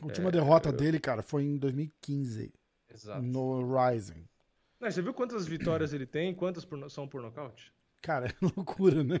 A 0.00 0.04
última 0.04 0.28
é, 0.28 0.32
derrota 0.32 0.68
eu... 0.68 0.72
dele, 0.72 1.00
cara, 1.00 1.20
foi 1.20 1.42
em 1.42 1.56
2015. 1.56 2.52
Exato. 2.96 3.22
no 3.22 3.60
Rising. 3.76 4.26
Não, 4.80 4.90
você 4.90 5.02
viu 5.02 5.14
quantas 5.14 5.46
vitórias 5.46 5.92
ele 5.92 6.06
tem? 6.06 6.34
Quantas 6.34 6.64
por, 6.64 6.90
são 6.90 7.06
por 7.06 7.22
nocaute? 7.22 7.72
Cara, 8.02 8.26
é 8.30 8.34
loucura, 8.40 9.02
né? 9.02 9.20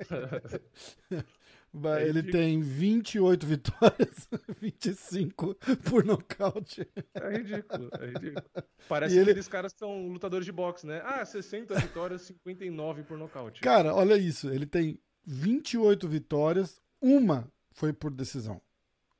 é 1.98 2.08
ele 2.08 2.22
tem 2.22 2.60
28 2.60 3.46
vitórias, 3.46 4.28
25 4.60 5.54
por 5.88 6.04
nocaute. 6.04 6.88
É 7.14 7.36
ridículo, 7.36 7.90
é 8.00 8.06
ridículo. 8.06 8.46
Parece 8.88 9.14
e 9.14 9.16
que 9.16 9.20
ele... 9.20 9.30
aqueles 9.30 9.48
caras 9.48 9.72
são 9.76 10.08
lutadores 10.08 10.44
de 10.44 10.52
boxe, 10.52 10.86
né? 10.86 11.02
Ah, 11.04 11.24
60 11.24 11.74
vitórias, 11.74 12.22
59 12.22 13.02
por 13.02 13.18
nocaute. 13.18 13.60
Cara, 13.60 13.94
olha 13.94 14.16
isso. 14.16 14.50
Ele 14.50 14.66
tem 14.66 14.98
28 15.24 16.08
vitórias, 16.08 16.80
uma 17.00 17.50
foi 17.72 17.92
por 17.92 18.10
decisão. 18.10 18.60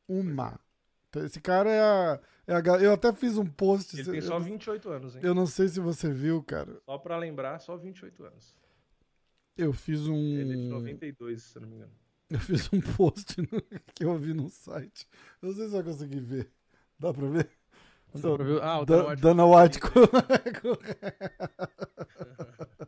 Uma. 0.09 0.59
Então, 1.09 1.25
esse 1.25 1.41
cara 1.41 1.71
é 1.71 1.81
a 1.81 2.15
é 2.15 2.36
eu 2.47 2.93
até 2.93 3.13
fiz 3.13 3.37
um 3.37 3.45
post. 3.45 3.99
Ele 3.99 4.11
tem 4.11 4.21
só 4.21 4.39
28 4.39 4.89
anos, 4.89 5.17
hein? 5.17 5.23
Eu 5.25 5.35
não 5.35 5.47
sei 5.47 5.69
se 5.69 5.81
você 5.81 6.13
viu, 6.13 6.43
cara. 6.43 6.81
Só 6.85 6.97
pra 6.97 7.17
lembrar, 7.17 7.59
só 7.59 7.77
28 7.77 8.25
anos. 8.25 8.57
Eu 9.57 9.73
fiz 9.73 10.07
um. 10.07 10.15
Ele 10.15 10.53
é 10.53 10.57
de 10.57 10.69
92, 10.69 11.43
se 11.43 11.57
eu 11.57 11.63
não 11.63 11.69
me 11.69 11.77
engano. 11.77 11.93
Eu 12.31 12.39
fiz 12.39 12.73
um 12.73 12.81
post 12.81 13.37
no... 13.41 13.49
que 13.95 14.05
eu 14.05 14.17
vi 14.17 14.33
no 14.33 14.49
site. 14.49 15.09
Eu 15.43 15.49
não 15.49 15.57
sei 15.57 15.67
se 15.67 15.73
vai 15.73 15.83
conseguir 15.83 16.21
ver. 16.21 16.51
Dá 16.99 17.13
pra 17.13 17.29
ver? 17.29 17.51
Dá 18.15 18.37
pra 18.37 18.45
ver? 18.45 18.63
Ah, 18.63 18.81
o 18.81 18.87
Dana 18.87 19.09
White. 19.09 19.23
Dana 19.23 19.47
White. 19.47 19.81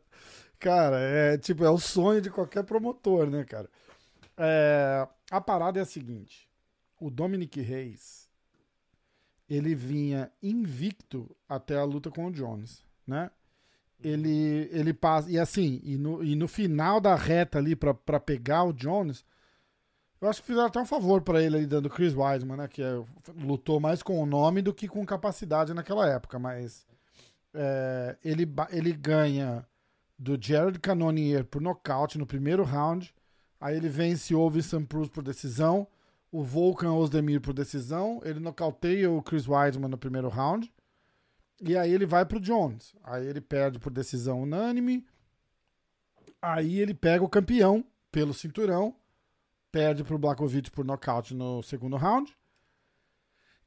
cara, 0.59 1.01
é 1.01 1.39
tipo, 1.39 1.65
é 1.65 1.71
o 1.71 1.79
sonho 1.79 2.21
de 2.21 2.31
qualquer 2.31 2.65
promotor, 2.65 3.29
né, 3.29 3.45
cara? 3.45 3.69
É... 4.37 5.07
A 5.31 5.41
parada 5.41 5.79
é 5.79 5.83
a 5.83 5.87
seguinte: 5.87 6.49
o 7.01 7.11
Dominic 7.11 7.61
Reis 7.61 8.18
ele 9.49 9.75
vinha 9.75 10.31
invicto 10.43 11.35
até 11.49 11.77
a 11.77 11.85
luta 11.85 12.11
com 12.11 12.27
o 12.27 12.31
Jones, 12.31 12.85
né? 13.07 13.31
Ele, 14.01 14.69
ele 14.71 14.93
passa. 14.93 15.31
E 15.31 15.39
assim, 15.39 15.81
e 15.83 15.97
no, 15.97 16.23
e 16.23 16.37
no 16.37 16.47
final 16.47 17.01
da 17.01 17.15
reta 17.15 17.59
ali 17.59 17.75
pra 17.75 18.21
pegar 18.21 18.65
o 18.65 18.73
Jones, 18.73 19.25
eu 20.21 20.29
acho 20.29 20.41
que 20.41 20.49
fizeram 20.49 20.67
até 20.67 20.81
um 20.81 20.87
favor 20.87 21.23
para 21.23 21.43
ele 21.43 21.57
ali, 21.57 21.67
dando 21.67 21.91
Chris 21.91 22.15
Weidman, 22.15 22.59
né? 22.59 22.69
Que 22.69 22.83
é, 22.83 23.03
lutou 23.37 23.81
mais 23.81 24.03
com 24.03 24.21
o 24.21 24.27
nome 24.27 24.63
do 24.63 24.75
que 24.75 24.87
com 24.89 25.05
capacidade 25.07 25.73
naquela 25.73 26.09
época, 26.09 26.39
mas 26.39 26.87
é, 27.55 28.17
ele, 28.25 28.47
ele 28.71 28.93
ganha 28.93 29.67
do 30.19 30.37
Jared 30.41 30.79
Cannonier 30.81 31.45
por 31.45 31.61
nocaute 31.61 32.19
no 32.19 32.27
primeiro 32.27 32.65
round. 32.65 33.15
Aí 33.61 33.77
ele 33.77 33.89
vence 33.89 34.35
o 34.35 34.41
Ovison 34.41 34.85
Cruz 34.85 35.09
por 35.09 35.23
decisão, 35.23 35.87
o 36.31 36.43
Volkan 36.43 36.93
Ozdemir 36.93 37.41
por 37.41 37.55
decisão, 37.55 38.21
ele 38.25 38.41
nocauteia 38.41 39.11
o 39.11 39.23
Chris 39.23 39.49
Weidman 39.49 39.89
no 39.89 39.99
primeiro 39.99 40.29
round. 40.29 40.73
E 41.61 41.77
aí 41.77 41.93
ele 41.93 42.07
vai 42.07 42.25
pro 42.25 42.41
Jones. 42.41 42.95
Aí 43.03 43.27
ele 43.27 43.41
perde 43.41 43.79
por 43.79 43.91
decisão 43.91 44.43
unânime. 44.43 45.05
Aí 46.41 46.79
ele 46.79 46.95
pega 46.95 47.25
o 47.25 47.29
campeão 47.29 47.85
pelo 48.13 48.33
cinturão, 48.33 48.95
perde 49.73 50.05
pro 50.05 50.19
Blakovic 50.19 50.71
por 50.71 50.85
nocaute 50.85 51.35
no 51.35 51.63
segundo 51.63 51.97
round. 51.97 52.37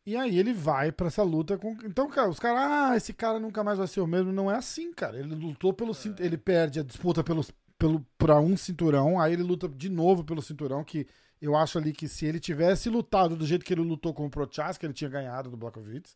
E 0.06 0.16
aí 0.16 0.40
ele 0.40 0.54
vai 0.54 0.92
para 0.92 1.08
essa 1.08 1.22
luta 1.22 1.58
com. 1.58 1.78
Então, 1.84 2.10
cara, 2.10 2.30
os 2.30 2.40
caras, 2.40 2.60
ah, 2.60 2.98
esse 2.98 3.14
cara 3.14 3.40
nunca 3.40 3.64
mais 3.64 3.78
vai 3.78 3.88
ser 3.88 4.02
o 4.02 4.08
mesmo. 4.08 4.32
Não 4.32 4.50
é 4.50 4.56
assim, 4.56 4.94
cara. 4.94 5.20
Ele 5.20 5.36
lutou 5.36 5.74
pelo. 5.74 5.92
É. 5.92 6.26
Ele 6.26 6.38
perde 6.38 6.80
a 6.80 6.84
disputa 6.84 7.24
pelo, 7.24 7.46
pelo, 7.78 8.06
pra 8.18 8.40
um 8.40 8.58
cinturão, 8.58 9.20
aí 9.20 9.34
ele 9.34 9.44
luta 9.44 9.68
de 9.70 9.90
novo 9.90 10.24
pelo 10.24 10.42
cinturão, 10.42 10.84
que 10.84 11.06
eu 11.42 11.56
acho 11.56 11.78
ali 11.78 11.92
que 11.92 12.08
se 12.08 12.26
ele 12.26 12.40
tivesse 12.40 12.90
lutado 12.90 13.36
do 13.36 13.46
jeito 13.46 13.66
que 13.66 13.74
ele 13.74 13.82
lutou 13.82 14.14
com 14.14 14.26
o 14.26 14.30
Prochaska, 14.30 14.86
ele 14.86 14.94
tinha 14.94 15.10
ganhado 15.10 15.50
do 15.50 15.58
Blakovic. 15.58 16.12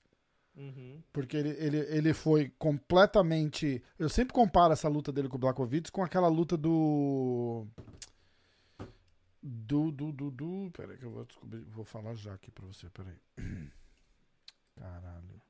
Uhum. 0.56 1.02
Porque 1.12 1.36
ele, 1.36 1.50
ele, 1.50 1.78
ele 1.78 2.14
foi 2.14 2.54
completamente. 2.58 3.84
Eu 4.00 4.08
sempre 4.08 4.34
comparo 4.34 4.72
essa 4.72 4.88
luta 4.88 5.12
dele 5.12 5.28
com 5.28 5.36
o 5.36 5.40
Blakovic 5.40 5.92
com 5.92 6.04
aquela 6.04 6.28
luta 6.28 6.56
do. 6.56 7.66
Do. 9.42 9.92
Do. 9.92 10.12
Do. 10.12 10.32
do 10.32 10.72
peraí, 10.72 10.98
que 10.98 11.06
eu 11.06 11.12
vou 11.12 11.26
descobrir. 11.26 11.62
Vou 11.66 11.84
falar 11.84 12.14
já 12.14 12.34
aqui 12.34 12.52
pra 12.52 12.66
você, 12.66 12.90
peraí. 12.90 13.18
Caralho. 14.78 15.42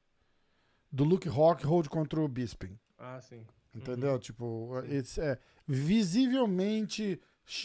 Do 0.92 1.04
Luke 1.04 1.28
Rockhold 1.28 1.90
contra 1.90 2.22
o 2.22 2.28
Bisping. 2.28 2.80
Ah, 2.98 3.20
sim. 3.22 3.46
Entendeu? 3.76 4.14
Uhum. 4.14 4.20
Tipo, 4.20 4.84
esse 4.86 5.20
é 5.20 5.38
visivelmente 5.68 7.20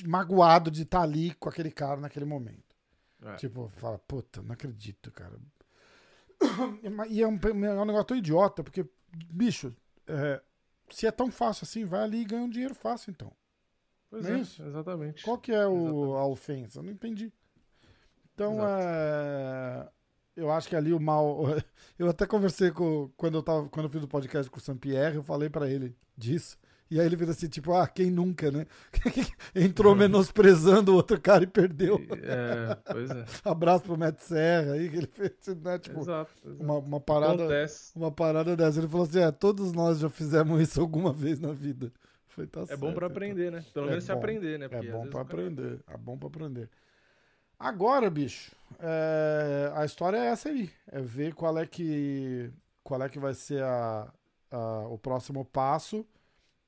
magoado 0.07 0.71
de 0.71 0.83
estar 0.83 0.99
tá 0.99 1.05
ali 1.05 1.35
com 1.35 1.49
aquele 1.49 1.71
cara 1.71 2.01
naquele 2.01 2.25
momento. 2.25 2.77
É. 3.23 3.37
Tipo, 3.37 3.71
fala, 3.77 3.99
puta, 3.99 4.43
não 4.43 4.53
acredito, 4.53 5.11
cara. 5.11 5.39
E 7.11 7.23
é 7.23 7.29
um, 7.29 7.39
é 7.39 7.81
um 7.81 7.85
negócio 7.85 8.07
tão 8.07 8.17
idiota, 8.17 8.65
porque, 8.65 8.87
bicho, 9.31 9.75
é, 10.07 10.41
se 10.91 11.07
é 11.07 11.11
tão 11.11 11.31
fácil 11.31 11.65
assim, 11.65 11.85
vai 11.85 12.03
ali 12.03 12.23
e 12.23 12.25
ganha 12.25 12.43
um 12.43 12.49
dinheiro 12.49 12.75
fácil, 12.75 13.11
então. 13.11 13.33
Pois 14.09 14.25
não 14.25 14.35
é, 14.35 14.39
é 14.39 14.41
isso? 14.41 14.63
exatamente. 14.63 15.23
Qual 15.23 15.39
que 15.39 15.53
é 15.53 15.67
o, 15.67 16.17
a 16.17 16.27
ofensa? 16.27 16.83
Não 16.83 16.91
entendi. 16.91 17.33
Então, 18.35 18.59
é, 18.67 19.89
eu 20.35 20.51
acho 20.51 20.69
que 20.69 20.75
ali 20.75 20.93
o 20.93 21.01
mal. 21.01 21.45
Eu 21.99 22.09
até 22.09 22.27
conversei 22.27 22.71
com. 22.71 23.11
Quando 23.15 23.37
eu, 23.37 23.43
tava, 23.43 23.69
quando 23.69 23.85
eu 23.85 23.91
fiz 23.91 24.03
o 24.03 24.09
podcast 24.09 24.51
com 24.51 24.57
o 24.57 24.61
Saint-Pierre, 24.61 25.17
eu 25.17 25.23
falei 25.23 25.51
para 25.51 25.69
ele 25.69 25.95
disso. 26.17 26.59
E 26.91 26.99
aí 26.99 27.07
ele 27.07 27.17
fez 27.17 27.31
assim, 27.31 27.49
tipo, 27.49 27.73
ah, 27.73 27.87
quem 27.87 28.11
nunca, 28.11 28.51
né? 28.51 28.67
Entrou 29.55 29.95
menosprezando 29.95 30.91
o 30.91 30.97
outro 30.97 31.21
cara 31.21 31.45
e 31.45 31.47
perdeu. 31.47 32.05
É, 32.21 32.75
pois 32.93 33.09
é. 33.09 33.25
Abraço 33.49 33.85
pro 33.85 33.97
Matt 33.97 34.19
Serra 34.19 34.73
aí, 34.73 34.89
que 34.89 34.97
ele 34.97 35.07
fez, 35.07 35.33
né? 35.63 35.79
Tipo, 35.79 36.01
exato, 36.01 36.33
exato. 36.45 36.63
Uma, 36.63 36.79
uma 36.79 37.01
parada. 37.01 37.45
Acontece. 37.45 37.93
Uma 37.95 38.11
parada 38.11 38.57
dessa. 38.57 38.81
Ele 38.81 38.89
falou 38.89 39.07
assim: 39.07 39.21
é, 39.21 39.31
todos 39.31 39.73
nós 39.73 40.01
já 40.01 40.11
fizemos 40.11 40.61
isso 40.61 40.81
alguma 40.81 41.13
vez 41.13 41.39
na 41.39 41.53
vida. 41.53 41.93
Foi, 42.27 42.49
tá 42.49 42.63
é 42.63 42.67
certo, 42.67 42.81
bom 42.81 42.93
para 42.93 43.07
então. 43.07 43.17
aprender, 43.17 43.53
né? 43.53 43.65
Pelo 43.73 43.87
é 43.87 43.91
menos 43.91 44.05
se 44.05 44.11
aprender, 44.11 44.59
né? 44.59 44.69
Porque 44.69 44.89
é 44.89 44.91
bom 44.91 45.07
para 45.07 45.21
aprender. 45.21 45.79
É 45.87 45.97
bom 45.97 46.19
para 46.19 46.29
aprender. 46.29 46.69
Agora, 47.57 48.11
bicho, 48.11 48.51
é... 48.81 49.71
a 49.77 49.85
história 49.85 50.17
é 50.17 50.27
essa 50.27 50.49
aí. 50.49 50.69
É 50.91 51.01
ver 51.01 51.35
qual 51.35 51.57
é 51.57 51.67
que, 51.67 52.51
qual 52.83 53.01
é 53.01 53.09
que 53.09 53.21
vai 53.21 53.35
ser 53.35 53.63
a, 53.63 54.13
a, 54.51 54.89
o 54.89 54.99
próximo 54.99 55.45
passo 55.45 56.05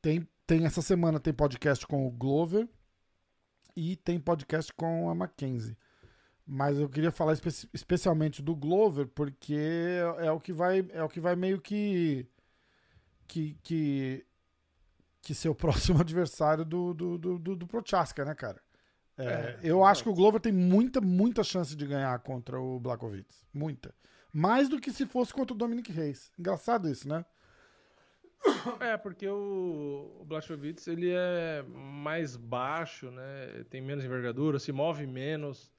tem, 0.02 0.28
tem 0.46 0.66
essa 0.66 0.82
semana 0.82 1.20
tem 1.20 1.32
podcast 1.32 1.86
com 1.86 2.06
o 2.06 2.10
Glover 2.10 2.68
e 3.76 3.96
tem 3.96 4.18
podcast 4.20 4.72
com 4.72 5.08
a 5.08 5.14
Mackenzie. 5.14 5.78
Mas 6.44 6.76
eu 6.76 6.88
queria 6.88 7.12
falar 7.12 7.32
espe 7.32 7.48
especialmente 7.72 8.42
do 8.42 8.54
Glover 8.54 9.06
porque 9.06 9.54
é, 9.54 10.26
é, 10.26 10.32
o 10.32 10.40
que 10.40 10.52
vai 10.52 10.84
é 10.90 11.02
o 11.02 11.08
que 11.08 11.20
vai 11.20 11.36
meio 11.36 11.60
que 11.60 12.26
que 13.28 13.56
que, 13.62 14.26
que 15.22 15.34
ser 15.34 15.48
o 15.48 15.54
próximo 15.56 16.00
adversário 16.00 16.64
do 16.64 16.92
do, 16.92 17.16
do, 17.16 17.38
do, 17.38 17.56
do 17.56 17.66
Prochaska, 17.66 18.24
né, 18.24 18.34
cara? 18.34 18.60
É, 19.16 19.24
é, 19.24 19.60
eu 19.62 19.84
acho 19.84 20.02
que 20.02 20.08
o 20.08 20.14
Glover 20.14 20.40
tem 20.40 20.52
muita, 20.52 21.00
muita 21.00 21.44
chance 21.44 21.76
de 21.76 21.86
ganhar 21.86 22.18
contra 22.20 22.60
o 22.60 22.80
Blakovic. 22.80 23.32
Muita. 23.52 23.94
Mais 24.32 24.68
do 24.68 24.80
que 24.80 24.90
se 24.90 25.06
fosse 25.06 25.32
contra 25.32 25.54
o 25.54 25.56
Dominic 25.56 25.92
Reis. 25.92 26.32
Engraçado 26.38 26.88
isso, 26.88 27.06
né? 27.06 27.24
É, 28.80 28.96
porque 28.96 29.28
o, 29.28 30.16
o 30.20 30.24
Blachowicz, 30.24 30.86
ele 30.86 31.10
é 31.10 31.62
mais 31.68 32.36
baixo, 32.36 33.10
né? 33.10 33.64
Tem 33.70 33.80
menos 33.80 34.04
envergadura, 34.04 34.58
se 34.58 34.72
move 34.72 35.06
menos. 35.06 35.70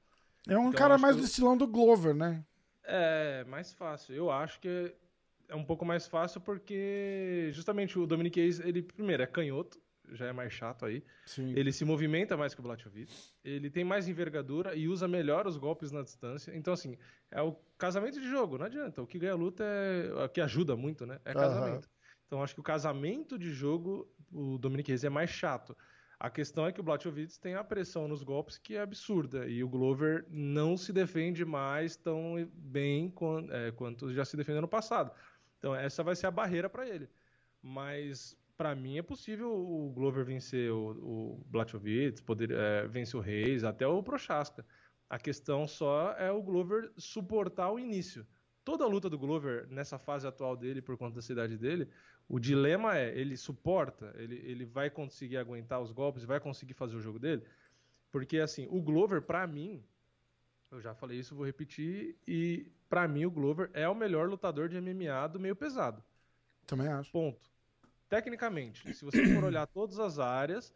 É 0.48 0.56
um 0.56 0.68
então, 0.68 0.72
cara 0.72 0.98
mais 0.98 1.16
do 1.16 1.24
estilão 1.24 1.56
do 1.56 1.66
Glover, 1.66 2.14
né? 2.14 2.44
É, 2.84 3.44
mais 3.44 3.72
fácil. 3.72 4.14
Eu 4.14 4.30
acho 4.30 4.60
que 4.60 4.94
é 5.48 5.54
um 5.54 5.64
pouco 5.64 5.84
mais 5.84 6.06
fácil 6.06 6.40
porque 6.40 7.50
justamente 7.52 7.98
o 7.98 8.06
Dominic 8.06 8.40
Hayes, 8.40 8.60
ele 8.60 8.82
primeiro 8.82 9.22
é 9.22 9.26
canhoto, 9.26 9.78
já 10.12 10.26
é 10.26 10.32
mais 10.32 10.52
chato 10.52 10.84
aí. 10.84 11.02
Sim. 11.26 11.54
Ele 11.56 11.72
se 11.72 11.84
movimenta 11.84 12.36
mais 12.36 12.54
que 12.54 12.60
o 12.60 12.62
Blachowicz. 12.62 13.34
Ele 13.44 13.70
tem 13.70 13.84
mais 13.84 14.06
envergadura 14.06 14.74
e 14.74 14.86
usa 14.88 15.08
melhor 15.08 15.46
os 15.46 15.56
golpes 15.56 15.90
na 15.90 16.02
distância. 16.02 16.54
Então, 16.54 16.74
assim, 16.74 16.98
é 17.30 17.40
o 17.40 17.56
casamento 17.78 18.20
de 18.20 18.28
jogo, 18.28 18.58
não 18.58 18.66
adianta. 18.66 19.02
O 19.02 19.06
que 19.06 19.18
ganha 19.18 19.32
a 19.32 19.36
luta 19.36 19.64
é. 19.64 20.24
O 20.24 20.28
que 20.28 20.40
ajuda 20.40 20.76
muito, 20.76 21.06
né? 21.06 21.18
É 21.24 21.32
casamento. 21.32 21.84
Uhum. 21.84 21.93
Então 22.26 22.42
acho 22.42 22.54
que 22.54 22.60
o 22.60 22.64
casamento 22.64 23.38
de 23.38 23.50
jogo, 23.52 24.08
o 24.32 24.58
Dominic 24.58 24.88
Reis 24.88 25.04
é 25.04 25.08
mais 25.08 25.30
chato. 25.30 25.76
A 26.18 26.30
questão 26.30 26.66
é 26.66 26.72
que 26.72 26.80
o 26.80 26.82
Blachowicz 26.82 27.36
tem 27.38 27.54
a 27.54 27.64
pressão 27.64 28.08
nos 28.08 28.22
golpes 28.22 28.56
que 28.56 28.76
é 28.76 28.80
absurda 28.80 29.46
e 29.46 29.62
o 29.62 29.68
Glover 29.68 30.24
não 30.30 30.76
se 30.76 30.92
defende 30.92 31.44
mais 31.44 31.96
tão 31.96 32.48
bem 32.54 33.12
é, 33.50 33.72
quanto 33.72 34.12
já 34.12 34.24
se 34.24 34.36
defendeu 34.36 34.62
no 34.62 34.68
passado. 34.68 35.12
Então 35.58 35.74
essa 35.74 36.02
vai 36.02 36.16
ser 36.16 36.26
a 36.26 36.30
barreira 36.30 36.70
para 36.70 36.88
ele. 36.88 37.08
Mas 37.60 38.36
para 38.56 38.74
mim 38.74 38.98
é 38.98 39.02
possível 39.02 39.52
o 39.52 39.92
Glover 39.92 40.24
vencer 40.24 40.70
o, 40.70 40.90
o 40.90 41.44
Blachowicz, 41.46 42.20
poder 42.20 42.52
é, 42.52 42.86
vencer 42.86 43.18
o 43.18 43.22
Reis, 43.22 43.64
até 43.64 43.86
o 43.86 44.02
Prochaska. 44.02 44.64
A 45.10 45.18
questão 45.18 45.66
só 45.66 46.12
é 46.12 46.30
o 46.30 46.42
Glover 46.42 46.92
suportar 46.96 47.70
o 47.70 47.78
início. 47.78 48.26
Toda 48.64 48.84
a 48.84 48.88
luta 48.88 49.10
do 49.10 49.18
Glover 49.18 49.66
nessa 49.68 49.98
fase 49.98 50.26
atual 50.26 50.56
dele, 50.56 50.80
por 50.80 50.96
conta 50.96 51.16
da 51.16 51.22
cidade 51.22 51.58
dele, 51.58 51.88
o 52.28 52.38
dilema 52.38 52.96
é, 52.96 53.16
ele 53.18 53.36
suporta, 53.36 54.14
ele, 54.16 54.36
ele 54.36 54.64
vai 54.64 54.88
conseguir 54.88 55.36
aguentar 55.36 55.80
os 55.80 55.92
golpes, 55.92 56.24
vai 56.24 56.40
conseguir 56.40 56.72
fazer 56.72 56.96
o 56.96 57.00
jogo 57.00 57.18
dele? 57.18 57.42
Porque, 58.10 58.38
assim, 58.38 58.66
o 58.70 58.80
Glover, 58.80 59.20
para 59.20 59.46
mim, 59.46 59.84
eu 60.70 60.80
já 60.80 60.94
falei 60.94 61.18
isso, 61.18 61.34
vou 61.34 61.44
repetir, 61.44 62.16
e 62.26 62.72
para 62.88 63.06
mim 63.06 63.26
o 63.26 63.30
Glover 63.30 63.70
é 63.74 63.88
o 63.88 63.94
melhor 63.94 64.28
lutador 64.28 64.68
de 64.68 64.80
MMA 64.80 65.28
do 65.28 65.38
meio 65.38 65.54
pesado. 65.54 66.02
Também 66.66 66.88
acho. 66.88 67.12
Ponto. 67.12 67.50
Tecnicamente, 68.08 68.94
se 68.94 69.04
você 69.04 69.26
for 69.34 69.44
olhar 69.44 69.66
todas 69.66 69.98
as 69.98 70.18
áreas, 70.18 70.72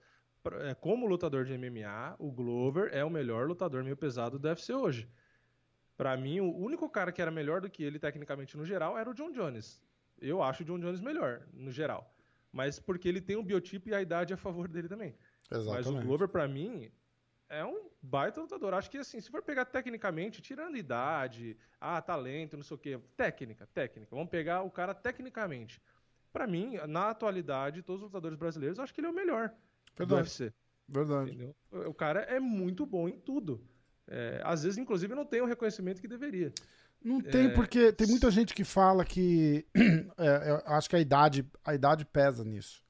é, 0.63 0.75
como 0.75 1.07
lutador 1.07 1.45
de 1.45 1.57
MMA, 1.57 2.17
o 2.19 2.31
Glover 2.31 2.91
é 2.93 3.05
o 3.05 3.11
melhor 3.11 3.47
lutador 3.47 3.83
meio 3.83 3.97
pesado 3.97 4.39
do 4.39 4.49
UFC 4.49 4.73
hoje. 4.73 5.09
Para 5.99 6.17
mim, 6.17 6.39
o 6.39 6.57
único 6.57 6.89
cara 6.89 7.11
que 7.11 7.21
era 7.21 7.29
melhor 7.29 7.61
do 7.61 7.69
que 7.69 7.83
ele 7.83 7.99
tecnicamente 7.99 8.57
no 8.57 8.65
geral 8.65 8.97
era 8.97 9.11
o 9.11 9.13
John 9.13 9.33
Jones. 9.33 9.83
Eu 10.21 10.41
acho 10.41 10.63
o 10.63 10.65
John 10.65 10.79
Jones 10.79 11.01
melhor, 11.01 11.43
no 11.53 11.73
geral. 11.73 12.15
Mas 12.53 12.79
porque 12.79 13.09
ele 13.09 13.21
tem 13.21 13.37
um 13.37 13.43
biotipo 13.43 13.89
e 13.89 13.95
a 13.95 14.01
idade 14.01 14.33
a 14.33 14.37
favor 14.37 14.69
dele 14.69 14.89
também. 14.89 15.17
Exatamente. 15.51 15.75
Mas 15.75 15.87
o 15.89 16.07
Glover, 16.07 16.29
para 16.29 16.47
mim, 16.47 16.89
é 17.49 17.65
um 17.65 17.91
baita 18.01 18.41
lutador. 18.41 18.75
Acho 18.75 18.89
que, 18.89 18.99
assim, 18.99 19.21
se 19.21 19.29
for 19.29 19.43
pegar 19.43 19.65
tecnicamente, 19.65 20.41
tirando 20.41 20.77
idade, 20.77 21.57
ah, 21.81 22.01
talento, 22.01 22.57
não 22.57 22.63
sei 22.63 22.77
o 22.77 22.79
quê, 22.79 23.01
técnica, 23.17 23.67
técnica. 23.67 24.15
Vamos 24.15 24.31
pegar 24.31 24.63
o 24.63 24.71
cara 24.71 24.95
tecnicamente. 24.95 25.83
Para 26.33 26.47
mim, 26.47 26.77
na 26.87 27.11
atualidade, 27.11 27.83
todos 27.83 28.03
os 28.03 28.07
lutadores 28.07 28.39
brasileiros, 28.39 28.79
acho 28.79 28.95
que 28.95 29.01
ele 29.01 29.09
é 29.09 29.11
o 29.11 29.15
melhor 29.15 29.53
Verdade. 29.97 30.07
do 30.07 30.25
UFC. 30.25 30.53
Verdade. 30.87 31.31
Entendeu? 31.33 31.57
O 31.73 31.95
cara 31.95 32.21
é 32.21 32.39
muito 32.39 32.87
bom 32.87 33.09
em 33.09 33.19
tudo. 33.19 33.67
É, 34.09 34.41
às 34.45 34.63
vezes, 34.63 34.79
inclusive, 34.79 35.15
não 35.15 35.25
tem 35.25 35.41
o 35.41 35.47
reconhecimento 35.47 36.01
que 36.01 36.09
deveria. 36.09 36.53
Não 37.05 37.21
tem, 37.21 37.47
é... 37.47 37.49
porque 37.51 37.93
tem 37.93 38.07
muita 38.09 38.31
gente 38.31 38.55
que 38.55 38.65
fala 38.65 39.05
que. 39.05 39.67
É, 40.21 40.63
acho 40.67 40.91
que 40.91 40.97
a 40.97 41.01
idade, 41.01 41.47
a 41.65 41.75
idade 41.75 42.05
pesa 42.05 42.45
nisso. 42.45 42.83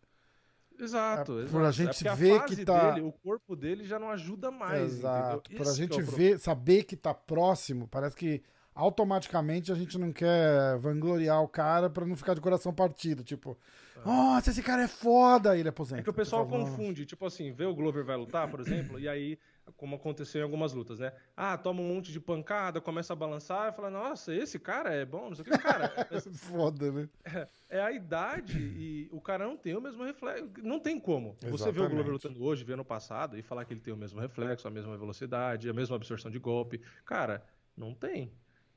Exato, 0.78 1.32
é, 1.32 1.42
exato. 1.42 1.52
Por 1.52 1.64
a 1.64 1.70
gente 1.70 2.08
é 2.08 2.14
ver 2.14 2.44
que 2.44 2.64
tá. 2.64 2.92
Dele, 2.92 3.06
o 3.06 3.12
corpo 3.12 3.54
dele 3.54 3.84
já 3.84 3.98
não 3.98 4.10
ajuda 4.10 4.50
mais. 4.50 4.94
Exato. 4.94 5.50
Por 5.50 5.68
a 5.68 5.72
gente 5.72 5.98
é 5.98 6.02
ver, 6.02 6.38
saber 6.38 6.84
que 6.84 6.96
tá 6.96 7.12
próximo, 7.12 7.86
parece 7.88 8.16
que 8.16 8.42
automaticamente 8.74 9.72
a 9.72 9.74
gente 9.74 9.98
não 9.98 10.12
quer 10.12 10.78
vangloriar 10.78 11.42
o 11.42 11.48
cara 11.48 11.90
pra 11.90 12.06
não 12.06 12.16
ficar 12.16 12.34
de 12.34 12.40
coração 12.40 12.72
partido. 12.72 13.24
Tipo, 13.24 13.58
nossa, 14.06 14.50
esse 14.50 14.62
cara 14.62 14.82
é 14.82 14.88
foda, 14.88 15.50
aí 15.50 15.60
ele 15.60 15.68
aposenta. 15.68 16.00
É 16.00 16.04
que 16.04 16.10
o 16.10 16.14
pessoal 16.14 16.46
confunde, 16.46 17.04
tipo 17.04 17.26
assim, 17.26 17.52
vê 17.52 17.64
o 17.64 17.74
Glover 17.74 18.04
vai 18.04 18.16
lutar, 18.16 18.48
por 18.48 18.60
exemplo, 18.60 18.98
e 19.00 19.08
aí, 19.08 19.38
como 19.76 19.96
aconteceu 19.96 20.40
em 20.40 20.44
algumas 20.44 20.72
lutas, 20.72 20.98
né? 20.98 21.12
Ah, 21.36 21.56
toma 21.56 21.80
um 21.80 21.88
monte 21.88 22.12
de 22.12 22.20
pancada, 22.20 22.80
começa 22.80 23.12
a 23.12 23.16
balançar 23.16 23.72
e 23.72 23.76
fala, 23.76 23.90
nossa, 23.90 24.34
esse 24.34 24.58
cara 24.58 24.94
é 24.94 25.04
bom, 25.04 25.28
não 25.28 25.34
sei 25.34 25.42
o 25.42 25.44
que, 25.44 25.58
cara. 25.58 25.92
foda, 26.32 26.90
né? 26.90 27.08
É, 27.24 27.48
é, 27.68 27.80
a 27.80 27.92
idade 27.92 28.58
e 28.58 29.08
o 29.12 29.20
cara 29.20 29.46
não 29.46 29.56
tem 29.56 29.76
o 29.76 29.80
mesmo 29.80 30.04
reflexo. 30.04 30.50
Não 30.62 30.80
tem 30.80 30.98
como. 30.98 31.36
Exatamente. 31.42 31.58
Você 31.58 31.72
vê 31.72 31.80
o 31.80 31.88
Glover 31.88 32.12
lutando 32.12 32.42
hoje, 32.42 32.64
vê 32.64 32.76
no 32.76 32.84
passado, 32.84 33.38
e 33.38 33.42
falar 33.42 33.64
que 33.64 33.72
ele 33.72 33.80
tem 33.80 33.92
o 33.92 33.96
mesmo 33.96 34.20
reflexo, 34.20 34.66
a 34.66 34.70
mesma 34.70 34.96
velocidade, 34.96 35.68
a 35.68 35.72
mesma 35.72 35.96
absorção 35.96 36.30
de 36.30 36.38
golpe. 36.38 36.80
Cara, 37.04 37.44
não 37.76 37.94
tem. 37.94 38.32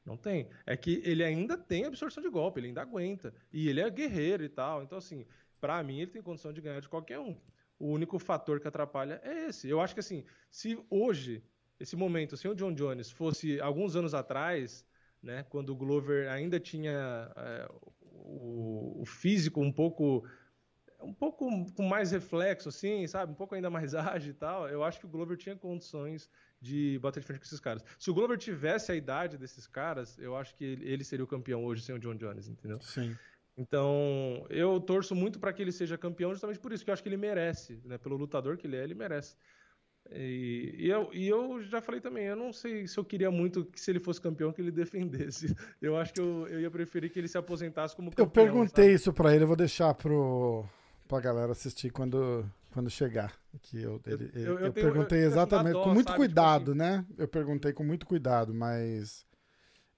Não 0.06 0.18
tem. 0.18 0.50
É 0.66 0.76
que 0.76 1.02
ele 1.06 1.24
ainda 1.24 1.58
tem 1.58 1.86
absorção 1.86 2.24
de 2.24 2.30
golpe, 2.30 2.60
ele 2.60 2.68
ainda 2.68 2.82
aguenta. 2.82 3.34
E 3.54 3.70
ele 3.70 3.80
é 3.80 3.90
guerreiro 3.90 4.44
e 4.44 4.50
tal. 4.50 4.84
Então, 4.84 4.98
assim, 4.98 5.26
para 5.60 5.82
mim, 5.84 6.00
ele 6.00 6.12
tem 6.12 6.22
condição 6.22 6.52
de 6.52 6.60
ganhar 6.60 6.80
de 6.80 6.90
qualquer 6.90 7.20
um. 7.20 7.38
O 7.82 7.88
único 7.88 8.20
fator 8.20 8.60
que 8.60 8.68
atrapalha 8.68 9.20
é 9.24 9.48
esse. 9.48 9.68
Eu 9.68 9.82
acho 9.82 9.94
que, 9.94 10.00
assim, 10.00 10.24
se 10.52 10.78
hoje, 10.90 11.44
esse 11.80 11.96
momento, 11.96 12.38
sem 12.38 12.50
o 12.50 12.56
John 12.56 12.74
Jones, 12.74 13.10
fosse 13.10 13.60
alguns 13.60 13.96
anos 13.96 14.14
atrás, 14.14 14.86
né, 15.22 15.44
quando 15.50 15.72
o 15.72 15.76
Glover 15.76 16.30
ainda 16.32 16.60
tinha 16.60 17.32
é, 17.36 17.68
o, 18.12 19.02
o 19.02 19.06
físico 19.06 19.62
um 19.62 19.72
pouco 19.72 20.24
um 21.04 21.14
pouco 21.14 21.66
com 21.74 21.84
mais 21.84 22.12
reflexo, 22.12 22.70
assim, 22.70 23.08
sabe? 23.08 23.32
Um 23.32 23.36
pouco 23.36 23.56
ainda 23.56 23.72
mais 23.72 23.94
ágil 23.96 24.30
e 24.32 24.36
tal. 24.36 24.70
Eu 24.70 24.84
acho 24.84 25.00
que 25.00 25.06
o 25.08 25.10
Glover 25.10 25.36
tinha 25.36 25.56
condições 25.56 26.30
de 26.62 27.00
bater 27.02 27.22
de 27.22 27.26
frente 27.26 27.40
com 27.40 27.46
esses 27.46 27.60
caras. 27.60 27.84
Se 27.98 28.12
o 28.12 28.14
Glover 28.14 28.38
tivesse 28.38 28.92
a 28.92 28.96
idade 28.96 29.38
desses 29.38 29.66
caras, 29.66 30.20
eu 30.20 30.36
acho 30.36 30.54
que 30.56 30.64
ele 30.64 31.04
seria 31.04 31.26
o 31.26 31.28
campeão 31.28 31.66
hoje 31.66 31.82
sem 31.82 31.96
o 31.96 32.00
John 32.00 32.16
Jones, 32.16 32.48
entendeu? 32.48 32.80
Sim. 32.82 33.18
Então, 33.58 34.46
eu 34.50 34.80
torço 34.80 35.14
muito 35.14 35.40
para 35.40 35.52
que 35.54 35.62
ele 35.62 35.72
seja 35.72 35.98
campeão 35.98 36.32
justamente 36.32 36.60
por 36.60 36.72
isso, 36.72 36.84
que 36.84 36.90
eu 36.90 36.94
acho 36.94 37.04
que 37.04 37.10
ele 37.10 37.18
merece, 37.18 37.82
né? 37.84 37.98
Pelo 37.98 38.18
lutador 38.18 38.58
que 38.58 38.66
ele 38.66 38.78
é, 38.78 38.84
ele 38.84 38.96
merece. 38.96 39.36
E, 40.10 40.76
e, 40.78 40.90
eu, 40.90 41.10
e 41.14 41.28
eu 41.28 41.62
já 41.62 41.80
falei 41.80 42.02
também, 42.02 42.26
eu 42.26 42.36
não 42.36 42.52
sei 42.52 42.88
se 42.88 42.98
eu 42.98 43.06
queria 43.06 43.30
muito 43.30 43.66
que 43.66 43.80
se 43.80 43.92
ele 43.92 44.00
fosse 44.00 44.20
campeão 44.20 44.52
que 44.52 44.62
ele 44.62 44.72
defendesse. 44.72 45.56
Eu 45.82 45.96
acho 45.98 46.14
que 46.14 46.22
eu, 46.22 46.48
eu 46.48 46.60
ia 46.62 46.72
preferir 46.72 47.12
que 47.12 47.20
ele 47.20 47.28
se 47.28 47.38
aposentasse 47.38 47.96
como 47.96 48.10
campeão. 48.10 48.26
Eu 48.26 48.32
perguntei 48.32 48.86
sabe? 48.86 48.96
isso 48.96 49.14
para 49.14 49.34
ele, 49.34 49.44
eu 49.44 49.48
vou 49.48 49.56
deixar 49.56 49.94
pro, 49.94 50.66
pra 51.08 51.20
galera 51.20 51.52
assistir 51.52 51.92
quando, 51.92 52.46
quando 52.72 52.90
chegar. 52.90 53.34
Que 53.62 53.82
eu, 53.82 54.02
ele, 54.06 54.32
eu, 54.34 54.42
eu, 54.42 54.60
eu 54.60 54.74
tenho, 54.74 54.88
perguntei 54.88 55.20
exatamente, 55.20 55.74
dó, 55.74 55.84
com 55.84 55.94
muito 55.94 56.08
sabe, 56.08 56.18
cuidado, 56.18 56.74
tipo 56.74 56.84
assim... 56.84 56.98
né? 56.98 57.06
Eu 57.18 57.28
perguntei 57.28 57.74
com 57.74 57.84
muito 57.84 58.06
cuidado, 58.06 58.54
mas 58.54 59.26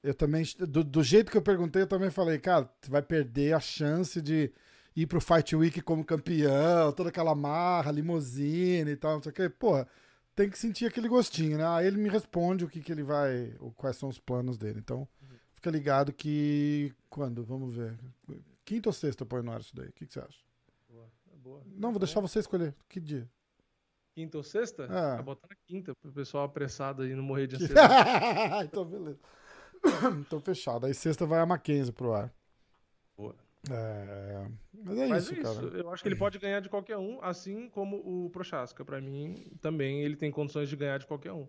eu 0.04 0.14
também, 0.14 0.44
do, 0.60 0.84
do, 0.84 1.04
jeito 1.04 1.32
que 1.32 1.38
eu 1.38 1.42
perguntei, 1.42 1.82
eu 1.82 1.88
também 1.88 2.12
falei, 2.12 2.38
cara, 2.38 2.70
você 2.82 2.92
vai 2.92 3.02
perder 3.02 3.54
a 3.54 3.60
chance 3.60 4.22
de 4.22 4.52
ir 4.96 5.08
pro 5.08 5.22
Fight 5.22 5.56
Week 5.56 5.82
como 5.82 6.04
campeão, 6.04 6.92
toda 6.92 7.10
aquela 7.10 7.34
marra, 7.34 7.92
limousine 7.92 8.92
e 8.92 8.96
tal, 8.98 9.16
não 9.16 9.24
sei 9.24 9.32
o 9.32 9.34
que. 9.34 9.50
Porra, 9.50 9.88
tem 10.36 10.50
que 10.50 10.60
sentir 10.60 10.86
aquele 10.86 11.08
gostinho, 11.08 11.58
né? 11.58 11.66
Aí 11.68 11.88
ele 11.88 11.98
me 11.98 12.10
responde 12.10 12.66
o 12.66 12.70
que, 12.70 12.82
que 12.82 12.92
ele 12.92 13.04
vai, 13.04 13.56
quais 13.78 13.96
são 13.96 14.10
os 14.10 14.20
planos 14.20 14.58
dele. 14.58 14.80
Então, 14.80 15.08
fica 15.56 15.72
ligado 15.72 16.12
que 16.12 16.94
quando, 17.10 17.44
vamos 17.44 17.74
ver, 17.74 17.98
quinta 18.66 18.90
ou 18.90 18.94
sexta 18.94 19.24
eu 19.24 19.28
ponho 19.28 19.44
no 19.44 19.52
ar 19.52 19.62
isso 19.62 19.76
daí. 19.76 19.88
O 19.88 19.94
que, 19.94 20.06
que 20.06 20.14
você 20.14 20.20
acha? 20.20 20.44
boa. 21.44 21.62
Não, 21.66 21.92
vou 21.92 22.00
deixar 22.00 22.22
você 22.22 22.40
escolher. 22.40 22.74
Que 22.90 23.00
dia? 23.00 23.30
Quinta 24.14 24.38
ou 24.38 24.44
sexta? 24.44 24.84
É. 24.84 24.88
Tá 24.88 25.22
botando 25.22 25.56
quinta 25.66 25.94
pro 25.96 26.12
pessoal 26.12 26.46
apressado 26.46 27.04
aí 27.04 27.14
não 27.14 27.24
morrer 27.24 27.48
de 27.48 27.56
ansiedade. 27.62 28.68
então, 28.68 28.86
beleza. 28.86 29.20
então, 30.20 30.40
fechado. 30.40 30.86
Aí 30.86 30.94
sexta 30.94 31.26
vai 31.26 31.40
a 31.40 31.46
Mackenzie 31.46 31.94
pro 31.94 32.14
ar. 32.14 32.34
Boa. 33.18 33.36
É... 33.70 34.48
Mas 34.74 34.98
é 34.98 35.08
Mas 35.08 35.24
isso, 35.24 35.34
é 35.34 35.40
isso, 35.40 35.62
cara. 35.62 35.78
Eu 35.78 35.90
acho 35.92 36.04
que 36.04 36.10
ele 36.10 36.16
pode 36.16 36.38
ganhar 36.40 36.60
de 36.60 36.70
qualquer 36.70 36.98
um, 36.98 37.20
assim 37.22 37.70
como 37.70 37.98
o 37.98 38.30
Prochaska. 38.30 38.84
Para 38.84 39.00
mim, 39.00 39.52
também 39.62 40.02
ele 40.02 40.16
tem 40.16 40.32
condições 40.32 40.68
de 40.68 40.76
ganhar 40.76 40.98
de 40.98 41.08
qualquer 41.08 41.32
um. 41.32 41.48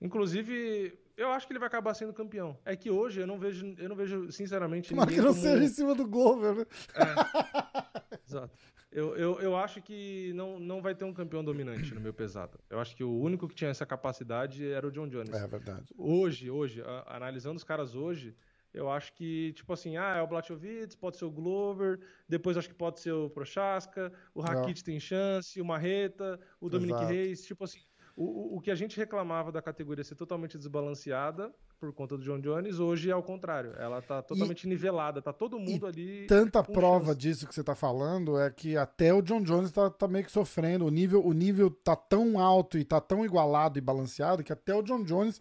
Inclusive, 0.00 0.96
eu 1.16 1.32
acho 1.32 1.46
que 1.46 1.52
ele 1.52 1.58
vai 1.58 1.66
acabar 1.66 1.92
sendo 1.94 2.12
campeão. 2.12 2.56
É 2.64 2.76
que 2.76 2.90
hoje 2.90 3.20
eu 3.20 3.26
não 3.26 3.38
vejo, 3.38 3.74
eu 3.76 3.88
não 3.88 3.96
vejo 3.96 4.30
sinceramente. 4.30 4.94
Mas 4.94 5.08
que 5.08 5.16
não 5.16 5.28
como... 5.28 5.40
seja 5.40 5.64
em 5.64 5.68
cima 5.68 5.94
do 5.94 6.06
Glover, 6.06 6.54
né? 6.54 6.66
É. 6.94 8.14
Exato. 8.24 8.56
Eu, 8.90 9.14
eu, 9.16 9.40
eu 9.40 9.56
acho 9.56 9.82
que 9.82 10.32
não, 10.34 10.58
não 10.58 10.80
vai 10.80 10.94
ter 10.94 11.04
um 11.04 11.12
campeão 11.12 11.44
dominante 11.44 11.94
no 11.94 12.00
meu 12.00 12.12
pesado. 12.12 12.58
Eu 12.70 12.80
acho 12.80 12.96
que 12.96 13.04
o 13.04 13.20
único 13.20 13.46
que 13.46 13.54
tinha 13.54 13.70
essa 13.70 13.84
capacidade 13.84 14.66
era 14.66 14.86
o 14.86 14.90
John 14.90 15.08
Jones. 15.08 15.34
É 15.34 15.46
verdade. 15.46 15.92
Hoje, 15.96 16.50
hoje, 16.50 16.82
a, 16.82 17.16
analisando 17.16 17.56
os 17.56 17.64
caras 17.64 17.94
hoje, 17.94 18.34
eu 18.72 18.90
acho 18.90 19.12
que, 19.12 19.52
tipo 19.52 19.72
assim, 19.72 19.96
ah, 19.96 20.16
é 20.16 20.22
o 20.22 20.26
Blachowicz, 20.26 20.94
pode 20.94 21.18
ser 21.18 21.26
o 21.26 21.30
Glover, 21.30 22.00
depois 22.26 22.56
acho 22.56 22.68
que 22.68 22.74
pode 22.74 23.00
ser 23.00 23.12
o 23.12 23.28
Prochaska, 23.28 24.12
o 24.34 24.40
Rakit 24.40 24.82
tem 24.82 24.98
chance, 24.98 25.60
o 25.60 25.64
Marreta, 25.64 26.40
o 26.60 26.70
Dominic 26.70 26.98
Exato. 26.98 27.12
Reis, 27.12 27.44
tipo 27.44 27.64
assim, 27.64 27.80
o, 28.16 28.56
o 28.56 28.60
que 28.60 28.70
a 28.70 28.74
gente 28.74 28.96
reclamava 28.96 29.52
da 29.52 29.60
categoria 29.60 30.02
ser 30.02 30.14
totalmente 30.14 30.56
desbalanceada, 30.56 31.54
por 31.78 31.92
conta 31.92 32.16
do 32.16 32.24
John 32.24 32.40
Jones, 32.40 32.78
hoje 32.78 33.08
é 33.08 33.12
ao 33.12 33.22
contrário. 33.22 33.72
Ela 33.78 34.02
tá 34.02 34.20
totalmente 34.22 34.64
e, 34.64 34.68
nivelada, 34.68 35.22
tá 35.22 35.32
todo 35.32 35.58
mundo 35.58 35.86
ali. 35.86 36.26
Tanta 36.26 36.62
prova 36.62 37.06
chance. 37.06 37.18
disso 37.18 37.46
que 37.46 37.54
você 37.54 37.62
tá 37.62 37.74
falando 37.74 38.38
é 38.38 38.50
que 38.50 38.76
até 38.76 39.14
o 39.14 39.22
John 39.22 39.42
Jones 39.42 39.70
tá, 39.70 39.88
tá, 39.88 40.08
meio 40.08 40.24
que 40.24 40.32
sofrendo. 40.32 40.84
O 40.86 40.90
nível, 40.90 41.24
o 41.24 41.32
nível 41.32 41.70
tá 41.70 41.94
tão 41.94 42.38
alto 42.38 42.76
e 42.78 42.84
tá 42.84 43.00
tão 43.00 43.24
igualado 43.24 43.78
e 43.78 43.82
balanceado 43.82 44.42
que 44.42 44.52
até 44.52 44.74
o 44.74 44.82
John 44.82 45.04
Jones 45.04 45.40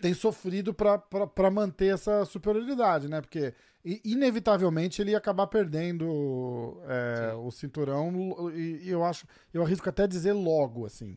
tem 0.00 0.14
sofrido 0.14 0.74
para 0.74 1.50
manter 1.50 1.94
essa 1.94 2.24
superioridade, 2.24 3.08
né? 3.08 3.20
Porque 3.20 3.54
inevitavelmente 4.04 5.02
ele 5.02 5.10
ia 5.10 5.18
acabar 5.18 5.46
perdendo 5.46 6.80
é, 6.88 7.34
o 7.34 7.50
cinturão 7.50 8.50
e, 8.54 8.82
e 8.84 8.90
eu 8.90 9.04
acho, 9.04 9.26
eu 9.52 9.62
arrisco 9.62 9.88
até 9.88 10.06
dizer 10.06 10.32
logo, 10.32 10.86
assim. 10.86 11.16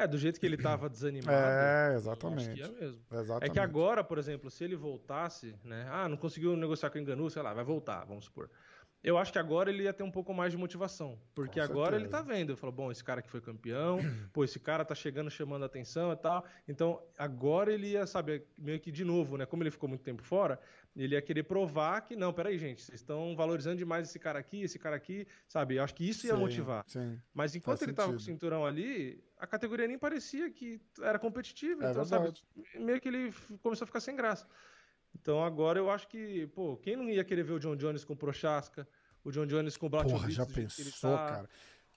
É, 0.00 0.06
do 0.06 0.16
jeito 0.16 0.40
que 0.40 0.46
ele 0.46 0.56
estava 0.56 0.88
desanimado. 0.88 1.36
É, 1.36 1.94
exatamente. 1.94 2.62
é 2.62 2.68
mesmo. 2.68 3.00
Exatamente. 3.10 3.50
É 3.50 3.52
que 3.52 3.60
agora, 3.60 4.02
por 4.02 4.18
exemplo, 4.18 4.50
se 4.50 4.64
ele 4.64 4.76
voltasse, 4.76 5.54
né? 5.64 5.86
Ah, 5.90 6.08
não 6.08 6.16
conseguiu 6.16 6.56
negociar 6.56 6.90
com 6.90 6.98
o 6.98 7.00
Enganu, 7.00 7.28
sei 7.28 7.42
lá, 7.42 7.52
vai 7.52 7.64
voltar, 7.64 8.04
vamos 8.04 8.24
supor. 8.24 8.50
Eu 9.02 9.16
acho 9.16 9.32
que 9.32 9.38
agora 9.38 9.70
ele 9.70 9.84
ia 9.84 9.94
ter 9.94 10.02
um 10.02 10.10
pouco 10.10 10.34
mais 10.34 10.52
de 10.52 10.58
motivação. 10.58 11.18
Porque 11.34 11.58
com 11.58 11.64
agora 11.64 11.96
certeza. 11.96 12.04
ele 12.04 12.08
tá 12.08 12.20
vendo. 12.20 12.50
Ele 12.50 12.56
falou, 12.56 12.74
bom, 12.74 12.92
esse 12.92 13.02
cara 13.02 13.22
que 13.22 13.30
foi 13.30 13.40
campeão, 13.40 13.98
pô, 14.32 14.44
esse 14.44 14.60
cara 14.60 14.84
tá 14.84 14.94
chegando, 14.94 15.30
chamando 15.30 15.64
atenção 15.64 16.12
e 16.12 16.16
tal. 16.16 16.44
Então, 16.68 17.02
agora 17.18 17.72
ele 17.72 17.88
ia, 17.88 18.06
sabe, 18.06 18.42
meio 18.58 18.78
que 18.78 18.92
de 18.92 19.02
novo, 19.02 19.38
né? 19.38 19.46
Como 19.46 19.62
ele 19.62 19.70
ficou 19.70 19.88
muito 19.88 20.02
tempo 20.02 20.22
fora, 20.22 20.60
ele 20.94 21.14
ia 21.14 21.22
querer 21.22 21.44
provar 21.44 22.02
que, 22.02 22.14
não, 22.14 22.30
peraí, 22.30 22.58
gente, 22.58 22.82
vocês 22.82 23.00
estão 23.00 23.34
valorizando 23.34 23.76
demais 23.76 24.06
esse 24.06 24.18
cara 24.18 24.38
aqui, 24.38 24.62
esse 24.62 24.78
cara 24.78 24.96
aqui, 24.96 25.26
sabe? 25.48 25.76
Eu 25.76 25.84
acho 25.84 25.94
que 25.94 26.06
isso 26.06 26.26
ia 26.26 26.34
sim, 26.34 26.40
motivar. 26.40 26.84
Sim, 26.86 27.18
Mas 27.32 27.54
enquanto 27.54 27.80
ele 27.80 27.92
sentido. 27.92 27.96
tava 27.96 28.12
com 28.12 28.18
o 28.18 28.20
cinturão 28.20 28.66
ali, 28.66 29.22
a 29.40 29.46
categoria 29.46 29.88
nem 29.88 29.98
parecia 29.98 30.50
que 30.50 30.80
era 31.00 31.18
competitiva. 31.18 31.84
É 31.84 31.90
então, 31.90 32.04
verdade. 32.04 32.44
sabe, 32.54 32.84
meio 32.84 33.00
que 33.00 33.08
ele 33.08 33.32
começou 33.62 33.84
a 33.84 33.86
ficar 33.86 34.00
sem 34.00 34.14
graça. 34.14 34.46
Então 35.18 35.42
agora 35.42 35.78
eu 35.78 35.90
acho 35.90 36.06
que, 36.08 36.46
pô, 36.48 36.76
quem 36.76 36.96
não 36.96 37.08
ia 37.08 37.24
querer 37.24 37.42
ver 37.42 37.54
o 37.54 37.58
John 37.58 37.74
Jones 37.74 38.04
com 38.04 38.12
o 38.12 38.16
Prochaska, 38.16 38.86
o 39.24 39.30
John 39.30 39.46
Jones 39.46 39.76
com 39.76 39.86
o 39.86 39.88
Blachowicz? 39.88 40.20
Porra, 40.20 40.30
já 40.30 40.46
pensou, 40.46 41.10
tá... 41.10 41.26
cara? 41.26 41.48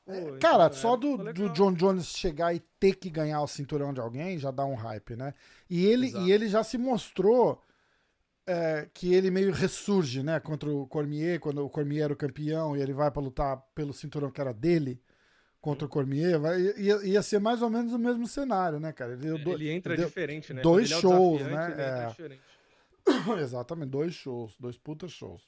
Pô, 0.06 0.14
então, 0.14 0.40
cara, 0.40 0.66
então, 0.66 0.78
só 0.78 0.98
do, 0.98 1.18
do, 1.32 1.50
John 1.50 1.74
Jones 1.74 2.08
chegar 2.08 2.54
e 2.54 2.60
ter 2.80 2.96
que 2.96 3.10
ganhar 3.10 3.42
o 3.42 3.48
cinturão 3.48 3.94
de 3.94 4.02
alguém 4.02 4.38
já 4.38 4.52
dá 4.52 4.66
um 4.66 4.76
hype, 4.76 5.16
né? 5.16 5.34
E 5.70 5.86
ele, 5.86 6.12
e 6.26 6.32
ele 6.32 6.50
já 6.50 6.64
se 6.64 6.78
mostrou 6.78 7.62
é, 8.46 8.90
que 8.94 9.14
ele 9.14 9.32
meio 9.32 9.52
ressurge, 9.52 10.22
né? 10.22 10.40
Contra 10.40 10.70
o 10.70 10.88
Cormier, 10.88 11.40
quando 11.40 11.64
o 11.64 11.70
Cormier 11.70 12.06
era 12.06 12.14
o 12.14 12.18
campeão 12.18 12.76
e 12.76 12.82
ele 12.82 12.94
vai 12.94 13.12
para 13.12 13.22
lutar 13.22 13.58
pelo 13.74 13.94
cinturão 13.94 14.32
que 14.32 14.42
era 14.42 14.54
dele 14.54 15.02
contra 15.64 15.86
o 15.86 15.90
Cormier, 15.90 16.38
vai, 16.38 16.60
ia, 16.60 17.06
ia 17.06 17.22
ser 17.22 17.40
mais 17.40 17.62
ou 17.62 17.70
menos 17.70 17.94
o 17.94 17.98
mesmo 17.98 18.28
cenário, 18.28 18.82
né, 18.82 18.92
cara? 18.92 19.14
Ele, 19.14 19.30
ele, 19.30 19.50
ele 19.50 19.72
entra 19.72 19.96
deu, 19.96 20.08
diferente, 20.08 20.54
né? 20.54 20.62
Dois 20.62 20.92
é 20.92 21.00
shows, 21.00 21.42
né? 21.42 21.74
É... 21.80 23.40
Exatamente, 23.40 23.90
dois 23.90 24.14
shows, 24.14 24.58
dois 24.60 24.78
putas 24.78 25.14
shows. 25.14 25.48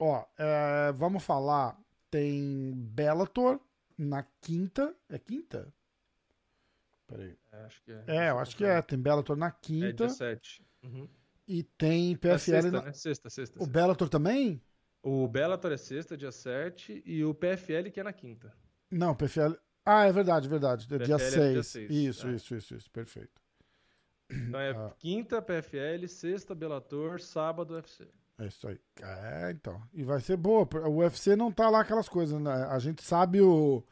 Ó, 0.00 0.26
é, 0.36 0.90
vamos 0.92 1.22
falar, 1.22 1.78
tem 2.10 2.72
Bellator 2.74 3.60
na 3.96 4.26
quinta, 4.40 4.92
é 5.08 5.16
quinta? 5.16 5.72
Peraí. 7.06 7.38
É, 7.52 7.56
acho 7.64 7.82
que 7.84 7.92
é. 7.92 8.04
É, 8.08 8.30
eu 8.30 8.38
acho 8.40 8.56
que 8.56 8.64
é, 8.64 8.82
tem 8.82 8.98
Bellator 8.98 9.36
na 9.36 9.52
quinta. 9.52 9.86
É 9.86 10.08
17. 10.08 10.66
Uhum. 10.82 11.08
E 11.46 11.62
tem 11.62 12.16
PFL. 12.16 12.34
É 12.34 12.38
sexta, 12.38 12.70
na... 12.72 12.82
né? 12.82 12.92
Sexta, 12.94 13.30
sexta. 13.30 13.62
O 13.62 13.66
Bellator 13.68 14.08
também? 14.08 14.60
O 15.04 15.28
Bellator 15.28 15.70
é 15.70 15.76
sexta, 15.76 16.16
dia 16.16 16.32
7, 16.32 17.00
e 17.06 17.24
o 17.24 17.32
PFL 17.32 17.90
que 17.92 18.00
é 18.00 18.02
na 18.02 18.12
quinta. 18.12 18.52
Não, 18.92 19.14
PFL. 19.14 19.54
Ah, 19.84 20.04
é 20.04 20.12
verdade, 20.12 20.48
verdade. 20.48 20.86
É 20.94 20.98
dia 20.98 21.18
6. 21.18 21.34
É 21.34 21.52
dia 21.52 21.62
6. 21.62 21.90
Isso, 21.90 22.26
é. 22.26 22.32
isso, 22.32 22.54
isso, 22.54 22.74
isso. 22.76 22.90
Perfeito. 22.90 23.40
Então 24.30 24.60
é 24.60 24.70
ah. 24.70 24.92
quinta 24.98 25.42
PFL, 25.42 26.06
sexta 26.06 26.54
Bellator, 26.54 27.20
sábado 27.20 27.74
UFC. 27.74 28.06
É 28.38 28.46
isso 28.46 28.66
aí. 28.66 28.78
É, 29.02 29.50
então. 29.50 29.82
E 29.92 30.02
vai 30.02 30.20
ser 30.20 30.36
boa. 30.36 30.68
O 30.88 30.98
UFC 30.98 31.36
não 31.36 31.50
tá 31.50 31.68
lá 31.68 31.80
aquelas 31.80 32.08
coisas, 32.08 32.40
né? 32.40 32.66
A 32.70 32.78
gente 32.78 33.02
sabe 33.02 33.40
o, 33.40 33.82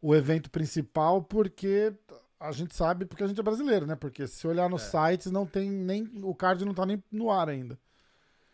o 0.00 0.14
evento 0.14 0.50
principal 0.50 1.22
porque 1.22 1.92
a 2.38 2.52
gente 2.52 2.74
sabe 2.74 3.06
porque 3.06 3.22
a 3.24 3.26
gente 3.26 3.40
é 3.40 3.42
brasileiro, 3.42 3.86
né? 3.86 3.96
Porque 3.96 4.26
se 4.26 4.46
olhar 4.46 4.68
nos 4.68 4.94
É. 4.94 5.10
sites, 5.10 5.30
não 5.30 5.46
tem 5.46 5.70
nem. 5.70 6.08
O 6.22 6.34
card 6.34 6.64
não 6.64 6.74
tá 6.74 6.84
nem 6.84 7.02
no 7.10 7.30
ar 7.30 7.48
ainda. 7.48 7.78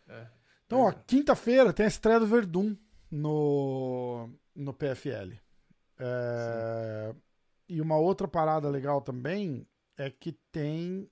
É. 0.07 0.27
Então, 0.65 0.79
ó, 0.79 0.89
é. 0.89 0.95
quinta-feira 1.05 1.73
tem 1.73 1.85
a 1.85 1.89
estreia 1.89 2.19
do 2.19 2.27
Verdun 2.27 2.75
no, 3.11 4.29
no 4.55 4.73
PFL. 4.73 5.33
É, 5.99 7.15
e 7.69 7.81
uma 7.81 7.97
outra 7.97 8.27
parada 8.27 8.69
legal 8.69 9.01
também 9.01 9.67
é 9.97 10.09
que 10.09 10.33
tem 10.51 11.09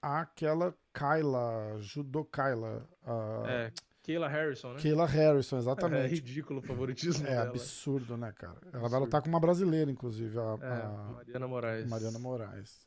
aquela 0.00 0.76
Kyla, 0.92 1.78
Judo 1.80 2.24
Kyla, 2.24 2.88
a 3.04 3.42
É, 3.50 3.72
Kayla 4.02 4.28
Harrison, 4.28 4.74
né? 4.74 4.80
Kayla 4.82 5.06
Harrison, 5.06 5.56
É 5.56 5.58
exatamente. 5.60 6.14
ridículo 6.14 6.60
o 6.60 6.62
favoritismo 6.62 7.24
É, 7.26 7.30
dela. 7.36 7.50
absurdo, 7.50 8.16
né, 8.16 8.32
cara? 8.32 8.58
Ela 8.72 8.88
vai 8.88 8.98
Absurdo. 8.98 9.04
lutar 9.04 9.22
com 9.22 9.28
uma 9.28 9.40
brasileira, 9.40 9.90
inclusive, 9.90 10.38
a, 10.38 10.58
É, 10.60 10.82
a 10.82 11.12
Mariana 11.14 11.48
Moraes. 11.48 11.90
Mariana 11.90 12.18
Moraes. 12.18 12.86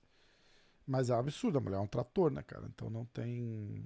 Mas 0.87 1.09
é 1.09 1.13
absurdo, 1.15 1.57
a 1.57 1.61
mulher 1.61 1.77
é 1.77 1.79
um 1.79 1.87
trator, 1.87 2.31
né, 2.31 2.43
cara? 2.43 2.67
Então 2.67 2.89
não 2.89 3.05
tem. 3.05 3.83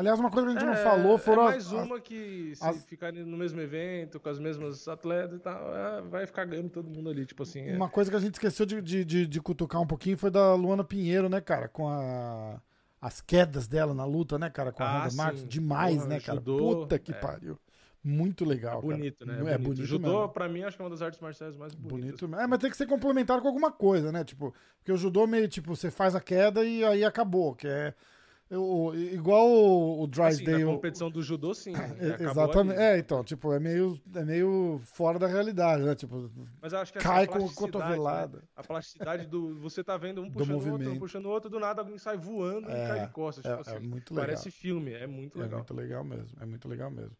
Aliás, 0.00 0.18
uma 0.18 0.30
coisa 0.30 0.48
que 0.50 0.56
a 0.56 0.58
gente 0.60 0.66
não 0.66 0.74
É, 0.74 0.82
falou 0.84 1.16
foram 1.18 1.42
é 1.42 1.46
mais 1.46 1.70
uma 1.72 2.00
que 2.00 2.54
se 2.56 2.64
as- 2.66 2.84
ficarem 2.84 3.24
no 3.24 3.36
mesmo 3.36 3.60
evento, 3.60 4.18
com 4.18 4.28
as 4.28 4.38
mesmas 4.38 4.88
atletas 4.88 5.38
e 5.38 5.42
tal, 5.42 5.74
é, 5.76 6.02
vai 6.02 6.26
ficar 6.26 6.44
ganhando 6.44 6.70
todo 6.70 6.90
mundo 6.90 7.08
ali, 7.10 7.24
tipo 7.24 7.42
assim. 7.42 7.60
é. 7.60 7.76
Uma 7.76 7.88
coisa 7.88 8.10
que 8.10 8.16
a 8.16 8.20
gente 8.20 8.34
esqueceu 8.34 8.66
de, 8.66 8.80
de, 8.82 9.04
de, 9.04 9.26
de 9.26 9.40
cutucar 9.40 9.80
um 9.80 9.86
pouquinho 9.86 10.18
foi 10.18 10.30
da 10.30 10.54
Luana 10.54 10.82
Pinheiro, 10.82 11.28
né, 11.28 11.40
cara? 11.40 11.68
Com 11.68 11.88
a, 11.88 12.60
as 13.00 13.20
quedas 13.20 13.68
dela 13.68 13.94
na 13.94 14.04
luta, 14.04 14.38
né, 14.38 14.50
cara? 14.50 14.72
Com 14.72 14.82
a 14.82 14.86
Ah, 14.86 15.02
Ronda 15.04 15.14
Marques. 15.14 15.46
Demais, 15.48 15.96
Porra, 15.96 16.08
né, 16.08 16.20
cara? 16.20 16.38
judô, 16.38 16.58
Puta 16.58 16.98
que 16.98 17.12
é. 17.12 17.14
pariu. 17.14 17.58
Muito 18.02 18.46
legal, 18.46 18.80
cara. 18.80 18.96
bonito, 18.96 19.26
né? 19.26 19.52
É 19.52 19.58
bonito 19.58 19.84
Judô, 19.84 20.20
mesmo. 20.20 20.28
pra 20.30 20.48
mim, 20.48 20.62
acho 20.62 20.74
que 20.74 20.82
é 20.82 20.84
uma 20.86 20.90
das 20.90 21.02
artes 21.02 21.20
marciais 21.20 21.54
mais 21.54 21.74
bonitas. 21.74 22.00
Bonito 22.00 22.26
mesmo. 22.28 22.42
É, 22.42 22.46
mas 22.46 22.58
tem 22.58 22.70
que 22.70 22.76
ser 22.78 22.86
complementar 22.86 23.38
com 23.42 23.46
alguma 23.48 23.70
coisa, 23.70 24.10
né? 24.10 24.24
Tipo, 24.24 24.54
porque 24.78 24.90
o 24.90 24.96
judô 24.96 25.26
meio, 25.26 25.46
tipo, 25.46 25.76
você 25.76 25.90
faz 25.90 26.14
a 26.14 26.20
queda 26.20 26.64
e 26.64 26.82
aí 26.82 27.04
acabou, 27.04 27.54
que 27.54 27.68
é 27.68 27.92
o- 28.58 28.94
igual 28.94 29.46
o, 29.48 30.00
o 30.00 30.04
Assim, 30.04 30.10
Drysdale. 30.44 30.64
na 30.64 30.70
competição 30.72 31.10
do 31.10 31.22
judô, 31.22 31.54
sim. 31.54 31.72
né? 31.72 31.96
É, 32.20 32.22
exatamente. 32.24 32.80
É, 32.80 32.98
então, 32.98 33.22
tipo, 33.22 33.52
é 33.52 33.60
meio, 33.60 33.98
é 34.14 34.24
meio 34.24 34.80
fora 34.84 35.18
da 35.18 35.26
realidade, 35.26 35.82
né? 35.84 35.94
Tipo, 35.94 36.30
Mas 36.60 36.72
eu 36.72 36.78
acho 36.80 36.92
que 36.92 36.98
assim, 36.98 37.06
cai 37.08 37.26
com 37.26 37.34
plasticidade, 37.38 37.72
cotovelada. 37.72 38.38
né? 38.38 38.44
A 38.56 38.62
plasticidade 38.62 39.26
do. 39.26 39.54
Você 39.60 39.84
tá 39.84 39.96
vendo 39.96 40.20
um 40.22 40.30
puxando 40.30 40.60
o 40.62 40.72
outro, 40.72 40.90
um 40.92 40.98
puxando 40.98 41.26
o 41.26 41.30
outro, 41.30 41.48
do 41.50 41.60
nada 41.60 41.80
alguém 41.82 41.98
sai 41.98 42.16
voando 42.16 42.68
É, 42.70 42.84
e 42.84 42.88
cai 42.88 43.06
de 43.06 43.12
costas. 43.12 43.44
é, 43.44 43.56
tipo 43.56 43.70
é 43.70 43.76
assim. 43.76 43.86
muito 43.86 44.14
legal. 44.14 44.26
Parece 44.26 44.50
filme, 44.50 44.92
é 44.92 45.06
muito 45.06 45.38
É 45.38 45.42
legal. 45.42 45.58
muito 45.60 45.74
legal 45.74 46.04
mesmo. 46.04 46.36
É 46.40 46.44
muito 46.46 46.68
legal 46.68 46.90
mesmo. 46.90 47.16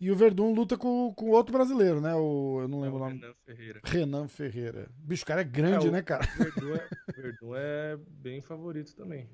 E 0.00 0.12
o 0.12 0.16
Verdun 0.16 0.54
luta 0.54 0.76
com, 0.76 1.12
com 1.14 1.30
outro 1.30 1.52
brasileiro, 1.52 2.00
né? 2.00 2.14
O, 2.14 2.60
eu 2.62 2.68
não 2.68 2.78
É 2.80 2.82
lembro 2.82 2.98
o 3.00 3.02
o 3.02 3.04
nome. 3.08 3.20
Renan 3.20 3.34
Ferreira. 3.44 3.80
Renan 3.84 4.28
Ferreira. 4.28 4.88
Bicho, 4.96 5.24
o 5.24 5.26
cara 5.26 5.40
é 5.40 5.44
grande, 5.44 5.86
É, 5.86 5.88
o- 5.88 5.92
né, 5.92 6.02
cara? 6.02 6.24
O 6.24 6.38
Verdun 6.44 6.74
é, 6.76 6.88
o 7.18 7.22
Verdun 7.22 7.54
é 7.56 7.96
bem 8.08 8.40
favorito 8.40 8.94
também. 8.94 9.28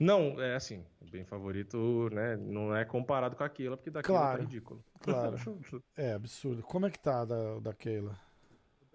Não, 0.00 0.40
é 0.40 0.54
assim, 0.54 0.82
bem 1.12 1.24
favorito, 1.26 2.08
né? 2.10 2.34
Não 2.34 2.74
é 2.74 2.86
comparado 2.86 3.36
com 3.36 3.44
aquilo, 3.44 3.76
porque 3.76 3.90
daquilo 3.90 4.14
Claro. 4.16 4.38
tá 4.38 4.44
ridículo. 4.44 4.82
Claro. 5.02 5.36
É 5.96 6.14
absurdo. 6.14 6.62
Como 6.62 6.86
é 6.86 6.90
que 6.90 6.98
tá 6.98 7.24
da, 7.26 7.58
da 7.60 7.74
Keila? 7.74 8.18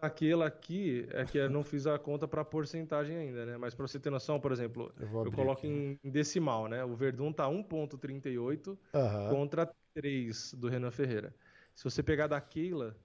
Aquela 0.02 0.48
aqui 0.48 1.08
é 1.12 1.24
que 1.26 1.38
eu 1.38 1.50
não 1.50 1.64
fiz 1.64 1.86
a 1.88 1.98
conta 2.00 2.28
pra 2.28 2.44
porcentagem 2.44 3.16
ainda, 3.16 3.46
né? 3.46 3.58
Mas 3.58 3.74
pra 3.76 3.88
você 3.88 4.00
ter 4.00 4.10
noção, 4.10 4.40
por 4.40 4.52
exemplo, 4.52 4.92
Eu 5.00 5.26
eu 5.26 5.32
coloco 5.32 5.60
aqui. 5.66 5.68
em 6.04 6.12
decimal, 6.12 6.68
né? 6.68 6.84
O 6.84 6.96
Verdun 6.96 7.32
tá 7.32 7.48
1.38 7.48 8.78
Aham. 8.94 9.30
contra 9.30 9.72
3 9.94 10.54
do 10.56 10.68
Renan 10.68 10.92
Ferreira. 10.92 11.34
Se 11.76 11.84
você 11.84 12.02
pegar 12.04 12.28
da 12.28 12.42
Keila, 12.42 12.98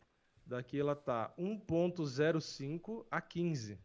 da 0.47 0.63
Keila 0.63 0.97
tá 0.97 1.33
1.05 1.39 3.07
a 3.11 3.21
15. 3.21 3.79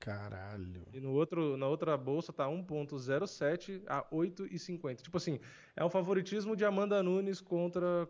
Caralho. 0.00 0.82
E 0.94 0.98
no 0.98 1.12
outro, 1.12 1.58
na 1.58 1.68
outra 1.68 1.94
bolsa 1.96 2.32
tá 2.32 2.46
1.07 2.46 3.82
a 3.86 4.02
8,50. 4.10 5.02
Tipo 5.02 5.18
assim, 5.18 5.38
é 5.76 5.84
um 5.84 5.90
favoritismo 5.90 6.56
de 6.56 6.64
Amanda 6.64 7.02
Nunes 7.02 7.40
contra 7.40 8.08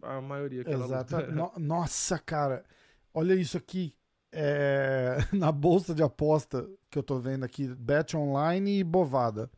a 0.00 0.20
maioria 0.22 0.64
que 0.64 0.70
Exato. 0.70 1.14
No- 1.32 1.52
nossa, 1.58 2.18
cara. 2.18 2.64
Olha 3.12 3.34
isso 3.34 3.58
aqui. 3.58 3.94
É, 4.32 5.18
na 5.32 5.52
bolsa 5.52 5.94
de 5.94 6.02
aposta 6.02 6.66
que 6.90 6.98
eu 6.98 7.02
tô 7.02 7.18
vendo 7.18 7.44
aqui, 7.44 7.68
Bet 7.68 8.16
Online 8.16 8.78
e 8.78 8.84
Bovada. 8.84 9.50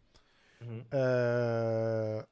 Uhum. 0.60 0.84
É, 0.90 2.26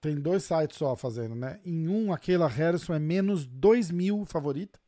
Tem 0.00 0.14
dois 0.14 0.44
sites 0.44 0.76
só 0.76 0.94
fazendo, 0.94 1.34
né? 1.34 1.60
Em 1.64 1.88
um, 1.88 2.12
a 2.12 2.18
Keila 2.18 2.46
Harrison 2.46 2.94
é 2.94 3.00
menos 3.00 3.44
2 3.46 3.90
mil 3.90 4.24
favorita. 4.24 4.78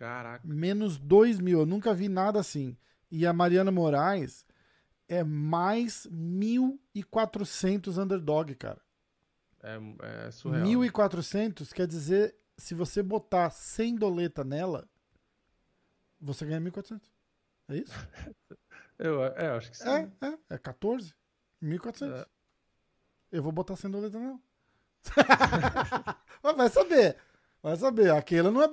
Caraca. 0.00 0.48
Menos 0.48 0.96
2 0.96 1.38
mil. 1.38 1.60
Eu 1.60 1.66
nunca 1.66 1.92
vi 1.92 2.08
nada 2.08 2.40
assim. 2.40 2.74
E 3.10 3.26
a 3.26 3.34
Mariana 3.34 3.70
Moraes 3.70 4.46
é 5.06 5.22
mais 5.22 6.06
1.400 6.10 8.02
underdog, 8.02 8.54
cara. 8.54 8.80
É, 9.62 9.78
é 10.26 10.30
surreal. 10.30 10.66
1.400 10.66 11.70
quer 11.74 11.86
dizer, 11.86 12.34
se 12.56 12.74
você 12.74 13.02
botar 13.02 13.50
100 13.50 13.96
doleta 13.96 14.42
nela, 14.42 14.88
você 16.18 16.46
ganha 16.46 16.62
1.400. 16.62 17.02
É 17.68 17.76
isso? 17.76 17.92
Eu, 18.98 19.24
é, 19.24 19.46
eu 19.46 19.54
acho 19.54 19.70
que 19.70 19.78
sim. 19.78 19.88
É, 19.88 20.10
é. 20.20 20.38
É 20.50 20.58
14. 20.58 21.14
1.400. 21.62 22.12
É. 22.12 22.26
Eu 23.32 23.42
vou 23.42 23.50
botar 23.50 23.74
100 23.74 23.90
doleta 23.90 24.18
nela. 24.20 24.38
Mas 26.44 26.56
vai 26.56 26.68
saber. 26.68 27.16
Vai 27.62 27.76
saber. 27.76 28.10
Aquela 28.10 28.50
não 28.50 28.62
é, 28.62 28.66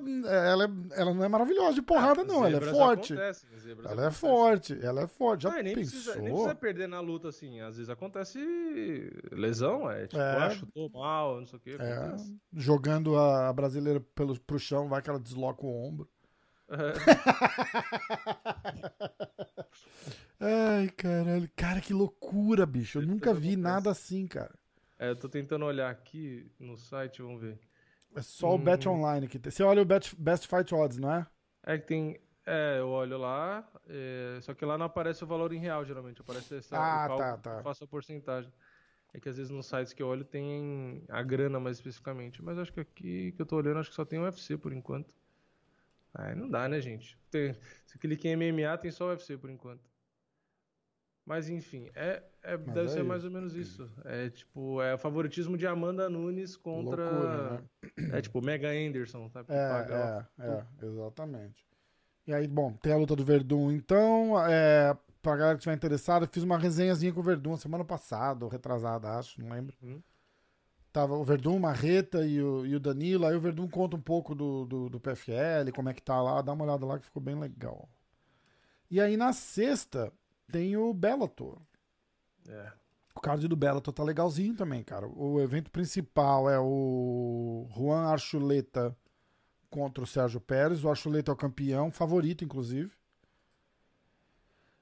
ela, 0.51 0.63
é, 0.63 1.01
ela 1.01 1.13
não 1.13 1.23
é 1.23 1.27
maravilhosa 1.27 1.73
de 1.73 1.81
porrada, 1.81 2.23
não. 2.23 2.45
Ela 2.45 2.57
é 2.57 2.61
forte. 2.61 3.13
acontecem, 3.13 3.49
Ela 3.83 4.07
é 4.07 4.11
forte. 4.11 4.79
Ela 4.85 5.01
é 5.01 5.07
forte. 5.07 5.43
Já 5.43 5.49
Ah, 5.49 5.61
nem, 5.61 5.75
pensou? 5.75 5.91
precisa, 5.91 6.15
nem 6.21 6.31
precisa 6.31 6.55
perder 6.55 6.87
na 6.87 7.01
luta 7.01 7.27
assim. 7.27 7.59
Às 7.59 7.75
vezes 7.75 7.89
acontece 7.89 8.39
lesão, 9.31 9.91
é 9.91 10.07
tipo, 10.07 10.21
É. 10.21 10.37
ah, 10.37 10.49
chutou 10.51 10.89
mal, 10.89 11.39
não 11.39 11.45
sei 11.45 11.57
o 11.57 11.61
que. 11.61 11.71
É, 11.71 12.15
jogando 12.53 13.17
a 13.17 13.51
brasileira 13.51 13.99
pelo, 14.15 14.39
pro 14.39 14.57
chão, 14.57 14.87
vai 14.87 15.01
que 15.01 15.09
ela 15.09 15.19
desloca 15.19 15.65
o 15.65 15.87
ombro. 15.87 16.09
Ai, 20.39 20.89
caralho. 20.95 21.49
Cara, 21.55 21.81
que 21.81 21.93
loucura, 21.93 22.65
bicho. 22.65 22.99
Eu 22.99 23.07
nunca 23.07 23.33
vi 23.33 23.53
acontece. 23.53 23.57
nada 23.57 23.91
assim, 23.91 24.27
cara. 24.27 24.53
É, 24.99 25.09
eu 25.09 25.15
tô 25.15 25.27
tentando 25.29 25.65
olhar 25.65 25.89
aqui 25.89 26.49
no 26.59 26.77
site, 26.77 27.21
vamos 27.21 27.41
ver. 27.41 27.59
É 28.17 28.21
só 28.21 28.51
o 28.51 28.55
Hum. 28.55 28.63
Bet 28.63 28.87
Online 28.89 29.27
que 29.27 29.37
tem. 29.39 29.51
Você 29.51 29.63
olha 29.63 29.81
o 29.81 29.85
Bet, 29.85 30.15
Best 30.17 30.47
Fight 30.47 30.73
Odds, 30.73 30.97
não 30.97 31.11
é? 31.13 31.27
É 31.63 31.77
que 31.77 31.85
tem. 31.87 32.19
É, 32.45 32.79
eu 32.79 32.87
olho 32.89 33.17
lá, 33.17 33.69
é, 33.87 34.39
só 34.41 34.53
que 34.53 34.63
lá 34.63 34.77
não 34.77 34.85
aparece 34.85 35.21
o 35.23 35.27
valor 35.27 35.51
em 35.51 35.59
real, 35.59 35.83
geralmente. 35.85 36.21
Aparece 36.21 36.55
essa, 36.55 36.77
Ah, 36.77 37.13
o 37.13 37.17
tá, 37.17 37.37
tá. 37.37 37.57
eu 37.57 37.63
faço 37.63 37.83
a 37.83 37.87
porcentagem. 37.87 38.51
É 39.13 39.19
que 39.19 39.27
às 39.29 39.37
vezes 39.37 39.51
nos 39.51 39.65
sites 39.65 39.93
que 39.93 40.01
eu 40.01 40.07
olho 40.07 40.23
tem 40.23 41.03
a 41.09 41.21
grana 41.23 41.59
mais 41.59 41.77
especificamente. 41.77 42.41
Mas 42.41 42.57
acho 42.57 42.71
que 42.73 42.79
aqui 42.79 43.31
que 43.33 43.41
eu 43.41 43.45
tô 43.45 43.57
olhando, 43.57 43.79
acho 43.79 43.89
que 43.89 43.95
só 43.95 44.05
tem 44.05 44.19
o 44.19 44.23
UFC 44.23 44.57
por 44.57 44.71
enquanto. 44.73 45.13
Aí 46.13 46.35
não 46.35 46.49
dá, 46.49 46.67
né, 46.69 46.79
gente? 46.81 47.17
Tem, 47.29 47.53
se 47.85 47.97
clica 47.99 48.27
em 48.27 48.35
MMA, 48.35 48.77
tem 48.77 48.91
só 48.91 49.05
o 49.07 49.09
UFC 49.09 49.37
por 49.37 49.49
enquanto. 49.49 49.83
Mas 51.27 51.49
enfim, 51.49 51.89
é, 51.93 52.23
é- 52.41 52.55
Mas 52.55 52.73
deve 52.73 52.87
é 52.87 52.89
ser 52.89 53.03
mais 53.03 53.19
isso. 53.19 53.27
ou 53.27 53.33
menos 53.33 53.53
isso. 53.53 53.91
É 54.05 54.29
tipo, 54.29 54.81
é 54.81 54.95
o 54.95 54.97
favoritismo 54.97 55.57
de 55.57 55.67
Amanda 55.67 56.09
Nunes 56.09 56.55
contra. 56.55 57.03
Loucura, 57.03 57.51
né? 57.51 57.63
É 58.13 58.21
tipo, 58.21 58.41
Mega 58.41 58.69
Anderson, 58.69 59.27
sabe? 59.27 59.51
É, 59.51 60.25
é, 60.39 60.47
é, 60.47 60.85
exatamente. 60.85 61.67
E 62.25 62.33
aí, 62.33 62.47
bom, 62.47 62.71
tem 62.81 62.93
a 62.93 62.97
luta 62.97 63.13
do 63.13 63.25
Verdun, 63.25 63.71
então, 63.71 64.39
é, 64.47 64.97
pra 65.21 65.35
galera 65.35 65.55
que 65.55 65.59
estiver 65.59 65.75
interessada, 65.75 66.27
fiz 66.27 66.43
uma 66.43 66.57
resenhazinha 66.57 67.11
com 67.11 67.19
o 67.19 67.23
Verdun 67.23 67.57
semana 67.57 67.83
passada, 67.83 68.45
ou 68.45 68.51
retrasada, 68.51 69.09
acho, 69.11 69.41
não 69.41 69.49
lembro. 69.49 69.75
Uhum. 69.81 70.01
Tava 70.93 71.13
o 71.13 71.25
Verdun, 71.25 71.57
o 71.57 71.59
Marreta 71.59 72.25
e 72.25 72.41
o, 72.41 72.65
e 72.65 72.73
o 72.73 72.79
Danilo, 72.79 73.25
aí 73.25 73.35
o 73.35 73.41
Verdun 73.41 73.67
conta 73.67 73.97
um 73.97 74.01
pouco 74.01 74.33
do, 74.33 74.65
do, 74.65 74.89
do 74.89 74.99
PFL, 74.99 75.71
como 75.75 75.89
é 75.89 75.93
que 75.93 76.01
tá 76.01 76.21
lá, 76.21 76.41
dá 76.41 76.53
uma 76.53 76.63
olhada 76.63 76.85
lá 76.85 76.97
que 76.97 77.05
ficou 77.05 77.21
bem 77.21 77.37
legal. 77.37 77.89
E 78.89 79.01
aí 79.01 79.17
na 79.17 79.33
sexta 79.33 80.11
tem 80.51 80.77
o 80.77 80.93
Bellator. 80.93 81.59
É. 82.47 82.71
O 83.15 83.19
card 83.19 83.47
do 83.47 83.55
Bellator 83.55 83.93
tá 83.93 84.03
legalzinho 84.03 84.55
também, 84.55 84.83
cara. 84.83 85.07
O 85.07 85.41
evento 85.41 85.71
principal 85.71 86.49
é 86.49 86.59
o 86.59 87.67
Juan 87.75 88.05
Archuleta 88.05 88.95
contra 89.69 90.03
o 90.03 90.07
Sérgio 90.07 90.39
Pérez. 90.39 90.83
O 90.83 90.89
Archuleta 90.89 91.31
é 91.31 91.33
o 91.33 91.37
campeão, 91.37 91.91
favorito, 91.91 92.43
inclusive. 92.43 92.91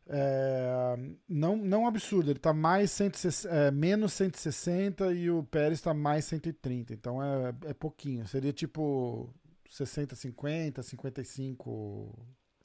É, 0.07 0.95
não, 1.28 1.57
não 1.57 1.88
absurdo, 1.88 2.30
ele 2.30 2.38
tá 2.38 2.53
mais 2.53 2.91
160, 2.91 3.55
é, 3.55 3.72
menos 3.72 4.13
160 4.13 5.13
e 5.13 5.32
o 5.32 5.43
Pérez 5.43 5.82
tá 5.82 5.93
mais 5.93 6.26
130. 6.26 6.93
Então 6.93 7.24
é, 7.24 7.55
é 7.66 7.74
pouquinho. 7.74 8.28
Seria 8.28 8.53
tipo 8.53 9.34
60, 9.70 10.16
50, 10.16 10.84
55. 10.84 12.13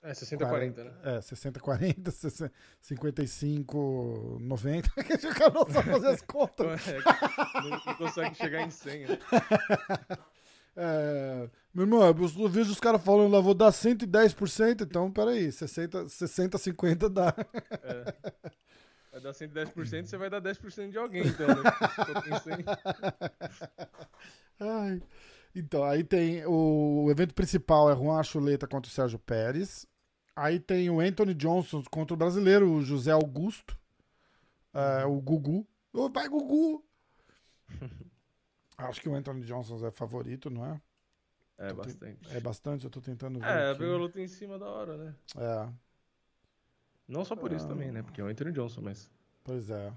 É 0.02 0.12
60-40, 0.12 0.84
né? 0.84 0.92
É, 1.02 1.20
60, 1.20 1.60
40, 1.60 2.10
60, 2.10 2.52
55, 2.80 4.38
90. 4.40 4.90
Que 5.04 5.26
o 5.26 5.34
cara 5.34 5.52
não 5.52 5.68
sabe 5.68 5.90
fazer 5.90 6.08
as 6.08 6.22
contas. 6.22 6.80
É, 6.90 7.60
não, 7.60 7.70
não 7.70 7.94
consegue 7.96 8.34
chegar 8.34 8.62
em 8.62 8.70
100. 8.70 9.06
Né? 9.06 9.18
É, 10.76 11.50
meu 11.74 11.84
irmão, 11.84 12.00
eu 12.06 12.48
vejo 12.48 12.70
os 12.70 12.78
caras 12.78 13.02
falando 13.02 13.32
lá, 13.32 13.40
vou 13.40 13.54
dar 13.54 13.70
110%, 13.70 14.82
então 14.82 15.10
peraí, 15.10 15.50
60, 15.50 16.08
60 16.08 16.56
50 16.56 17.10
dá. 17.10 17.34
É. 17.82 18.14
Vai 19.12 19.20
dar 19.20 19.32
110%, 19.32 20.04
você 20.04 20.16
vai 20.16 20.30
dar 20.30 20.40
10% 20.40 20.90
de 20.90 20.96
alguém, 20.96 21.26
então, 21.26 21.48
né? 21.48 21.54
Então, 25.52 25.82
aí 25.82 26.04
tem 26.04 26.46
o, 26.46 27.06
o 27.06 27.10
evento 27.10 27.34
principal 27.34 27.90
é 27.90 27.96
Juan 27.96 28.22
Chuleta 28.22 28.68
contra 28.68 28.88
o 28.88 28.92
Sérgio 28.92 29.18
Pérez. 29.18 29.84
Aí 30.40 30.58
tem 30.58 30.88
o 30.88 31.00
Anthony 31.00 31.34
Johnson 31.34 31.82
contra 31.90 32.14
o 32.14 32.16
brasileiro, 32.16 32.72
o 32.72 32.80
José 32.80 33.10
Augusto. 33.10 33.76
É, 34.72 35.04
o 35.04 35.20
Gugu. 35.20 35.68
Ô, 35.92 36.08
vai, 36.08 36.26
Gugu! 36.30 36.82
Acho 38.78 39.02
que 39.02 39.08
o 39.10 39.14
Anthony 39.14 39.42
Johnson 39.42 39.86
é 39.86 39.90
favorito, 39.90 40.48
não 40.48 40.64
é? 40.64 40.80
É 41.58 41.68
tô 41.68 41.74
bastante. 41.74 42.20
Te... 42.26 42.36
É 42.36 42.40
bastante, 42.40 42.84
eu 42.86 42.90
tô 42.90 43.02
tentando 43.02 43.38
ver. 43.38 43.50
É, 43.50 43.74
pegou 43.74 43.96
a 43.96 43.98
luta 43.98 44.18
em 44.18 44.26
cima 44.28 44.58
da 44.58 44.64
hora, 44.64 44.96
né? 44.96 45.14
É. 45.36 45.68
Não 47.06 47.22
só 47.22 47.36
por 47.36 47.52
isso 47.52 47.68
também, 47.68 47.92
né? 47.92 48.02
Porque 48.02 48.22
é 48.22 48.24
o 48.24 48.28
Anthony 48.28 48.52
Johnson, 48.52 48.80
mas. 48.80 49.10
Pois 49.44 49.68
é. 49.68 49.92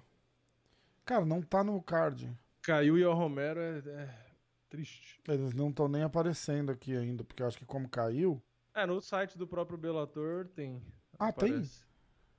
Cara, 1.06 1.24
não 1.24 1.42
tá 1.42 1.64
no 1.64 1.82
card. 1.82 2.30
Caiu 2.62 2.98
e 2.98 3.06
o 3.06 3.14
Romero 3.14 3.62
é, 3.62 3.78
é 3.78 4.26
triste. 4.70 5.22
Eles 5.26 5.54
não 5.54 5.70
estão 5.70 5.88
nem 5.88 6.04
aparecendo 6.04 6.70
aqui 6.70 6.98
ainda, 6.98 7.24
porque 7.24 7.42
eu 7.42 7.48
acho 7.48 7.58
que 7.58 7.66
como 7.66 7.88
caiu. 7.88 8.44
É, 8.74 8.86
no 8.86 9.00
site 9.02 9.38
do 9.38 9.48
próprio 9.48 9.78
Bellator 9.78 10.48
tem. 10.48 10.82
Ah, 11.20 11.28
aparece. 11.28 11.84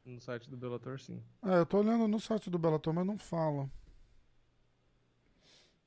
tem? 0.04 0.14
No 0.14 0.20
site 0.20 0.50
do 0.50 0.56
Bellator, 0.56 1.00
sim. 1.00 1.22
É, 1.42 1.58
eu 1.58 1.66
tô 1.66 1.78
olhando 1.78 2.06
no 2.06 2.20
site 2.20 2.50
do 2.50 2.58
Bellator, 2.58 2.92
mas 2.92 3.06
não 3.06 3.16
fala. 3.16 3.70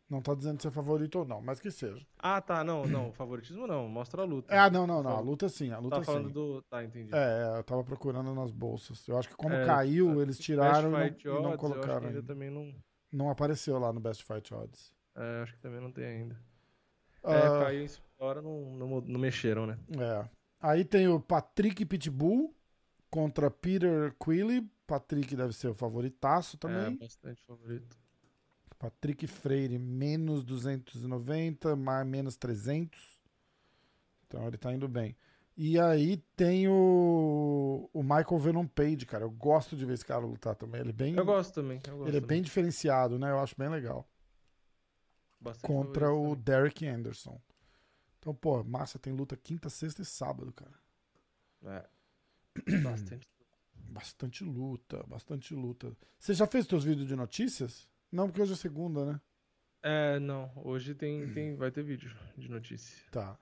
Não 0.10 0.22
tá 0.22 0.34
dizendo 0.34 0.62
se 0.62 0.68
é 0.70 0.72
favorito 0.72 1.20
ou 1.20 1.26
não, 1.26 1.41
mas 1.41 1.60
que 1.60 1.70
seja. 1.70 2.06
Ah, 2.18 2.39
tá. 2.39 2.64
Não, 2.64 2.86
não. 2.86 3.12
Favoritismo 3.12 3.68
não. 3.68 3.89
Mostra 3.89 4.22
a 4.22 4.26
luta. 4.26 4.56
Ah, 4.58 4.70
não, 4.70 4.88
não, 4.88 5.04
não. 5.04 5.18
A 5.18 5.20
luta 5.20 5.50
sim. 5.50 5.72
A 5.72 5.80
luta 5.80 5.98
tá 5.98 6.04
falando 6.04 6.28
sim. 6.28 6.34
do. 6.34 6.62
Tá, 6.64 6.82
entendi. 6.82 7.10
É, 7.14 7.58
eu 7.58 7.64
tava 7.66 7.84
procurando 7.84 8.34
nas 8.34 8.52
bolsas. 8.52 9.06
Eu 9.06 9.18
acho 9.18 9.28
que 9.28 9.36
como 9.36 9.54
é, 9.54 9.66
caiu, 9.66 10.22
eles 10.22 10.39
tiraram 10.39 10.89
e 11.04 11.14
não, 11.26 11.41
não, 11.41 11.58
colocaram. 11.58 12.08
ainda 12.08 12.24
também 12.24 12.50
não... 12.50 12.74
não 13.12 13.30
apareceu 13.30 13.78
lá 13.78 13.91
no 13.91 14.00
Best 14.00 14.24
Fight 14.24 14.54
Odds. 14.54 14.93
É, 15.14 15.41
acho 15.43 15.54
que 15.54 15.60
também 15.60 15.82
não 15.82 15.91
tem 15.91 16.06
ainda. 16.06 16.39
Uh... 17.22 17.32
É, 17.32 17.66
caiu 17.66 17.84
em 17.84 17.89
hora, 18.18 18.41
não, 18.41 18.76
não, 18.78 19.02
não 19.02 19.20
mexeram, 19.20 19.66
né? 19.66 19.78
É. 20.00 20.36
Aí 20.60 20.84
tem 20.84 21.08
o 21.08 21.20
Patrick 21.20 21.86
Pitbull 21.86 22.53
contra 23.10 23.49
Peter 23.51 24.16
Quilly. 24.24 24.68
Patrick 24.86 25.36
deve 25.36 25.53
ser 25.53 25.68
o 25.68 25.74
favoritaço 25.74 26.58
também. 26.58 26.93
É, 26.93 26.97
bastante 26.97 27.43
favorito. 27.43 27.97
Patrick 28.80 29.26
Freire, 29.28 29.78
menos 29.78 30.43
290, 30.43 31.76
mais, 31.76 32.08
menos 32.08 32.38
300. 32.38 32.99
Então 34.28 34.47
ele 34.47 34.58
tá 34.58 34.74
indo 34.74 34.88
bem. 34.88 35.16
E 35.55 35.80
aí 35.80 36.18
tem 36.36 36.68
o, 36.68 37.89
o 37.91 38.03
Michael 38.03 38.38
Venom 38.38 38.68
Page, 38.68 39.05
cara. 39.08 39.24
Eu 39.24 39.32
gosto 39.32 39.76
de 39.76 39.86
ver 39.86 39.93
esse 39.93 40.05
cara 40.05 40.20
lutar 40.20 40.55
também. 40.55 40.82
Ele 40.82 40.91
é 40.91 40.93
bem. 40.93 41.16
Eu 41.16 41.26
gosto 41.26 41.55
também. 41.55 41.80
Eu 41.88 41.97
gosto 41.97 42.10
ele 42.10 42.18
é 42.18 42.22
bem 42.22 42.43
diferenciado, 42.43 43.18
né? 43.18 43.32
Eu 43.32 43.39
acho 43.39 43.55
bem 43.58 43.68
legal. 43.68 44.08
Bastante 45.39 45.66
Contra 45.66 46.14
o 46.14 46.36
também. 46.36 46.43
Derek 46.43 46.86
Anderson. 46.86 47.41
Então, 48.28 48.36
pô, 48.36 48.61
massa, 48.61 48.99
tem 48.99 49.13
luta 49.13 49.38
quinta, 49.38 49.69
sexta 49.69 50.01
e 50.01 50.05
sábado, 50.05 50.51
cara. 50.51 50.73
É. 51.63 51.86
Bastante. 52.84 53.25
bastante 53.89 54.43
luta, 54.43 55.01
bastante 55.07 55.55
luta. 55.55 55.95
Você 56.19 56.34
já 56.34 56.45
fez 56.45 56.65
seus 56.65 56.84
vídeos 56.84 57.07
de 57.07 57.15
notícias? 57.15 57.88
Não, 58.11 58.28
porque 58.28 58.41
hoje 58.41 58.51
é 58.51 58.55
segunda, 58.57 59.05
né? 59.05 59.21
É, 59.82 60.19
não. 60.19 60.51
Hoje 60.57 60.93
tem, 60.93 61.32
tem, 61.32 61.55
vai 61.55 61.71
ter 61.71 61.84
vídeo 61.84 62.13
de 62.38 62.49
notícia. 62.49 63.01
Tá. 63.11 63.39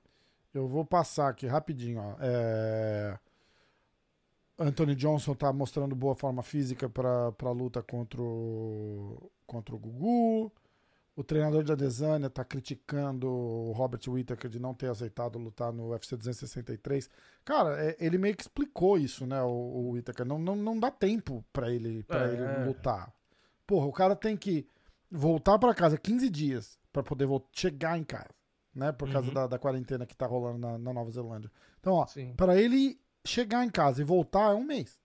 Eu 0.54 0.68
vou 0.68 0.86
passar 0.86 1.30
aqui 1.30 1.48
rapidinho, 1.48 2.00
ó. 2.00 2.16
É... 2.20 3.18
Anthony 4.60 4.94
Johnson 4.94 5.34
tá 5.34 5.52
mostrando 5.52 5.96
boa 5.96 6.14
forma 6.14 6.44
física 6.44 6.88
para 6.88 7.34
a 7.42 7.52
luta 7.52 7.82
contra 7.82 8.22
o, 8.22 9.32
contra 9.48 9.74
o 9.74 9.80
Gugu. 9.80 10.52
O 11.16 11.24
treinador 11.24 11.64
de 11.64 11.72
Adesanya 11.72 12.30
tá 12.30 12.44
criticando 12.44 13.30
o 13.30 13.72
Robert 13.72 14.02
Whittaker 14.06 14.50
de 14.50 14.60
não 14.60 14.74
ter 14.74 14.90
aceitado 14.90 15.40
lutar 15.40 15.72
no 15.72 15.92
UFC 15.92 16.18
263. 16.18 17.10
Cara, 17.46 17.82
é, 17.82 17.96
ele 18.00 18.18
meio 18.18 18.36
que 18.36 18.44
explicou 18.44 18.98
isso, 18.98 19.26
né, 19.26 19.42
o, 19.42 19.48
o 19.48 19.90
Whittaker. 19.92 20.26
Não, 20.26 20.38
não, 20.38 20.58
não 20.58 20.78
dá 20.78 20.92
tempo 20.92 21.44
para 21.54 21.72
ele, 21.72 22.04
pra 22.04 22.28
é, 22.28 22.34
ele 22.34 22.44
é. 22.44 22.66
lutar. 22.66 23.14
Porra, 23.66 23.86
o 23.86 23.94
cara 23.94 24.16
tem 24.16 24.36
que 24.36 24.68
voltar 25.10 25.58
para 25.58 25.74
casa 25.74 25.98
15 25.98 26.30
dias 26.30 26.78
para 26.92 27.02
poder 27.02 27.28
chegar 27.52 27.98
em 27.98 28.04
casa, 28.04 28.36
né? 28.74 28.92
Por 28.92 29.10
causa 29.10 29.30
uhum. 29.30 29.34
da, 29.34 29.48
da, 29.48 29.60
quarentena 29.60 30.06
que 30.06 30.16
tá 30.16 30.26
rolando 30.26 30.60
na, 30.60 30.78
na 30.78 30.94
Nova 30.94 31.10
Zelândia. 31.12 31.52
Então, 31.80 31.94
ó, 31.94 32.06
para 32.36 32.60
ele 32.60 33.00
chegar 33.26 33.66
em 33.66 33.70
casa 33.70 34.02
e 34.02 34.06
voltar 34.06 34.52
é 34.52 34.56
um 34.56 34.64
mês. 34.64 35.00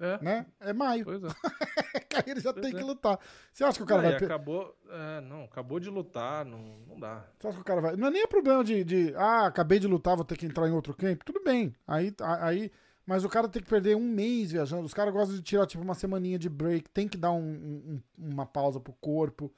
É. 0.00 0.24
Né? 0.24 0.46
É 0.58 0.72
maio. 0.72 1.04
Pois 1.04 1.22
é. 1.22 1.28
Aí 2.16 2.24
ele 2.26 2.40
já 2.40 2.52
pois 2.52 2.64
tem 2.64 2.74
é. 2.74 2.78
que 2.78 2.84
lutar. 2.84 3.18
Você 3.52 3.62
acha 3.62 3.76
que 3.76 3.84
o 3.84 3.86
cara 3.86 4.02
não, 4.02 4.10
vai. 4.10 4.24
Acabou. 4.24 4.76
É, 4.88 5.20
não, 5.20 5.44
acabou 5.44 5.78
de 5.78 5.90
lutar, 5.90 6.44
não, 6.44 6.78
não 6.88 6.98
dá. 6.98 7.24
Você 7.38 7.48
acha 7.48 7.56
que 7.56 7.62
o 7.62 7.64
cara 7.64 7.80
vai. 7.80 7.96
Não 7.96 8.08
é 8.08 8.10
nem 8.10 8.26
problema 8.26 8.64
de, 8.64 8.82
de. 8.82 9.14
Ah, 9.16 9.46
acabei 9.46 9.78
de 9.78 9.86
lutar, 9.86 10.16
vou 10.16 10.24
ter 10.24 10.36
que 10.36 10.46
entrar 10.46 10.66
em 10.66 10.72
outro 10.72 10.94
campo. 10.94 11.24
Tudo 11.24 11.42
bem. 11.44 11.74
Aí, 11.86 12.12
aí 12.40 12.72
mas 13.10 13.24
o 13.24 13.28
cara 13.28 13.48
tem 13.48 13.60
que 13.60 13.68
perder 13.68 13.96
um 13.96 14.08
mês 14.08 14.52
viajando. 14.52 14.84
Os 14.84 14.94
caras 14.94 15.12
gostam 15.12 15.36
de 15.36 15.42
tirar, 15.42 15.66
tipo, 15.66 15.82
uma 15.82 15.94
semaninha 15.94 16.38
de 16.38 16.48
break. 16.48 16.88
Tem 16.90 17.08
que 17.08 17.18
dar 17.18 17.32
um, 17.32 17.40
um, 17.40 18.00
uma 18.16 18.46
pausa 18.46 18.78
pro 18.78 18.92
corpo. 18.92 19.52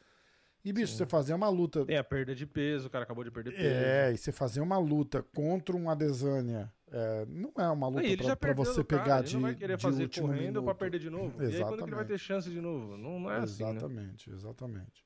E, 0.65 0.73
bicho, 0.73 0.93
Sim. 0.93 0.99
você 0.99 1.07
fazer 1.07 1.35
uma 1.35 1.49
luta. 1.49 1.85
Tem 1.85 1.97
a 1.97 2.05
perda 2.05 2.35
de 2.35 2.47
peso, 2.47 2.87
o 2.87 2.91
cara 2.91 3.05
acabou 3.05 3.25
de 3.25 3.31
perder 3.31 3.51
peso. 3.51 3.85
É, 3.85 4.13
e 4.13 4.17
você 4.17 4.31
fazer 4.31 4.61
uma 4.61 4.79
luta 4.79 5.23
contra 5.35 5.77
um 5.77 5.91
Adesanya. 5.91 6.73
É, 6.91 7.27
não 7.27 7.53
é 7.57 7.69
uma 7.69 7.89
luta 7.89 8.17
pra, 8.17 8.37
pra, 8.37 8.53
você 8.53 8.85
pegar 8.85 9.05
cara, 9.05 9.23
de. 9.23 9.31
Ele 9.31 9.35
não 9.37 9.43
vai 9.43 9.55
querer 9.55 9.77
de 9.77 9.83
fazer 9.83 10.09
correndo 10.09 10.41
minuto. 10.41 10.65
pra 10.65 10.75
perder 10.75 10.99
de 11.01 11.11
novo. 11.11 11.43
Exatamente. 11.43 11.55
E 11.55 11.57
aí 11.57 11.65
quando 11.65 11.87
ele 11.87 11.97
vai 11.97 12.05
ter 12.05 12.19
chance 12.19 12.51
de 12.51 12.61
novo? 12.61 12.97
Não, 12.97 13.19
não 13.19 13.33
é 13.33 13.43
exatamente, 13.43 14.29
assim. 14.29 14.31
Né? 14.31 14.37
Exatamente, 14.37 15.05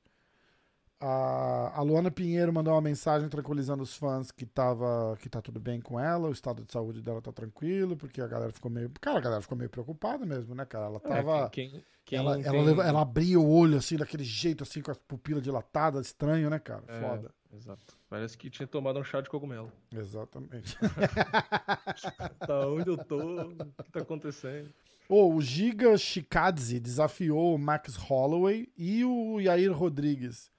a, 0.99 1.73
a 1.75 1.81
Luana 1.81 2.09
Pinheiro 2.09 2.51
mandou 2.51 2.73
uma 2.73 2.81
mensagem 2.81 3.29
tranquilizando 3.29 3.83
os 3.83 3.95
fãs 3.95 4.31
que, 4.31 4.45
tava, 4.45 5.15
que 5.21 5.29
tá 5.29 5.41
tudo 5.41 5.59
bem 5.59 5.79
com 5.79 5.99
ela, 5.99 6.27
o 6.27 6.31
estado 6.31 6.63
de 6.63 6.71
saúde 6.71 7.01
dela 7.01 7.21
tá 7.21 7.31
tranquilo, 7.31 7.95
porque 7.95 8.19
a 8.19 8.27
galera 8.27 8.51
ficou 8.51 8.71
meio. 8.71 8.91
Cara, 8.99 9.19
a 9.19 9.21
galera 9.21 9.41
ficou 9.41 9.57
meio 9.57 9.69
preocupada 9.69 10.25
mesmo, 10.25 10.55
né, 10.55 10.65
cara? 10.65 10.85
Ela 10.85 10.97
é, 11.03 11.07
tava. 11.07 11.45
É, 11.45 11.49
quem, 11.49 11.83
quem 12.03 12.17
ela, 12.17 12.35
tem... 12.35 12.45
ela, 12.45 12.83
ela, 12.83 13.01
abria 13.01 13.39
o 13.39 13.47
olho 13.47 13.77
assim, 13.77 13.95
daquele 13.95 14.23
jeito, 14.23 14.63
assim, 14.63 14.81
com 14.81 14.89
as 14.89 14.97
pupilas 14.97 15.43
dilatadas, 15.43 16.07
estranho, 16.07 16.49
né, 16.49 16.57
cara? 16.57 16.83
É, 16.87 16.99
Foda. 16.99 17.31
Exato. 17.53 17.97
Parece 18.09 18.37
que 18.37 18.49
tinha 18.49 18.67
tomado 18.67 18.99
um 18.99 19.03
chá 19.03 19.21
de 19.21 19.29
cogumelo. 19.29 19.71
Exatamente. 19.91 20.77
tá 22.45 22.67
onde 22.67 22.89
eu 22.89 22.97
tô? 22.97 23.41
O 23.43 23.83
que 23.83 23.91
tá 23.91 24.01
acontecendo? 24.01 24.69
Oh, 25.07 25.33
o 25.33 25.41
Giga 25.41 25.97
Shikadze 25.97 26.79
desafiou 26.79 27.55
o 27.55 27.57
Max 27.57 27.95
Holloway 27.95 28.67
e 28.77 29.05
o 29.05 29.39
Yair 29.39 29.71
Rodrigues 29.71 30.51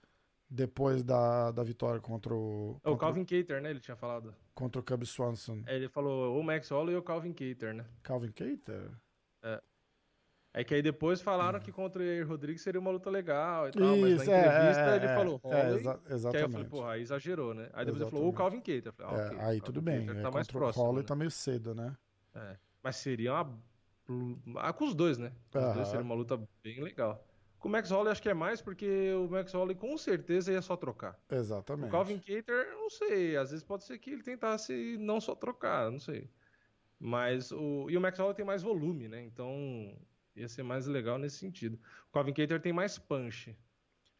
depois 0.51 1.03
da, 1.03 1.51
da 1.51 1.63
vitória 1.63 2.01
contra 2.01 2.35
o. 2.35 2.81
É 2.83 2.89
o 2.89 2.97
Calvin 2.97 3.25
Cater, 3.25 3.61
né? 3.61 3.71
Ele 3.71 3.81
tinha 3.81 3.97
falado. 3.97 4.35
Contra 4.55 4.81
o 4.81 4.85
Cub 4.85 5.05
Swanson. 5.05 5.63
É, 5.67 5.77
ele 5.77 5.89
falou 5.89 6.39
o 6.39 6.43
Max 6.43 6.71
Holloway 6.71 6.95
e 6.95 6.99
o 6.99 7.03
Calvin 7.03 7.33
Cater, 7.33 7.75
né? 7.75 7.85
Calvin 8.03 8.33
Cater? 8.33 8.91
É. 9.43 9.61
É 10.55 10.65
que 10.65 10.75
aí 10.75 10.83
depois 10.83 11.21
falaram 11.21 11.61
que 11.61 11.71
contra 11.71 12.03
o 12.03 12.05
Yair 12.05 12.27
Rodrigues 12.27 12.63
seria 12.63 12.81
uma 12.81 12.91
luta 12.91 13.11
legal 13.11 13.69
e 13.69 13.73
tal, 13.73 13.95
Isso, 13.95 14.17
mas 14.17 14.27
na 14.27 14.35
é, 14.35 14.41
entrevista 14.41 14.83
é, 14.83 14.97
ele 14.97 15.07
é, 15.07 15.15
falou 15.15 15.41
Holloway. 15.45 15.63
É, 15.63 15.75
exa 15.75 16.01
exatamente. 16.09 16.31
Que 16.31 16.37
aí 16.37 16.43
eu 16.43 16.51
falei, 16.51 16.67
porra, 16.67 16.93
aí 16.93 17.03
exagerou, 17.03 17.55
né? 17.55 17.63
Aí 17.75 17.85
depois 17.85 18.03
exatamente. 18.03 18.03
ele 18.03 18.11
falou 18.11 18.29
o 18.29 18.33
Calvin 18.33 18.61
Cater. 18.61 18.95
Ah, 19.01 19.27
okay, 19.27 19.39
aí 19.41 19.61
tudo 19.61 19.83
bem. 19.83 20.07
Cater 20.07 20.23
tá 20.23 20.31
mais 20.31 20.47
próximo. 20.49 20.83
O 20.83 20.87
Holloway 20.87 21.03
né? 21.03 21.07
tá 21.07 21.15
meio 21.15 21.31
cedo, 21.31 21.75
né? 21.75 21.97
É. 22.35 22.57
Mas 22.83 22.97
seria 22.97 23.35
uma. 23.35 23.59
Ah, 24.57 24.73
com 24.73 24.87
os 24.87 24.95
dois, 24.95 25.19
né? 25.19 25.33
Com 25.53 25.69
os 25.69 25.75
dois 25.75 25.89
seria 25.89 26.03
uma 26.03 26.15
luta 26.15 26.41
bem 26.63 26.81
legal. 26.83 27.23
Com 27.59 27.69
o 27.69 27.71
Max 27.73 27.91
Holloway 27.91 28.13
acho 28.13 28.23
que 28.23 28.29
é 28.29 28.35
mais 28.35 28.61
porque 28.61 29.13
o 29.15 29.29
Max 29.29 29.53
Holloway 29.53 29.75
com 29.75 29.97
certeza 29.99 30.53
ia 30.53 30.63
só 30.63 30.77
trocar. 30.77 31.19
Exatamente. 31.31 31.89
O 31.89 31.91
Calvin 31.91 32.19
Cater, 32.19 32.71
não 32.77 32.89
sei, 32.89 33.37
às 33.37 33.51
vezes 33.51 33.65
pode 33.65 33.85
ser 33.85 33.99
que 33.99 34.11
ele 34.11 34.23
tentasse 34.23 34.97
não 34.99 35.21
só 35.21 35.35
trocar, 35.35 35.91
não 35.91 35.99
sei. 35.99 36.31
Mas 37.01 37.51
o 37.53 37.89
e 37.91 37.97
o 37.97 38.01
Max 38.01 38.19
Holloway 38.19 38.37
tem 38.37 38.45
mais 38.45 38.63
volume, 38.63 39.09
né? 39.09 39.23
Então 39.23 39.97
ia 40.37 40.49
ser 40.49 40.63
mais 40.63 40.87
legal 40.87 41.19
nesse 41.19 41.39
sentido. 41.39 41.79
O 42.09 42.13
Calvin 42.13 42.33
Cater 42.33 42.61
tem 42.61 42.73
mais 42.73 42.97
punch, 42.99 43.57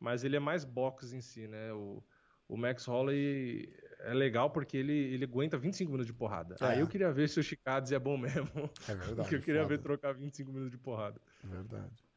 mas 0.01 0.25
ele 0.25 0.37
é 0.37 0.41
mais 0.41 0.65
box 0.65 1.13
em 1.13 1.21
si, 1.21 1.47
né? 1.47 1.73
O, 1.73 2.03
o 2.49 2.57
Max 2.57 2.87
Holloway 2.87 3.73
é 4.01 4.15
legal 4.15 4.51
porque 4.51 4.77
ele, 4.77 4.93
ele 4.93 5.25
aguenta 5.25 5.59
25 5.59 5.91
minutos 5.91 6.07
de 6.07 6.13
porrada. 6.13 6.57
É. 6.61 6.65
Aí 6.65 6.81
eu 6.81 6.87
queria 6.87 7.13
ver 7.13 7.29
se 7.29 7.39
o 7.39 7.43
Chicades 7.43 7.93
é 7.93 7.99
bom 7.99 8.17
mesmo. 8.17 8.71
É 8.89 8.95
verdade. 8.95 9.17
porque 9.17 9.35
eu 9.37 9.43
queria 9.43 9.63
foda. 9.63 9.77
ver 9.77 9.83
trocar 9.83 10.13
25 10.15 10.51
minutos 10.51 10.71
de 10.71 10.79
porrada. 10.79 11.21
É 11.45 11.47
verdade. 11.47 12.08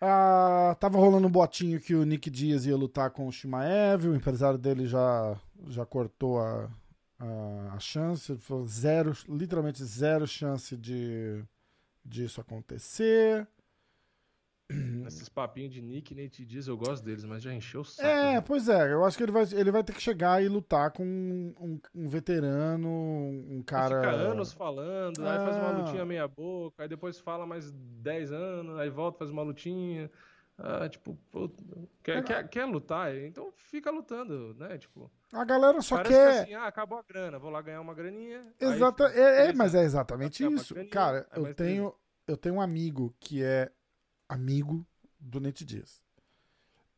Ah, 0.00 0.74
tava 0.80 0.96
rolando 0.96 1.26
um 1.26 1.30
botinho 1.30 1.78
que 1.78 1.94
o 1.94 2.04
Nick 2.04 2.30
Diaz 2.30 2.64
ia 2.64 2.76
lutar 2.76 3.10
com 3.10 3.26
o 3.28 3.32
Shimaev, 3.32 4.08
o 4.08 4.14
empresário 4.16 4.58
dele 4.58 4.86
já, 4.86 5.38
já 5.68 5.84
cortou 5.84 6.40
a, 6.40 6.70
a, 7.18 7.74
a 7.74 7.78
chance, 7.78 8.34
zero, 8.66 9.12
literalmente 9.28 9.84
zero 9.84 10.26
chance 10.26 10.74
de 10.74 11.44
disso 12.02 12.40
acontecer. 12.40 13.46
Esses 15.06 15.28
papinhos 15.28 15.72
de 15.72 15.82
Nick 15.82 16.14
Nate 16.14 16.44
Diaz, 16.44 16.68
eu 16.68 16.76
gosto 16.76 17.04
deles, 17.04 17.24
mas 17.24 17.42
já 17.42 17.52
encheu 17.52 17.80
o 17.80 17.84
saco. 17.84 18.08
É, 18.08 18.34
né? 18.34 18.40
pois 18.40 18.68
é, 18.68 18.92
eu 18.92 19.04
acho 19.04 19.16
que 19.16 19.22
ele 19.24 19.32
vai, 19.32 19.44
ele 19.52 19.70
vai 19.72 19.82
ter 19.82 19.92
que 19.92 20.00
chegar 20.02 20.42
e 20.42 20.48
lutar 20.48 20.90
com 20.92 21.04
um, 21.04 21.80
um- 21.94 22.08
veterano, 22.08 22.88
um 22.88 23.62
cara. 23.66 23.96
Fica 24.02 24.10
anos 24.12 24.52
falando, 24.52 25.26
aí 25.26 25.38
faz 25.38 25.56
uma 25.56 25.68
Ah. 25.68 25.78
lutinha 25.78 26.04
meia 26.04 26.28
boca, 26.28 26.82
aí 26.82 26.88
depois 26.88 27.18
fala 27.18 27.46
mais 27.46 27.70
10 27.72 28.32
anos, 28.32 28.78
aí 28.78 28.88
volta, 28.90 29.18
faz 29.18 29.30
uma 29.30 29.42
lutinha. 29.42 30.10
Ah, 30.62 30.86
tipo, 30.90 31.18
quer, 32.02 32.22
quer, 32.22 32.48
quer 32.48 32.64
lutar? 32.66 33.16
Então 33.16 33.50
fica 33.56 33.90
lutando, 33.90 34.54
né? 34.58 34.76
Tipo, 34.76 35.10
A 35.32 35.42
galera 35.42 35.80
só 35.80 35.96
parece 35.96 36.14
quer. 36.14 36.32
que 36.32 36.38
assim, 36.42 36.54
ah, 36.54 36.66
acabou 36.66 36.98
a 36.98 37.02
grana, 37.02 37.38
vou 37.38 37.50
lá 37.50 37.62
ganhar 37.62 37.80
uma 37.80 37.94
graninha. 37.94 38.44
aí 38.60 38.68
Exata, 38.68 39.08
fica- 39.08 39.18
é, 39.20 39.46
é, 39.48 39.52
mas 39.54 39.74
é 39.74 39.82
exatamente 39.82 40.40
ganhar 40.40 40.50
uma 40.50 40.60
isso. 40.60 40.74
graninha, 40.74 40.92
Cara, 40.92 41.26
aí 41.30 41.42
eu 41.42 41.54
tenho, 41.54 41.94
eu 42.28 42.36
tenho 42.36 42.56
um 42.56 42.60
amigo 42.60 43.14
que 43.18 43.42
é 43.42 43.70
amigo 44.30 44.86
do 45.18 45.40
Nate 45.40 45.64
Diaz. 45.64 46.00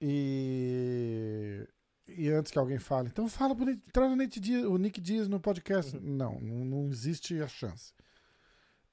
E, 0.00 1.66
e 2.06 2.28
antes 2.28 2.52
que 2.52 2.59
alguém 2.59 2.78
fale, 2.78 3.09
então 3.09 3.28
fala 3.28 3.54
pro 3.54 3.64
Nate, 3.64 3.82
traz 3.92 4.12
o, 4.12 4.16
Nate 4.16 4.40
Diaz, 4.40 4.64
o 4.64 4.76
Nick 4.76 5.00
Diaz 5.00 5.28
no 5.28 5.40
podcast. 5.40 5.96
Uhum. 5.96 6.02
Não, 6.02 6.40
não, 6.40 6.88
existe 6.88 7.40
a 7.40 7.48
chance. 7.48 7.92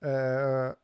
É, 0.01 0.77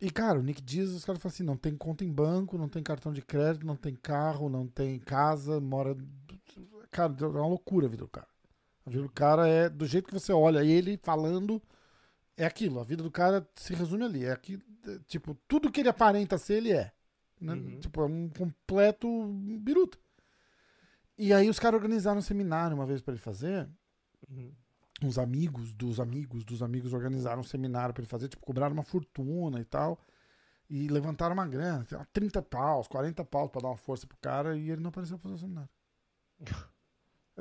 e, 0.00 0.10
cara, 0.10 0.38
o 0.38 0.42
Nick 0.42 0.60
Diaz, 0.60 0.90
os 0.90 1.04
caras 1.04 1.20
falam 1.22 1.32
assim: 1.32 1.44
não 1.44 1.56
tem 1.56 1.76
conta 1.76 2.04
em 2.04 2.12
banco, 2.12 2.58
não 2.58 2.68
tem 2.68 2.82
cartão 2.82 3.12
de 3.12 3.22
crédito, 3.22 3.66
não 3.66 3.76
tem 3.76 3.94
carro, 3.94 4.48
não 4.48 4.66
tem 4.66 4.98
casa, 4.98 5.60
mora. 5.60 5.96
Cara, 6.90 7.14
é 7.20 7.24
uma 7.26 7.46
loucura 7.46 7.86
a 7.86 7.90
vida 7.90 8.04
do 8.04 8.08
cara. 8.08 8.28
A 8.84 8.90
vida 8.90 9.02
do 9.02 9.10
cara 9.10 9.48
é 9.48 9.68
do 9.68 9.86
jeito 9.86 10.06
que 10.06 10.14
você 10.14 10.32
olha 10.32 10.64
ele 10.64 10.98
falando, 11.02 11.62
é 12.36 12.44
aquilo. 12.46 12.80
A 12.80 12.84
vida 12.84 13.02
do 13.02 13.10
cara 13.10 13.46
se 13.56 13.74
resume 13.74 14.04
ali. 14.04 14.24
É 14.24 14.32
aqui, 14.32 14.62
é, 14.86 14.98
tipo, 15.06 15.36
tudo 15.48 15.70
que 15.70 15.80
ele 15.80 15.88
aparenta 15.88 16.38
ser, 16.38 16.54
ele 16.54 16.72
é. 16.72 16.92
Né? 17.40 17.54
Uhum. 17.54 17.80
Tipo, 17.80 18.00
é 18.02 18.04
um 18.06 18.28
completo 18.28 19.08
biruta. 19.60 19.98
E 21.18 21.32
aí 21.32 21.48
os 21.48 21.58
caras 21.58 21.78
organizaram 21.78 22.18
um 22.18 22.22
seminário 22.22 22.76
uma 22.76 22.86
vez 22.86 23.00
pra 23.00 23.12
ele 23.12 23.20
fazer. 23.20 23.68
Uhum. 24.28 24.52
Uns 25.02 25.18
amigos 25.18 25.72
dos 25.72 26.00
amigos 26.00 26.44
dos 26.44 26.62
amigos 26.62 26.92
organizaram 26.92 27.40
um 27.40 27.44
seminário 27.44 27.92
pra 27.94 28.00
ele 28.02 28.08
fazer, 28.08 28.28
tipo, 28.28 28.44
cobraram 28.44 28.72
uma 28.74 28.82
fortuna 28.82 29.60
e 29.60 29.64
tal. 29.64 29.98
E 30.68 30.88
levantaram 30.88 31.32
uma 31.34 31.46
grana, 31.46 31.84
sei 31.84 31.96
lá, 31.96 32.04
30 32.12 32.42
paus, 32.42 32.88
40 32.88 33.24
paus 33.24 33.50
pra 33.50 33.60
dar 33.60 33.68
uma 33.68 33.76
força 33.76 34.06
pro 34.06 34.16
cara 34.18 34.56
e 34.56 34.70
ele 34.70 34.80
não 34.80 34.88
apareceu 34.88 35.16
pra 35.18 35.30
fazer 35.30 35.34
o 35.36 35.38
seminário. 35.38 35.70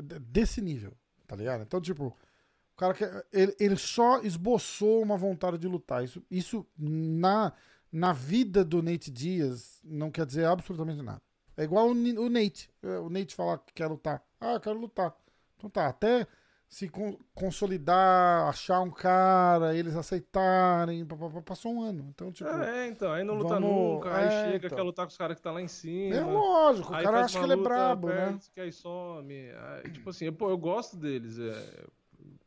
De- 0.01 0.19
Desse 0.19 0.61
nível, 0.61 0.93
tá 1.25 1.35
ligado? 1.35 1.63
Então, 1.63 1.79
tipo, 1.81 2.07
o 2.07 2.75
cara 2.77 2.93
quer, 2.93 3.25
ele, 3.31 3.55
ele 3.59 3.77
só 3.77 4.21
esboçou 4.21 5.01
uma 5.01 5.17
vontade 5.17 5.57
de 5.57 5.67
lutar. 5.67 6.03
Isso, 6.03 6.21
isso 6.29 6.65
na, 6.77 7.53
na 7.91 8.11
vida 8.13 8.63
do 8.63 8.81
Nate 8.81 9.09
Diaz 9.11 9.79
não 9.83 10.11
quer 10.11 10.25
dizer 10.25 10.45
absolutamente 10.45 11.01
nada. 11.01 11.21
É 11.57 11.63
igual 11.63 11.89
o, 11.89 11.93
Ni- 11.93 12.17
o 12.17 12.29
Nate. 12.29 12.69
É, 12.83 12.97
O 12.99 13.09
Nate 13.09 13.33
falar 13.35 13.57
que 13.59 13.73
quer 13.73 13.87
lutar. 13.87 14.21
Ah, 14.41 14.53
eu 14.55 14.59
quero 14.59 14.77
lutar. 14.79 15.15
Então 15.57 15.69
tá, 15.69 15.87
até 15.87 16.27
se 16.67 16.89
con- 16.89 17.17
consolidar, 17.33 18.47
achar 18.49 18.81
um 18.81 18.91
cara, 18.91 19.73
eles 19.75 19.95
aceitarem, 19.95 21.05
passou 21.45 21.73
um 21.73 21.81
ano. 21.81 22.07
Então, 22.09 22.31
tipo, 22.31 22.49
é, 22.49 22.85
É, 22.85 22.87
então, 22.89 23.11
aí 23.13 23.23
não 23.23 23.35
luta 23.35 23.53
vamos- 23.53 23.69
nunca, 23.69 24.13
aí 24.15 24.25
é, 24.27 24.29
chega, 24.51 24.65
então. 24.67 24.77
quer 24.77 24.83
lutar 24.83 25.05
com 25.05 25.11
os 25.11 25.17
caras 25.17 25.37
que 25.37 25.43
tá 25.43 25.51
lá 25.51 25.61
em 25.61 25.67
cima. 25.67 26.19
lógico, 26.21 26.89
o 26.89 26.91
cara 26.91 27.21
acha 27.23 27.39
que 27.39 27.45
ele 27.45 27.53
é 27.53 27.55
brabo, 27.55 28.07
né? 28.09 28.37
Que 28.53 28.59
aí 28.61 28.71
some. 28.71 29.33
Aí, 29.33 29.91
tipo 29.91 30.09
assim, 30.09 30.31
pô, 30.33 30.49
eu 30.49 30.57
gosto 30.57 30.97
deles. 30.97 31.39
é, 31.39 31.85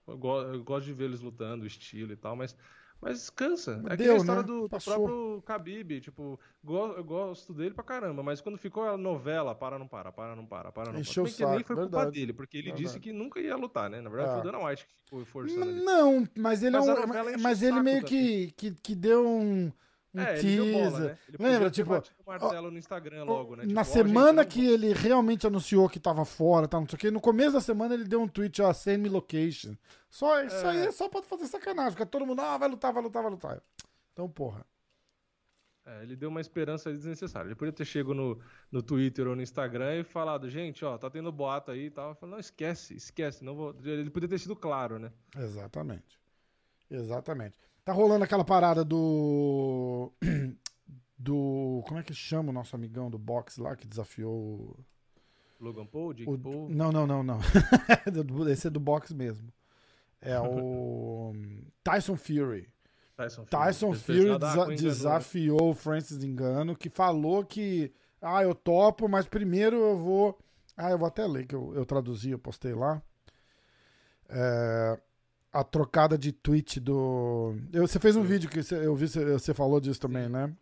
eu, 0.06 0.16
eu 0.52 0.65
gosto 0.65 0.85
de 0.86 0.93
ver 0.93 1.05
eles 1.05 1.20
lutando, 1.20 1.65
o 1.65 1.66
estilo 1.66 2.12
e 2.12 2.16
tal, 2.16 2.36
mas, 2.36 2.55
mas 3.00 3.30
cansa. 3.30 3.82
É 3.86 3.90
que 3.96 4.02
Deu, 4.02 4.14
a 4.14 4.16
história 4.16 4.42
né? 4.42 4.46
do, 4.46 4.68
do 4.68 4.68
próprio 4.68 5.42
Khabib. 5.46 6.00
Tipo, 6.00 6.38
go- 6.62 6.94
eu 6.96 7.04
gosto 7.04 7.52
dele 7.54 7.72
pra 7.74 7.84
caramba, 7.84 8.22
mas 8.22 8.40
quando 8.40 8.58
ficou 8.58 8.84
a 8.84 8.96
novela, 8.96 9.54
para, 9.54 9.78
não 9.78 9.86
para, 9.86 10.10
para, 10.12 10.34
não 10.34 10.44
para, 10.46 10.72
para, 10.72 10.92
não 10.92 11.00
Encheu 11.00 11.24
para. 11.24 11.30
o 11.30 11.32
Bem 11.32 11.34
que 11.36 11.44
nem 11.44 11.52
saco, 11.58 11.66
foi 11.66 11.76
culpa 11.76 11.96
verdade. 11.98 12.18
dele, 12.20 12.32
porque 12.32 12.56
ele 12.58 12.64
Verdade. 12.68 12.84
disse 12.84 13.00
que 13.00 13.12
nunca 13.12 13.40
ia 13.40 13.56
lutar, 13.56 13.88
né? 13.88 14.00
Na 14.00 14.10
verdade, 14.10 14.30
Ah. 14.30 14.32
foi 14.40 14.48
o 14.48 14.52
Dana 14.52 14.64
White 14.66 14.86
que 14.86 14.94
ficou 15.04 15.24
forçando. 15.26 15.66
Não, 15.66 16.26
mas 16.36 16.62
ele 16.62 16.76
Mas 16.76 16.88
é 16.88 16.92
um, 16.94 17.06
mas 17.40 17.62
o 17.62 17.64
ele 17.64 17.72
saco 17.72 17.84
meio 17.84 17.96
também. 18.02 18.02
que, 18.04 18.52
que, 18.56 18.70
que 18.82 18.94
deu 18.94 19.26
um, 19.26 19.72
um 20.18 20.22
É, 20.22 20.40
deu 20.40 20.72
bola, 20.72 20.90
teaser. 20.90 21.10
né? 21.10 21.18
Lembra, 21.38 21.70
tipo, 21.70 22.02
martelo 22.26 22.70
no 22.70 22.78
Instagram 22.78 23.24
logo, 23.24 23.56
né? 23.56 23.62
Tipo, 23.62 23.74
Na 23.74 23.84
semana 23.84 24.28
eu 24.28 24.44
não 24.44 24.44
que 24.44 24.66
ele 24.66 24.92
realmente 24.92 25.46
anunciou 25.46 25.88
que 25.88 25.98
tava 26.00 26.24
fora, 26.24 26.66
tá, 26.68 26.78
não 26.78 26.88
sei 26.88 26.96
o 26.96 26.98
que, 26.98 27.10
no 27.10 27.20
começo 27.20 27.52
da 27.52 27.60
semana 27.60 27.94
ele 27.94 28.04
deu 28.04 28.20
um 28.20 28.28
tweet, 28.28 28.60
ó, 28.62 28.72
send 28.72 29.02
me 29.02 29.08
location. 29.08 29.74
Só, 30.10 30.42
Isso 30.42 30.66
aí 30.66 30.86
é 30.86 30.90
só 30.92 31.08
pra 31.08 31.22
fazer 31.22 31.46
sacanagem, 31.46 31.92
porque 31.92 32.06
todo 32.06 32.26
mundo, 32.26 32.40
ah, 32.40 32.56
vai 32.58 32.68
lutar, 32.68 32.92
vai 32.92 33.02
lutar, 33.02 33.22
vai 33.22 33.30
lutar. 33.32 33.62
Então, 34.12 34.28
porra. 34.28 34.64
É, 35.84 36.02
ele 36.02 36.16
deu 36.16 36.28
uma 36.28 36.40
esperança 36.40 36.92
desnecessária. 36.92 37.48
Ele 37.48 37.54
podia 37.54 37.72
ter 37.72 37.86
chegado 37.86 38.12
no, 38.14 38.38
no 38.70 38.82
Twitter 38.82 39.26
ou 39.26 39.34
no 39.34 39.40
Instagram 39.40 40.00
e 40.00 40.04
falado, 40.04 40.50
gente, 40.50 40.84
ó, 40.84 40.98
tá 40.98 41.08
tendo 41.08 41.32
boato 41.32 41.70
aí 41.70 41.86
e 41.86 41.90
tal. 41.90 42.10
Eu 42.10 42.14
falei, 42.14 42.32
não, 42.34 42.38
esquece, 42.38 42.94
esquece. 42.94 43.42
Não 43.42 43.54
vou... 43.54 43.74
Ele 43.82 44.10
podia 44.10 44.28
ter 44.28 44.38
sido 44.38 44.54
claro, 44.54 44.98
né? 44.98 45.10
Exatamente. 45.34 46.20
Exatamente. 46.90 47.54
Tá 47.89 47.94
rolando 47.94 48.23
aquela 48.23 48.44
parada 48.44 48.85
do. 48.85 50.12
Do. 51.19 51.82
Como 51.89 51.98
é 51.98 52.02
que 52.02 52.12
chama 52.12 52.51
o 52.51 52.52
nosso 52.52 52.77
amigão 52.77 53.09
do 53.10 53.19
boxe 53.19 53.59
lá 53.59 53.74
que 53.74 53.89
desafiou 53.89 54.78
Logan 55.59 55.86
Paul, 55.86 56.12
Jake 56.12 56.31
o. 56.31 56.39
Paul. 56.39 56.69
Não, 56.69 56.93
não, 56.93 57.06
não, 57.06 57.23
não. 57.23 57.39
Esse 58.52 58.66
é 58.66 58.70
do 58.70 58.78
boxe 58.78 59.15
mesmo. 59.15 59.51
É 60.20 60.39
o. 60.39 61.32
Tyson 61.82 62.15
Fury. 62.15 62.69
Tyson 63.16 63.47
Fury. 63.47 63.51
Tyson 63.51 63.94
Fury 63.94 64.19
desa- 64.19 64.52
engano, 64.52 64.66
né? 64.69 64.77
desafiou 64.77 65.70
o 65.70 65.74
Francis 65.74 66.23
Engano, 66.23 66.77
que 66.77 66.90
falou 66.90 67.43
que. 67.43 67.90
Ah, 68.20 68.43
eu 68.43 68.55
topo, 68.55 69.09
mas 69.09 69.27
primeiro 69.27 69.77
eu 69.77 69.97
vou. 69.97 70.39
Ah, 70.77 70.90
eu 70.90 70.98
vou 70.98 71.09
até 71.09 71.27
ler, 71.27 71.47
que 71.47 71.55
eu, 71.55 71.74
eu 71.74 71.86
traduzi, 71.86 72.32
eu 72.32 72.39
postei 72.39 72.74
lá. 72.74 73.02
É, 74.28 75.01
a 75.52 75.64
trocada 75.64 76.16
de 76.18 76.32
tweet 76.32 76.78
do. 76.80 77.54
eu- 77.72 77.86
você 77.86 77.98
fez 77.98 78.16
um 78.16 78.22
Sim. 78.22 78.28
vídeo 78.28 78.50
que 78.50 78.62
você, 78.62 78.74
eu 78.86 78.94
vi, 78.94 79.08
você, 79.08 79.24
você 79.32 79.54
falou 79.54 79.80
disso 79.80 80.00
também, 80.00 80.24
Sim. 80.26 80.32
né? 80.32 80.52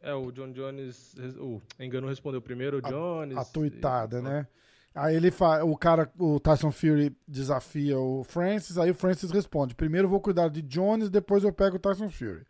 É, 0.00 0.14
o 0.14 0.30
John 0.30 0.52
Jones. 0.52 1.14
O 1.38 1.60
Engano 1.80 2.06
respondeu 2.08 2.40
primeiro, 2.40 2.78
o 2.78 2.80
Jones. 2.82 3.36
A 3.36 3.44
tweetada, 3.44 4.18
e- 4.18 4.22
né? 4.22 4.46
Aí 4.94 5.14
ele 5.14 5.30
fa... 5.30 5.62
o 5.62 5.76
cara, 5.76 6.10
o 6.18 6.40
Tyson 6.40 6.70
Fury 6.72 7.14
desafia 7.28 7.98
o 7.98 8.24
Francis, 8.24 8.78
aí 8.78 8.90
o 8.90 8.94
Francis 8.94 9.30
responde: 9.30 9.74
primeiro 9.74 10.08
vou 10.08 10.20
cuidar 10.20 10.48
de 10.48 10.62
Jones, 10.62 11.10
depois 11.10 11.44
eu 11.44 11.52
pego 11.52 11.76
o 11.76 11.78
Tyson 11.78 12.08
Fury. 12.08 12.46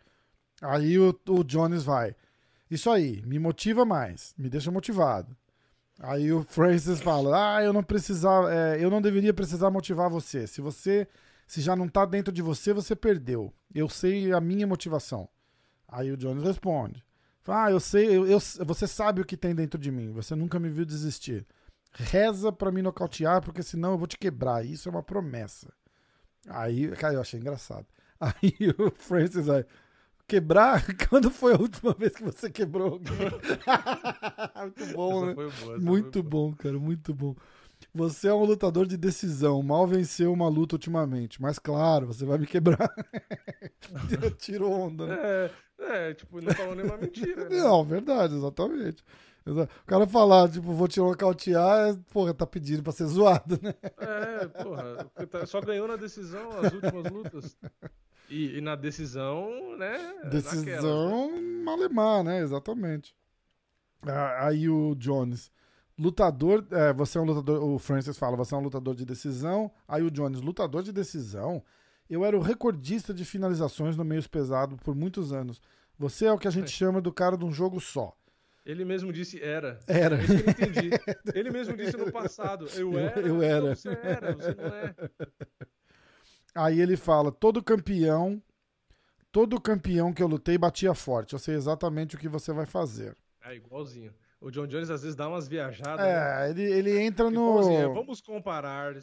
Aí 0.62 0.96
o, 0.98 1.18
o 1.28 1.42
Jones 1.42 1.82
vai. 1.82 2.14
Isso 2.70 2.88
aí, 2.90 3.20
me 3.26 3.38
motiva 3.38 3.84
mais, 3.84 4.32
me 4.38 4.48
deixa 4.48 4.70
motivado. 4.70 5.36
Aí 6.00 6.32
o 6.32 6.42
Francis 6.42 7.00
fala: 7.00 7.56
Ah, 7.56 7.62
eu 7.64 7.72
não 7.72 7.82
precisava, 7.82 8.52
é, 8.52 8.82
eu 8.84 8.90
não 8.90 9.00
deveria 9.00 9.32
precisar 9.32 9.70
motivar 9.70 10.10
você. 10.10 10.46
Se 10.46 10.60
você, 10.60 11.08
se 11.46 11.60
já 11.60 11.74
não 11.74 11.88
tá 11.88 12.04
dentro 12.04 12.32
de 12.32 12.42
você, 12.42 12.72
você 12.72 12.94
perdeu. 12.94 13.52
Eu 13.74 13.88
sei 13.88 14.32
a 14.32 14.40
minha 14.40 14.66
motivação. 14.66 15.28
Aí 15.88 16.10
o 16.12 16.16
Jones 16.16 16.44
responde: 16.44 17.02
Ah, 17.46 17.70
eu 17.70 17.80
sei, 17.80 18.06
eu, 18.16 18.26
eu- 18.26 18.40
você 18.66 18.86
sabe 18.86 19.20
o 19.20 19.24
que 19.24 19.36
tem 19.36 19.54
dentro 19.54 19.78
de 19.80 19.90
mim. 19.90 20.12
Você 20.12 20.34
nunca 20.34 20.58
me 20.58 20.68
viu 20.68 20.84
desistir. 20.84 21.46
Reza 21.92 22.52
pra 22.52 22.70
me 22.70 22.82
nocautear, 22.82 23.40
porque 23.42 23.62
senão 23.62 23.92
eu 23.92 23.98
vou 23.98 24.06
te 24.06 24.18
quebrar. 24.18 24.64
Isso 24.66 24.88
é 24.88 24.92
uma 24.92 25.02
promessa. 25.02 25.72
Aí, 26.48 26.90
cara, 26.92 27.14
eu 27.14 27.20
achei 27.20 27.40
engraçado. 27.40 27.86
Aí 28.20 28.54
o 28.78 28.90
Francis 28.92 29.46
vai. 29.46 29.64
Quebrar? 30.28 30.84
Quando 31.08 31.30
foi 31.30 31.54
a 31.54 31.58
última 31.58 31.92
vez 31.94 32.12
que 32.14 32.24
você 32.24 32.50
quebrou 32.50 32.94
alguém? 32.94 33.16
muito 34.60 34.86
bom, 34.94 35.26
né? 35.26 35.34
boa, 35.34 35.78
Muito 35.78 36.12
foi 36.14 36.22
boa. 36.22 36.48
bom, 36.50 36.56
cara, 36.56 36.78
muito 36.78 37.14
bom. 37.14 37.34
Você 37.94 38.28
é 38.28 38.34
um 38.34 38.44
lutador 38.44 38.86
de 38.86 38.96
decisão, 38.96 39.62
mal 39.62 39.86
venceu 39.86 40.32
uma 40.32 40.48
luta 40.48 40.74
ultimamente, 40.74 41.40
mas 41.40 41.58
claro, 41.58 42.06
você 42.06 42.24
vai 42.24 42.38
me 42.38 42.46
quebrar. 42.46 42.90
Tirou 44.38 44.72
onda, 44.72 45.06
né? 45.06 45.16
É, 45.20 45.50
é, 46.10 46.14
tipo, 46.14 46.40
não 46.40 46.52
falou 46.54 46.74
nenhuma 46.74 46.96
mentira. 46.96 47.48
Né? 47.48 47.56
Não, 47.58 47.84
verdade, 47.84 48.34
exatamente. 48.34 49.04
Exa- 49.46 49.68
O 49.82 49.86
cara 49.86 50.06
falar, 50.08 50.50
tipo, 50.50 50.72
vou 50.72 50.88
te 50.88 50.98
nocautear, 50.98 51.90
é, 51.90 51.98
porra, 52.12 52.34
tá 52.34 52.46
pedindo 52.46 52.82
pra 52.82 52.92
ser 52.92 53.06
zoado, 53.06 53.60
né? 53.62 53.74
É, 53.98 54.46
porra, 54.48 55.04
tá- 55.30 55.46
só 55.46 55.60
ganhou 55.60 55.86
na 55.86 55.96
decisão 55.96 56.50
as 56.58 56.72
últimas 56.72 57.12
lutas. 57.12 57.56
E, 58.28 58.58
e 58.58 58.60
na 58.60 58.74
decisão, 58.74 59.76
né? 59.76 59.96
naquelas, 59.98 60.24
né? 60.24 60.30
Decisão 60.30 61.30
alemã, 61.68 62.22
né? 62.22 62.40
Exatamente. 62.40 63.14
Ah, 64.02 64.46
Aí 64.48 64.68
o 64.68 64.94
Jones, 64.96 65.50
lutador, 65.98 66.66
é, 66.70 66.92
você 66.92 67.18
é 67.18 67.20
um 67.20 67.24
lutador, 67.24 67.62
o 67.62 67.78
Francis 67.78 68.18
fala, 68.18 68.36
você 68.36 68.54
é 68.54 68.58
um 68.58 68.62
lutador 68.62 68.94
de 68.94 69.04
decisão. 69.04 69.70
Aí 69.86 70.02
o 70.02 70.10
Jones, 70.10 70.40
lutador 70.40 70.82
de 70.82 70.92
decisão. 70.92 71.62
Eu 72.08 72.24
era 72.24 72.36
o 72.36 72.40
recordista 72.40 73.12
de 73.12 73.24
finalizações 73.24 73.96
no 73.96 74.04
meio 74.04 74.28
pesado 74.28 74.76
por 74.76 74.94
muitos 74.94 75.32
anos. 75.32 75.60
Você 75.98 76.26
é 76.26 76.32
o 76.32 76.38
que 76.38 76.46
a 76.46 76.52
gente 76.52 76.70
chama 76.70 77.00
do 77.00 77.12
cara 77.12 77.36
de 77.36 77.44
um 77.44 77.52
jogo 77.52 77.80
só. 77.80 78.16
Ele 78.64 78.84
mesmo 78.84 79.12
disse 79.12 79.40
era. 79.42 79.78
Era. 79.86 80.16
É 80.16 80.24
isso 80.24 80.32
eu 80.34 80.38
entendi. 80.50 80.90
Ele 81.34 81.50
mesmo 81.50 81.76
disse 81.76 81.96
no 81.96 82.10
passado. 82.12 82.66
Eu 82.74 82.92
Eu- 82.92 82.98
era. 82.98 83.20
eu 83.20 83.42
era. 83.42 83.60
Não, 83.68 83.74
você 83.76 83.88
era, 84.02 84.32
você 84.34 84.54
não 84.54 84.66
é. 84.66 84.94
Aí 86.56 86.80
ele 86.80 86.96
fala: 86.96 87.30
todo 87.30 87.62
campeão, 87.62 88.42
todo 89.30 89.60
campeão 89.60 90.12
que 90.12 90.22
eu 90.22 90.26
lutei 90.26 90.56
batia 90.56 90.94
forte. 90.94 91.34
Eu 91.34 91.38
sei 91.38 91.54
exatamente 91.54 92.16
o 92.16 92.18
que 92.18 92.28
você 92.28 92.52
vai 92.52 92.66
fazer. 92.66 93.16
É, 93.44 93.54
igualzinho. 93.54 94.12
O 94.40 94.50
John 94.50 94.66
Jones 94.66 94.90
às 94.90 95.02
vezes 95.02 95.16
dá 95.16 95.28
umas 95.28 95.48
viajadas. 95.48 96.04
É, 96.04 96.14
né? 96.14 96.50
ele, 96.50 96.62
ele 96.62 97.00
entra 97.00 97.30
Igualzinho, 97.30 97.80
é, 97.80 97.86
no. 97.86 97.94
Vamos 97.94 98.20
comparar 98.20 98.94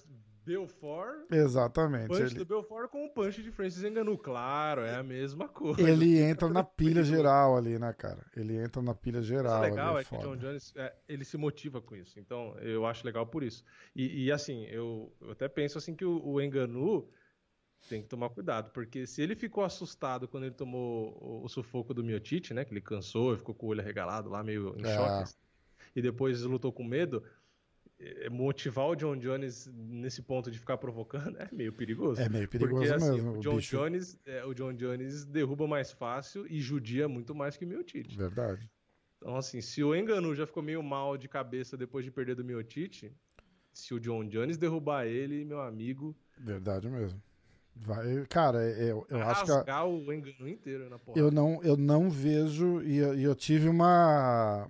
Belfort, 0.45 1.31
Exatamente. 1.31 2.07
punch 2.07 2.21
Ele, 2.21 2.35
do 2.35 2.45
Belfort 2.45 2.89
com 2.89 3.05
o 3.05 3.09
punch 3.09 3.41
de 3.41 3.49
Francis 3.49 3.81
Ngannou. 3.81 4.17
Claro, 4.17 4.81
é 4.81 4.95
a 4.95 5.03
mesma 5.03 5.47
coisa. 5.47 5.89
ele 5.89 6.19
entra 6.19 6.49
na 6.49 6.63
pilha 6.63 7.01
geral 7.01 7.55
ali, 7.55 7.79
né, 7.79 7.93
cara? 7.93 8.25
Ele 8.35 8.57
entra 8.57 8.81
na 8.81 8.93
pilha 8.93 9.19
Mas 9.19 9.27
geral. 9.27 9.59
o 9.59 9.63
legal 9.63 9.95
ali, 9.95 10.01
é 10.01 10.03
que 10.03 10.15
o. 10.15 10.19
John 10.19 10.35
Jones, 10.35 10.73
é, 10.75 10.93
ele 11.07 11.23
se 11.23 11.37
motiva 11.37 11.81
com 11.81 11.95
isso. 11.95 12.19
Então, 12.19 12.55
eu 12.59 12.85
acho 12.85 13.05
legal 13.05 13.25
por 13.25 13.41
isso. 13.41 13.63
E, 13.95 14.25
e, 14.25 14.31
assim, 14.31 14.65
eu, 14.65 15.15
eu 15.21 15.31
até 15.31 15.47
penso 15.47 15.77
assim 15.77 15.95
que 15.95 16.03
o, 16.03 16.21
o 16.25 16.41
Enganu 16.41 17.07
tem 17.89 18.01
que 18.01 18.07
tomar 18.07 18.29
cuidado, 18.29 18.71
porque 18.71 19.05
se 19.05 19.21
ele 19.21 19.35
ficou 19.35 19.63
assustado 19.63 20.27
quando 20.27 20.45
ele 20.45 20.55
tomou 20.55 21.41
o, 21.43 21.47
sufoco 21.49 21.93
do 21.93 22.03
Miotite, 22.03 22.53
né, 22.53 22.63
que 22.63 22.73
ele 22.73 22.81
cansou, 22.81 23.35
ficou 23.37 23.53
com 23.53 23.65
o 23.65 23.69
olho 23.69 23.81
arregalado 23.81 24.29
lá, 24.29 24.43
meio 24.43 24.75
em 24.77 24.85
É. 24.85 24.95
choque, 24.95 25.23
assim, 25.23 25.35
e 25.95 26.01
depois 26.01 26.41
lutou 26.41 26.71
com 26.71 26.83
medo, 26.83 27.23
é, 27.99 28.29
motivar 28.29 28.87
o 28.87 28.95
John 28.95 29.15
Jones 29.17 29.67
nesse 29.73 30.21
ponto 30.21 30.49
de 30.49 30.57
ficar 30.59 30.77
provocando 30.77 31.37
é 31.37 31.47
meio 31.51 31.71
perigoso. 31.73 32.21
É 32.21 32.27
meio 32.29 32.47
perigoso 32.47 32.81
Porque 32.81 32.93
assim, 32.93 33.11
mesmo. 33.15 33.31
o 33.33 33.37
o 33.37 33.41
John, 33.41 33.55
bicho. 33.57 33.77
Jones, 33.77 34.19
é, 34.25 34.43
o 34.45 34.53
John 34.53 34.73
Jones 34.73 35.25
derruba 35.25 35.67
mais 35.67 35.91
fácil 35.91 36.45
e 36.49 36.59
judia 36.59 37.07
muito 37.07 37.35
mais 37.35 37.55
que 37.55 37.65
o 37.65 37.67
Miotite. 37.67 38.17
Verdade. 38.17 38.69
Então, 39.17 39.35
assim, 39.37 39.61
se 39.61 39.83
o 39.83 39.95
Enganu 39.95 40.35
já 40.35 40.45
ficou 40.45 40.61
meio 40.63 40.83
mal 40.83 41.17
de 41.17 41.29
cabeça 41.29 41.77
depois 41.77 42.03
de 42.03 42.11
perder 42.11 42.35
do 42.35 42.43
Miotite, 42.43 43.13
se 43.71 43.93
o 43.93 43.99
John 43.99 44.25
Jones 44.27 44.57
derrubar 44.57 45.05
ele, 45.05 45.45
meu 45.45 45.61
amigo, 45.61 46.15
Verdade 46.37 46.89
mesmo. 46.89 47.21
Vai, 47.75 48.25
cara, 48.29 48.59
eu, 48.63 49.05
eu 49.09 49.21
acho 49.21 49.45
que. 49.63 49.69
a- 49.69 49.83
o 49.85 50.13
Enganu 50.13 50.47
inteiro 50.47 50.89
na 50.89 50.97
porra. 50.99 51.19
Eu 51.19 51.31
não, 51.31 51.59
eu 51.63 51.75
não 51.75 52.09
vejo. 52.09 52.81
E 52.83 52.97
eu, 52.97 53.15
e 53.17 53.23
eu 53.23 53.35
tive 53.35 53.67
uma. 53.67 54.69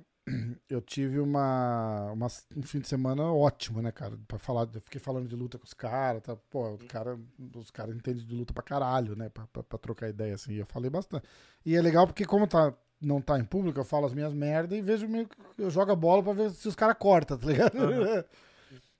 Eu 0.69 0.79
tive 0.81 1.19
uma, 1.19 2.11
uma- 2.13 2.27
um 2.55 2.63
fim 2.63 2.79
de 2.79 2.87
semana 2.87 3.23
ótimo, 3.33 3.81
né, 3.81 3.91
cara? 3.91 4.17
Pra 4.25 4.39
falar, 4.39 4.69
eu 4.73 4.79
fiquei 4.79 4.99
falando 5.01 5.27
de 5.27 5.35
luta 5.35 5.57
com 5.59 5.65
os 5.65 5.73
caras, 5.73 6.21
tá? 6.23 6.33
Pô, 6.49 6.75
o 6.75 6.77
cara, 6.87 7.19
os 7.55 7.69
caras 7.69 7.93
entendem 7.93 8.25
de 8.25 8.33
luta 8.33 8.53
pra 8.53 8.63
caralho, 8.63 9.17
né? 9.17 9.27
Pra, 9.27 9.45
pra, 9.47 9.61
pra 9.63 9.77
trocar 9.77 10.07
ideia, 10.07 10.33
assim. 10.35 10.53
Eu 10.53 10.65
falei 10.65 10.89
bastante. 10.89 11.25
E 11.65 11.75
é 11.75 11.81
legal 11.81 12.07
porque, 12.07 12.23
como 12.23 12.47
tá, 12.47 12.73
não 13.01 13.19
tá 13.21 13.37
em 13.37 13.43
público, 13.43 13.77
eu 13.77 13.83
falo 13.83 14.05
as 14.05 14.13
minhas 14.13 14.33
merdas 14.33 14.77
e 14.79 14.81
vejo 14.81 15.09
meio 15.09 15.27
que 15.27 15.35
eu 15.57 15.69
jogo 15.69 15.91
a 15.91 15.95
bola 15.95 16.23
pra 16.23 16.31
ver 16.31 16.51
se 16.51 16.69
os 16.69 16.75
caras 16.75 16.95
cortam, 16.97 17.37
tá 17.37 17.45
ligado? 17.45 17.73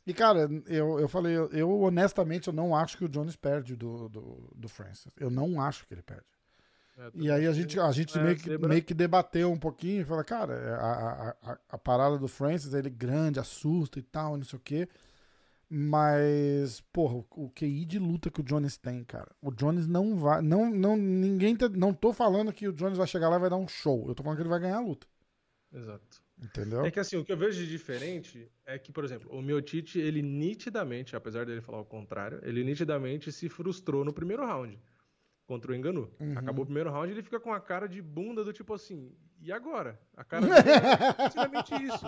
E, 0.05 0.13
cara, 0.13 0.49
eu, 0.67 0.99
eu 0.99 1.07
falei, 1.07 1.35
eu, 1.51 1.69
honestamente 1.81 2.47
eu 2.47 2.53
não 2.53 2.75
acho 2.75 2.97
que 2.97 3.05
o 3.05 3.09
Jones 3.09 3.35
perde 3.35 3.75
do, 3.75 4.09
do, 4.09 4.51
do 4.53 4.67
Francis. 4.69 5.07
Eu 5.17 5.29
não 5.29 5.61
acho 5.61 5.87
que 5.87 5.93
ele 5.93 6.01
perde. 6.01 6.25
É, 6.97 7.11
E 7.15 7.31
aí 7.31 7.47
a 7.47 7.53
gente, 7.53 7.79
a 7.79 7.91
gente 7.91 8.17
é, 8.17 8.21
meio, 8.21 8.35
que, 8.37 8.57
meio 8.57 8.83
que 8.83 8.93
debateu 8.93 9.51
um 9.51 9.57
pouquinho 9.57 10.01
e 10.01 10.05
falou, 10.05 10.23
cara, 10.23 10.75
a, 10.75 10.91
a, 10.91 11.29
a, 11.53 11.57
a 11.69 11.77
parada 11.77 12.17
do 12.17 12.27
Francis, 12.27 12.73
ele 12.73 12.89
grande, 12.89 13.39
assusta 13.39 13.97
e 13.97 14.01
tal, 14.03 14.37
não 14.37 14.43
sei 14.43 14.57
o 14.57 14.61
quê. 14.61 14.89
Mas, 15.69 16.81
porra, 16.91 17.15
o, 17.15 17.25
o 17.31 17.49
QI 17.49 17.85
de 17.85 17.97
luta 17.97 18.29
que 18.29 18.41
o 18.41 18.43
Jones 18.43 18.77
tem, 18.77 19.03
cara. 19.03 19.31
O 19.41 19.51
Jones 19.51 19.87
não 19.87 20.17
vai. 20.17 20.41
Não, 20.41 20.69
não, 20.69 20.95
ninguém 20.95 21.55
tá, 21.55 21.67
não 21.69 21.93
tô 21.93 22.13
falando 22.13 22.53
que 22.53 22.67
o 22.67 22.73
Jones 22.73 22.97
vai 22.97 23.07
chegar 23.07 23.29
lá 23.29 23.37
e 23.37 23.39
vai 23.39 23.49
dar 23.49 23.57
um 23.57 23.67
show. 23.67 24.07
Eu 24.07 24.13
tô 24.13 24.21
falando 24.21 24.37
que 24.37 24.43
ele 24.43 24.49
vai 24.49 24.59
ganhar 24.59 24.77
a 24.77 24.81
luta. 24.81 25.07
Exato. 25.73 26.22
Entendeu? 26.43 26.85
É 26.85 26.91
que 26.91 26.99
assim, 26.99 27.15
o 27.15 27.23
que 27.23 27.31
eu 27.31 27.37
vejo 27.37 27.57
de 27.63 27.69
diferente 27.69 28.51
é 28.65 28.77
que, 28.77 28.91
por 28.91 29.03
exemplo, 29.05 29.31
o 29.31 29.41
Miotite, 29.41 29.97
ele 29.99 30.21
nitidamente, 30.21 31.15
apesar 31.15 31.45
dele 31.45 31.61
falar 31.61 31.79
o 31.79 31.85
contrário, 31.85 32.39
ele 32.43 32.63
nitidamente 32.63 33.31
se 33.31 33.47
frustrou 33.47 34.03
no 34.03 34.11
primeiro 34.13 34.45
round 34.45 34.77
contra 35.45 35.71
o 35.71 35.75
Enganu. 35.75 36.11
Uhum. 36.19 36.37
Acabou 36.37 36.63
o 36.63 36.65
primeiro 36.65 36.89
round, 36.91 37.11
ele 37.11 37.23
fica 37.23 37.39
com 37.39 37.53
a 37.53 37.59
cara 37.59 37.87
de 37.87 38.01
bunda 38.01 38.43
do 38.43 38.51
tipo 38.53 38.73
assim, 38.73 39.15
e 39.41 39.51
agora? 39.51 39.99
A 40.17 40.23
cara 40.23 40.45
dele 40.47 40.69
é 40.69 41.13
precisamente 41.13 41.73
isso. 41.83 42.05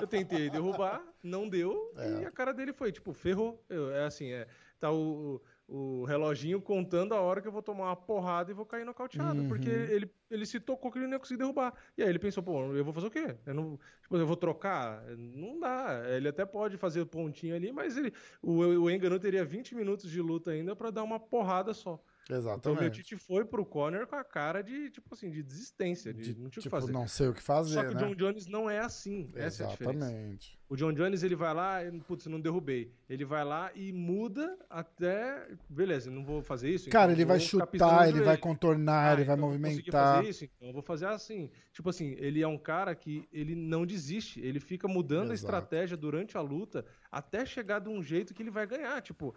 Eu 0.00 0.06
tentei 0.06 0.50
derrubar, 0.50 1.02
não 1.22 1.48
deu, 1.48 1.92
É. 1.96 2.22
e 2.22 2.24
a 2.26 2.30
cara 2.30 2.52
dele 2.52 2.72
foi, 2.72 2.90
tipo, 2.92 3.12
ferrou. 3.12 3.64
Eu- 3.68 3.90
é 3.92 4.04
assim, 4.04 4.30
é, 4.30 4.46
tá 4.78 4.90
o, 4.92 5.40
o 5.72 6.04
reloginho 6.04 6.60
contando 6.60 7.14
a 7.14 7.20
hora 7.20 7.40
que 7.40 7.46
eu 7.48 7.52
vou 7.52 7.62
tomar 7.62 7.84
uma 7.86 7.96
porrada 7.96 8.50
e 8.50 8.54
vou 8.54 8.66
cair 8.66 8.84
nocauteado, 8.84 9.42
Uhum. 9.42 9.48
porque 9.48 9.68
ele, 9.70 10.12
ele 10.30 10.44
se 10.46 10.58
tocou 10.60 10.90
que 10.90 10.98
ele 10.98 11.06
não 11.06 11.14
ia 11.14 11.18
conseguir 11.20 11.38
derrubar. 11.38 11.72
E 11.96 12.02
aí 12.02 12.08
ele 12.08 12.18
pensou, 12.18 12.42
pô, 12.42 12.74
eu 12.74 12.84
vou 12.84 12.92
fazer 12.92 13.06
o 13.06 13.10
quê? 13.10 13.36
Eu 13.46 13.54
não, 13.54 13.78
tipo, 14.02 14.16
eu 14.16 14.26
vou 14.26 14.36
trocar? 14.36 15.02
Não 15.16 15.60
dá. 15.60 16.02
Ele 16.08 16.28
até 16.28 16.44
pode 16.44 16.76
fazer 16.76 17.04
pontinho 17.06 17.54
ali, 17.54 17.72
mas 17.72 17.96
ele, 17.96 18.12
o, 18.42 18.58
o 18.58 18.90
Enganu 18.90 19.18
teria 19.20 19.44
20 19.44 19.74
minutos 19.74 20.10
de 20.10 20.20
luta 20.20 20.50
ainda 20.50 20.74
pra 20.74 20.90
dar 20.90 21.02
uma 21.04 21.20
porrada 21.20 21.72
só. 21.74 22.02
Então 22.36 22.50
o 22.50 22.52
Exatamente. 22.54 22.80
meu 22.80 22.90
Tite 22.90 23.16
foi 23.16 23.44
pro 23.44 23.64
Conor 23.66 24.06
com 24.06 24.16
a 24.16 24.24
cara 24.24 24.62
de, 24.62 24.90
tipo 24.90 25.12
assim, 25.14 25.30
de 25.30 25.42
desistência, 25.42 26.12
de, 26.14 26.34
De, 26.34 26.40
não 26.40 26.48
tinha 26.50 26.62
tipo, 26.62 26.70
fazer. 26.78 26.92
não 26.92 27.06
sei 27.08 27.28
o 27.28 27.34
que 27.34 27.42
fazer, 27.42 27.74
Só 27.74 27.84
que 27.84 27.94
né? 27.94 28.02
o 28.02 28.06
John 28.08 28.14
Jones 28.14 28.46
não 28.46 28.68
é 28.70 28.78
assim. 28.80 29.30
Essa 29.34 29.64
é 29.64 29.66
a 29.66 29.70
diferença. 29.70 30.06
Exatamente. 30.06 30.60
O 30.68 30.76
John 30.76 30.92
Jones, 30.92 31.22
ele 31.24 31.34
vai 31.34 31.52
lá, 31.52 31.78
putz, 32.06 32.26
não 32.26 32.40
derrubei. 32.40 32.92
Ele 33.08 33.24
vai 33.24 33.44
lá 33.44 33.72
e 33.74 33.92
muda 33.92 34.56
até. 34.68 35.48
Beleza, 35.68 36.10
não 36.10 36.24
vou 36.24 36.42
fazer 36.42 36.70
isso. 36.70 36.88
Cara, 36.90 37.06
então 37.12 37.16
ele 37.20 37.24
vai 37.24 37.40
chutar, 37.40 38.08
ele 38.08 38.20
vai 38.22 38.36
contornar, 38.36 39.08
Ah, 39.10 39.12
ele 39.14 39.24
vai 39.24 39.34
então 39.36 39.48
movimentar. 39.48 40.16
fazer 40.18 40.28
isso, 40.28 40.44
então 40.44 40.68
eu 40.68 40.72
vou 40.74 40.82
fazer 40.82 41.06
assim. 41.06 41.50
Tipo 41.72 41.90
assim, 41.90 42.14
ele 42.18 42.40
é 42.40 42.46
um 42.46 42.58
cara 42.58 42.94
que 42.94 43.28
ele 43.32 43.54
não 43.56 43.84
desiste. 43.84 44.40
Ele 44.40 44.60
fica 44.60 44.86
mudando 44.86 45.30
a 45.30 45.34
Exato. 45.34 45.46
estratégia 45.56 45.96
durante 45.96 46.36
a 46.36 46.40
luta 46.40 46.84
até 47.10 47.44
chegar 47.44 47.80
de 47.80 47.88
um 47.88 48.00
jeito 48.02 48.32
que 48.32 48.42
ele 48.42 48.50
vai 48.50 48.66
ganhar. 48.66 49.00
Tipo, 49.02 49.34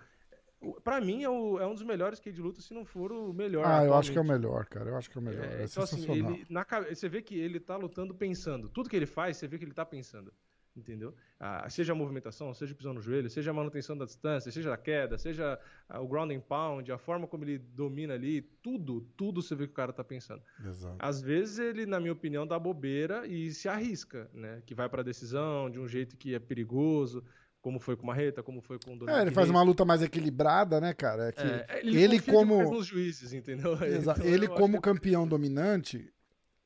pra 0.83 1.01
mim 1.01 1.23
é, 1.23 1.29
o- 1.29 1.59
é 1.59 1.65
um 1.67 1.73
dos 1.73 1.83
melhores 1.83 2.19
que 2.19 2.31
de 2.31 2.41
luta, 2.41 2.61
se 2.61 2.73
não 2.73 2.85
for 2.85 3.11
o 3.11 3.33
melhor. 3.33 3.65
Ah, 3.65 3.83
eu 3.85 3.93
acho 3.93 4.11
que 4.11 4.17
é 4.17 4.21
o 4.21 4.23
atualmente. 4.23 4.45
melhor, 4.47 4.65
cara. 4.65 4.89
Eu 4.89 4.97
acho 4.97 5.09
que 5.09 5.17
é 5.17 5.21
o 5.21 5.23
melhor. 5.23 5.43
É, 5.45 5.61
É, 5.61 5.65
então, 5.65 5.83
assim, 5.83 5.97
sensacional. 5.97 6.31
ele, 6.33 6.45
na, 6.49 6.65
você 6.89 7.09
vê 7.09 7.21
que 7.21 7.35
ele 7.37 7.59
tá 7.59 7.75
lutando 7.75 8.13
pensando. 8.15 8.69
Tudo 8.69 8.89
que 8.89 8.95
ele 8.95 9.05
faz, 9.05 9.37
você 9.37 9.47
vê 9.47 9.57
que 9.57 9.65
ele 9.65 9.73
tá 9.73 9.85
pensando. 9.85 10.33
Entendeu? 10.75 11.13
Ah, 11.39 11.69
seja 11.69 11.93
a 11.93 11.95
movimentação, 11.95 12.51
seja 12.51 12.73
pisando 12.73 12.95
no 12.95 13.01
joelho, 13.01 13.29
seja 13.29 13.51
a 13.51 13.53
manutenção 13.53 13.95
da 13.95 14.05
distância, 14.05 14.51
seja 14.51 14.73
a 14.73 14.77
queda, 14.77 15.19
seja 15.19 15.59
o 16.01 16.07
ground 16.07 16.31
and 16.31 16.39
pound, 16.39 16.91
a 16.91 16.97
forma 16.97 17.27
como 17.27 17.43
ele 17.43 17.59
domina 17.59 18.15
ali, 18.15 18.41
tudo, 18.41 19.01
tudo 19.15 19.39
você 19.39 19.53
vê 19.53 19.67
que 19.67 19.71
o 19.73 19.75
cara 19.75 19.93
tá 19.93 20.03
pensando. 20.03 20.41
Exato. 20.65 20.95
Às 20.97 21.21
vezes 21.21 21.59
ele, 21.59 21.85
na 21.85 21.99
minha 21.99 22.11
opinião, 22.13 22.47
dá 22.47 22.57
bobeira 22.57 23.27
e 23.27 23.51
se 23.51 23.69
arrisca, 23.69 24.27
né? 24.33 24.63
Que 24.65 24.73
vai 24.73 24.89
pra 24.89 25.03
decisão 25.03 25.69
de 25.69 25.79
um 25.79 25.87
jeito 25.87 26.17
que 26.17 26.33
é 26.33 26.39
perigoso, 26.39 27.23
como 27.63 27.79
foi 27.79 27.95
com 27.95 28.03
o 28.03 28.05
Marreta, 28.05 28.43
como 28.43 28.61
foi 28.61 28.77
com 28.77 28.91
o 28.93 28.97
Dominic 28.99 29.17
É, 29.17 29.21
ele 29.23 29.31
faz 29.31 29.49
uma 29.49 29.63
luta 29.63 29.83
mais 29.83 30.01
equilibrada, 30.03 30.79
né, 30.79 30.93
cara? 30.93 31.29
É 31.29 31.31
que 31.31 31.41
É, 31.41 31.79
ele 31.83 32.19
confia 32.19 32.33
como- 32.33 32.71
nos 32.71 32.85
juízes, 32.85 33.33
entendeu? 33.33 33.73
Exa- 33.83 34.11
Então, 34.17 34.25
ele 34.25 34.47
como 34.47 34.75
que- 34.75 34.81
campeão 34.83 35.27
dominante, 35.27 36.13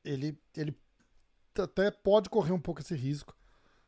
ele, 0.04 0.36
ele 0.56 0.76
até 1.58 1.90
pode 1.90 2.28
correr 2.28 2.52
um 2.52 2.60
pouco 2.60 2.80
esse 2.82 2.94
risco. 2.94 3.34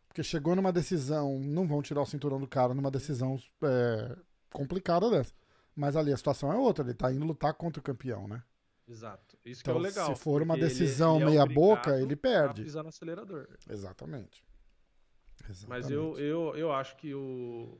Porque 0.08 0.22
chegou 0.22 0.56
numa 0.56 0.72
decisão, 0.72 1.38
não 1.38 1.66
vão 1.68 1.82
tirar 1.82 2.00
o 2.02 2.06
cinturão 2.06 2.40
do 2.40 2.46
cara 2.48 2.74
numa 2.74 2.90
decisão 2.90 3.38
é, 3.62 4.16
complicada 4.52 5.10
dessa. 5.10 5.32
Mas 5.76 5.94
ali 5.96 6.12
a 6.12 6.16
situação 6.16 6.52
é 6.52 6.56
outra, 6.56 6.84
ele 6.84 6.94
tá 6.94 7.12
indo 7.12 7.24
lutar 7.24 7.54
contra 7.54 7.80
o 7.80 7.82
campeão, 7.82 8.26
né? 8.26 8.42
Exato. 8.88 9.36
Isso 9.44 9.62
Então, 9.62 9.74
que 9.74 9.78
é 9.78 9.80
o 9.80 9.84
legal. 9.84 10.14
se 10.16 10.20
for 10.20 10.42
uma 10.42 10.54
porque 10.54 10.64
ele- 10.64 10.68
decisão 10.80 11.16
ele 11.16 11.24
é 11.24 11.26
meia 11.28 11.46
boca, 11.46 12.00
ele 12.00 12.16
perde. 12.16 12.62
pisar 12.64 12.82
no 12.82 12.88
acelerador. 12.88 13.46
Exatamente. 13.68 14.42
Exatamente. 15.50 15.68
Mas 15.82 15.90
eu, 15.90 16.18
eu, 16.18 16.54
eu 16.56 16.72
acho 16.72 16.96
que 16.96 17.14
o 17.14 17.78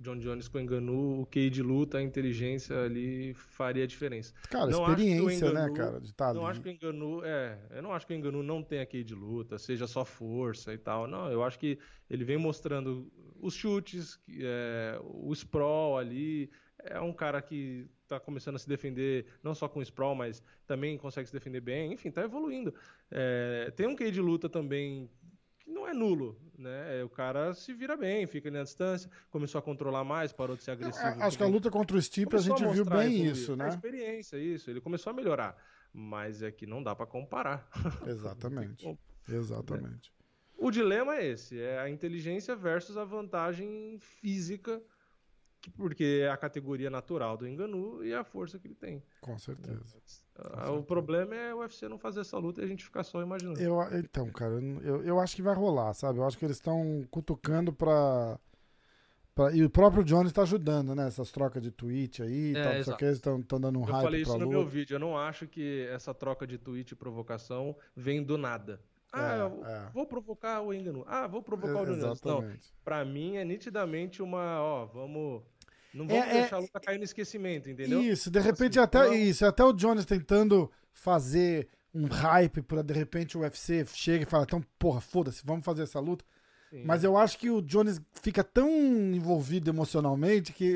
John 0.00 0.18
Jones 0.18 0.46
com 0.46 0.58
o 0.58 0.60
Enganu, 0.60 1.22
o 1.22 1.26
QI 1.26 1.50
de 1.50 1.62
luta, 1.62 1.98
a 1.98 2.02
inteligência 2.02 2.84
ali 2.84 3.34
faria 3.34 3.82
a 3.84 3.86
diferença. 3.86 4.32
Cara, 4.48 4.66
não 4.70 4.84
acho 4.86 4.96
que 4.96 5.02
o 5.02 5.06
experiência, 5.30 5.46
né, 5.52 5.60
Ngannou- 5.62 5.76
cara, 5.76 6.00
de 6.00 6.06
estar 6.08 6.32
não 6.34 6.42
ali. 6.42 6.50
acho 6.52 6.60
que 6.60 6.68
o 6.68 6.72
Enganu, 6.72 7.24
é, 7.24 7.58
eu 7.70 7.82
não 7.82 7.92
acho 7.92 8.06
que 8.06 8.12
o 8.12 8.16
Enganu 8.16 8.42
não 8.42 8.62
tenha 8.62 8.86
QI 8.86 9.02
de 9.02 9.14
luta, 9.14 9.58
seja 9.58 9.86
só 9.86 10.04
força 10.04 10.72
e 10.72 10.78
tal. 10.78 11.08
Não, 11.08 11.30
eu 11.32 11.42
acho 11.42 11.58
que 11.58 11.78
ele 12.08 12.24
vem 12.24 12.36
mostrando 12.38 13.10
os 13.40 13.54
chutes, 13.54 14.20
é, 14.40 14.98
o 15.02 15.32
sprawl 15.34 15.98
ali. 15.98 16.50
É 16.80 17.00
um 17.00 17.12
cara 17.12 17.42
que 17.42 17.88
tá 18.06 18.20
começando 18.20 18.54
a 18.54 18.58
se 18.60 18.68
defender, 18.68 19.26
não 19.42 19.52
só 19.52 19.68
com 19.68 19.80
o 19.80 19.82
sprawl, 19.82 20.14
mas 20.14 20.40
também 20.64 20.96
consegue 20.96 21.26
se 21.26 21.32
defender 21.32 21.60
bem. 21.60 21.92
Enfim, 21.92 22.08
tá 22.08 22.22
evoluindo. 22.22 22.72
É, 23.10 23.72
tem 23.74 23.88
um 23.88 23.96
QI 23.96 24.12
de 24.12 24.20
luta 24.20 24.48
também 24.48 25.10
que 25.58 25.68
não 25.70 25.88
é 25.88 25.92
nulo, 25.92 26.40
né? 26.58 27.00
É, 27.00 27.04
O 27.04 27.08
cara 27.08 27.54
se 27.54 27.72
vira 27.72 27.96
bem, 27.96 28.26
fica 28.26 28.48
ali 28.48 28.58
na 28.58 28.64
distância, 28.64 29.10
começou 29.30 29.58
a 29.58 29.62
controlar 29.62 30.04
mais, 30.04 30.32
parou 30.32 30.56
de 30.56 30.62
ser 30.62 30.72
agressivo. 30.72 31.06
É, 31.06 31.22
Acho 31.24 31.36
que 31.38 31.42
a 31.44 31.46
luta 31.46 31.70
contra 31.70 31.96
o 31.96 32.02
Stipe 32.02 32.34
a 32.36 32.38
gente 32.40 32.58
viu 32.58 32.84
mostrar 32.84 32.98
bem 32.98 33.24
isso, 33.24 33.52
A 33.52 33.56
né? 33.56 33.68
experiência, 33.68 34.36
isso. 34.36 34.70
Ele 34.70 34.80
começou 34.80 35.10
a 35.10 35.14
melhorar. 35.14 35.56
Mas 35.92 36.42
é 36.42 36.50
que 36.50 36.66
não 36.66 36.82
dá 36.82 36.94
pra 36.94 37.06
comparar. 37.06 37.68
Exatamente. 38.06 38.98
Exatamente. 39.28 40.12
O 40.56 40.70
dilema 40.70 41.16
é 41.16 41.26
esse: 41.28 41.58
é 41.60 41.78
a 41.78 41.88
inteligência 41.88 42.54
versus 42.56 42.96
a 42.96 43.04
vantagem 43.04 43.96
física, 44.00 44.82
porque 45.76 46.20
é 46.22 46.28
a 46.30 46.36
categoria 46.36 46.88
natural 46.88 47.36
do 47.36 47.46
Enganu 47.46 48.04
e 48.04 48.14
a 48.14 48.22
força 48.24 48.58
que 48.58 48.66
ele 48.68 48.74
tem. 48.74 49.02
Com 49.20 49.36
certeza. 49.38 49.80
Ah, 50.36 50.48
certeza. 50.64 50.72
o 50.72 50.82
problema 50.82 51.34
é 51.34 51.54
o 51.54 51.58
UFC 51.58 51.88
não 51.88 51.98
fazer 51.98 52.20
essa 52.20 52.38
luta 52.38 52.60
e 52.60 52.64
a 52.64 52.66
gente 52.68 52.84
ficar 52.84 53.02
só 53.02 53.20
imaginando. 53.22 53.60
Eu, 53.60 53.76
então, 53.98 54.30
cara, 54.30 54.54
eu, 54.82 55.02
eu 55.02 55.18
acho 55.20 55.34
que 55.36 55.42
vai 55.42 55.54
rolar, 55.54 55.92
sabe? 55.94 56.18
Eu 56.18 56.24
acho 56.26 56.38
que 56.38 56.44
eles 56.44 56.56
estão 56.56 57.04
cutucando 57.10 57.72
pra, 57.72 58.38
pra- 59.34 59.52
E 59.52 59.62
o 59.64 59.70
próprio 59.70 60.04
Jones 60.04 60.32
tá 60.32 60.42
ajudando, 60.42 60.94
né? 60.94 61.08
Essas 61.08 61.30
trocas 61.32 61.62
de 61.62 61.70
tweet 61.70 62.22
aí, 62.22 62.50
É, 62.50 62.54
tal, 62.54 62.62
não 62.64 62.70
sei 62.70 62.78
o 62.78 62.80
exato. 62.82 62.98
que, 62.98 63.04
eles 63.04 63.16
estão 63.16 63.60
dando 63.60 63.78
um 63.78 63.82
Eu 63.82 63.92
hype 63.92 64.04
falei 64.04 64.22
pra 64.22 64.30
isso 64.30 64.38
no 64.38 64.44
luta. 64.46 64.58
meu 64.58 64.66
vídeo. 64.66 64.94
Eu 64.94 65.00
não 65.00 65.18
acho 65.18 65.46
que 65.48 65.86
essa 65.90 66.14
troca 66.14 66.46
de 66.46 66.56
tweet 66.56 66.92
e 66.92 66.94
provocação 66.96 67.76
vem 67.96 68.22
do 68.22 68.38
nada. 68.38 68.80
Ah, 69.12 69.50
é, 69.64 69.70
é. 69.70 69.90
vou 69.92 70.06
provocar 70.06 70.60
o 70.60 70.72
Engano. 70.72 71.04
Ah, 71.06 71.26
vou 71.26 71.42
provocar 71.42 71.82
o 71.82 71.86
Jones. 71.86 72.22
Não, 72.22 72.52
pra 72.84 73.04
mim 73.04 73.36
é 73.36 73.44
nitidamente 73.44 74.22
uma, 74.22 74.60
ó, 74.60 74.86
vamos... 74.86 75.42
Não 75.94 76.06
vamos 76.06 76.24
é, 76.24 76.30
é 76.30 76.40
deixar 76.40 76.56
a 76.56 76.58
luta 76.58 76.78
cair 76.78 76.98
no 76.98 77.04
esquecimento, 77.04 77.70
entendeu? 77.70 78.02
Isso, 78.02 78.30
de 78.30 78.38
repente 78.38 78.78
assim, 78.78 78.84
até 78.84 79.06
não... 79.06 79.14
isso, 79.14 79.46
até 79.46 79.64
o 79.64 79.72
Jones 79.72 80.04
tentando 80.04 80.70
fazer 80.92 81.68
um 81.94 82.06
hype 82.06 82.62
para 82.62 82.82
de 82.82 82.92
repente 82.92 83.38
o 83.38 83.40
UFC 83.40 83.86
chega 83.86 84.24
e 84.24 84.26
fala, 84.26 84.44
então, 84.44 84.62
porra, 84.78 85.00
foda-se, 85.00 85.42
vamos 85.44 85.64
fazer 85.64 85.84
essa 85.84 85.98
luta. 85.98 86.24
Sim. 86.70 86.82
Mas 86.84 87.02
eu 87.02 87.16
acho 87.16 87.38
que 87.38 87.48
o 87.48 87.62
Jones 87.62 88.00
fica 88.22 88.44
tão 88.44 88.68
envolvido 88.68 89.70
emocionalmente 89.70 90.52
que 90.52 90.74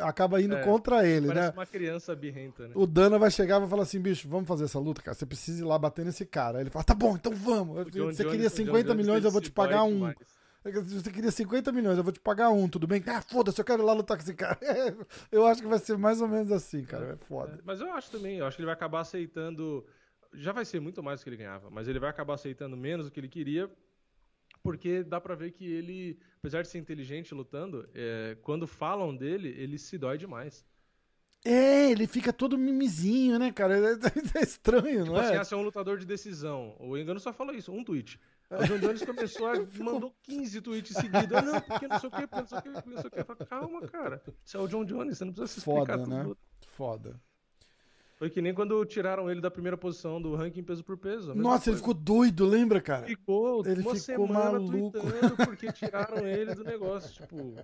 acaba 0.00 0.40
indo 0.40 0.56
é, 0.56 0.62
contra 0.62 1.06
ele, 1.06 1.26
parece 1.26 1.48
né? 1.48 1.52
uma 1.54 1.66
criança 1.66 2.16
birrenta, 2.16 2.68
né? 2.68 2.72
O 2.74 2.86
Dana 2.86 3.18
vai 3.18 3.30
chegar 3.30 3.56
e 3.56 3.60
vai 3.60 3.68
falar 3.68 3.82
assim, 3.82 4.00
bicho, 4.00 4.28
vamos 4.28 4.48
fazer 4.48 4.64
essa 4.64 4.78
luta, 4.78 5.02
cara. 5.02 5.14
Você 5.14 5.26
precisa 5.26 5.60
ir 5.60 5.64
lá 5.64 5.78
bater 5.78 6.04
nesse 6.06 6.24
cara. 6.24 6.58
Aí 6.58 6.62
ele 6.64 6.70
fala, 6.70 6.84
tá 6.84 6.94
bom, 6.94 7.16
então 7.16 7.32
vamos. 7.34 7.84
Você 7.92 8.24
queria 8.24 8.48
50 8.48 8.94
milhões, 8.94 9.24
eu 9.24 9.30
vou 9.30 9.40
te 9.40 9.50
pagar 9.50 9.84
um. 9.84 9.94
Demais. 9.94 10.16
Você 10.72 11.12
queria 11.12 11.30
50 11.30 11.70
milhões, 11.70 11.96
eu 11.96 12.02
vou 12.02 12.12
te 12.12 12.18
pagar 12.18 12.50
um, 12.50 12.68
tudo 12.68 12.86
bem? 12.86 13.02
Ah, 13.06 13.22
foda-se, 13.22 13.60
eu 13.60 13.64
quero 13.64 13.82
ir 13.82 13.86
lá 13.86 13.92
lutar 13.92 14.16
com 14.16 14.22
esse 14.22 14.34
cara. 14.34 14.58
eu 15.30 15.46
acho 15.46 15.62
que 15.62 15.68
vai 15.68 15.78
ser 15.78 15.96
mais 15.96 16.20
ou 16.20 16.26
menos 16.26 16.50
assim, 16.50 16.82
cara. 16.84 17.12
É 17.12 17.16
foda. 17.26 17.54
É, 17.54 17.58
mas 17.64 17.80
eu 17.80 17.92
acho 17.92 18.10
também, 18.10 18.38
eu 18.38 18.46
acho 18.46 18.56
que 18.56 18.62
ele 18.62 18.66
vai 18.66 18.74
acabar 18.74 19.00
aceitando. 19.00 19.86
Já 20.32 20.52
vai 20.52 20.64
ser 20.64 20.80
muito 20.80 21.02
mais 21.02 21.20
do 21.20 21.24
que 21.24 21.30
ele 21.30 21.36
ganhava, 21.36 21.70
mas 21.70 21.86
ele 21.86 22.00
vai 22.00 22.10
acabar 22.10 22.34
aceitando 22.34 22.76
menos 22.76 23.06
do 23.06 23.12
que 23.12 23.20
ele 23.20 23.28
queria, 23.28 23.70
porque 24.66 25.04
dá 25.04 25.20
pra 25.20 25.34
ver 25.34 25.52
que 25.52 25.64
ele, 25.64 26.18
apesar 26.38 26.62
de 26.62 26.68
ser 26.68 26.78
inteligente 26.78 27.34
lutando, 27.34 27.88
é, 27.94 28.36
quando 28.42 28.66
falam 28.66 29.14
dele, 29.14 29.48
ele 29.48 29.78
se 29.78 29.96
dói 29.96 30.18
demais. 30.18 30.64
É, 31.44 31.90
ele 31.92 32.08
fica 32.08 32.32
todo 32.32 32.58
mimizinho, 32.58 33.38
né, 33.38 33.52
cara? 33.52 33.76
É, 33.78 33.92
é 34.38 34.42
estranho, 34.42 35.04
tipo 35.04 35.12
não 35.12 35.16
assim, 35.16 35.34
é? 35.34 35.38
Assim, 35.38 35.54
é 35.54 35.58
um 35.58 35.62
lutador 35.62 35.98
de 35.98 36.04
decisão. 36.04 36.76
O 36.80 36.98
Engano 36.98 37.20
só 37.20 37.32
falou 37.32 37.54
isso, 37.54 37.70
um 37.70 37.84
tweet. 37.84 38.18
O 38.50 38.64
John 38.64 38.78
Jones 38.78 39.04
começou 39.04 39.46
a 39.46 39.54
mandou 39.78 40.14
15 40.22 40.60
tweets 40.60 40.96
seguidos. 40.96 41.36
Ah, 41.36 41.42
não, 41.42 41.60
porque 41.60 41.86
não 41.86 41.98
sei 42.00 42.08
o 42.08 42.12
que, 42.12 42.26
porque 42.26 42.40
não 42.40 42.48
sei 42.48 42.58
o 42.58 42.62
que, 42.62 42.70
porque 42.70 42.90
não 42.90 42.96
sei 42.96 43.06
o 43.06 43.10
que. 43.10 43.24
Falei, 43.24 43.46
calma, 43.46 43.80
cara. 43.88 44.22
Isso 44.44 44.56
é 44.56 44.60
o 44.60 44.66
John 44.66 44.84
Jones, 44.84 45.18
você 45.18 45.24
não 45.24 45.32
precisa 45.32 45.52
se 45.52 45.58
explicar 45.60 45.98
Foda, 45.98 46.04
tudo. 46.04 46.28
Né? 46.28 46.36
Foda. 46.68 47.20
Foi 48.16 48.30
que 48.30 48.40
nem 48.40 48.54
quando 48.54 48.82
tiraram 48.86 49.30
ele 49.30 49.42
da 49.42 49.50
primeira 49.50 49.76
posição 49.76 50.20
do 50.20 50.34
ranking 50.34 50.62
peso 50.62 50.82
por 50.82 50.96
peso. 50.96 51.34
Nossa, 51.34 51.64
coisa. 51.64 51.70
ele 51.70 51.76
ficou 51.76 51.94
doido, 51.94 52.46
lembra, 52.46 52.80
cara? 52.80 53.06
Ficou 53.06 53.64
ele 53.66 53.82
uma 53.82 53.94
ficou 53.94 53.96
semana 53.96 54.52
maluco. 54.52 54.98
porque 55.44 55.70
tiraram 55.70 56.26
ele 56.26 56.54
do 56.54 56.64
negócio. 56.64 57.12
Tipo, 57.12 57.54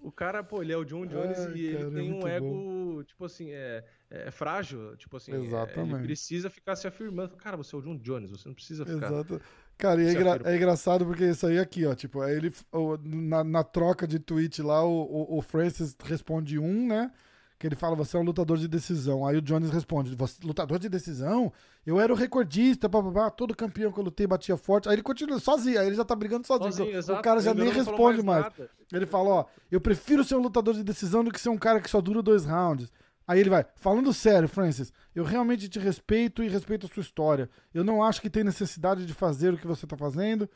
o 0.00 0.10
cara, 0.10 0.42
pô, 0.42 0.62
ele 0.62 0.72
é 0.72 0.76
o 0.76 0.84
John 0.84 1.04
Jones 1.04 1.38
Ai, 1.38 1.52
e 1.54 1.72
cara, 1.72 1.84
ele 1.84 1.90
tem 1.94 2.10
é 2.10 2.14
um 2.14 2.26
ego, 2.26 2.46
bom. 2.46 3.02
tipo 3.02 3.24
assim, 3.26 3.50
é, 3.50 3.84
é, 4.10 4.30
frágil. 4.30 4.96
Tipo 4.96 5.18
assim, 5.18 5.32
Exatamente. 5.34 5.92
É, 5.92 5.96
ele 5.96 6.04
precisa 6.04 6.48
ficar 6.48 6.74
se 6.74 6.86
afirmando. 6.86 7.36
Cara, 7.36 7.56
você 7.56 7.76
é 7.76 7.78
o 7.78 7.82
John 7.82 7.98
Jones, 7.98 8.30
você 8.30 8.48
não 8.48 8.54
precisa 8.54 8.86
ficar. 8.86 9.06
Exato. 9.06 9.40
Cara, 9.76 10.02
e 10.02 10.06
é, 10.06 10.12
engra 10.12 10.40
é, 10.44 10.56
engraçado 10.56 11.04
porque 11.04 11.24
isso 11.24 11.46
aí 11.46 11.58
aqui, 11.58 11.86
ó, 11.86 11.94
tipo, 11.94 12.24
ele, 12.24 12.52
na, 13.04 13.44
na 13.44 13.62
troca 13.62 14.08
de 14.08 14.18
tweet 14.18 14.60
lá, 14.60 14.82
o, 14.84 15.02
o, 15.02 15.38
o, 15.38 15.42
Francis 15.42 15.94
responde 16.02 16.58
um, 16.58 16.88
né? 16.88 17.12
Que 17.58 17.66
ele 17.66 17.74
fala, 17.74 17.96
você 17.96 18.16
é 18.16 18.20
um 18.20 18.22
lutador 18.22 18.56
de 18.56 18.68
decisão. 18.68 19.26
Aí 19.26 19.36
o 19.36 19.42
Jones 19.42 19.70
responde, 19.70 20.16
lutador 20.44 20.78
de 20.78 20.88
decisão? 20.88 21.52
Eu 21.84 21.98
era 21.98 22.12
o 22.12 22.16
recordista, 22.16 22.88
blá, 22.88 23.30
todo 23.30 23.56
campeão 23.56 23.90
que 23.90 23.98
eu 23.98 24.04
lutei 24.04 24.26
batia 24.26 24.56
forte. 24.56 24.88
Aí 24.88 24.94
ele 24.94 25.02
continua 25.02 25.40
sozinho, 25.40 25.80
aí 25.80 25.88
ele 25.88 25.96
já 25.96 26.04
tá 26.04 26.14
brigando 26.14 26.46
sozinho. 26.46 26.72
sozinho 26.72 27.18
o 27.18 27.22
cara 27.22 27.40
já 27.40 27.52
nem 27.52 27.70
responde 27.70 28.22
mais. 28.22 28.44
mais. 28.56 28.70
Ele 28.92 29.06
fala, 29.06 29.28
ó, 29.28 29.44
eu 29.70 29.80
prefiro 29.80 30.22
ser 30.22 30.36
um 30.36 30.40
lutador 30.40 30.74
de 30.74 30.84
decisão 30.84 31.24
do 31.24 31.32
que 31.32 31.40
ser 31.40 31.48
um 31.48 31.58
cara 31.58 31.80
que 31.80 31.90
só 31.90 32.00
dura 32.00 32.22
dois 32.22 32.44
rounds. 32.44 32.92
Aí 33.26 33.40
ele 33.40 33.50
vai, 33.50 33.66
falando 33.76 34.10
sério, 34.14 34.48
Francis, 34.48 34.90
eu 35.14 35.22
realmente 35.22 35.68
te 35.68 35.78
respeito 35.78 36.42
e 36.42 36.48
respeito 36.48 36.86
a 36.86 36.88
sua 36.88 37.02
história. 37.02 37.50
Eu 37.74 37.84
não 37.84 38.02
acho 38.02 38.22
que 38.22 38.30
tem 38.30 38.42
necessidade 38.42 39.04
de 39.04 39.12
fazer 39.12 39.52
o 39.52 39.58
que 39.58 39.66
você 39.66 39.84
está 39.84 39.98
fazendo, 39.98 40.48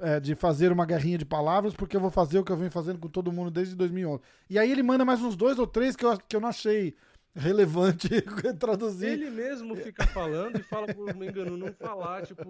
é, 0.00 0.20
de 0.20 0.34
fazer 0.34 0.72
uma 0.72 0.86
guerrinha 0.86 1.18
de 1.18 1.24
palavras, 1.24 1.74
porque 1.74 1.96
eu 1.96 2.00
vou 2.00 2.10
fazer 2.10 2.38
o 2.38 2.44
que 2.44 2.52
eu 2.52 2.56
venho 2.56 2.70
fazendo 2.70 2.98
com 2.98 3.08
todo 3.08 3.32
mundo 3.32 3.50
desde 3.50 3.74
2011. 3.74 4.22
E 4.48 4.58
aí 4.58 4.70
ele 4.70 4.82
manda 4.82 5.04
mais 5.04 5.22
uns 5.22 5.36
dois 5.36 5.58
ou 5.58 5.66
três 5.66 5.96
que 5.96 6.04
eu, 6.04 6.16
que 6.18 6.36
eu 6.36 6.40
não 6.40 6.48
achei 6.48 6.94
relevante 7.34 8.08
traduzir. 8.58 9.08
Ele 9.08 9.30
mesmo 9.30 9.76
fica 9.76 10.06
falando 10.06 10.58
e 10.58 10.62
fala 10.62 10.92
por 10.92 11.14
me 11.14 11.28
engano 11.28 11.56
não 11.56 11.72
falar, 11.72 12.26
tipo. 12.26 12.44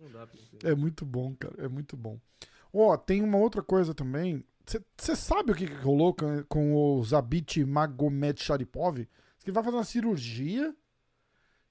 Não 0.00 0.10
dá 0.10 0.26
pra 0.26 0.40
entender. 0.40 0.70
É 0.70 0.74
muito 0.74 1.04
bom, 1.04 1.34
cara, 1.34 1.54
é 1.58 1.68
muito 1.68 1.96
bom. 1.96 2.18
Ó, 2.72 2.92
oh, 2.92 2.98
tem 2.98 3.22
uma 3.22 3.38
outra 3.38 3.62
coisa 3.62 3.94
também 3.94 4.44
você 4.96 5.16
sabe 5.16 5.52
o 5.52 5.54
que, 5.54 5.66
que 5.66 5.74
rolou 5.74 6.14
com, 6.14 6.44
com 6.44 6.74
o 6.74 7.04
Zabit 7.04 7.64
Magomed 7.64 8.40
Sharipov? 8.40 9.06
Que 9.44 9.50
vai 9.50 9.62
fazer 9.62 9.76
uma 9.76 9.84
cirurgia 9.84 10.74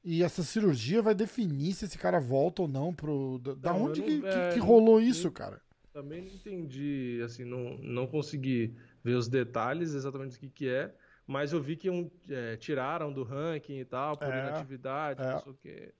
e 0.03 0.23
essa 0.23 0.43
cirurgia 0.43 1.01
vai 1.01 1.13
definir 1.13 1.73
se 1.73 1.85
esse 1.85 1.97
cara 1.97 2.19
volta 2.19 2.63
ou 2.63 2.67
não 2.67 2.93
pro. 2.93 3.39
Da, 3.39 3.53
da 3.53 3.73
onde 3.73 4.01
não, 4.01 4.07
que, 4.07 4.25
é, 4.25 4.49
que, 4.49 4.53
que, 4.55 4.59
rolou 4.59 4.99
isso, 4.99 5.31
cara? 5.31 5.61
Também 5.93 6.21
não 6.21 6.31
entendi, 6.31 7.21
assim, 7.23 7.43
não, 7.43 7.77
não 7.77 8.07
consegui 8.07 8.75
ver 9.03 9.15
os 9.15 9.27
detalhes 9.27 9.93
exatamente 9.93 10.33
do 10.33 10.39
que, 10.39 10.49
que 10.49 10.69
é, 10.69 10.93
mas 11.27 11.51
eu 11.53 11.61
vi 11.61 11.75
que 11.75 11.89
um, 11.89 12.09
é, 12.29 12.55
tiraram 12.55 13.11
do 13.11 13.23
ranking 13.23 13.79
e 13.79 13.85
tal, 13.85 14.17
por 14.17 14.27
é, 14.27 14.47
inatividade, 14.47 15.21
é. 15.21 15.31
não 15.33 15.39
sei 15.41 15.51
o 15.51 15.55
que 15.55 15.93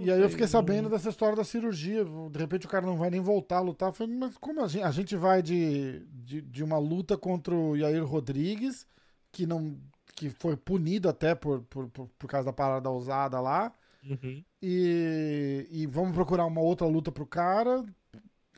e 0.00 0.10
aí 0.10 0.20
eu 0.20 0.28
fiquei 0.28 0.46
sabendo 0.46 0.88
dessa 0.88 1.08
história 1.08 1.36
da 1.36 1.44
cirurgia. 1.44 2.04
De 2.04 2.38
repente 2.38 2.66
o 2.66 2.68
cara 2.68 2.84
não 2.84 2.96
vai 2.96 3.10
nem 3.10 3.20
voltar 3.20 3.58
a 3.58 3.60
lutar. 3.60 3.90
Eu 3.90 3.92
falei, 3.92 4.16
mas 4.16 4.36
como 4.38 4.62
a 4.62 4.68
gente, 4.68 4.82
a 4.82 4.90
gente 4.90 5.16
vai 5.16 5.42
de, 5.42 6.00
de, 6.06 6.40
de, 6.42 6.64
uma 6.64 6.78
luta 6.78 7.16
contra 7.16 7.54
o 7.54 7.76
Yair 7.76 8.04
Rodrigues, 8.04 8.86
que 9.30 9.46
não 9.46 9.78
que 10.20 10.28
foi 10.28 10.54
punido 10.54 11.08
até 11.08 11.34
por, 11.34 11.62
por, 11.62 11.88
por, 11.88 12.06
por 12.06 12.28
causa 12.28 12.44
da 12.44 12.52
parada 12.52 12.90
usada 12.90 13.40
lá. 13.40 13.72
Uhum. 14.04 14.44
E, 14.60 15.66
e 15.70 15.86
vamos 15.86 16.12
procurar 16.12 16.44
uma 16.44 16.60
outra 16.60 16.86
luta 16.86 17.10
pro 17.10 17.24
cara. 17.24 17.82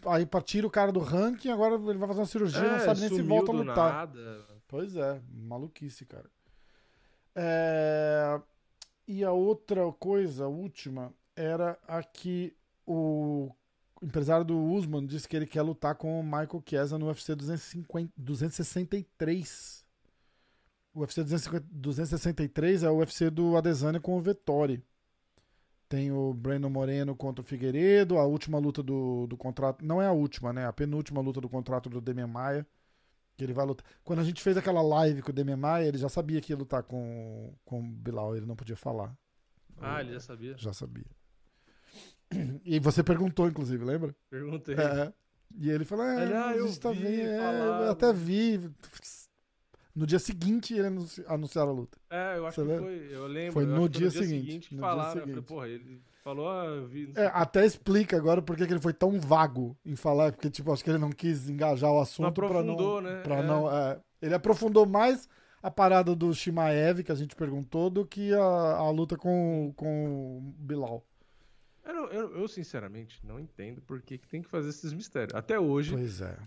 Aí 0.05 0.27
tira 0.45 0.67
o 0.67 0.71
cara 0.71 0.91
do 0.91 0.99
ranking, 0.99 1.51
agora 1.51 1.77
ele 1.77 1.99
vai 1.99 2.09
fazer 2.09 2.21
uma 2.21 2.27
cirurgia, 2.27 2.59
é, 2.59 2.71
não 2.73 2.81
sabe 2.81 3.01
nem 3.01 3.09
se 3.11 3.23
volta 3.23 3.53
a 3.53 3.55
lutar. 3.55 3.93
Nada. 3.95 4.45
Pois 4.67 4.97
é, 4.97 5.23
maluquice, 5.33 6.05
cara. 6.05 6.29
É... 7.37 8.41
E 9.07 9.23
a 9.23 9.31
outra 9.31 9.93
coisa, 9.93 10.47
a 10.47 10.49
última, 10.49 11.15
era 11.37 11.79
a 11.87 12.03
que 12.03 12.57
o 12.85 13.55
empresário 14.03 14.45
do 14.45 14.61
Usman 14.61 15.07
disse 15.07 15.29
que 15.29 15.37
ele 15.37 15.47
quer 15.47 15.63
lutar 15.63 15.95
com 15.95 16.19
o 16.19 16.25
Michael 16.25 16.63
Chiesa 16.67 16.99
no 16.99 17.07
UFC 17.07 17.37
250, 17.37 18.13
263. 18.17 19.82
O 20.95 21.01
UFC 21.01 21.23
263 21.25 22.83
é 22.83 22.91
o 22.91 22.99
UFC 22.99 23.31
do 23.31 23.57
Adesanya 23.57 24.01
com 24.01 24.17
o 24.17 24.21
Vettori. 24.21 24.83
Tem 25.89 26.11
o 26.11 26.33
Breno 26.33 26.71
Moreno 26.71 27.15
contra 27.15 27.43
o 27.43 27.45
Figueiredo, 27.45 28.19
a 28.19 28.25
última 28.25 28.59
luta 28.59 28.83
do, 28.83 29.27
do 29.27 29.37
contrato. 29.37 29.85
Não 29.85 30.01
é 30.01 30.07
a 30.07 30.13
última, 30.13 30.53
né? 30.53 30.67
A 30.67 30.73
penúltima 30.73 31.21
luta 31.21 31.41
do 31.41 31.49
contrato 31.49 31.89
do 31.91 32.01
Demian 32.01 32.27
Maia. 32.27 32.67
Que 33.37 33.45
ele 33.45 33.53
vai 33.53 33.65
lutar. 33.65 33.87
Quando 34.05 34.21
a 34.21 34.25
gente 34.25 34.43
fez 34.43 34.57
aquela 34.57 34.83
live 34.83 35.23
com 35.23 35.31
o 35.31 35.35
Demian 35.35 35.57
Maia, 35.57 35.87
ele 35.87 35.99
já 35.99 36.09
sabia 36.09 36.41
que 36.41 36.53
ia 36.53 36.57
lutar 36.57 36.83
com, 36.83 37.55
com 37.65 37.81
o 37.81 37.83
Bilal, 37.83 38.37
ele 38.37 38.47
não 38.47 38.57
podia 38.57 38.77
falar. 38.77 39.15
Ah, 39.81 40.01
ele 40.01 40.13
já 40.13 40.21
sabia? 40.21 40.55
Já 40.59 40.73
sabia. 40.73 41.07
E 42.65 42.79
você 42.79 43.03
perguntou, 43.03 43.49
inclusive, 43.49 43.85
lembra? 43.85 44.15
Perguntei. 44.31 44.75
É. 44.75 45.13
E 45.59 45.71
ele 45.71 45.85
falou: 45.85 46.05
É, 46.05 46.35
ah, 46.35 46.57
eu, 46.57 46.75
tá 46.79 46.91
vi, 46.91 47.21
é, 47.21 47.61
eu 47.85 47.91
até 47.91 48.13
vi. 48.13 48.71
No 49.95 50.07
dia 50.07 50.19
seguinte 50.19 50.75
ele 50.75 50.87
anunciaram 51.27 51.71
a 51.71 51.75
luta. 51.75 51.99
É, 52.09 52.39
eu 52.39 52.47
acho 52.47 52.65
você 52.65 52.73
que 52.73 52.79
foi. 52.79 53.09
Eu 53.11 53.27
lembro. 53.27 53.53
Foi 53.53 53.67
no, 53.67 53.89
dia, 53.89 54.07
no 54.07 54.11
dia 54.11 54.11
seguinte. 54.11 54.47
seguinte 54.47 54.69
que 54.71 54.79
falaram. 54.79 55.13
Seguinte. 55.13 55.37
Eu 55.37 55.43
falei, 55.43 55.43
porra, 55.43 55.69
ele 55.69 56.03
falou, 56.25 56.49
ah, 56.49 56.65
eu 56.65 56.87
vi. 56.87 57.13
É, 57.15 57.27
até 57.27 57.67
explica 57.67 58.17
agora 58.17 58.41
porque 58.41 58.67
que 58.67 58.73
ele 58.73 58.81
foi 58.81 58.95
tão 58.95 59.21
vago 59.21 59.77
em 59.85 59.95
falar, 59.95 60.33
porque, 60.33 60.49
tipo, 60.49 60.73
acho 60.73 60.83
que 60.83 60.91
ele 60.91 60.99
não 60.99 61.11
quis 61.11 61.49
engajar 61.49 61.91
o 61.91 62.01
assunto. 62.01 62.23
Não 62.23 62.29
aprofundou, 62.31 63.03
pra 63.03 63.11
não, 63.11 63.17
né? 63.17 63.23
Pra 63.23 63.37
é. 63.37 63.43
não, 63.43 63.71
é, 63.71 64.01
ele 64.23 64.35
aprofundou 64.35 64.87
mais 64.87 65.29
a 65.63 65.71
parada 65.71 66.17
do 66.17 66.33
Shimaev, 66.33 67.03
que 67.05 67.13
a 67.13 67.15
gente 67.15 67.37
perguntou, 67.37 67.91
do 67.91 68.07
que 68.07 68.33
a, 68.33 68.41
a 68.41 68.91
luta 68.91 69.17
com, 69.17 69.73
com 69.77 70.39
o 70.39 70.41
Bilal. 70.59 71.05
Eu, 71.85 72.07
eu, 72.11 72.37
eu, 72.39 72.49
sinceramente 72.49 73.21
não 73.27 73.41
entendo 73.41 73.81
por 73.81 74.01
que, 74.01 74.17
que, 74.17 74.29
tem 74.29 74.41
que 74.41 74.49
fazer 74.49 74.69
esses 74.69 74.93
mistérios. 74.93 75.35
Até 75.35 75.59
hoje. 75.59 75.93
Pois 75.93 76.21
é. 76.21 76.39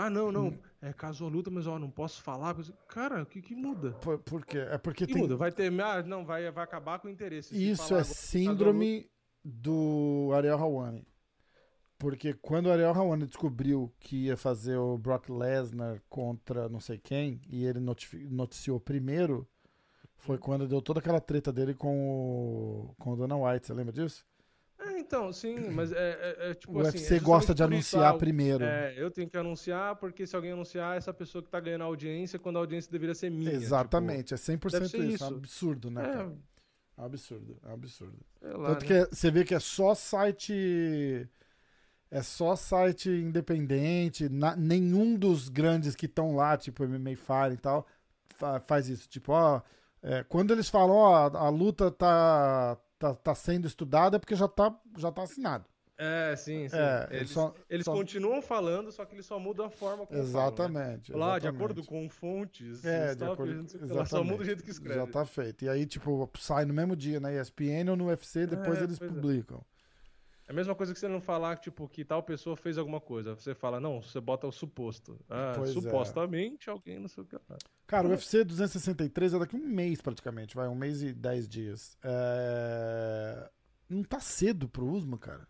Ah, 0.00 0.08
não, 0.08 0.30
não. 0.30 0.56
É 0.80 0.92
caso 0.92 1.24
a 1.24 1.28
luta, 1.28 1.50
mas 1.50 1.66
ó, 1.66 1.78
não 1.78 1.90
posso 1.90 2.22
falar. 2.22 2.54
Cara, 2.86 3.22
o 3.22 3.26
que, 3.26 3.42
que 3.42 3.56
muda? 3.56 3.92
Por, 3.92 4.18
por 4.20 4.46
quê? 4.46 4.58
É 4.58 4.78
porque 4.78 5.04
que 5.04 5.14
tem. 5.14 5.22
muda? 5.22 5.36
Vai 5.36 5.50
ter. 5.50 5.72
Ah, 5.80 6.02
não, 6.02 6.24
vai, 6.24 6.48
vai 6.52 6.62
acabar 6.62 7.00
com 7.00 7.08
o 7.08 7.10
interesse. 7.10 7.54
Isso 7.56 7.94
é 7.94 8.04
síndrome 8.04 9.10
do 9.44 10.30
Ariel 10.34 10.58
Hawani. 10.58 11.06
Porque 11.98 12.32
quando 12.32 12.66
o 12.66 12.70
Ariel 12.70 12.94
Hawani 12.94 13.26
descobriu 13.26 13.92
que 13.98 14.26
ia 14.26 14.36
fazer 14.36 14.76
o 14.76 14.96
Brock 14.96 15.28
Lesnar 15.28 16.00
contra 16.08 16.68
não 16.68 16.78
sei 16.78 16.96
quem, 16.96 17.40
e 17.48 17.64
ele 17.64 17.80
noticiou 17.80 18.78
primeiro, 18.78 19.48
foi 20.14 20.36
hum. 20.36 20.40
quando 20.40 20.68
deu 20.68 20.80
toda 20.80 21.00
aquela 21.00 21.20
treta 21.20 21.52
dele 21.52 21.74
com 21.74 21.98
o, 21.98 22.94
com 22.96 23.14
o 23.14 23.16
Dana 23.16 23.36
White. 23.36 23.66
Você 23.66 23.74
lembra 23.74 23.92
disso? 23.92 24.24
É, 24.80 24.98
então, 25.00 25.32
sim, 25.32 25.56
mas 25.70 25.90
é, 25.92 25.96
é, 25.96 26.50
é 26.50 26.54
tipo 26.54 26.72
o 26.72 26.80
assim. 26.80 26.98
UFC 26.98 27.16
é 27.16 27.18
gosta 27.20 27.54
de 27.54 27.62
anunciar 27.62 28.16
primeiro. 28.16 28.64
É, 28.64 28.94
eu 28.96 29.10
tenho 29.10 29.28
que 29.28 29.36
anunciar, 29.36 29.96
porque 29.96 30.26
se 30.26 30.36
alguém 30.36 30.52
anunciar, 30.52 30.96
essa 30.96 31.12
pessoa 31.12 31.42
que 31.42 31.50
tá 31.50 31.58
ganhando 31.58 31.82
audiência, 31.84 32.38
quando 32.38 32.56
a 32.56 32.60
audiência 32.60 32.90
deveria 32.90 33.14
ser 33.14 33.30
minha. 33.30 33.52
Exatamente, 33.52 34.34
tipo, 34.34 34.34
é 34.34 34.56
100% 34.56 34.84
isso. 34.84 34.96
isso. 35.02 35.24
É 35.24 35.26
um 35.28 35.36
absurdo, 35.36 35.90
né? 35.90 36.02
É, 36.04 36.20
É 36.98 37.02
um 37.02 37.04
absurdo, 37.04 37.56
é 37.64 37.68
um 37.68 37.72
absurdo. 37.74 38.18
Lá, 38.40 38.68
Tanto 38.74 38.86
né? 38.86 39.06
que 39.06 39.14
você 39.16 39.30
vê 39.30 39.44
que 39.44 39.54
é 39.54 39.60
só 39.60 39.94
site. 39.94 41.28
É 42.10 42.22
só 42.22 42.56
site 42.56 43.10
independente. 43.10 44.28
na- 44.28 44.56
nenhum 44.56 45.16
dos 45.16 45.48
grandes 45.48 45.94
que 45.94 46.06
estão 46.06 46.34
lá, 46.36 46.56
tipo 46.56 46.84
MMA 46.84 47.16
Fire 47.16 47.54
e 47.54 47.58
tal, 47.58 47.86
fa- 48.36 48.60
faz 48.60 48.88
isso. 48.88 49.08
Tipo, 49.08 49.32
ó. 49.32 49.60
é, 50.02 50.22
quando 50.24 50.52
eles 50.52 50.68
falam, 50.68 50.94
ó, 50.96 51.14
a, 51.28 51.46
a 51.46 51.48
luta 51.50 51.90
tá, 51.90 52.78
tá, 52.98 53.14
tá 53.14 53.34
sendo 53.34 53.66
estudada 53.66 54.16
é 54.16 54.18
porque 54.18 54.34
já 54.34 54.48
tá, 54.48 54.74
já 54.96 55.10
tá 55.12 55.22
assinado. 55.22 55.64
É, 56.00 56.36
sim, 56.36 56.68
sim. 56.68 56.76
É, 56.76 57.08
eles 57.10 57.30
só- 57.30 57.52
eles 57.68 57.84
só- 57.84 57.92
continuam 57.92 58.40
falando, 58.40 58.92
só 58.92 59.04
que 59.04 59.16
eles 59.16 59.26
só 59.26 59.36
mudam 59.36 59.66
a 59.66 59.70
forma 59.70 60.06
como 60.06 60.20
Exatamente. 60.20 60.56
falam, 60.56 60.72
né? 60.72 60.80
Lá, 61.26 61.38
de 61.38 61.46
exatamente. 61.46 61.46
acordo 61.48 61.84
com 61.84 62.08
fontes, 62.08 62.84
É, 62.84 63.16
de 63.16 63.24
acordo, 63.24 63.66
lá, 63.92 64.06
só 64.06 64.22
muda 64.22 64.42
o 64.42 64.44
jeito 64.44 64.62
que 64.62 64.70
escreve. 64.70 65.00
Já 65.00 65.06
tá 65.08 65.24
feito. 65.24 65.64
E 65.64 65.68
aí, 65.68 65.86
tipo, 65.86 66.30
sai 66.38 66.64
no 66.64 66.72
mesmo 66.72 66.94
dia 66.94 67.18
na 67.18 67.32
ESPN 67.32 67.90
ou 67.90 67.96
no 67.96 68.06
UFC, 68.06 68.46
depois 68.46 68.78
É, 68.78 68.84
eles 68.84 68.96
pois 68.98 69.10
é. 69.10 69.14
É 70.48 70.52
a 70.52 70.54
mesma 70.54 70.74
coisa 70.74 70.94
que 70.94 70.98
você 70.98 71.06
não 71.06 71.20
falar, 71.20 71.58
tipo, 71.58 71.86
que 71.86 72.02
tal 72.02 72.22
pessoa 72.22 72.56
fez 72.56 72.78
alguma 72.78 73.02
coisa. 73.02 73.34
Você 73.34 73.54
fala, 73.54 73.78
não, 73.78 74.00
você 74.00 74.18
bota 74.18 74.46
o 74.46 74.52
suposto. 74.52 75.20
Ah, 75.28 75.52
Pois 75.54 75.68
é. 75.68 75.72
supostamente 75.74 76.70
alguém 76.70 76.98
não 76.98 77.06
sei 77.06 77.22
o 77.22 77.26
que. 77.26 77.36
Cara, 77.86 78.08
o 78.08 78.10
UFC 78.10 78.44
263 78.44 79.34
é 79.34 79.38
daqui 79.38 79.56
um 79.56 79.68
mês 79.68 80.00
praticamente, 80.00 80.56
vai, 80.56 80.66
um 80.66 80.74
mês 80.74 81.02
e 81.02 81.12
dez 81.12 81.46
dias. 81.46 81.98
É... 82.02 83.50
Não 83.90 84.02
tá 84.02 84.20
cedo 84.20 84.66
pro 84.66 84.86
Usman, 84.86 85.18
cara. 85.18 85.46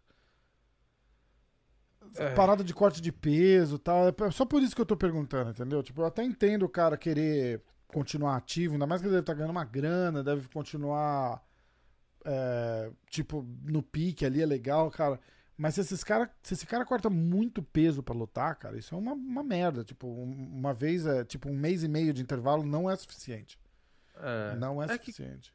É. 2.16 2.34
Parada 2.34 2.64
de 2.64 2.74
corte 2.74 3.00
de 3.00 3.12
peso 3.12 3.76
e 3.76 3.78
tal. 3.78 4.08
É 4.08 4.30
só 4.32 4.44
por 4.44 4.60
isso 4.62 4.74
que 4.74 4.80
eu 4.80 4.86
tô 4.86 4.96
perguntando, 4.96 5.50
entendeu? 5.50 5.80
Tipo, 5.80 6.02
eu 6.02 6.06
até 6.06 6.24
entendo 6.24 6.64
o 6.64 6.68
cara 6.68 6.96
querer 6.96 7.62
continuar 7.86 8.36
ativo, 8.36 8.74
ainda 8.74 8.86
mais 8.86 9.00
que 9.00 9.06
ele 9.06 9.12
deve 9.12 9.22
estar 9.22 9.34
ganhando 9.34 9.52
uma 9.52 9.64
grana, 9.64 10.24
deve 10.24 10.48
continuar, 10.48 11.42
é, 12.30 12.90
tipo, 13.08 13.42
no 13.64 13.82
pique 13.82 14.26
ali, 14.26 14.42
é 14.42 14.46
legal, 14.46 14.90
cara. 14.90 15.18
Mas 15.56 15.74
se, 15.74 15.80
esses 15.80 16.04
cara, 16.04 16.30
se 16.42 16.54
esse 16.54 16.66
cara 16.66 16.84
corta 16.84 17.08
muito 17.10 17.62
peso 17.62 18.02
pra 18.02 18.14
lutar, 18.14 18.54
cara, 18.56 18.78
isso 18.78 18.94
é 18.94 18.98
uma, 18.98 19.12
uma 19.12 19.42
merda. 19.42 19.82
Tipo, 19.82 20.06
um- 20.06 20.30
uma 20.58 20.72
vez, 20.74 21.04
é, 21.06 21.24
tipo, 21.24 21.48
um 21.48 21.56
mês 21.56 21.82
e 21.82 21.88
meio 21.88 22.12
de 22.12 22.22
intervalo 22.22 22.62
não 22.64 22.88
é 22.88 22.94
suficiente. 22.94 23.58
É, 24.20 24.56
Não 24.56 24.82
é, 24.82 24.86
É 24.86 24.98
que- 24.98 25.12
suficiente. 25.12 25.52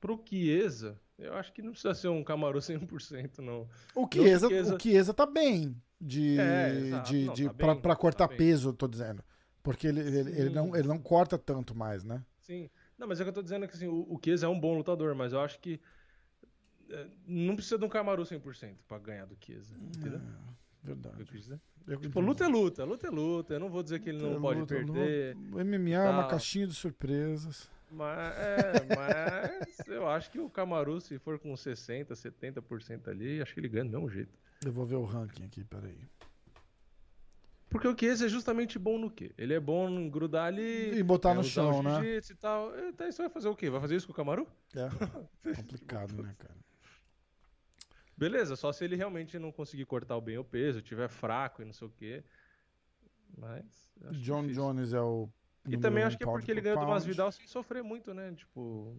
pro 0.00 0.20
Chiesa, 0.28 1.00
eu 1.18 1.34
acho 1.34 1.52
que 1.52 1.62
não 1.62 1.70
precisa 1.72 1.94
ser 1.94 2.08
um 2.08 2.22
Camaro 2.24 2.60
100%, 2.60 3.38
não. 3.38 3.68
O 3.94 4.06
Chiesa, 4.12 4.48
Chiesa- 4.48 4.74
o 4.76 4.80
Chiesa 4.80 5.14
tá 5.14 5.26
bem 5.26 5.80
de, 6.00 6.38
É, 6.38 7.00
de, 7.02 7.24
Não, 7.26 7.32
de, 7.34 7.44
tá 7.46 7.54
pra, 7.54 7.72
bem, 7.74 7.82
pra 7.82 7.96
cortar 7.96 8.28
tá 8.28 8.36
peso, 8.36 8.70
eu 8.70 8.72
tô 8.72 8.88
dizendo. 8.88 9.22
Porque 9.62 9.86
ele, 9.86 10.00
ele, 10.00 10.30
ele 10.40 10.50
não, 10.50 10.74
ele 10.74 10.88
não 10.88 10.98
corta 10.98 11.38
tanto 11.38 11.72
mais, 11.74 12.02
né? 12.02 12.24
Sim. 12.40 12.68
Não, 13.02 13.08
mas 13.08 13.20
é 13.20 13.24
que 13.24 13.30
eu 13.30 13.34
tô 13.34 13.42
dizendo 13.42 13.66
que 13.66 13.74
assim, 13.74 13.88
o, 13.88 14.06
o 14.08 14.20
Chiesa 14.24 14.46
é 14.46 14.48
um 14.48 14.60
bom 14.60 14.76
lutador, 14.76 15.12
mas 15.12 15.32
eu 15.32 15.40
acho 15.40 15.58
que 15.58 15.80
é, 16.88 17.08
não 17.26 17.56
precisa 17.56 17.76
de 17.76 17.84
um 17.84 17.88
Camaro 17.88 18.22
100% 18.22 18.76
pra 18.86 18.96
ganhar 18.96 19.26
do 19.26 19.36
Chiesa, 19.44 19.74
entendeu? 19.76 20.20
É, 20.20 20.86
verdade. 20.86 21.16
eu 21.88 22.00
Tipo, 22.00 22.20
luta 22.20 22.44
é 22.44 22.46
luta, 22.46 22.84
luta 22.84 23.08
é 23.08 23.10
luta. 23.10 23.54
Eu 23.54 23.58
não 23.58 23.68
vou 23.68 23.82
dizer 23.82 23.98
que 23.98 24.08
ele 24.08 24.22
não 24.22 24.36
É 24.36 24.40
pode 24.40 24.60
luta, 24.60 24.72
perder. 24.76 25.36
O 25.52 25.64
MMA 25.64 25.96
é 25.96 26.10
uma 26.10 26.28
caixinha 26.28 26.64
de 26.64 26.74
surpresas. 26.74 27.68
Mas, 27.90 28.36
é, 28.36 28.72
mas 28.96 29.78
eu 29.88 30.08
acho 30.08 30.30
que 30.30 30.38
o 30.38 30.48
Camaru, 30.48 31.00
se 31.00 31.18
for 31.18 31.40
com 31.40 31.52
60%, 31.54 32.06
70% 32.06 33.08
ali, 33.08 33.42
acho 33.42 33.52
que 33.52 33.58
ele 33.58 33.68
ganha 33.68 33.84
do 33.84 33.90
mesmo 33.90 34.08
jeito. 34.08 34.32
Eu 34.64 34.70
vou 34.70 34.86
ver 34.86 34.94
o 34.94 35.04
ranking 35.04 35.44
aqui, 35.44 35.64
peraí. 35.64 35.98
Porque 37.72 37.88
o 37.88 37.96
Chiesa 37.98 38.26
é 38.26 38.28
justamente 38.28 38.78
bom 38.78 38.98
no 38.98 39.10
quê? 39.10 39.32
Ele 39.36 39.54
é 39.54 39.60
bom 39.60 39.88
em 39.88 40.08
grudar 40.10 40.46
ali. 40.46 40.96
E 40.96 41.02
botar 41.02 41.30
é, 41.30 41.34
no 41.34 41.42
chão, 41.42 41.82
né? 41.82 42.00
e 42.18 42.34
tal. 42.34 42.78
Então 42.78 43.08
isso 43.08 43.22
vai 43.22 43.30
fazer 43.30 43.48
o 43.48 43.56
quê? 43.56 43.70
Vai 43.70 43.80
fazer 43.80 43.96
isso 43.96 44.06
com 44.06 44.12
o 44.12 44.16
Camaru? 44.16 44.46
É 44.74 44.88
complicado, 45.56 46.22
né, 46.22 46.34
cara? 46.38 46.54
Beleza, 48.16 48.54
só 48.54 48.70
se 48.72 48.84
ele 48.84 48.94
realmente 48.94 49.38
não 49.38 49.50
conseguir 49.50 49.86
cortar 49.86 50.20
bem 50.20 50.38
o 50.38 50.44
peso, 50.44 50.82
tiver 50.82 51.08
fraco 51.08 51.62
e 51.62 51.64
não 51.64 51.72
sei 51.72 51.88
o 51.88 51.90
quê. 51.90 52.22
Mas. 53.36 53.90
John 54.12 54.42
difícil. 54.42 54.62
Jones 54.62 54.92
é 54.92 55.00
o. 55.00 55.28
E 55.66 55.76
também 55.76 56.04
um 56.04 56.06
acho 56.06 56.18
que 56.18 56.24
é 56.24 56.26
porque 56.26 56.50
ele 56.50 56.60
ganhou 56.60 56.78
do. 56.78 56.86
Masvidal 56.86 57.32
sem 57.32 57.46
sofrer 57.46 57.82
muito, 57.82 58.12
né? 58.12 58.32
Tipo. 58.34 58.96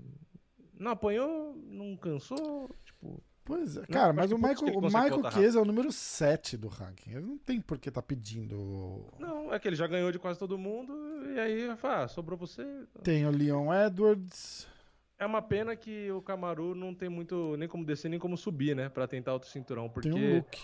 Não 0.74 0.91
apanhou, 0.91 1.56
não 1.56 1.95
cansou. 1.95 2.70
Tipo. 2.84 3.24
Pois 3.45 3.76
é, 3.76 3.82
Não, 3.82 3.88
cara, 3.88 4.10
acho 4.10 4.15
mas 4.15 4.32
o 4.32 4.38
Michael, 4.38 4.78
o 4.78 4.82
Michael 4.82 5.32
Chiesa 5.32 5.60
é 5.60 5.61
o 5.61 5.65
número 5.65 5.91
7 5.91 6.56
do 6.56 6.68
ranking. 6.70 7.11
Ele 7.11 7.26
não 7.26 7.38
tem 7.38 7.60
por 7.60 7.78
que 7.78 7.91
tá 7.91 8.02
pedindo. 8.02 9.06
Não, 9.20 9.53
é 9.53 9.60
que 9.60 9.68
ele 9.68 9.76
já 9.76 9.86
ganhou 9.86 10.11
de 10.11 10.20
quase 10.20 10.40
todo 10.40 10.57
mundo. 10.57 10.94
E 11.34 11.40
aí, 11.40 11.76
fala, 11.78 12.03
ah, 12.03 12.07
sobrou 12.07 12.38
você. 12.38 12.64
Tem 13.03 13.26
o 13.26 13.32
Leon 13.32 13.74
Edwards. 13.74 14.68
É 15.20 15.26
uma 15.26 15.41
pena 15.41 15.76
que 15.76 16.11
o 16.11 16.22
Camaru 16.22 16.74
não 16.74 16.94
tem 16.94 17.10
muito 17.10 17.56
nem 17.57 17.68
como 17.68 17.86
descer 17.86 18.10
nem 18.10 18.20
como 18.20 18.38
subir, 18.38 18.76
né? 18.76 18.90
Pra 18.90 19.07
tentar 19.07 19.34
outro 19.34 19.49
cinturão. 19.49 19.90
Porque 19.90 20.10
Tem 20.10 20.32
o 20.32 20.36
Luke. 20.38 20.61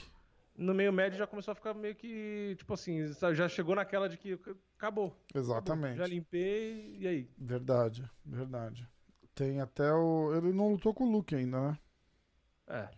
no 0.58 0.74
meio 0.74 0.92
médio 0.92 1.18
já 1.18 1.28
começou 1.28 1.52
a 1.52 1.56
ficar 1.56 1.74
meio 1.74 1.96
que. 1.96 2.56
Tipo 2.58 2.74
assim, 2.74 3.06
já 3.34 3.48
chegou 3.48 3.76
naquela 3.76 4.10
de 4.10 4.18
que 4.18 4.40
acabou. 4.78 5.16
Exatamente. 5.34 5.98
Já 5.98 6.08
limpei, 6.08 6.98
e 7.00 7.08
aí? 7.08 7.30
Verdade, 7.38 8.10
verdade. 8.26 8.88
Tem 9.36 9.62
até 9.62 9.94
o. 9.94 10.34
Ele 10.36 10.52
não 10.52 10.72
lutou 10.72 10.94
com 10.94 11.06
o 11.06 11.12
Luke 11.12 11.36
ainda, 11.36 11.70
né? 11.70 11.78
É. 12.70 12.90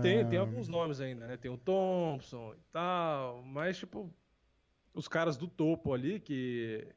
Tem, 0.00 0.26
tem 0.26 0.38
É, 0.38 0.38
alguns 0.38 0.68
nomes 0.68 1.00
ainda, 1.00 1.26
né? 1.28 1.36
Tem 1.36 1.50
o 1.50 1.56
Thompson 1.58 2.54
e 2.54 2.60
tal, 2.72 3.42
mas, 3.42 3.78
tipo, 3.78 4.14
os 4.94 5.08
caras 5.08 5.36
do 5.36 5.48
topo 5.48 5.92
ali 5.94 6.20
que, 6.20 6.94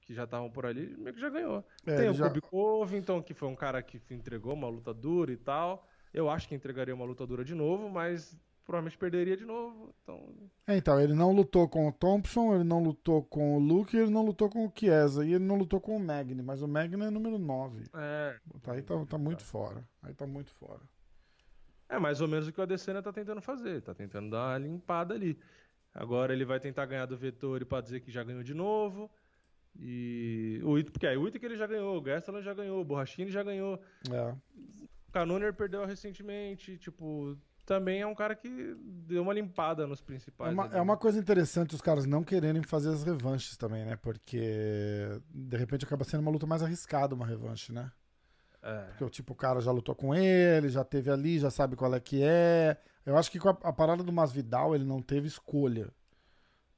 que 0.00 0.14
já 0.14 0.24
estavam 0.24 0.50
por 0.52 0.66
ali, 0.66 0.96
meio 0.98 1.14
que 1.14 1.20
já 1.20 1.30
ganhou. 1.30 1.64
é, 1.86 1.92
tem 1.94 2.10
o 2.10 2.14
já- 2.14 2.30
Kobe 2.30 2.40
Covington, 2.42 3.22
que 3.22 3.34
foi 3.34 3.48
um 3.48 3.56
cara 3.56 3.82
que 3.82 4.02
entregou 4.14 4.54
uma 4.54 4.68
luta 4.68 4.94
dura 4.94 5.32
e 5.32 5.36
tal. 5.38 5.88
Eu 6.12 6.30
acho 6.30 6.48
que 6.48 6.54
entregaria 6.54 6.94
uma 6.94 7.04
luta 7.06 7.26
dura 7.26 7.44
de 7.44 7.54
novo, 7.54 7.90
mas 7.90 8.38
provavelmente 8.64 8.98
perderia 8.98 9.36
de 9.36 9.44
novo. 9.44 9.94
Então, 10.02 10.34
É, 10.66 10.76
então, 10.76 11.00
ele 11.00 11.14
não 11.14 11.32
lutou 11.32 11.68
com 11.68 11.88
o 11.88 11.92
Thompson, 11.92 12.54
ele 12.54 12.64
não 12.64 12.82
lutou 12.82 13.22
com 13.24 13.56
o 13.56 13.58
Luke, 13.58 13.96
ele 13.96 14.10
não 14.10 14.24
lutou 14.24 14.48
com 14.48 14.66
o 14.66 14.72
Chiesa 14.74 15.24
e 15.24 15.34
ele 15.34 15.44
não 15.44 15.56
lutou 15.56 15.80
com 15.80 15.96
o 15.96 16.00
Magni, 16.00 16.42
mas 16.42 16.62
o 16.62 16.68
Magni 16.68 17.02
é 17.04 17.10
número 17.10 17.38
9. 17.38 17.84
é. 17.94 18.36
Tá, 18.62 18.72
aí 18.72 18.82
tá, 18.82 18.94
tá 19.06 19.18
muito 19.18 19.42
fora. 19.44 19.84
Aí 20.02 20.14
tá 20.14 20.26
muito 20.26 20.52
fora. 20.52 20.80
É 21.88 21.98
mais 21.98 22.20
ou 22.20 22.28
menos 22.28 22.46
o 22.46 22.52
que 22.52 22.60
o 22.60 22.62
Adesanya 22.62 23.02
tá 23.02 23.12
tentando 23.12 23.40
fazer. 23.42 23.82
Tá 23.82 23.92
tentando 23.92 24.30
dar 24.30 24.50
uma 24.52 24.58
limpada 24.58 25.12
ali. 25.14 25.36
Agora 25.92 26.32
ele 26.32 26.44
vai 26.44 26.60
tentar 26.60 26.86
ganhar 26.86 27.06
do 27.06 27.18
Vettori 27.18 27.64
pra 27.64 27.80
dizer 27.80 28.00
que 28.00 28.12
já 28.12 28.22
ganhou 28.22 28.44
de 28.44 28.54
novo. 28.54 29.10
E 29.78 30.60
o 30.62 30.78
Ito, 30.78 30.92
porque 30.92 31.06
aí 31.06 31.16
o 31.16 31.26
Ito 31.26 31.38
que 31.40 31.46
ele 31.46 31.56
já 31.56 31.66
ganhou, 31.66 31.96
o 31.96 32.00
Gastelum 32.00 32.42
já 32.42 32.54
ganhou, 32.54 32.80
o 32.80 32.84
Borrachini 32.84 33.30
já 33.30 33.42
ganhou. 33.42 33.80
É. 34.08 34.34
O 35.08 35.12
Canoner 35.12 35.52
perdeu 35.54 35.84
recentemente, 35.84 36.78
tipo, 36.78 37.36
também 37.70 38.00
é 38.00 38.06
um 38.06 38.14
cara 38.16 38.34
que 38.34 38.74
deu 39.06 39.22
uma 39.22 39.32
limpada 39.32 39.86
nos 39.86 40.00
É 40.00 40.04
principais. 40.04 40.52
uma, 40.52 40.64
ali. 40.64 40.76
é 40.76 40.80
uma 40.80 40.96
coisa 40.96 41.20
interessante 41.20 41.72
os 41.72 41.80
caras 41.80 42.04
não 42.04 42.24
quererem 42.24 42.62
fazer 42.64 42.88
as 42.90 43.04
revanches 43.04 43.56
também, 43.56 43.84
né? 43.84 43.94
Porque 43.94 45.20
de 45.32 45.56
repente 45.56 45.84
acaba 45.84 46.02
sendo 46.02 46.20
uma 46.20 46.32
luta 46.32 46.46
mais 46.48 46.64
arriscada 46.64 47.14
uma 47.14 47.24
revanche, 47.24 47.72
né? 47.72 47.92
É. 48.60 48.80
Porque 48.88 49.04
o 49.04 49.08
tipo, 49.08 49.32
o 49.34 49.36
cara 49.36 49.60
já 49.60 49.70
lutou 49.70 49.94
com 49.94 50.12
ele, 50.12 50.68
já 50.68 50.82
teve 50.82 51.10
ali, 51.12 51.38
já 51.38 51.48
sabe 51.48 51.76
qual 51.76 51.94
é 51.94 52.00
que 52.00 52.22
é. 52.24 52.76
Eu 53.06 53.16
acho 53.16 53.30
que 53.30 53.38
com 53.38 53.48
a, 53.50 53.56
a 53.62 53.72
parada 53.72 54.02
do 54.02 54.12
Masvidal 54.12 54.74
ele 54.74 54.84
não 54.84 55.00
teve 55.00 55.28
escolha. 55.28 55.92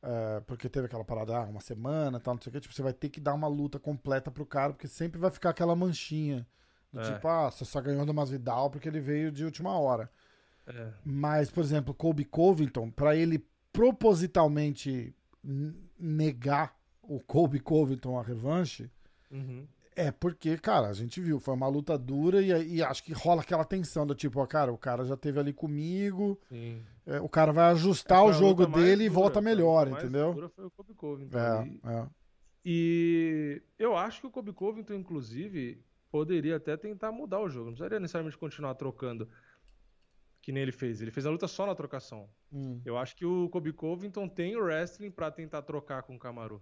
É, 0.02 0.40
porque 0.40 0.68
teve 0.68 0.86
aquela 0.86 1.04
parada, 1.04 1.36
ah, 1.38 1.44
uma 1.44 1.60
semana 1.60 2.20
tal, 2.20 2.34
não 2.34 2.42
sei 2.42 2.50
o 2.50 2.52
que. 2.52 2.60
Tipo, 2.60 2.74
você 2.74 2.82
vai 2.82 2.92
ter 2.92 3.08
que 3.08 3.18
dar 3.20 3.32
uma 3.32 3.48
luta 3.48 3.78
completa 3.78 4.30
pro 4.30 4.44
cara, 4.44 4.72
porque 4.74 4.88
sempre 4.88 5.18
vai 5.18 5.30
ficar 5.30 5.50
aquela 5.50 5.74
manchinha. 5.74 6.46
Do 6.92 7.00
É. 7.00 7.14
tipo, 7.14 7.26
ah, 7.26 7.50
você 7.50 7.64
só 7.64 7.80
ganhou 7.80 8.04
do 8.04 8.12
Masvidal 8.12 8.68
porque 8.70 8.88
ele 8.88 9.00
veio 9.00 9.32
de 9.32 9.44
última 9.44 9.70
hora. 9.78 10.10
É. 10.66 10.92
Mas, 11.04 11.50
por 11.50 11.62
exemplo, 11.62 11.92
Colby 11.94 12.24
Covington, 12.24 12.90
pra 12.90 13.16
ele 13.16 13.44
propositalmente 13.72 15.14
negar 15.98 16.74
o 17.02 17.20
Colby 17.20 17.58
Covington 17.60 18.18
a 18.18 18.22
revanche, 18.22 18.90
Uhum. 19.30 19.66
é 19.96 20.10
porque, 20.12 20.56
cara, 20.58 20.88
a 20.88 20.92
gente 20.92 21.20
viu, 21.20 21.40
foi 21.40 21.54
uma 21.54 21.66
luta 21.68 21.96
dura 21.98 22.40
e, 22.42 22.76
e 22.76 22.82
acho 22.82 23.02
que 23.02 23.12
rola 23.12 23.42
aquela 23.42 23.64
tensão 23.64 24.06
do 24.06 24.14
tipo, 24.14 24.40
ó, 24.40 24.46
cara, 24.46 24.72
o 24.72 24.78
cara 24.78 25.04
já 25.04 25.16
teve 25.16 25.40
ali 25.40 25.52
comigo, 25.52 26.38
é, 27.06 27.20
o 27.20 27.28
cara 27.28 27.52
vai 27.52 27.70
ajustar 27.72 28.20
Foi 28.20 28.30
o 28.30 28.32
jogo 28.34 28.66
dele 28.66 29.04
e 29.04 29.08
dura, 29.08 29.20
volta 29.20 29.40
foi 29.42 29.50
a 29.50 29.54
luta 29.54 29.62
melhor, 29.62 29.88
entendeu? 29.88 30.34
dura 30.34 30.48
foi 30.50 30.66
o 30.66 30.70
Kobe 30.70 30.94
Covington. 30.94 31.38
É, 31.38 31.66
E- 31.66 31.80
é. 31.84 32.06
E 32.64 33.62
eu 33.78 33.96
acho 33.96 34.20
que 34.20 34.26
o 34.26 34.30
Kobe 34.30 34.52
Covington, 34.52 34.94
inclusive, 34.94 35.82
poderia 36.10 36.56
até 36.56 36.76
tentar 36.76 37.10
mudar 37.10 37.40
o 37.40 37.48
jogo. 37.48 37.66
Não 37.66 37.72
precisaria 37.72 37.98
necessariamente 37.98 38.38
continuar 38.38 38.74
trocando 38.76 39.28
que 40.42 40.52
nem 40.52 40.62
ele 40.64 40.72
fez. 40.72 41.00
Ele 41.00 41.10
fez 41.12 41.24
a 41.24 41.30
luta 41.30 41.46
só 41.48 41.64
na 41.64 41.74
trocação. 41.74 42.28
Hum. 42.52 42.82
Eu 42.84 42.98
acho 42.98 43.16
que 43.16 43.24
o 43.24 43.48
Kobe 43.48 43.72
Covington 43.72 44.28
tem 44.28 44.56
o 44.56 44.60
wrestling 44.64 45.10
pra 45.10 45.30
tentar 45.30 45.62
trocar 45.62 46.02
com 46.02 46.16
o 46.16 46.18
Kamaru. 46.18 46.60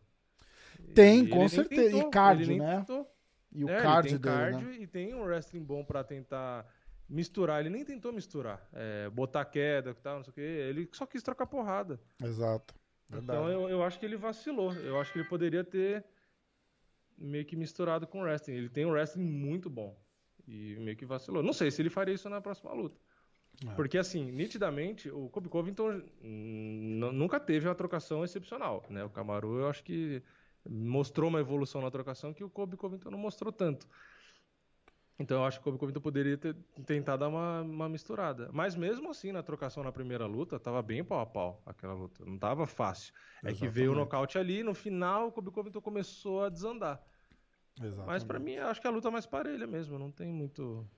Tem, 0.95 1.25
E 1.25 1.29
com 1.29 1.37
ele 1.37 1.39
nem 1.39 1.49
certeza. 1.49 1.83
E 1.89 1.93
tentou, 1.93 2.11
cardio, 2.11 2.45
ele 2.45 2.51
nem 2.51 2.59
né? 2.61 2.77
tentou. 2.77 3.11
E 3.53 3.65
o 3.65 3.69
É, 3.69 3.83
card 3.83 4.09
ele 4.09 4.19
tem 4.19 4.33
dele, 4.33 4.53
cardio 4.53 4.69
né? 4.69 4.77
e 4.77 4.87
tem 4.87 5.15
um 5.15 5.23
wrestling 5.23 5.65
bom 5.65 5.85
pra 5.85 6.05
tentar 6.05 6.65
misturar. 7.09 7.61
Ele 7.61 7.71
nem 7.71 7.85
tentou 7.85 8.13
misturar, 8.13 8.65
é, 8.73 9.11
botar 9.11 9.45
queda 9.47 9.91
e 9.91 9.95
tal, 9.95 10.17
não 10.19 10.25
sei 10.25 10.31
o 10.31 10.35
que. 10.35 10.41
Ele 10.41 10.89
só 10.93 11.07
quis 11.07 11.23
trocar 11.23 11.47
porrada. 11.47 11.99
Exato. 12.23 12.75
Verdade. 13.09 13.41
Então 13.41 13.49
eu, 13.51 13.69
eu 13.69 13.83
acho 13.83 13.99
que 13.99 14.07
ele 14.07 14.17
vacilou. 14.17 14.73
Eu 14.75 15.01
acho 15.01 15.13
que 15.13 15.19
ele 15.19 15.29
poderia 15.29 15.65
ter 15.65 16.05
meio 17.19 17.45
que 17.45 17.57
misturado 17.57 18.07
com 18.07 18.21
o 18.21 18.23
wrestling. 18.23 18.55
Ele 18.55 18.69
tem 18.69 18.87
um 18.87 18.91
wrestling 18.93 19.25
muito 19.25 19.69
bom. 19.69 19.99
E 20.47 20.77
meio 20.81 20.97
que 20.97 21.05
vacilou. 21.05 21.43
Não 21.43 21.53
sei 21.53 21.71
se 21.71 21.83
ele 21.83 21.91
faria 21.91 22.15
isso 22.15 22.29
na 22.29 22.41
próxima 22.41 22.73
luta. 22.73 23.01
É. 23.67 23.75
Porque, 23.75 23.99
assim, 23.99 24.31
nitidamente, 24.31 25.11
o 25.11 25.29
Kobe 25.29 25.49
Covington 25.49 26.03
nunca 26.23 27.39
teve 27.39 27.69
uma 27.69 27.75
trocação 27.75 28.25
excepcional. 28.25 28.85
Né? 28.89 29.05
O 29.05 29.11
Camaro, 29.11 29.59
eu 29.59 29.69
acho 29.69 29.85
que 29.85 30.23
mostrou 30.69 31.29
uma 31.29 31.41
evolução 31.41 31.81
na 31.81 31.91
trocação 31.91 32.33
que 32.33 32.45
o 32.45 32.51
Kobe 32.51 32.77
Covington 32.77 33.11
não 33.11 33.19
mostrou 33.19 33.53
tanto. 33.53 33.87
Então 35.19 35.41
eu 35.41 35.45
acho 35.45 35.59
que 35.59 35.63
o 35.63 35.65
Kobe 35.65 35.79
Covington 35.79 36.01
poderia 36.01 36.39
ter 36.39 36.57
tentado 36.87 37.21
dar 37.21 37.29
uma, 37.29 37.61
uma 37.61 37.89
misturada. 37.91 38.49
Mas 38.55 38.75
mesmo 38.75 39.11
assim, 39.11 39.33
na 39.33 39.43
trocação 39.43 39.85
na 39.85 39.93
primeira 39.93 40.25
luta, 40.25 40.59
tava 40.59 40.81
bem 40.81 41.05
pau 41.05 41.21
a 41.21 41.27
pau 41.27 41.63
aquela 41.67 41.93
luta. 41.93 42.25
Não 42.25 42.39
tava 42.39 42.67
fácil. 42.67 43.13
Exatamente. 43.43 43.57
É 43.57 43.67
que 43.67 43.69
veio 43.69 43.93
o 43.93 43.95
nocaute 43.95 44.39
ali, 44.39 44.63
no 44.63 44.73
final 44.73 45.29
o 45.29 45.33
Kobe 45.33 45.51
Covington 45.51 45.83
começou 45.83 46.43
a 46.45 46.49
desandar. 46.49 47.05
Exatamente. 47.79 48.07
Mas 48.07 48.25
para 48.25 48.39
mim, 48.39 48.57
acho 48.57 48.81
que 48.81 48.87
a 48.87 48.91
luta 48.91 49.09
é 49.09 49.11
mais 49.11 49.27
parelha 49.27 49.67
mesmo. 49.67 49.99
Não 49.99 50.11
tem 50.11 50.33
muito, 50.33 50.89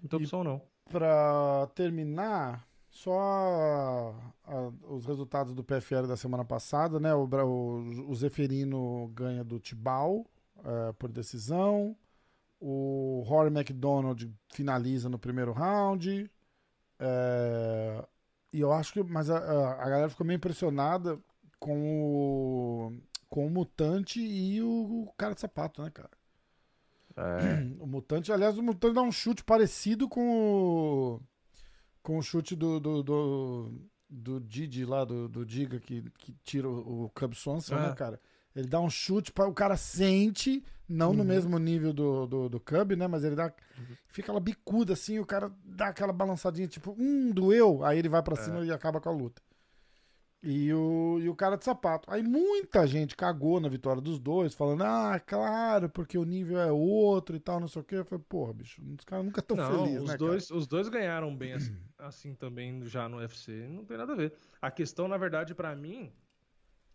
muita 0.00 0.16
opção, 0.16 0.40
e 0.40 0.44
não. 0.44 0.71
Pra 0.90 1.66
terminar, 1.74 2.68
só 2.90 4.14
a, 4.44 4.72
os 4.88 5.06
resultados 5.06 5.54
do 5.54 5.64
PFL 5.64 6.06
da 6.06 6.16
semana 6.16 6.44
passada, 6.44 7.00
né? 7.00 7.14
O, 7.14 7.24
o, 7.24 8.10
o 8.10 8.14
Zeferino 8.14 9.08
ganha 9.14 9.42
do 9.42 9.58
Tibau 9.58 10.26
uh, 10.58 10.92
por 10.98 11.10
decisão. 11.10 11.96
O 12.60 13.24
Rory 13.26 13.48
McDonald 13.48 14.32
finaliza 14.52 15.08
no 15.08 15.18
primeiro 15.18 15.52
round. 15.52 16.30
É, 16.98 18.06
e 18.52 18.60
eu 18.60 18.72
acho 18.72 18.92
que. 18.92 19.02
Mas 19.02 19.28
a, 19.30 19.38
a, 19.38 19.88
galera 19.88 20.08
ficou 20.08 20.24
meio 20.24 20.36
impressionada 20.36 21.18
com 21.58 21.76
o, 22.04 22.92
com 23.28 23.46
o 23.46 23.50
Mutante 23.50 24.20
e 24.20 24.62
o, 24.62 25.06
o 25.08 25.12
cara 25.16 25.34
de 25.34 25.40
sapato, 25.40 25.82
né, 25.82 25.90
cara? 25.90 26.10
É. 27.22 27.82
O 27.82 27.86
Mutante, 27.86 28.32
aliás, 28.32 28.58
o 28.58 28.62
Mutante 28.62 28.94
dá 28.94 29.02
um 29.02 29.12
chute 29.12 29.44
parecido 29.44 30.08
com 30.08 30.28
o. 30.28 31.20
Com 32.02 32.18
o 32.18 32.22
chute 32.22 32.56
do. 32.56 32.80
do, 32.80 33.02
do, 33.02 33.72
do 34.08 34.40
Didi 34.40 34.84
lá, 34.84 35.04
do, 35.04 35.28
do 35.28 35.46
Diga, 35.46 35.78
que, 35.80 36.02
que 36.18 36.32
tira 36.42 36.68
o, 36.68 37.04
o 37.04 37.10
Cub 37.10 37.34
Swanson, 37.34 37.76
né, 37.76 37.84
é. 37.84 37.88
né, 37.88 37.94
cara? 37.94 38.20
Ele 38.54 38.68
dá 38.68 38.80
um 38.80 38.90
chute, 38.90 39.32
para 39.32 39.48
o 39.48 39.54
cara 39.54 39.76
sente, 39.76 40.62
não 40.86 41.10
uhum. 41.10 41.16
no 41.16 41.24
mesmo 41.24 41.58
nível 41.58 41.92
do, 41.92 42.26
do, 42.26 42.48
do 42.50 42.60
Cub, 42.60 42.92
né? 42.96 43.06
Mas 43.06 43.24
ele 43.24 43.34
dá. 43.34 43.46
Uhum. 43.46 43.96
Fica 44.06 44.26
aquela 44.26 44.40
bicuda 44.40 44.92
assim, 44.92 45.18
o 45.18 45.24
cara 45.24 45.50
dá 45.64 45.88
aquela 45.88 46.12
balançadinha, 46.12 46.68
tipo, 46.68 46.94
hum, 46.98 47.30
doeu. 47.30 47.84
Aí 47.84 47.98
ele 47.98 48.08
vai 48.08 48.22
para 48.22 48.36
cima 48.36 48.60
é. 48.60 48.66
e 48.66 48.72
acaba 48.72 49.00
com 49.00 49.08
a 49.08 49.12
luta. 49.12 49.40
E 50.44 50.74
o, 50.74 51.20
e 51.20 51.28
o 51.28 51.36
cara 51.36 51.56
de 51.56 51.64
sapato. 51.64 52.10
Aí 52.10 52.20
muita 52.20 52.84
gente 52.84 53.14
cagou 53.14 53.60
na 53.60 53.68
vitória 53.68 54.02
dos 54.02 54.18
dois, 54.18 54.54
falando, 54.54 54.82
ah, 54.82 55.20
claro, 55.20 55.88
porque 55.88 56.18
o 56.18 56.24
nível 56.24 56.58
é 56.58 56.72
outro 56.72 57.36
e 57.36 57.38
tal, 57.38 57.60
não 57.60 57.68
sei 57.68 57.80
o 57.80 57.84
quê. 57.84 57.94
Eu 57.96 58.04
falei, 58.04 58.24
porra, 58.28 58.52
bicho, 58.52 58.82
os 58.98 59.04
caras 59.04 59.24
nunca 59.24 59.40
tão 59.40 59.56
felizes, 59.56 60.02
os 60.02 60.10
né, 60.10 60.16
dois, 60.16 60.50
Os 60.50 60.66
dois 60.66 60.88
ganharam 60.88 61.34
bem 61.34 61.52
assim, 61.52 61.76
assim, 61.96 62.34
também 62.34 62.84
já 62.86 63.08
no 63.08 63.18
UFC, 63.18 63.68
não 63.68 63.84
tem 63.84 63.96
nada 63.96 64.14
a 64.14 64.16
ver. 64.16 64.32
A 64.60 64.68
questão, 64.68 65.06
na 65.06 65.16
verdade, 65.16 65.54
para 65.54 65.76
mim, 65.76 66.12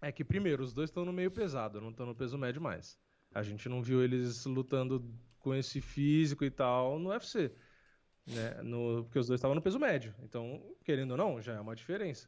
é 0.02 0.12
que, 0.12 0.26
primeiro, 0.26 0.62
os 0.62 0.74
dois 0.74 0.90
estão 0.90 1.06
no 1.06 1.14
meio 1.14 1.32
pesado, 1.32 1.80
não 1.80 1.92
estão 1.92 2.06
no 2.06 2.14
peso 2.14 2.38
médio 2.38 2.62
mais. 2.62 2.98
A 3.34 3.42
gente 3.44 3.70
não 3.70 3.82
viu 3.82 4.04
eles 4.04 4.46
lutando 4.46 5.10
com 5.40 5.56
esse 5.56 5.80
físico 5.80 6.44
e 6.44 6.52
tal 6.52 7.00
no 7.00 7.10
UFC. 7.10 7.52
Né? 8.26 8.62
No, 8.62 9.04
porque 9.06 9.20
os 9.20 9.28
dois 9.28 9.38
estavam 9.38 9.56
no 9.56 9.62
peso 9.62 9.80
médio. 9.80 10.14
Então, 10.22 10.62
querendo 10.84 11.12
ou 11.12 11.18
não, 11.18 11.42
já 11.42 11.54
é 11.54 11.62
uma 11.62 11.76
diferença. 11.76 12.28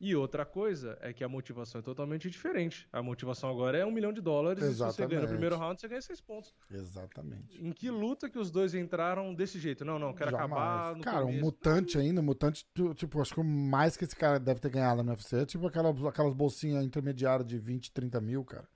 E 0.00 0.16
outra 0.16 0.46
coisa 0.46 0.96
é 1.02 1.12
que 1.12 1.22
a 1.22 1.28
motivação 1.28 1.78
é 1.78 1.82
totalmente 1.82 2.30
diferente. 2.30 2.88
A 2.90 3.02
motivação 3.02 3.50
agora 3.50 3.76
é 3.76 3.84
um 3.84 3.90
milhão 3.90 4.14
de 4.14 4.22
dólares 4.22 4.64
Exatamente. 4.64 4.90
e 4.90 4.94
se 4.94 4.96
você 4.96 5.06
ganha 5.06 5.20
no 5.20 5.28
primeiro 5.28 5.56
round, 5.58 5.78
você 5.78 5.86
ganha 5.86 6.00
seis 6.00 6.22
pontos. 6.22 6.54
Exatamente. 6.70 7.62
Em 7.62 7.70
que 7.70 7.90
luta 7.90 8.30
que 8.30 8.38
os 8.38 8.50
dois 8.50 8.74
entraram 8.74 9.34
desse 9.34 9.58
jeito? 9.58 9.84
Não, 9.84 9.98
não, 9.98 10.14
quero 10.14 10.30
Jamais. 10.30 10.50
acabar 10.50 10.96
no 10.96 11.02
Cara, 11.02 11.26
um 11.26 11.38
mutante 11.38 11.98
ainda, 11.98 12.22
um 12.22 12.24
mutante, 12.24 12.66
tipo, 12.94 13.20
acho 13.20 13.34
que 13.34 13.40
o 13.40 13.44
mais 13.44 13.94
que 13.94 14.04
esse 14.04 14.16
cara 14.16 14.40
deve 14.40 14.58
ter 14.58 14.70
ganhado 14.70 15.02
no 15.02 15.10
UFC 15.10 15.42
é 15.42 15.44
tipo 15.44 15.66
aquelas, 15.66 16.02
aquelas 16.06 16.32
bolsinhas 16.32 16.82
intermediárias 16.82 17.46
de 17.46 17.58
20, 17.58 17.92
30 17.92 18.20
mil, 18.22 18.42
cara. 18.42 18.66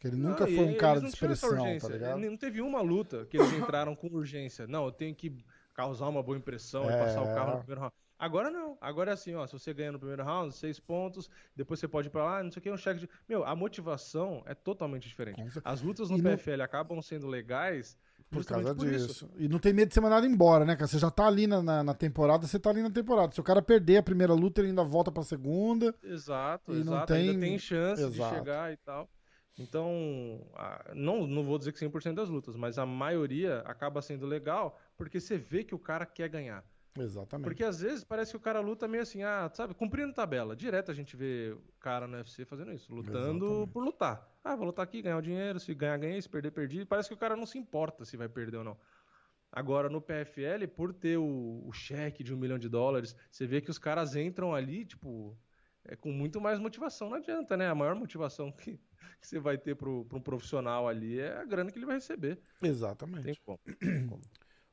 Que 0.00 0.08
ele 0.08 0.16
nunca 0.16 0.46
não, 0.46 0.56
foi 0.56 0.64
um 0.64 0.76
cara 0.78 1.00
de 1.00 1.06
expressão, 1.06 1.78
tá 1.78 1.88
ligado? 1.88 2.18
Não 2.18 2.36
teve 2.36 2.62
uma 2.62 2.80
luta 2.80 3.26
que 3.26 3.36
eles 3.36 3.52
entraram 3.52 3.94
com 3.94 4.06
urgência. 4.08 4.66
Não, 4.66 4.86
eu 4.86 4.90
tenho 4.90 5.14
que 5.14 5.36
causar 5.74 6.08
uma 6.08 6.22
boa 6.22 6.36
impressão 6.36 6.90
é... 6.90 6.94
e 6.94 6.98
passar 6.98 7.22
o 7.22 7.34
carro 7.34 7.52
no 7.52 7.58
primeiro 7.58 7.80
round. 7.82 7.94
Agora 8.22 8.52
não. 8.52 8.78
Agora 8.80 9.10
é 9.10 9.14
assim, 9.14 9.34
ó. 9.34 9.44
Se 9.48 9.52
você 9.52 9.74
ganha 9.74 9.90
no 9.90 9.98
primeiro 9.98 10.22
round, 10.22 10.54
seis 10.54 10.78
pontos, 10.78 11.28
depois 11.56 11.80
você 11.80 11.88
pode 11.88 12.06
ir 12.06 12.10
pra 12.12 12.24
lá, 12.24 12.40
não 12.40 12.52
sei 12.52 12.60
o 12.60 12.62
que, 12.62 12.70
um 12.70 12.76
cheque 12.76 13.00
de. 13.00 13.08
Meu, 13.28 13.44
a 13.44 13.56
motivação 13.56 14.44
é 14.46 14.54
totalmente 14.54 15.08
diferente. 15.08 15.42
As 15.64 15.82
lutas 15.82 16.08
no 16.08 16.16
e 16.18 16.22
PFL 16.22 16.58
não... 16.58 16.64
acabam 16.64 17.02
sendo 17.02 17.26
legais. 17.26 17.98
Por 18.30 18.44
causa 18.44 18.76
por 18.76 18.88
disso. 18.88 19.10
Isso. 19.10 19.30
E 19.36 19.48
não 19.48 19.58
tem 19.58 19.72
medo 19.72 19.88
de 19.88 19.94
ser 19.94 20.00
mandado 20.00 20.24
embora, 20.24 20.64
né, 20.64 20.76
cara? 20.76 20.86
Você 20.86 21.00
já 21.00 21.10
tá 21.10 21.26
ali 21.26 21.48
na, 21.48 21.60
na, 21.64 21.82
na, 21.82 21.94
temporada, 21.94 22.46
você 22.46 22.60
tá 22.60 22.70
ali 22.70 22.80
na 22.80 22.92
temporada. 22.92 23.34
Se 23.34 23.40
o 23.40 23.42
cara 23.44 23.60
perder 23.60 23.96
a 23.96 24.02
primeira 24.04 24.32
luta, 24.32 24.60
ele 24.60 24.68
ainda 24.68 24.84
volta 24.84 25.10
pra 25.10 25.24
segunda. 25.24 25.92
Exato, 26.00 26.72
exato. 26.74 27.12
Tem... 27.12 27.30
Ainda 27.30 27.40
tem 27.40 27.58
chance 27.58 28.04
exato. 28.04 28.30
de 28.30 28.38
chegar 28.38 28.72
e 28.72 28.76
tal. 28.76 29.10
Então, 29.58 29.90
não, 30.94 31.26
não 31.26 31.42
vou 31.42 31.58
dizer 31.58 31.72
que 31.72 31.84
100% 31.84 32.14
das 32.14 32.28
lutas, 32.28 32.54
mas 32.54 32.78
a 32.78 32.86
maioria 32.86 33.62
acaba 33.66 34.00
sendo 34.00 34.26
legal 34.26 34.78
porque 34.96 35.18
você 35.18 35.36
vê 35.36 35.64
que 35.64 35.74
o 35.74 35.78
cara 35.78 36.06
quer 36.06 36.28
ganhar. 36.28 36.64
Exatamente. 36.98 37.44
Porque 37.44 37.64
às 37.64 37.80
vezes 37.80 38.04
parece 38.04 38.32
que 38.32 38.36
o 38.36 38.40
cara 38.40 38.60
luta 38.60 38.86
meio 38.86 39.02
assim, 39.02 39.22
ah, 39.22 39.50
sabe, 39.54 39.74
cumprindo 39.74 40.12
tabela. 40.12 40.54
Direto 40.54 40.90
a 40.90 40.94
gente 40.94 41.16
vê 41.16 41.52
o 41.52 41.80
cara 41.80 42.06
no 42.06 42.16
UFC 42.16 42.44
fazendo 42.44 42.72
isso, 42.72 42.94
lutando 42.94 43.44
Exatamente. 43.46 43.72
por 43.72 43.82
lutar. 43.82 44.28
Ah, 44.44 44.54
vou 44.54 44.66
lutar 44.66 44.84
aqui, 44.84 45.00
ganhar 45.00 45.16
o 45.16 45.22
dinheiro, 45.22 45.58
se 45.58 45.74
ganhar, 45.74 45.96
ganhei, 45.96 46.20
se 46.20 46.28
perder, 46.28 46.50
perdi. 46.50 46.84
Parece 46.84 47.08
que 47.08 47.14
o 47.14 47.18
cara 47.18 47.34
não 47.34 47.46
se 47.46 47.58
importa 47.58 48.04
se 48.04 48.16
vai 48.16 48.28
perder 48.28 48.58
ou 48.58 48.64
não. 48.64 48.76
Agora, 49.50 49.88
no 49.88 50.00
PFL, 50.00 50.66
por 50.74 50.92
ter 50.94 51.18
o, 51.18 51.62
o 51.66 51.72
cheque 51.72 52.24
de 52.24 52.32
um 52.32 52.38
milhão 52.38 52.58
de 52.58 52.68
dólares, 52.68 53.14
você 53.30 53.46
vê 53.46 53.60
que 53.60 53.70
os 53.70 53.78
caras 53.78 54.16
entram 54.16 54.54
ali, 54.54 54.84
tipo, 54.84 55.36
é, 55.84 55.96
com 55.96 56.10
muito 56.10 56.40
mais 56.40 56.58
motivação. 56.58 57.10
Não 57.10 57.16
adianta, 57.16 57.56
né? 57.56 57.68
A 57.68 57.74
maior 57.74 57.94
motivação 57.94 58.50
que, 58.50 58.78
que 59.20 59.26
você 59.26 59.38
vai 59.38 59.58
ter 59.58 59.76
para 59.76 59.90
um 59.90 60.22
profissional 60.22 60.88
ali 60.88 61.18
é 61.20 61.36
a 61.36 61.44
grana 61.44 61.70
que 61.70 61.78
ele 61.78 61.86
vai 61.86 61.96
receber. 61.96 62.40
Exatamente. 62.62 63.24
Tem 63.24 63.34
como. 63.44 63.58
Tem 63.78 64.06
como. 64.06 64.22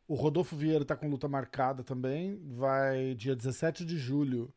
O 0.09 0.15
Rodolfo 0.15 0.55
Vieira 0.55 0.83
tá 0.83 0.95
com 0.95 1.07
luta 1.07 1.27
marcada 1.27 1.83
também. 1.83 2.41
Vai 2.43 3.13
dia 3.13 3.35
17 3.35 3.85
de 3.85 3.95
julho 3.95 4.51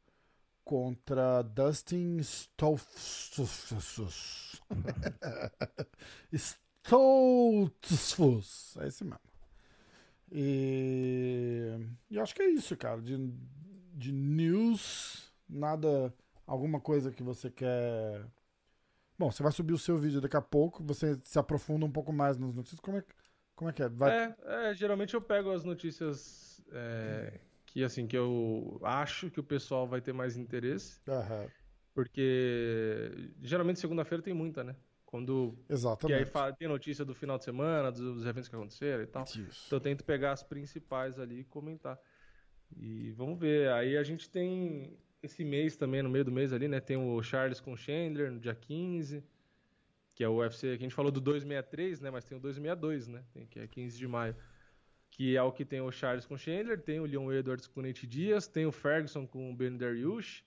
contra 0.65 1.43
Dustin 1.43 2.17
Stoltzfus. 2.21 3.71
Stoltzfus. 6.83 8.79
É 8.79 8.87
esse 8.87 9.05
mesmo. 9.05 9.21
E... 10.31 11.77
e 12.11 12.19
acho 12.19 12.35
que 12.35 12.41
é 12.41 12.49
isso, 12.49 12.75
cara. 12.75 13.03
De, 13.03 13.19
de 13.93 14.11
news, 14.11 15.31
nada. 15.47 16.15
Alguma 16.47 16.81
coisa 16.81 17.13
que 17.13 17.23
você 17.23 17.51
quer. 17.51 18.25
Bom, 19.19 19.31
você 19.31 19.43
vai 19.43 19.53
subir 19.53 19.75
o 19.75 19.79
seu 19.79 19.99
vídeo 19.99 20.23
daqui 20.23 20.39
a 20.39 20.41
pouco. 20.41 20.83
Você 20.85 21.21
se 21.25 21.39
aprofunda 21.39 21.85
um 21.85 21.93
pouco 21.93 22.11
mais 22.11 22.39
nas 22.39 22.55
notícias. 22.55 22.81
Como 22.81 22.97
é 22.97 23.03
que 23.03 23.15
como 23.63 23.71
é 23.71 23.73
que 23.73 23.83
é? 23.85 23.89
Vai... 23.89 24.11
É, 24.11 24.37
é, 24.71 24.75
geralmente 24.75 25.15
eu 25.15 25.21
pego 25.21 25.53
as 25.53 25.63
notícias 25.63 26.61
é, 26.73 27.39
que 27.65 27.85
assim 27.85 28.09
que 28.09 28.19
eu 28.19 28.81
acho 28.83 29.31
que 29.31 29.39
o 29.39 29.45
pessoal 29.45 29.87
vai 29.87 30.01
ter 30.01 30.13
mais 30.13 30.37
interesse. 30.37 31.01
Uhum. 31.07 31.49
Porque 31.95 33.31
geralmente 33.41 33.79
segunda-feira 33.79 34.21
tem 34.21 34.35
muita, 34.35 34.65
né? 34.65 34.75
Quando 35.07 35.57
Exatamente. 35.69 36.19
Que 36.19 36.25
aí 36.25 36.29
fala, 36.29 36.53
tem 36.53 36.67
notícia 36.67 37.05
do 37.05 37.15
final 37.15 37.39
de 37.39 37.45
semana, 37.45 37.93
dos 37.93 38.27
eventos 38.27 38.49
que 38.49 38.57
aconteceram 38.57 39.05
e 39.05 39.07
tal. 39.07 39.23
Isso. 39.23 39.67
Então 39.67 39.77
eu 39.77 39.81
tento 39.81 40.03
pegar 40.05 40.33
as 40.33 40.43
principais 40.43 41.21
ali 41.21 41.41
e 41.41 41.45
comentar. 41.45 41.97
E 42.77 43.13
vamos 43.13 43.39
ver. 43.39 43.71
Aí 43.71 43.97
a 43.97 44.03
gente 44.03 44.29
tem 44.29 44.99
esse 45.23 45.45
mês 45.45 45.77
também, 45.77 46.03
no 46.03 46.11
meio 46.11 46.25
do 46.25 46.33
mês 46.33 46.53
ali, 46.53 46.67
né? 46.67 46.81
Tem 46.81 46.97
o 46.97 47.23
Charles 47.23 47.61
com 47.61 47.75
o 47.75 47.77
Chandler 47.77 48.33
no 48.33 48.41
dia 48.41 48.57
15 48.57 49.23
que 50.15 50.23
é 50.23 50.29
o 50.29 50.37
UFC, 50.37 50.77
que 50.77 50.85
a 50.85 50.87
gente 50.87 50.95
falou 50.95 51.11
do 51.11 51.21
263, 51.21 52.01
né, 52.01 52.11
mas 52.11 52.25
tem 52.25 52.37
o 52.37 52.41
262, 52.41 53.09
né, 53.09 53.25
tem, 53.33 53.47
que 53.47 53.59
é 53.59 53.67
15 53.67 53.99
de 53.99 54.07
maio, 54.07 54.37
que 55.11 55.37
é 55.37 55.43
o 55.43 55.53
que 55.53 55.65
tem 55.65 55.81
o 55.81 55.91
Charles 55.91 56.27
com 56.27 56.35
o 56.35 56.39
Chandler, 56.39 56.81
tem 56.81 57.01
o 57.01 57.05
Leon 57.05 57.33
Edwards 57.33 57.67
com 57.67 57.81
o 57.81 57.83
Nate 57.83 58.07
Diaz, 58.07 58.47
tem 58.47 58.67
o 58.67 58.73
Ferguson 58.73 59.27
com 59.27 59.51
o 59.51 59.55
Ben 59.55 59.77
Dariush, 59.77 60.45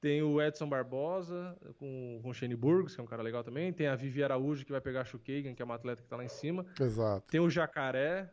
tem 0.00 0.20
o 0.20 0.42
Edson 0.42 0.68
Barbosa 0.68 1.56
com, 1.78 2.18
com 2.20 2.28
o 2.28 2.34
Shane 2.34 2.56
Burgos, 2.56 2.94
que 2.94 3.00
é 3.00 3.04
um 3.04 3.06
cara 3.06 3.22
legal 3.22 3.44
também, 3.44 3.72
tem 3.72 3.86
a 3.86 3.94
Vivi 3.94 4.24
Araújo 4.24 4.64
que 4.64 4.72
vai 4.72 4.80
pegar 4.80 5.02
a 5.02 5.04
Shukagan, 5.04 5.54
que 5.54 5.62
é 5.62 5.64
uma 5.64 5.76
atleta 5.76 6.02
que 6.02 6.08
tá 6.08 6.16
lá 6.16 6.24
em 6.24 6.28
cima. 6.28 6.66
Exato. 6.80 7.24
Tem 7.30 7.40
o 7.40 7.48
Jacaré, 7.48 8.28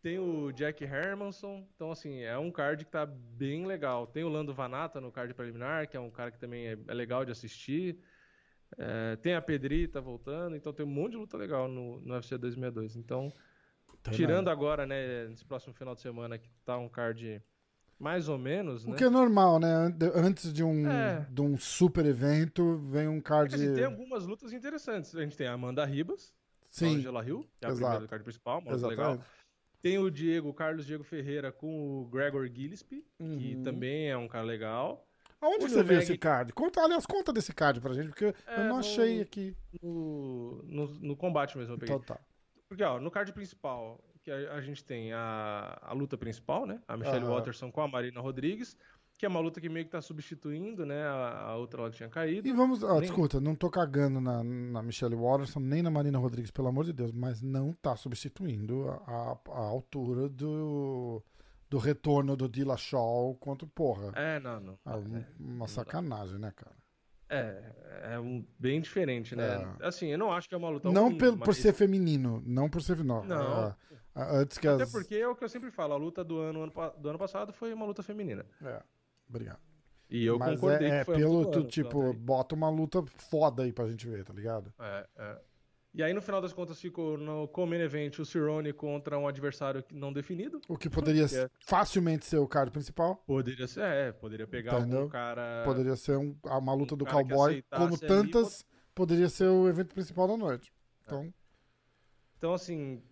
tem 0.00 0.18
o 0.18 0.50
Jack 0.52 0.82
Hermanson, 0.82 1.68
então 1.76 1.90
assim, 1.92 2.22
é 2.22 2.36
um 2.38 2.50
card 2.50 2.84
que 2.84 2.90
tá 2.90 3.04
bem 3.04 3.66
legal. 3.66 4.06
Tem 4.06 4.24
o 4.24 4.28
Lando 4.28 4.54
Vanata 4.54 5.02
no 5.02 5.12
card 5.12 5.34
preliminar, 5.34 5.86
que 5.86 5.98
é 5.98 6.00
um 6.00 6.10
cara 6.10 6.30
que 6.30 6.38
também 6.38 6.68
é, 6.68 6.78
é 6.88 6.94
legal 6.94 7.26
de 7.26 7.30
assistir. 7.30 7.98
É, 8.78 9.16
tem 9.16 9.34
a 9.34 9.42
Pedrita 9.42 10.00
voltando, 10.00 10.56
então 10.56 10.72
tem 10.72 10.84
um 10.84 10.88
monte 10.88 11.12
de 11.12 11.18
luta 11.18 11.36
legal 11.36 11.68
no, 11.68 12.00
no 12.00 12.14
UFC 12.14 12.36
262. 12.38 12.96
Então, 12.96 13.32
tem 14.02 14.14
tirando 14.14 14.48
agora, 14.48 14.86
né, 14.86 15.28
nesse 15.28 15.44
próximo 15.44 15.74
final 15.74 15.94
de 15.94 16.00
semana 16.00 16.38
que 16.38 16.48
tá 16.64 16.76
um 16.78 16.88
card 16.88 17.42
mais 17.98 18.28
ou 18.28 18.36
menos, 18.36 18.84
O 18.84 18.90
né? 18.90 18.96
que 18.96 19.04
é 19.04 19.10
normal, 19.10 19.60
né? 19.60 19.94
Antes 20.14 20.52
de 20.52 20.64
um, 20.64 20.90
é. 20.90 21.24
de 21.30 21.40
um 21.40 21.56
super 21.56 22.04
evento, 22.04 22.78
vem 22.90 23.06
um 23.06 23.20
card. 23.20 23.54
É, 23.54 23.74
tem 23.74 23.84
algumas 23.84 24.26
lutas 24.26 24.52
interessantes. 24.52 25.14
A 25.14 25.22
gente 25.22 25.36
tem 25.36 25.46
a 25.46 25.52
Amanda 25.52 25.84
Ribas, 25.84 26.34
Sim. 26.68 26.96
Angela 26.96 27.24
Hill, 27.24 27.46
que 27.60 27.64
é 27.64 27.68
a 27.68 27.70
Exato. 27.70 27.76
primeira 27.84 28.00
do 28.06 28.08
card 28.08 28.24
principal, 28.24 28.58
uma 28.58 28.72
luta 28.72 28.86
legal. 28.88 29.20
Tem 29.80 29.98
o 29.98 30.10
Diego, 30.10 30.48
o 30.48 30.54
Carlos 30.54 30.86
Diego 30.86 31.04
Ferreira 31.04 31.52
com 31.52 32.00
o 32.02 32.06
Gregor 32.06 32.48
Gillespie, 32.48 33.04
que 33.18 33.54
Uhum. 33.56 33.62
também 33.62 34.08
é 34.10 34.16
um 34.16 34.26
cara 34.28 34.44
legal. 34.44 35.06
Aonde 35.42 35.68
você 35.68 35.82
viu 35.82 35.98
esse 35.98 36.16
card? 36.16 36.52
Conta, 36.52 36.80
aliás, 36.82 37.04
conta 37.04 37.32
desse 37.32 37.52
card 37.52 37.80
pra 37.80 37.92
gente, 37.92 38.08
porque 38.08 38.26
É, 38.46 38.54
eu 38.60 38.64
não 38.64 38.68
no- 38.74 38.76
achei 38.78 39.20
aqui. 39.20 39.56
No, 39.82 40.62
no, 40.64 40.86
no 41.00 41.16
combate 41.16 41.58
mesmo 41.58 41.74
eu 41.74 41.78
peguei. 41.78 41.94
Então 41.94 42.06
tá. 42.06 42.20
Porque, 42.68 42.82
ó, 42.84 42.98
no 43.00 43.10
card 43.10 43.32
principal, 43.32 44.00
que 44.22 44.30
a, 44.30 44.54
a 44.54 44.60
gente 44.60 44.84
tem 44.84 45.12
a, 45.12 45.78
a 45.82 45.92
luta 45.92 46.16
principal, 46.16 46.64
né? 46.64 46.80
A 46.88 46.96
Michelle 46.96 47.24
Aham. 47.24 47.34
Watterson 47.34 47.70
com 47.70 47.80
a 47.82 47.88
Marina 47.88 48.20
Rodrigues, 48.20 48.76
que 49.18 49.26
é 49.26 49.28
uma 49.28 49.40
luta 49.40 49.60
que 49.60 49.68
meio 49.68 49.84
que 49.84 49.90
tá 49.90 50.00
substituindo, 50.00 50.86
né? 50.86 51.02
A, 51.04 51.40
a 51.48 51.56
outra 51.56 51.82
lá 51.82 51.90
que 51.90 51.96
tinha 51.96 52.08
caído. 52.08 52.48
E 52.48 52.52
vamos. 52.52 52.82
Ah, 52.82 52.94
Nem- 52.94 53.04
escuta, 53.04 53.40
não 53.40 53.54
tô 53.54 53.68
cagando 53.68 54.20
na, 54.20 54.42
na 54.42 54.82
Michelle 54.82 55.14
Watterson, 55.16 55.60
nem 55.60 55.82
na 55.82 55.90
Marina 55.90 56.18
Rodrigues, 56.18 56.50
pelo 56.50 56.68
amor 56.68 56.84
de 56.84 56.92
Deus, 56.92 57.12
mas 57.12 57.42
não 57.42 57.72
tá 57.72 57.94
substituindo 57.96 58.88
a, 58.88 58.94
a, 59.06 59.38
a 59.52 59.58
altura 59.66 60.28
do, 60.28 61.22
do 61.72 61.78
retorno 61.78 62.36
do 62.36 62.46
Dilla 62.50 62.76
Shaw 62.76 63.34
contra 63.40 63.66
porra. 63.66 64.12
É, 64.14 64.38
não, 64.38 64.60
não. 64.60 64.78
Ah, 64.84 64.98
um- 64.98 65.24
uma 65.40 65.66
sacanagem, 65.66 66.38
né, 66.38 66.52
cara? 66.54 66.76
É, 67.30 68.12
é 68.12 68.20
um, 68.20 68.46
bem 68.58 68.78
diferente, 68.78 69.34
né? 69.34 69.74
É. 69.80 69.86
Assim, 69.86 70.08
eu 70.08 70.18
não 70.18 70.30
acho 70.30 70.46
que 70.50 70.54
é 70.54 70.58
uma 70.58 70.68
luta 70.68 70.90
não 70.92 71.16
pelo, 71.16 71.38
mas- 71.38 71.46
por 71.46 71.54
ser 71.54 71.72
feminino, 71.72 72.42
não 72.44 72.68
por 72.68 72.82
ser. 72.82 73.02
Não, 73.02 73.24
Não. 73.24 73.36
ah, 73.40 73.76
ah, 74.14 74.36
antes 74.36 74.58
que 74.58 74.68
Até 74.68 74.82
as. 74.82 74.92
porque 74.92 75.14
é 75.14 75.26
o 75.26 75.34
que 75.34 75.42
eu 75.44 75.48
sempre 75.48 75.70
falo, 75.70 75.94
a 75.94 75.96
luta 75.96 76.22
do 76.22 76.40
ano, 76.40 76.70
do 76.98 77.08
ano 77.08 77.18
passado 77.18 77.54
foi 77.54 77.72
uma 77.72 77.86
luta 77.86 78.02
feminina. 78.02 78.44
É, 78.62 78.82
obrigado. 79.26 79.60
E 80.10 80.26
eu 80.26 80.38
mas 80.38 80.60
concordei 80.60 80.88
é, 80.88 80.90
que 80.90 80.96
é 80.96 81.04
foi 81.06 81.24
luta 81.24 81.24
pelo. 81.24 81.50
tu, 81.52 81.58
ano, 81.60 81.68
tipo, 81.68 82.08
então, 82.10 82.14
bota 82.16 82.54
uma 82.54 82.68
luta 82.68 83.02
foda 83.06 83.62
aí 83.62 83.72
pra 83.72 83.88
gente 83.88 84.06
ver, 84.06 84.24
tá 84.26 84.34
ligado? 84.34 84.70
É, 84.78 85.06
é. 85.16 85.40
E 85.94 86.02
aí, 86.02 86.14
no 86.14 86.22
final 86.22 86.40
das 86.40 86.54
contas, 86.54 86.80
ficou 86.80 87.18
no 87.18 87.46
Common 87.48 87.74
Event 87.74 88.18
o 88.18 88.24
Cerrone 88.24 88.72
contra 88.72 89.18
um 89.18 89.28
adversário 89.28 89.84
não 89.92 90.10
definido. 90.10 90.58
O 90.66 90.76
que 90.78 90.88
poderia 90.88 91.26
é- 91.26 91.50
facilmente 91.60 92.24
ser 92.24 92.38
o 92.38 92.48
card 92.48 92.70
principal. 92.70 93.16
Poderia 93.26 93.66
ser, 93.68 93.82
é, 93.82 94.10
poderia 94.12 94.46
pegar 94.46 94.78
Entendeu? 94.80 95.00
algum 95.00 95.10
cara. 95.10 95.62
Poderia 95.66 95.94
ser 95.94 96.16
um- 96.16 96.34
uma 96.44 96.72
luta 96.72 96.94
um 96.94 96.96
do 96.98 97.04
cara 97.04 97.18
cowboy, 97.18 97.62
como 97.70 97.88
ali, 97.88 97.98
tantas, 97.98 98.64
poderia 98.94 99.28
ser 99.28 99.48
o 99.48 99.68
evento 99.68 99.92
principal 99.94 100.26
da 100.28 100.36
noite. 100.36 100.72
Então, 101.04 101.32
Então, 102.38 102.54
assim, 102.54 103.02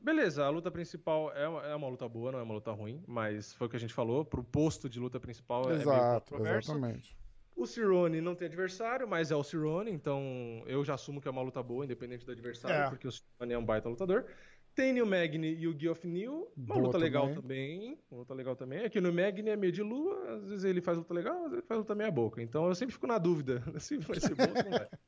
beleza, 0.00 0.44
a 0.44 0.48
luta 0.50 0.70
principal 0.70 1.32
é 1.32 1.48
uma, 1.48 1.62
é 1.62 1.74
uma 1.74 1.88
luta 1.88 2.06
boa, 2.08 2.30
não 2.30 2.38
é 2.38 2.42
uma 2.42 2.54
luta 2.54 2.70
ruim, 2.70 3.02
mas 3.06 3.52
foi 3.54 3.66
o 3.66 3.70
que 3.70 3.76
a 3.76 3.80
gente 3.80 3.94
falou, 3.94 4.24
pro 4.24 4.44
posto 4.44 4.88
de 4.90 5.00
luta 5.00 5.18
principal 5.18 5.62
é 5.64 5.68
meio 5.70 5.80
exato, 5.80 6.30
controverso. 6.32 6.70
exatamente. 6.72 7.16
O 7.56 7.66
Cerrone 7.66 8.20
não 8.20 8.34
tem 8.34 8.46
adversário, 8.46 9.08
mas 9.08 9.30
é 9.30 9.34
o 9.34 9.42
Cerrone, 9.42 9.90
então 9.90 10.62
eu 10.66 10.84
já 10.84 10.94
assumo 10.94 11.20
que 11.22 11.26
é 11.26 11.30
uma 11.30 11.40
luta 11.40 11.62
boa, 11.62 11.84
independente 11.84 12.24
do 12.26 12.30
adversário, 12.30 12.84
É. 12.84 12.88
porque 12.90 13.08
o 13.08 13.10
Cerrone 13.10 13.54
é 13.54 13.58
um 13.58 13.64
baita 13.64 13.88
lutador. 13.88 14.26
Tem 14.74 14.92
Neil 14.92 15.06
Magny 15.06 15.54
e 15.54 15.66
o 15.66 15.74
Geoff 15.76 16.06
Neal, 16.06 16.52
uma 16.54 16.74
Boa 16.74 16.80
luta 16.80 16.98
legal 16.98 17.22
também. 17.28 17.40
também. 17.40 17.98
Uma 18.10 18.18
luta 18.20 18.34
legal 18.34 18.54
também. 18.54 18.80
É 18.80 18.90
que 18.90 19.00
Magny 19.00 19.48
é 19.48 19.56
meio 19.56 19.72
de 19.72 19.82
lua, 19.82 20.34
às 20.34 20.50
vezes 20.50 20.64
ele 20.64 20.82
faz 20.82 20.98
luta 20.98 21.14
legal, 21.14 21.34
às 21.36 21.42
vezes 21.44 21.52
ele 21.54 21.66
faz 21.66 21.78
luta 21.78 21.94
meia 21.94 22.10
boca. 22.10 22.42
Então 22.42 22.66
eu 22.68 22.74
sempre 22.74 22.92
fico 22.92 23.06
na 23.06 23.16
dúvida 23.16 23.62
se 23.80 23.96
vai 23.96 24.20
ser 24.20 24.34
bom 24.34 24.44
ou 24.44 24.64
não 24.70 24.78
vai. 24.78 24.88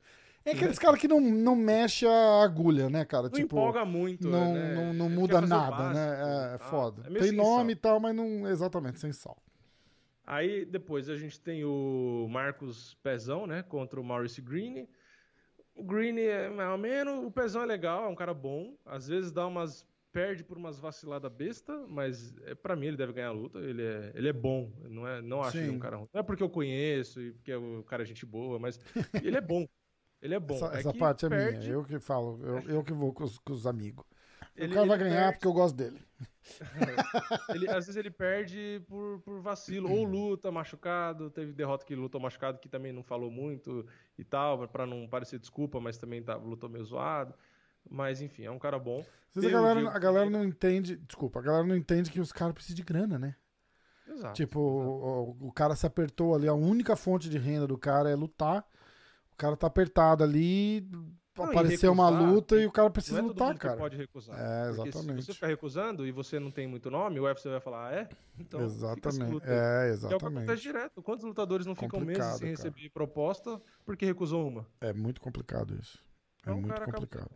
É 0.45 0.51
aqueles 0.51 0.79
caras 0.79 0.97
que 0.99 1.07
não, 1.07 1.19
não 1.19 1.53
mexe 1.53 2.07
a 2.07 2.41
agulha, 2.41 2.89
né, 2.89 3.03
cara? 3.03 3.23
Não 3.23 3.29
tipo, 3.29 3.57
empolga 3.57 3.83
muito, 3.83 4.25
não, 4.27 4.53
né? 4.53 4.73
não, 4.73 4.93
não 4.93 5.05
Ele 5.07 5.15
muda 5.15 5.41
nada, 5.41 5.69
básico, 5.75 5.93
né? 5.95 6.53
É, 6.53 6.57
tá? 6.57 6.65
foda. 6.65 7.03
É 7.13 7.19
Tem 7.19 7.31
nome 7.33 7.73
e 7.73 7.75
tal, 7.75 7.99
mas 7.99 8.15
não 8.15 8.47
exatamente 8.47 8.99
sem 9.01 9.11
sal. 9.11 9.37
Aí 10.31 10.63
depois 10.63 11.09
a 11.09 11.15
gente 11.17 11.39
tem 11.41 11.65
o 11.65 12.27
Marcos 12.29 12.93
Pezão, 13.01 13.47
né? 13.47 13.63
Contra 13.63 13.99
o 13.99 14.03
Maurice 14.03 14.39
Green. 14.41 14.87
O 15.75 15.83
Green 15.83 16.19
é 16.19 16.49
mais 16.51 16.69
ou 16.69 16.77
menos. 16.77 17.25
O 17.25 17.31
Pezão 17.31 17.63
é 17.63 17.65
legal, 17.65 18.05
é 18.05 18.07
um 18.07 18.13
cara 18.15 18.31
bom. 18.31 18.77
Às 18.85 19.07
vezes 19.07 19.31
dá 19.31 19.47
umas. 19.47 19.87
Perde 20.11 20.43
por 20.43 20.57
umas 20.57 20.79
vaciladas 20.79 21.31
besta, 21.31 21.85
mas 21.87 22.35
é, 22.43 22.53
para 22.55 22.75
mim 22.75 22.87
ele 22.87 22.97
deve 22.97 23.13
ganhar 23.13 23.29
a 23.29 23.31
luta. 23.31 23.57
Ele 23.59 23.83
é, 23.83 24.11
ele 24.13 24.27
é 24.27 24.33
bom. 24.33 24.71
Não, 24.87 25.07
é, 25.07 25.19
não 25.21 25.41
acho 25.41 25.57
ele 25.57 25.69
Sim. 25.69 25.75
um 25.75 25.79
cara 25.79 25.97
ruim. 25.97 26.07
Não 26.13 26.19
é 26.19 26.23
porque 26.23 26.43
eu 26.43 26.49
conheço 26.49 27.19
e 27.21 27.31
porque 27.31 27.53
o 27.55 27.83
cara 27.83 28.03
é 28.03 28.05
gente 28.05 28.25
boa, 28.25 28.57
mas 28.59 28.79
ele 29.23 29.37
é 29.37 29.41
bom. 29.41 29.67
Ele 30.21 30.33
é 30.35 30.39
bom. 30.39 30.55
Essa, 30.55 30.75
É 30.75 30.79
essa 30.79 30.93
parte 30.93 31.25
é 31.25 31.29
perde- 31.29 31.59
minha, 31.59 31.71
eu 31.71 31.83
que 31.83 31.99
falo, 31.99 32.39
eu, 32.43 32.59
eu 32.69 32.83
que 32.83 32.91
vou 32.93 33.13
com 33.13 33.23
os, 33.23 33.37
com 33.39 33.53
os 33.53 33.65
amigos. 33.65 34.03
Ele- 34.55 34.71
o 34.71 34.75
cara 34.75 34.87
vai 34.87 34.97
ganhar 34.97 35.15
perde- 35.23 35.33
porque 35.33 35.47
eu 35.47 35.53
gosto 35.53 35.75
dele. 35.75 35.99
Ele, 37.49 37.67
às 37.69 37.85
vezes 37.85 37.95
ele 37.95 38.09
perde 38.09 38.81
por, 38.87 39.19
por 39.19 39.39
vacilo, 39.41 39.91
ou 39.91 40.03
luta 40.05 40.51
machucado, 40.51 41.29
teve 41.29 41.53
derrota 41.53 41.85
que 41.85 41.93
lutou 41.95 42.19
machucado, 42.19 42.57
que 42.59 42.67
também 42.67 42.91
não 42.91 43.03
falou 43.03 43.29
muito 43.29 43.85
e 44.17 44.23
tal, 44.23 44.67
pra 44.67 44.85
não 44.85 45.07
parecer 45.07 45.37
desculpa, 45.39 45.79
mas 45.79 45.97
também 45.97 46.23
tá, 46.23 46.35
lutou 46.35 46.67
meio 46.69 46.83
zoado. 46.83 47.33
Mas 47.89 48.21
enfim, 48.21 48.43
é 48.43 48.51
um 48.51 48.57
cara 48.59 48.79
bom. 48.79 48.99
Às 49.29 49.35
vezes 49.35 49.49
a 49.49 49.53
galera, 49.61 49.89
a 49.95 49.99
galera 49.99 50.29
não 50.29 50.43
entende, 50.43 50.95
desculpa, 50.97 51.39
a 51.39 51.43
galera 51.43 51.63
não 51.65 51.75
entende 51.75 52.09
que 52.11 52.19
os 52.19 52.31
caras 52.31 52.53
precisam 52.53 52.75
de 52.77 52.83
grana, 52.83 53.17
né? 53.19 53.35
Exato. 54.07 54.33
Tipo, 54.33 54.59
o, 54.59 55.29
o- 55.41 55.47
o 55.47 55.51
cara 55.51 55.75
se 55.75 55.85
apertou 55.85 56.33
ali, 56.35 56.47
a 56.47 56.53
única 56.53 56.95
fonte 56.95 57.29
de 57.29 57.37
renda 57.37 57.67
do 57.67 57.77
cara 57.77 58.09
é 58.09 58.15
lutar. 58.15 58.65
O 59.31 59.35
cara 59.37 59.55
tá 59.55 59.67
apertado 59.67 60.23
ali, 60.23 60.85
Não, 61.45 61.51
apareceu 61.51 61.91
uma 61.91 62.09
luta 62.09 62.55
e 62.55 62.65
o 62.65 62.71
cara 62.71 62.89
precisa 62.89 63.19
é 63.19 63.21
lutar, 63.21 63.57
cara. 63.57 63.77
pode 63.77 63.95
recusar. 63.97 64.37
É, 64.39 64.69
exatamente. 64.69 65.21
se 65.21 65.25
você 65.27 65.33
ficar 65.33 65.47
recusando 65.47 66.05
e 66.05 66.11
você 66.11 66.39
não 66.39 66.51
tem 66.51 66.67
muito 66.67 66.89
nome, 66.91 67.19
o 67.19 67.23
UFC 67.23 67.49
vai 67.49 67.59
falar, 67.59 67.89
ah, 67.89 67.93
é? 67.95 68.09
Então 68.39 68.61
exatamente. 68.61 69.21
É, 69.21 69.27
Que 69.27 69.33
é 69.33 69.35
o 69.35 69.39
que 69.39 69.45
acontece 69.45 69.91
exatamente. 70.05 70.61
direto. 70.61 71.01
Quantos 71.01 71.25
lutadores 71.25 71.65
não 71.65 71.75
ficam 71.75 71.99
meses 72.01 72.23
sem 72.25 72.39
cara. 72.39 72.49
receber 72.49 72.89
proposta 72.89 73.61
porque 73.85 74.05
recusou 74.05 74.47
uma? 74.47 74.65
É 74.81 74.93
muito 74.93 75.19
complicado 75.21 75.75
isso. 75.75 75.97
É 75.97 76.41
Então, 76.43 76.53
o 76.53 76.57
muito 76.61 76.73
cara 76.73 76.83
acaba- 76.83 76.97
complicado. 76.99 77.31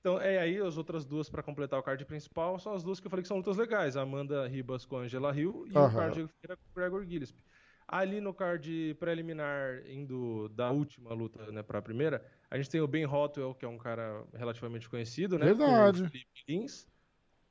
Então, 0.00 0.20
é 0.20 0.38
aí 0.38 0.58
as 0.58 0.78
outras 0.78 1.04
duas 1.04 1.28
pra 1.28 1.42
completar 1.42 1.78
o 1.78 1.82
card 1.82 2.02
principal 2.04 2.58
são 2.58 2.72
as 2.72 2.82
duas 2.84 3.00
que 3.00 3.06
eu 3.06 3.10
falei 3.10 3.22
que 3.22 3.28
são 3.28 3.36
lutas 3.36 3.56
legais. 3.56 3.96
A 3.96 4.02
Amanda 4.02 4.46
Ribas 4.46 4.86
com 4.86 4.96
a 4.96 5.00
Angela 5.00 5.36
Hill 5.36 5.66
e 5.68 5.72
o 5.74 5.78
Aham. 5.78 5.92
card 5.98 6.28
Feira 6.40 6.56
com 6.56 6.62
o 6.70 6.74
Gregor 6.74 7.04
Gillespie. 7.04 7.42
Ali 7.86 8.20
no 8.20 8.32
card 8.32 8.94
preliminar, 9.00 9.82
indo 9.90 10.48
da 10.50 10.70
última 10.70 11.12
luta 11.12 11.50
né, 11.50 11.62
pra 11.62 11.80
primeira, 11.82 12.24
a 12.50 12.56
gente 12.56 12.70
tem 12.70 12.80
o 12.80 12.86
Ben 12.86 13.06
Hotwell, 13.06 13.54
que 13.54 13.64
é 13.64 13.68
um 13.68 13.78
cara 13.78 14.24
relativamente 14.34 14.88
conhecido, 14.88 15.38
né? 15.38 15.46
Verdade. 15.46 16.02
O 16.02 16.10
Felipe 16.10 16.44
Lins, 16.48 16.88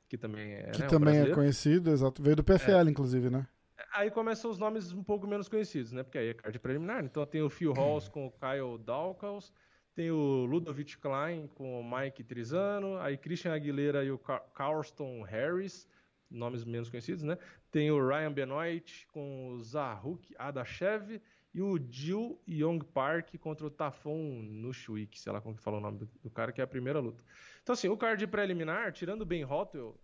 que 0.08 0.18
também 0.18 0.54
é, 0.54 0.70
Que 0.70 0.80
né, 0.80 0.86
um 0.86 0.90
também 0.90 1.18
é 1.20 1.30
conhecido, 1.30 1.90
exato. 1.90 2.22
Veio 2.22 2.36
do 2.36 2.44
PFL, 2.44 2.88
inclusive, 2.88 3.30
né? 3.30 3.46
Aí 3.92 4.10
começam 4.10 4.50
os 4.50 4.58
nomes 4.58 4.92
um 4.92 5.04
pouco 5.04 5.26
menos 5.26 5.48
conhecidos, 5.48 5.92
né? 5.92 6.02
Porque 6.02 6.18
aí 6.18 6.28
é 6.28 6.34
card 6.34 6.58
preliminar. 6.58 7.04
Então 7.04 7.24
tem 7.24 7.42
o 7.42 7.48
Phil 7.48 7.72
Halls 7.72 8.08
com 8.08 8.26
o 8.26 8.32
Kyle 8.32 8.76
Dawkins, 8.84 9.52
tem 9.94 10.10
o 10.10 10.44
Ludovic 10.44 10.98
Klein 10.98 11.46
com 11.54 11.80
o 11.80 11.84
Mike 11.98 12.24
Trizano, 12.24 12.98
aí 12.98 13.16
Christian 13.16 13.54
Aguilera 13.54 14.04
e 14.04 14.10
o 14.10 14.18
Car 14.18 14.42
Carlston 14.52 15.22
Harris, 15.22 15.88
nomes 16.28 16.64
menos 16.64 16.90
conhecidos, 16.90 17.22
né? 17.22 17.38
Tem 17.70 17.90
o 17.90 18.04
Ryan 18.04 18.32
Benoit 18.32 19.06
com 19.12 19.48
o 19.48 19.62
Zahuk 19.62 20.34
Adashev 20.36 21.20
e 21.58 21.62
o 21.62 21.76
Jill 21.90 22.40
Young 22.46 22.78
Park 22.94 23.36
contra 23.40 23.66
o 23.66 23.70
Tafon 23.70 24.42
Nushwik, 24.42 25.18
sei 25.18 25.32
lá 25.32 25.40
como 25.40 25.56
que 25.56 25.62
fala 25.62 25.78
o 25.78 25.80
nome 25.80 25.98
do, 25.98 26.08
do 26.22 26.30
cara, 26.30 26.52
que 26.52 26.60
é 26.60 26.64
a 26.64 26.68
primeira 26.68 27.00
luta. 27.00 27.20
Então 27.62 27.72
assim, 27.72 27.88
o 27.88 27.96
card 27.96 28.24
preliminar, 28.28 28.92
tirando 28.92 29.22
o 29.22 29.26
Ben 29.26 29.44
Hotwell, 29.44 29.98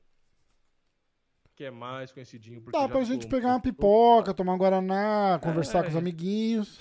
que 1.55 1.62
é 1.62 1.70
mais 1.70 2.10
conhecidinho 2.10 2.60
porque 2.60 2.76
Dá 2.76 2.89
pra 2.89 3.05
gente 3.05 3.28
pegar 3.28 3.51
uma 3.51 3.60
pipoca, 3.60 4.35
tomar 4.35 4.55
um 4.55 4.59
guaraná, 4.59 5.39
conversar 5.40 5.78
É. 5.78 5.82
com 5.85 5.90
os 5.90 5.97
amiguinhos. 5.97 6.81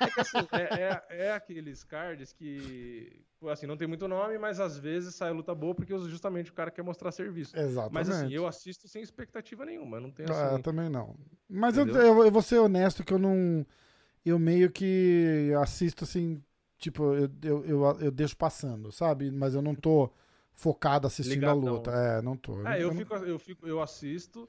É 0.00 0.06
que, 0.10 0.20
assim, 0.20 0.38
é, 0.52 0.62
é- 1.10 1.26
é 1.26 1.32
aqueles 1.32 1.84
cards 1.84 2.32
que, 2.32 3.20
assim, 3.50 3.66
não 3.66 3.76
tem 3.76 3.86
muito 3.86 4.08
nome, 4.08 4.38
mas 4.38 4.58
às 4.60 4.78
vezes 4.78 5.14
sai 5.14 5.30
luta 5.32 5.54
boa 5.54 5.74
porque 5.74 5.92
justamente 6.08 6.50
o 6.50 6.54
cara 6.54 6.70
quer 6.70 6.80
mostrar 6.82 7.12
serviço. 7.12 7.54
Exatamente. 7.54 7.92
Mas 7.92 8.08
assim, 8.08 8.32
eu 8.32 8.46
assisto 8.46 8.88
sem 8.88 9.02
expectativa 9.02 9.66
nenhuma, 9.66 10.00
não 10.00 10.10
tenho 10.10 10.32
Ah, 10.32 10.54
assim... 10.54 10.62
também 10.62 10.88
não. 10.88 11.14
Mas 11.46 11.76
eu, 11.76 11.86
eu, 11.86 12.24
eu 12.24 12.30
vou 12.32 12.40
ser 12.40 12.58
honesto 12.58 13.04
que 13.04 13.12
eu 13.12 13.18
não. 13.18 13.66
Eu 14.28 14.38
meio 14.38 14.70
que 14.70 15.52
assisto 15.60 16.04
assim. 16.04 16.42
Tipo, 16.78 17.14
eu, 17.14 17.28
eu, 17.42 17.64
eu, 17.64 18.00
eu 18.00 18.10
deixo 18.10 18.36
passando, 18.36 18.92
sabe? 18.92 19.30
Mas 19.30 19.54
eu 19.54 19.62
não 19.62 19.74
tô 19.74 20.10
focado 20.54 21.06
assistindo 21.06 21.44
a 21.48 21.52
Ligadão. 21.52 21.74
luta. 21.76 21.90
É, 21.90 22.22
não 22.22 22.36
tô. 22.36 22.66
É, 22.66 22.82
eu 22.82 22.88
não- 22.88 22.96
fico, 22.96 23.14
eu 23.16 23.38
fico, 23.38 23.66
eu 23.66 23.80
assisto 23.82 24.48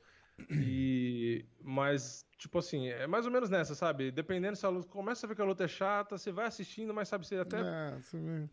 e... 0.50 1.46
Mas, 1.62 2.26
tipo 2.38 2.58
assim, 2.60 2.88
é 2.88 3.06
mais 3.08 3.26
ou 3.26 3.32
menos 3.32 3.50
nessa, 3.50 3.76
sabe? 3.76 4.12
Dependendo 4.12 4.56
se 4.56 4.66
a 4.66 4.70
luta... 4.70 4.88
Começa 4.90 5.26
a 5.26 5.28
ver 5.28 5.36
que 5.36 5.42
a 5.42 5.46
luta 5.46 5.64
é 5.66 5.68
chata, 5.68 6.18
você 6.18 6.32
vai 6.32 6.46
assistindo, 6.46 6.94
mas 6.94 7.08
sabe, 7.10 7.26
você 7.28 7.38
até... 7.38 7.60
É, 7.60 7.98
você 8.00 8.18
né, 8.18 8.48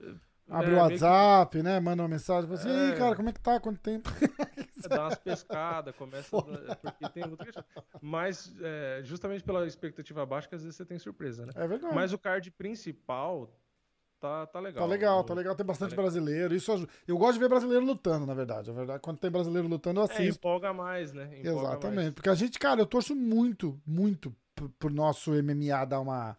Abre 0.48 0.74
o 0.74 0.74
meio 0.74 0.86
que 0.86 1.04
WhatsApp, 1.04 1.62
né? 1.62 1.80
Manda 1.80 2.02
uma 2.02 2.08
mensagem. 2.08 2.48
Fala 2.48 2.60
assim, 2.60 2.92
É. 2.92 2.96
cara, 2.96 3.16
como 3.16 3.28
é 3.28 3.32
que 3.32 3.40
tá? 3.40 3.60
Quanto 3.60 3.80
tempo? 3.80 4.08
dá 4.88 5.02
umas 5.04 5.18
pescadas, 5.18 5.94
começa... 5.96 6.36
a- 6.36 6.76
Porque 6.76 7.08
tem 7.10 7.24
luta 7.24 7.44
que 7.44 7.58
é. 7.58 7.64
Mas, 8.00 8.54
é, 8.60 9.00
justamente 9.04 9.42
pela 9.44 9.66
expectativa 9.66 10.24
baixa, 10.26 10.48
que 10.48 10.54
às 10.54 10.62
vezes 10.62 10.76
você 10.76 10.84
tem 10.84 10.98
surpresa, 10.98 11.46
né? 11.46 11.52
É 11.54 11.66
verdade. 11.66 11.94
Mas 11.94 12.12
o 12.12 12.18
card 12.18 12.50
principal 12.50 13.50
tá, 14.20 14.46
tá 14.46 14.60
legal. 14.60 14.82
Tá 14.84 14.90
legal, 14.90 15.24
tá 15.24 15.34
legal. 15.34 15.54
Tem 15.54 15.66
bastante 15.66 15.90
legal. 15.90 16.04
brasileiro. 16.04 16.54
Isso 16.54 16.72
aju- 16.72 16.88
eu 17.06 17.16
gosto 17.18 17.34
de 17.34 17.40
ver 17.40 17.48
brasileiro 17.48 17.84
lutando, 17.84 18.26
na 18.26 18.34
verdade. 18.34 18.70
A 18.70 18.74
verdade, 18.74 19.00
quando 19.00 19.18
tem 19.18 19.30
brasileiro 19.30 19.68
lutando, 19.68 20.00
eu 20.00 20.04
É, 20.04 20.06
assisto. 20.12 20.38
empolga 20.38 20.72
mais, 20.72 21.12
né? 21.12 21.24
Empolga 21.38 21.48
Exatamente. 21.68 21.94
mais. 21.96 22.10
Porque 22.10 22.28
a 22.30 22.34
gente, 22.34 22.58
cara, 22.58 22.80
eu 22.80 22.86
torço 22.86 23.14
muito, 23.14 23.80
muito 23.86 24.34
pro 24.78 24.90
nosso 24.90 25.32
MMA 25.34 25.84
dar 25.84 26.00
uma 26.00 26.36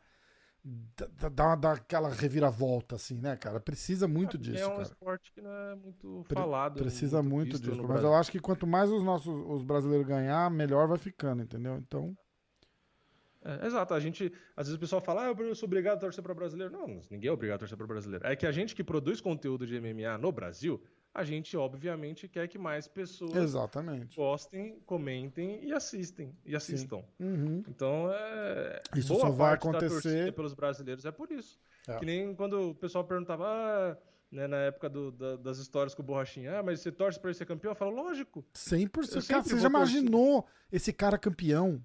dá, 1.34 1.56
dá 1.56 1.72
aquela 1.74 2.10
reviravolta, 2.10 2.96
assim, 2.96 3.20
né, 3.22 3.36
cara? 3.38 3.60
Precisa 3.60 4.08
muito 4.08 4.36
É 4.38 4.40
disso, 4.40 4.66
um 4.66 4.72
cara. 4.72 4.82
esporte 4.84 5.32
que 5.32 5.42
não 5.42 5.52
é 5.52 5.76
muito 5.76 6.26
Pre- 6.28 6.38
falado. 6.38 6.78
Precisa 6.80 7.24
muito 7.24 7.52
visto 7.54 7.64
disso. 7.64 7.78
Mas 7.78 7.88
Brasil. 7.88 8.08
eu 8.10 8.16
acho 8.16 8.32
que 8.32 8.40
quanto 8.40 8.68
mais 8.68 8.92
os 8.92 9.04
nossos 9.04 9.28
os 9.48 9.64
brasileiros 9.64 10.06
ganhar, 10.08 10.50
melhor 10.52 10.88
vai 10.88 10.98
ficando, 10.98 11.42
entendeu? 11.44 11.78
Então, 11.78 12.16
É, 13.44 13.66
exato, 13.66 13.94
a 13.94 14.00
gente. 14.00 14.32
Às 14.58 14.68
vezes 14.68 14.76
o 14.76 14.80
pessoal 14.80 15.02
fala, 15.02 15.28
ah, 15.28 15.32
eu 15.32 15.56
sou 15.56 15.68
obrigado 15.68 15.98
a 15.98 16.02
torcer 16.02 16.22
para 16.24 16.34
brasileiro. 16.34 16.74
Não, 16.74 17.00
ninguém 17.10 17.30
é 17.30 17.32
obrigado 17.32 17.56
a 17.56 17.60
torcer 17.60 17.78
para 17.78 17.88
brasileiro. 17.88 18.28
É 18.28 18.36
que 18.36 18.46
a 18.46 18.52
gente 18.52 18.76
que 18.76 18.84
produz 18.84 19.22
conteúdo 19.22 19.66
de 19.66 19.80
MMA 19.80 20.18
no 20.18 20.32
Brasil, 20.34 20.84
a 21.18 21.24
gente 21.24 21.58
obviamente 21.58 22.28
quer 22.28 22.48
que 22.48 22.58
mais 22.58 22.88
pessoas 22.88 23.36
exatamente. 23.36 24.16
gostem, 24.16 24.80
comentem 24.86 25.64
e 25.64 25.74
assistem 25.74 26.36
e 26.46 26.56
assistam. 26.56 27.04
Uhum. 27.20 27.64
Então, 27.68 28.10
é... 28.12 28.82
Isso 28.96 29.10
boa 29.14 29.22
só 29.22 29.30
vai 29.32 29.54
acontecer- 29.56 30.32
pelos 30.34 30.54
brasileiros 30.54 31.06
é 31.06 31.12
por 31.12 31.32
isso. 31.32 31.60
É. 31.88 31.98
Que 31.98 32.06
nem 32.06 32.36
quando 32.36 32.70
o 32.70 32.76
pessoal 32.76 33.04
perguntava, 33.04 33.46
ah, 33.48 33.98
né, 34.32 34.46
na 34.48 34.58
época 34.58 34.90
do- 34.90 35.12
da- 35.12 35.36
das 35.38 35.58
histórias 35.58 35.96
com 35.96 36.04
o 36.04 36.06
Borrachinha, 36.06 36.60
ah, 36.60 36.64
mas 36.64 36.82
você 36.82 36.92
torce 36.92 37.20
para 37.20 37.30
ele 37.32 37.38
ser 37.38 37.46
campeão? 37.46 37.72
Eu 37.72 37.76
falo, 37.76 37.96
lógico. 37.96 38.46
100%. 38.54 39.16
Eu 39.16 39.28
Cara, 39.28 39.44
você 39.44 39.50
já 39.60 39.70
torcer. 39.70 39.70
imaginou 39.70 40.46
esse 40.72 40.94
cara 40.94 41.18
campeão? 41.18 41.84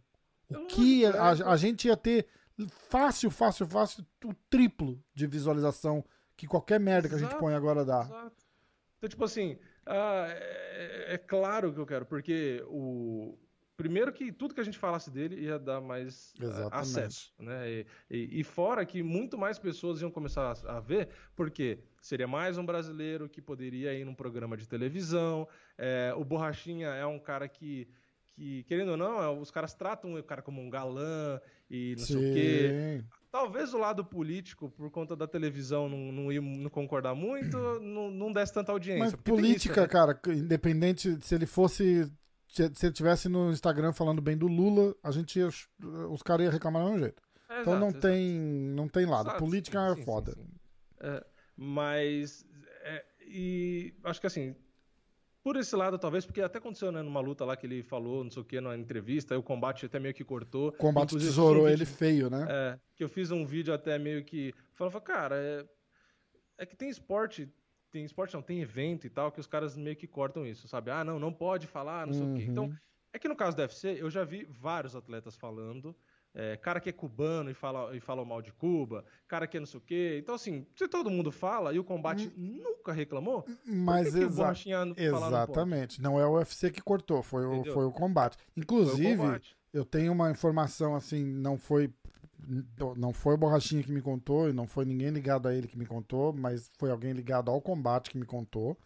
O 0.50 0.66
que 0.66 1.06
a, 1.06 1.10
é. 1.10 1.42
a 1.46 1.56
gente 1.56 1.88
ia 1.88 1.96
ter 1.96 2.26
fácil, 2.90 3.30
fácil, 3.30 3.66
fácil, 3.66 4.04
o 4.24 4.34
triplo 4.50 5.02
de 5.14 5.26
visualização 5.26 6.04
que 6.36 6.46
qualquer 6.46 6.78
merda 6.78 7.08
que 7.08 7.14
a 7.14 7.18
gente 7.18 7.28
Exato, 7.28 7.40
põe 7.40 7.54
agora 7.54 7.84
dá. 7.84 8.02
Exato. 8.02 8.41
Então, 9.02 9.08
tipo 9.10 9.24
assim, 9.24 9.58
ah, 9.84 10.26
é, 10.28 11.14
é 11.14 11.18
claro 11.18 11.74
que 11.74 11.80
eu 11.80 11.86
quero, 11.86 12.06
porque 12.06 12.62
o. 12.68 13.36
Primeiro 13.76 14.12
que 14.12 14.30
tudo 14.30 14.54
que 14.54 14.60
a 14.60 14.64
gente 14.64 14.78
falasse 14.78 15.10
dele 15.10 15.40
ia 15.40 15.58
dar 15.58 15.80
mais 15.80 16.34
ah, 16.38 16.44
Exatamente. 16.44 16.78
acesso, 16.80 17.34
né? 17.36 17.68
E, 17.68 17.86
e- 18.08 18.40
e 18.40 18.44
fora 18.44 18.86
que 18.86 19.02
muito 19.02 19.36
mais 19.36 19.58
pessoas 19.58 20.00
iam 20.00 20.10
começar 20.10 20.52
a, 20.52 20.76
a 20.76 20.80
ver, 20.80 21.08
porque 21.34 21.80
seria 22.00 22.28
mais 22.28 22.56
um 22.58 22.64
brasileiro 22.64 23.28
que 23.28 23.42
poderia 23.42 23.92
ir 23.92 24.04
num 24.04 24.14
programa 24.14 24.56
de 24.56 24.68
televisão. 24.68 25.48
é, 25.76 26.14
o 26.16 26.24
Borrachinha 26.24 26.88
é 26.90 27.04
um 27.04 27.18
cara 27.18 27.48
que, 27.48 27.88
que, 28.26 28.62
querendo 28.64 28.92
ou 28.92 28.96
não, 28.96 29.20
é, 29.20 29.28
os 29.28 29.50
caras 29.50 29.74
tratam 29.74 30.14
o 30.14 30.22
cara 30.22 30.42
como 30.42 30.60
um 30.60 30.70
galã 30.70 31.40
e 31.68 31.96
não 31.98 32.06
sei 32.06 32.20
o 32.20 32.30
quê. 32.30 33.00
Talvez 33.32 33.72
o 33.72 33.78
lado 33.78 34.04
político, 34.04 34.70
por 34.70 34.90
conta 34.90 35.16
da 35.16 35.26
televisão 35.26 35.88
não, 35.88 36.12
não, 36.12 36.30
ir- 36.30 36.40
não 36.42 36.68
concordar 36.68 37.14
muito, 37.14 37.56
não, 37.80 38.10
não 38.10 38.30
desse 38.32 38.52
tanta 38.52 38.70
audiência. 38.70 39.02
Mas 39.04 39.14
política, 39.14 39.72
isso, 39.72 39.80
né? 39.80 39.88
cara, 39.88 40.20
independente 40.28 41.18
se 41.22 41.34
ele 41.34 41.46
fosse. 41.46 42.12
Se 42.46 42.64
ele 42.64 42.92
tivesse 42.92 43.30
no 43.30 43.50
Instagram 43.50 43.94
falando 43.94 44.20
bem 44.20 44.36
do 44.36 44.46
Lula, 44.46 44.94
a 45.02 45.10
gente 45.10 45.38
ia, 45.38 45.48
os 45.48 46.22
caras 46.22 46.44
iam 46.44 46.52
reclamar 46.52 46.82
do 46.82 46.90
mesmo 46.90 47.04
jeito. 47.04 47.22
É, 47.48 47.60
Então 47.62 47.72
exato, 47.72 47.80
não 47.80 47.88
exato. 47.88 48.00
tem, 48.06 48.38
não 48.38 48.88
tem 48.88 49.06
lado. 49.06 49.28
Exato, 49.30 49.38
Política 49.42 49.80
sim, 49.86 49.92
é 49.92 49.96
sim, 49.96 50.04
foda. 50.04 50.32
sim. 50.34 50.46
É, 51.00 51.24
mas, 51.56 52.44
é, 52.82 53.04
e 53.26 53.94
acho 54.04 54.20
que 54.20 54.26
assim, 54.26 54.54
por 55.42 55.56
esse 55.56 55.74
lado 55.74 55.98
talvez, 55.98 56.24
porque 56.24 56.40
até 56.40 56.58
aconteceu 56.58 56.92
né, 56.92 57.02
numa 57.02 57.20
luta 57.20 57.44
lá 57.44 57.56
que 57.56 57.66
ele 57.66 57.82
falou, 57.82 58.22
não 58.22 58.30
sei 58.30 58.42
o 58.42 58.44
que, 58.44 58.60
numa 58.60 58.76
entrevista, 58.76 59.34
aí 59.34 59.38
o 59.38 59.42
combate 59.42 59.86
até 59.86 59.98
meio 59.98 60.14
que 60.14 60.24
cortou. 60.24 60.68
O 60.68 60.72
combate 60.72 61.10
Inclusive, 61.10 61.30
tesourou 61.30 61.64
um 61.64 61.68
ele 61.68 61.84
feio, 61.84 62.30
né? 62.30 62.46
É, 62.48 62.78
que 62.94 63.02
eu 63.02 63.08
fiz 63.08 63.30
um 63.30 63.44
vídeo 63.44 63.74
até 63.74 63.98
meio 63.98 64.24
que 64.24 64.54
falava, 64.74 65.00
cara, 65.00 65.36
é, 65.36 65.64
é 66.58 66.66
que 66.66 66.76
tem 66.76 66.88
esporte, 66.88 67.52
tem 67.90 68.04
esporte 68.04 68.34
não, 68.34 68.42
tem 68.42 68.60
evento 68.60 69.06
e 69.06 69.10
tal, 69.10 69.32
que 69.32 69.40
os 69.40 69.46
caras 69.46 69.76
meio 69.76 69.96
que 69.96 70.06
cortam 70.06 70.46
isso, 70.46 70.68
sabe? 70.68 70.90
Ah, 70.90 71.02
não, 71.02 71.18
não 71.18 71.32
pode 71.32 71.66
falar, 71.66 72.06
não 72.06 72.14
sei 72.14 72.22
o 72.22 72.34
quê. 72.34 72.44
Uhum. 72.44 72.50
Então, 72.50 72.78
é 73.12 73.18
que 73.18 73.28
no 73.28 73.36
caso 73.36 73.56
do 73.56 73.60
UFC, 73.60 73.96
eu 74.00 74.08
já 74.08 74.24
vi 74.24 74.44
vários 74.44 74.94
atletas 74.94 75.36
falando, 75.36 75.94
é, 76.34 76.56
cara 76.56 76.80
que 76.80 76.88
é 76.88 76.92
cubano 76.92 77.50
e 77.50 77.54
fala, 77.54 77.94
e 77.96 78.00
fala 78.00 78.24
mal 78.24 78.40
de 78.40 78.52
Cuba, 78.52 79.04
cara 79.28 79.46
que 79.46 79.56
é 79.56 79.60
não 79.60 79.66
sei 79.66 79.78
o 79.78 79.82
quê. 79.82 80.18
Então, 80.22 80.34
assim, 80.34 80.66
se 80.74 80.88
todo 80.88 81.10
mundo 81.10 81.30
fala 81.30 81.72
e 81.74 81.78
o 81.78 81.84
combate 81.84 82.32
nunca 82.36 82.92
reclamou, 82.92 83.44
Mas 83.66 84.06
que, 84.06 84.18
que 84.18 84.24
o 84.24 84.28
exa- 84.28 84.36
falar 84.36 84.86
não 84.86 84.94
exatamente. 84.96 86.00
Não 86.00 86.18
é 86.18 86.26
o 86.26 86.34
UFC 86.36 86.70
que 86.70 86.80
cortou, 86.80 87.22
foi 87.22 87.44
o, 87.44 87.64
foi 87.64 87.84
o 87.84 87.92
combate. 87.92 88.36
Foi 88.36 88.44
o 88.46 88.62
Inclusive, 88.62 89.16
combate. 89.16 89.56
eu 89.72 89.84
tenho 89.84 90.12
uma 90.12 90.30
informação 90.30 90.94
assim, 90.94 91.22
não 91.24 91.58
foi 91.58 91.92
não 92.96 93.12
foi 93.12 93.34
o 93.34 93.38
Borrachinha 93.38 93.84
que 93.84 93.92
me 93.92 94.02
contou 94.02 94.48
e 94.48 94.52
não 94.52 94.66
foi 94.66 94.84
ninguém 94.84 95.10
ligado 95.10 95.46
a 95.46 95.54
ele 95.54 95.68
que 95.68 95.78
me 95.78 95.86
contou, 95.86 96.32
mas 96.32 96.68
foi 96.76 96.90
alguém 96.90 97.12
ligado 97.12 97.50
ao 97.50 97.60
combate 97.60 98.10
que 98.10 98.18
me 98.18 98.26
contou 98.26 98.76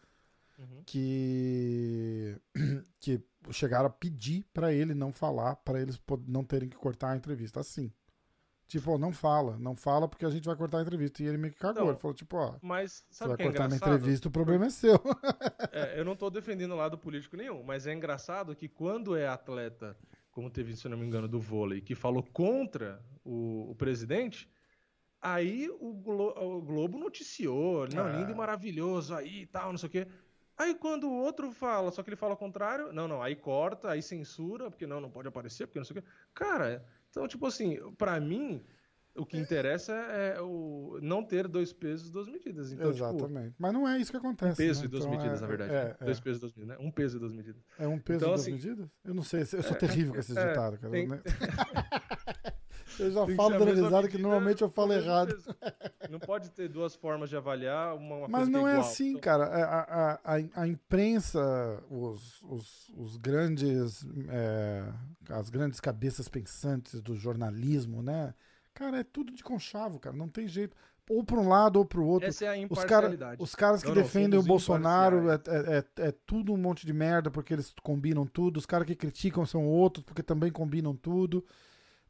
Uhum. 0.58 0.82
que 0.86 2.34
que 3.00 3.20
chegaram 3.52 3.86
a 3.86 3.90
pedir 3.90 4.44
pra 4.52 4.72
ele 4.72 4.94
não 4.94 5.12
falar, 5.12 5.56
pra 5.56 5.80
eles 5.80 6.00
não 6.26 6.44
terem 6.44 6.68
que 6.68 6.76
cortar 6.76 7.10
a 7.12 7.16
entrevista 7.16 7.60
assim. 7.60 7.92
Tipo, 8.68 8.90
ó, 8.92 8.98
não 8.98 9.12
fala, 9.12 9.56
não 9.58 9.76
fala 9.76 10.08
porque 10.08 10.26
a 10.26 10.30
gente 10.30 10.44
vai 10.46 10.56
cortar 10.56 10.78
a 10.78 10.82
entrevista. 10.82 11.22
E 11.22 11.26
ele 11.26 11.38
meio 11.38 11.52
que 11.52 11.58
cagou. 11.60 11.84
Não, 11.84 11.90
ele 11.90 12.00
falou, 12.00 12.14
tipo, 12.14 12.36
ó, 12.36 12.56
Mas 12.60 13.04
você 13.08 13.18
sabe 13.18 13.28
vai 13.28 13.34
o 13.34 13.36
que 13.36 13.42
é 13.42 13.46
cortar 13.46 13.68
minha 13.68 13.76
engraçado? 13.76 13.94
entrevista, 13.96 14.28
o 14.28 14.30
problema 14.32 14.66
é 14.66 14.70
seu. 14.70 15.00
É, 15.72 15.98
eu 16.00 16.04
não 16.04 16.16
tô 16.16 16.28
defendendo 16.30 16.72
o 16.72 16.76
lado 16.76 16.98
político 16.98 17.36
nenhum, 17.36 17.62
mas 17.62 17.86
é 17.86 17.92
engraçado 17.94 18.56
que 18.56 18.68
quando 18.68 19.14
é 19.14 19.28
atleta, 19.28 19.96
como 20.32 20.50
teve, 20.50 20.74
se 20.74 20.86
eu 20.86 20.90
não 20.90 20.98
me 20.98 21.06
engano, 21.06 21.28
do 21.28 21.38
vôlei, 21.40 21.80
que 21.80 21.94
falou 21.94 22.22
contra 22.22 23.00
o, 23.24 23.70
o 23.70 23.74
presidente, 23.76 24.48
aí 25.20 25.68
o, 25.80 25.92
Glo- 25.94 26.34
o 26.36 26.62
Globo 26.62 26.98
noticiou, 26.98 27.86
não, 27.88 28.08
É. 28.08 28.18
lindo 28.18 28.32
e 28.32 28.34
maravilhoso 28.34 29.14
aí 29.14 29.42
e 29.42 29.46
tal, 29.46 29.70
não 29.70 29.78
sei 29.78 29.88
o 29.88 29.92
quê. 29.92 30.06
Aí 30.58 30.74
quando 30.74 31.04
o 31.08 31.12
outro 31.12 31.50
fala, 31.50 31.90
só 31.90 32.02
que 32.02 32.08
ele 32.08 32.16
fala 32.16 32.32
ao 32.32 32.38
contrário, 32.38 32.92
não, 32.92 33.06
não, 33.06 33.22
aí 33.22 33.36
corta, 33.36 33.90
aí 33.90 34.00
censura, 34.00 34.70
porque 34.70 34.86
não, 34.86 35.00
não 35.00 35.10
pode 35.10 35.28
aparecer, 35.28 35.66
porque 35.66 35.78
não 35.78 35.84
sei 35.84 35.98
o 35.98 36.02
quê. 36.02 36.08
Cara, 36.32 36.84
então, 37.10 37.28
tipo 37.28 37.46
assim, 37.46 37.78
pra 37.98 38.18
mim, 38.18 38.64
o 39.14 39.24
que 39.24 39.38
interessa 39.38 39.92
é 39.92 40.40
o 40.40 40.98
não 41.02 41.22
ter 41.22 41.48
dois 41.48 41.72
pesos, 41.72 42.10
duas 42.10 42.26
medidas. 42.28 42.72
Então, 42.72 42.92
tipo, 42.92 43.04
Exatamente. 43.04 43.54
Mas 43.58 43.72
não 43.72 43.88
é 43.88 43.98
isso 43.98 44.10
que 44.10 44.16
acontece. 44.16 44.56
peso 44.56 44.80
né? 44.80 44.86
e 44.86 44.88
duas 44.88 45.04
Então, 45.04 45.16
medidas, 45.16 45.38
é, 45.38 45.42
na 45.42 45.46
verdade. 45.48 45.72
É, 45.72 45.84
né? 45.84 45.96
é. 46.00 46.04
Dois 46.04 46.20
pesos 46.20 46.38
e 46.38 46.40
duas 46.40 46.54
medidas, 46.54 46.78
né? 46.78 46.86
Um 46.86 46.90
peso 46.90 47.16
e 47.16 47.20
duas 47.20 47.32
medidas. 47.32 47.62
É 47.78 47.88
um 47.88 47.98
peso 47.98 48.18
Então, 48.18 48.28
e 48.28 48.30
duas 48.32 48.40
assim, 48.40 48.52
medidas? 48.52 48.88
Eu 49.04 49.14
não 49.14 49.22
sei, 49.22 49.40
eu 49.40 49.46
sou 49.46 49.76
é, 49.76 49.78
terrível 49.78 50.12
com 50.14 50.20
esses 50.20 50.36
é, 50.36 50.48
ditados, 50.48 50.78
cara. 50.78 50.92
tem- 50.92 51.08
né? 51.08 51.20
eu 52.98 53.10
já 53.10 53.26
falo 53.28 53.58
dando 53.58 53.72
risada 53.72 54.08
que 54.08 54.18
normalmente 54.18 54.62
eu 54.62 54.68
falo 54.70 54.88
mesmo 54.88 55.10
errado. 55.10 55.36
Não 56.08 56.18
pode 56.20 56.50
ter 56.50 56.68
duas 56.68 56.94
formas 56.94 57.28
de 57.30 57.36
avaliar 57.36 57.94
uma, 57.96 58.16
uma 58.16 58.28
Mas 58.28 58.44
que 58.44 58.50
não 58.50 58.66
é 58.66 58.72
igual. 58.72 58.86
assim, 58.86 59.08
Então, 59.10 59.20
cara. 59.20 59.44
A, 59.44 59.80
a, 59.80 60.12
a, 60.36 60.62
a 60.62 60.68
imprensa, 60.68 61.82
os, 61.90 62.42
os, 62.42 62.88
os 62.96 63.16
grandes. 63.16 64.06
é, 64.28 64.92
as 65.30 65.50
grandes 65.50 65.80
cabeças 65.80 66.28
pensantes 66.28 67.00
do 67.00 67.14
jornalismo, 67.16 68.02
né? 68.02 68.34
Cara, 68.74 68.98
é 69.00 69.04
tudo 69.04 69.32
de 69.32 69.42
conchavo, 69.42 69.98
cara. 69.98 70.16
Não 70.16 70.28
tem 70.28 70.46
jeito. 70.46 70.76
Ou 71.08 71.22
para 71.24 71.38
um 71.38 71.48
lado 71.48 71.76
ou 71.78 71.84
para 71.84 72.00
o 72.00 72.06
outro. 72.06 72.28
Essa 72.28 72.46
é 72.46 72.48
a 72.48 72.66
Os, 72.68 72.84
cara, 72.84 73.06
imparcialidade. 73.06 73.42
os 73.42 73.54
caras 73.54 73.80
que 73.82 73.88
Não, 73.88 73.94
não, 73.94 74.02
defendem 74.02 74.38
o 74.38 74.42
Bolsonaro 74.42 75.30
é, 75.30 75.34
é, 75.34 75.84
é, 76.02 76.08
é 76.08 76.12
tudo 76.26 76.52
um 76.52 76.56
monte 76.56 76.84
de 76.84 76.92
merda 76.92 77.30
porque 77.30 77.54
eles 77.54 77.72
combinam 77.82 78.26
tudo. 78.26 78.56
Os 78.58 78.66
caras 78.66 78.86
que 78.86 78.96
criticam 78.96 79.46
são 79.46 79.64
outros 79.66 80.04
porque 80.04 80.22
também 80.22 80.50
combinam 80.50 80.96
tudo. 80.96 81.44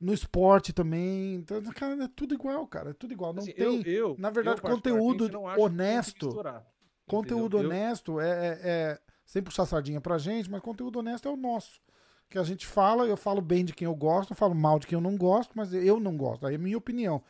No 0.00 0.12
esporte 0.12 0.72
também. 0.72 1.34
Então, 1.36 1.62
cara, 1.74 2.04
é 2.04 2.08
tudo 2.14 2.34
igual, 2.34 2.66
cara. 2.66 2.90
É 2.90 2.92
tudo 2.92 3.12
igual. 3.12 3.32
Não 3.32 3.42
Assim, 3.42 3.52
tem. 3.52 3.64
eu- 3.64 3.82
eu- 4.10 4.16
na 4.18 4.30
verdade, 4.30 4.60
eu 4.62 4.70
conteúdo 4.70 5.24
honesto- 5.58 6.26
misturar, 6.26 6.66
Conteúdo 7.06 7.58
entendeu? 7.58 7.70
Honesto 7.70 8.20
é, 8.20 8.28
é, 8.30 8.60
é- 8.62 8.98
Sem 9.24 9.42
puxar 9.42 9.66
sardinha 9.66 10.00
pra 10.00 10.18
gente, 10.18 10.48
mas 10.50 10.60
conteúdo 10.60 11.00
honesto 11.00 11.26
é 11.26 11.30
o 11.30 11.36
nosso. 11.36 11.80
Que 12.30 12.38
a 12.38 12.44
gente 12.44 12.64
fala, 12.66 13.06
eu 13.06 13.16
falo 13.16 13.40
bem 13.40 13.64
de 13.64 13.72
quem 13.72 13.86
eu 13.86 13.94
gosto, 13.94 14.30
eu 14.32 14.36
falo 14.36 14.54
mal 14.54 14.78
de 14.78 14.86
quem 14.86 14.96
eu 14.96 15.00
não 15.00 15.16
gosto, 15.16 15.50
mas 15.54 15.72
eu 15.74 15.98
não 15.98 16.16
gosto. 16.16 16.46
Aí 16.46 16.54
é 16.54 16.58
minha 16.58 16.78
opinião. 16.78 17.20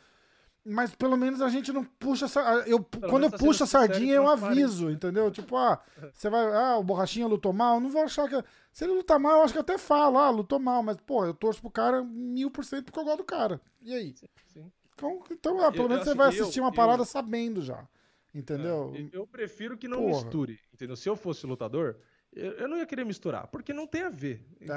Mas 0.63 0.93
pelo 0.93 1.15
menos 1.15 1.41
a 1.41 1.47
gente 1.49 1.71
não 1.71 1.83
puxa. 1.83 2.25
Eu, 2.65 2.83
quando 3.09 3.23
eu 3.23 3.31
tá 3.31 3.37
puxo 3.37 3.63
a 3.63 3.67
sardinha, 3.67 4.15
eu 4.15 4.27
aviso, 4.29 4.91
entendeu? 4.91 5.31
Tipo, 5.31 5.55
ah, 5.55 5.79
você 6.13 6.29
vai. 6.29 6.45
Ah, 6.53 6.77
o 6.77 6.83
Borrachinha 6.83 7.25
lutou 7.25 7.53
mal. 7.53 7.75
Eu 7.75 7.81
não 7.81 7.89
vou 7.89 8.01
achar 8.03 8.27
que. 8.27 8.43
Se 8.77 8.83
ele 8.83 8.93
lutar 8.93 9.17
mal, 9.19 9.39
eu 9.39 9.41
acho 9.43 9.53
que 9.53 9.59
até 9.59 9.75
falo, 9.75 10.19
ah, 10.19 10.29
lutou 10.29 10.59
mal. 10.59 10.83
Mas, 10.83 10.97
pô, 10.97 11.25
eu 11.25 11.33
torço 11.33 11.59
pro 11.59 11.71
cara 11.71 12.03
mil 12.03 12.51
por 12.51 12.63
cento 12.63 12.85
porque 12.85 12.99
eu 12.99 13.03
gosto 13.05 13.17
do 13.17 13.23
cara. 13.23 13.59
E 13.81 13.91
aí? 13.91 14.13
Sim. 14.53 14.71
Então, 14.93 15.23
então 15.31 15.59
ah, 15.65 15.71
pelo 15.71 15.85
Eu- 15.85 15.89
menos 15.89 16.03
você 16.03 16.09
assim, 16.11 16.17
vai 16.19 16.27
eu- 16.27 16.29
assistir 16.43 16.59
uma 16.59 16.69
eu- 16.69 16.73
parada 16.73 17.03
sabendo 17.03 17.59
já. 17.59 17.87
Entendeu? 18.35 18.93
É, 18.95 19.17
eu 19.17 19.25
prefiro 19.25 19.79
que 19.79 19.87
não 19.87 19.97
Porra. 20.03 20.21
misture, 20.21 20.59
entendeu? 20.71 20.95
Se 20.95 21.09
eu 21.09 21.15
fosse 21.15 21.47
lutador, 21.47 21.97
eu, 22.31 22.51
eu 22.51 22.67
não 22.67 22.77
ia 22.77 22.85
querer 22.85 23.03
misturar, 23.03 23.47
porque 23.47 23.73
não 23.73 23.87
tem 23.87 24.03
a 24.03 24.09
ver, 24.11 24.45
É. 24.61 24.67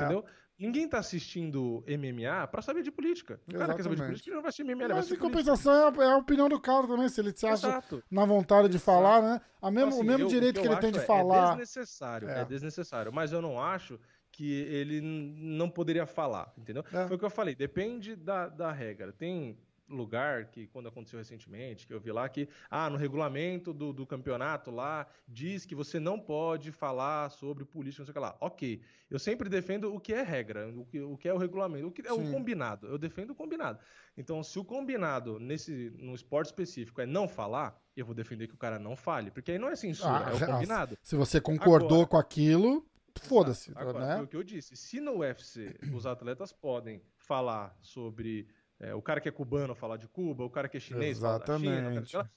Ninguém 0.61 0.87
tá 0.87 0.99
assistindo 0.99 1.83
MMA 1.89 2.47
pra 2.49 2.61
saber 2.61 2.83
de 2.83 2.91
política. 2.91 3.41
O 3.49 3.55
cara 3.59 3.75
quer 3.75 3.83
saber 3.83 3.97
de 3.97 4.03
política, 4.03 4.29
ele 4.29 4.35
não 4.37 4.43
vai 4.43 4.51
assistir 4.51 4.63
MMA, 4.65 4.89
Mas 4.95 5.11
em 5.11 5.17
compensação 5.17 5.73
é 5.73 5.89
a, 5.89 6.05
é 6.05 6.13
a 6.13 6.17
opinião 6.19 6.49
do 6.51 6.61
cara 6.61 6.87
também, 6.87 7.09
se 7.09 7.19
ele 7.19 7.33
se 7.35 7.47
acha 7.47 7.67
Exato. 7.69 8.05
na 8.11 8.27
vontade 8.27 8.69
de 8.69 8.77
Exato. 8.77 8.85
falar, 8.85 9.23
né? 9.23 9.41
A 9.63 9.71
mesmo, 9.71 9.89
Então, 9.89 9.99
assim, 10.01 10.01
o 10.01 10.05
mesmo 10.07 10.25
eu- 10.25 10.29
direito 10.29 10.59
o 10.59 10.61
que, 10.63 10.69
eu 10.69 10.73
ele 10.73 10.81
tem 10.83 10.93
de 10.93 10.99
é- 10.99 11.03
falar. 11.03 11.47
É 11.47 11.49
desnecessário, 11.53 12.29
É. 12.29 12.41
é. 12.43 12.45
desnecessário. 12.45 13.11
Mas 13.13 13.33
eu 13.33 13.41
não 13.41 13.59
acho 13.59 13.99
que 14.31 14.53
ele 14.53 15.01
não 15.01 15.69
poderia 15.71 16.05
falar, 16.07 16.53
entendeu? 16.59 16.85
É. 16.93 17.07
Foi 17.07 17.17
o 17.17 17.19
que 17.19 17.25
eu 17.25 17.31
falei, 17.31 17.55
depende 17.55 18.15
da, 18.15 18.49
da 18.49 18.71
regra. 18.71 19.13
Tem 19.13 19.59
lugar 19.91 20.47
que, 20.47 20.67
quando 20.69 20.89
aconteceu 20.89 21.19
recentemente, 21.19 21.87
que 21.87 21.93
eu 21.93 22.01
vi 22.01 22.13
lá 22.13 22.29
que, 22.29 22.49
ah, 22.71 22.89
no 22.89 22.97
regulamento 22.97 23.73
do, 23.73 23.93
do 23.93 24.07
campeonato 24.07 24.71
lá, 24.71 25.07
diz 25.29 25.67
que 25.67 25.75
você 25.75 25.99
não 25.99 26.19
pode 26.19 26.73
falar 26.73 27.31
sobre 27.31 27.65
política, 27.65 28.01
não 28.01 28.07
sei 28.07 28.13
o 28.13 28.15
que 28.15 28.21
lá. 28.21 28.37
Ok. 28.41 28.81
Eu 29.11 29.19
sempre 29.19 29.49
defendo 29.49 29.93
o 29.93 30.01
que 30.01 30.13
é 30.13 30.23
regra, 30.23 30.69
o 30.69 30.85
que, 30.85 31.01
o 31.01 31.17
que 31.17 31.29
é 31.29 31.35
o 31.35 31.37
regulamento, 31.37 31.89
o 31.89 31.91
que 31.91 32.07
é 32.07 32.15
Sim. 32.15 32.29
o 32.29 32.33
combinado. 32.33 32.87
Eu 32.87 32.97
defendo 32.97 33.31
o 33.31 33.35
combinado. 33.35 33.79
Então, 34.17 34.43
se 34.43 34.59
o 34.59 34.65
combinado 34.65 35.39
nesse 35.41 35.93
no 35.99 36.15
esporte 36.15 36.47
específico 36.47 37.01
é 37.01 37.07
não 37.07 37.27
falar, 37.27 37.81
eu 37.97 38.07
vou 38.07 38.15
defender 38.15 38.47
que 38.47 38.55
o 38.55 38.59
cara 38.59 38.79
não 38.79 38.95
fale, 38.95 39.31
porque 39.31 39.53
aí 39.53 39.59
não 39.59 39.69
é 39.69 39.77
censura, 39.77 40.27
ah, 40.27 40.31
é 40.31 40.35
o 40.35 40.47
combinado. 40.47 40.97
Se 41.03 41.17
você 41.17 41.41
concordou 41.41 42.03
Agora, 42.03 42.07
com 42.07 42.17
aquilo, 42.17 42.87
foda-se. 43.19 43.73
Agora, 43.75 44.07
né? 44.07 44.23
o 44.23 44.27
que 44.27 44.37
eu 44.37 44.43
disse, 44.43 44.77
se 44.77 45.01
no 45.01 45.19
UFC 45.19 45.77
os 45.93 46.07
atletas 46.07 46.53
podem 46.53 47.03
falar 47.17 47.77
sobre 47.81 48.47
é, 48.81 48.95
o 48.95 49.03
cara 49.03 49.21
que 49.21 49.29
é 49.29 49.33
cubano 49.33 49.75
falar 49.75 49.99
de 49.99 50.09
Cuba, 50.09 50.43
o 50.45 50.51
cara 50.51 50.69
que 50.69 50.79
é 50.79 50.81
chinês 50.81 51.19
Exatamente. 51.19 51.65
falar 51.65 52.01
da 52.01 52.05
China, 52.07 52.31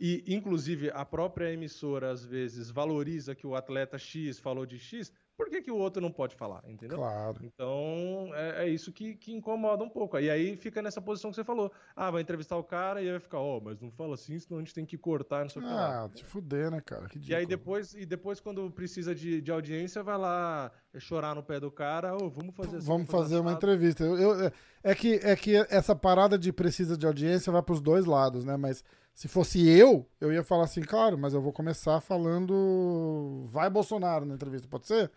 e, 0.00 0.24
inclusive, 0.26 0.90
a 0.94 1.04
própria 1.04 1.52
emissora, 1.52 2.10
às 2.10 2.24
vezes, 2.24 2.70
valoriza 2.70 3.34
que 3.34 3.46
o 3.46 3.54
atleta 3.54 3.98
X 3.98 4.38
falou 4.38 4.64
de 4.64 4.78
X, 4.78 5.12
por 5.36 5.48
que, 5.48 5.62
que 5.62 5.70
o 5.70 5.76
outro 5.76 6.00
não 6.02 6.10
pode 6.10 6.34
falar, 6.34 6.62
entendeu? 6.66 6.98
Claro. 6.98 7.38
Então, 7.42 8.30
é, 8.34 8.64
é 8.64 8.68
isso 8.68 8.92
que, 8.92 9.14
que, 9.14 9.32
incomoda 9.32 9.82
um 9.82 9.88
pouco. 9.88 10.18
E 10.18 10.30
aí 10.30 10.56
fica 10.56 10.82
nessa 10.82 11.00
posição 11.00 11.30
que 11.30 11.36
você 11.36 11.44
falou. 11.44 11.72
Ah, 11.96 12.10
vai 12.10 12.20
entrevistar 12.20 12.56
o 12.56 12.64
cara 12.64 13.00
e 13.00 13.06
aí 13.06 13.10
vai 13.12 13.20
ficar, 13.20 13.40
ó, 13.40 13.56
oh, 13.56 13.60
mas 13.60 13.80
não 13.80 13.90
fala 13.90 14.14
assim, 14.14 14.38
senão 14.38 14.58
a 14.58 14.62
gente 14.62 14.74
tem 14.74 14.84
que 14.84 14.98
cortar, 14.98 15.42
não 15.42 15.48
sei 15.48 15.62
o 15.62 15.64
que 15.64 15.70
Ah, 15.70 16.10
te 16.14 16.24
fuder, 16.24 16.70
né, 16.70 16.80
cara? 16.80 17.06
e 17.14 17.34
aí 17.34 17.46
depois, 17.46 17.94
e 17.94 18.04
depois 18.04 18.38
quando 18.38 18.70
precisa 18.70 19.14
de, 19.14 19.40
de 19.40 19.50
audiência, 19.50 20.02
vai 20.02 20.18
lá 20.18 20.70
chorar 20.98 21.34
no 21.34 21.42
pé 21.42 21.58
do 21.58 21.70
cara, 21.70 22.14
ô, 22.14 22.24
oh, 22.24 22.28
vamos 22.30 22.54
fazer 22.54 22.76
assim, 22.76 22.86
Vamos 22.86 23.10
fazer 23.10 23.38
uma 23.38 23.52
entrevista. 23.52 24.04
Eu, 24.04 24.16
eu, 24.16 24.44
é, 24.46 24.52
é, 24.82 24.94
que, 24.94 25.14
é 25.22 25.36
que 25.36 25.56
essa 25.70 25.94
parada 25.94 26.38
de 26.38 26.52
precisa 26.52 26.98
de 26.98 27.06
audiência 27.06 27.50
vai 27.50 27.62
pros 27.62 27.80
dois 27.80 28.04
lados, 28.04 28.44
né? 28.44 28.58
Mas 28.58 28.84
se 29.20 29.28
fosse 29.28 29.68
eu, 29.68 30.08
eu 30.18 30.32
ia 30.32 30.42
falar 30.42 30.64
assim, 30.64 30.80
claro, 30.80 31.18
mas 31.18 31.34
eu 31.34 31.42
vou 31.42 31.52
começar 31.52 32.00
falando 32.00 33.46
vai 33.50 33.68
Bolsonaro 33.68 34.24
na 34.24 34.32
entrevista, 34.32 34.66
pode 34.66 34.86
ser? 34.86 35.10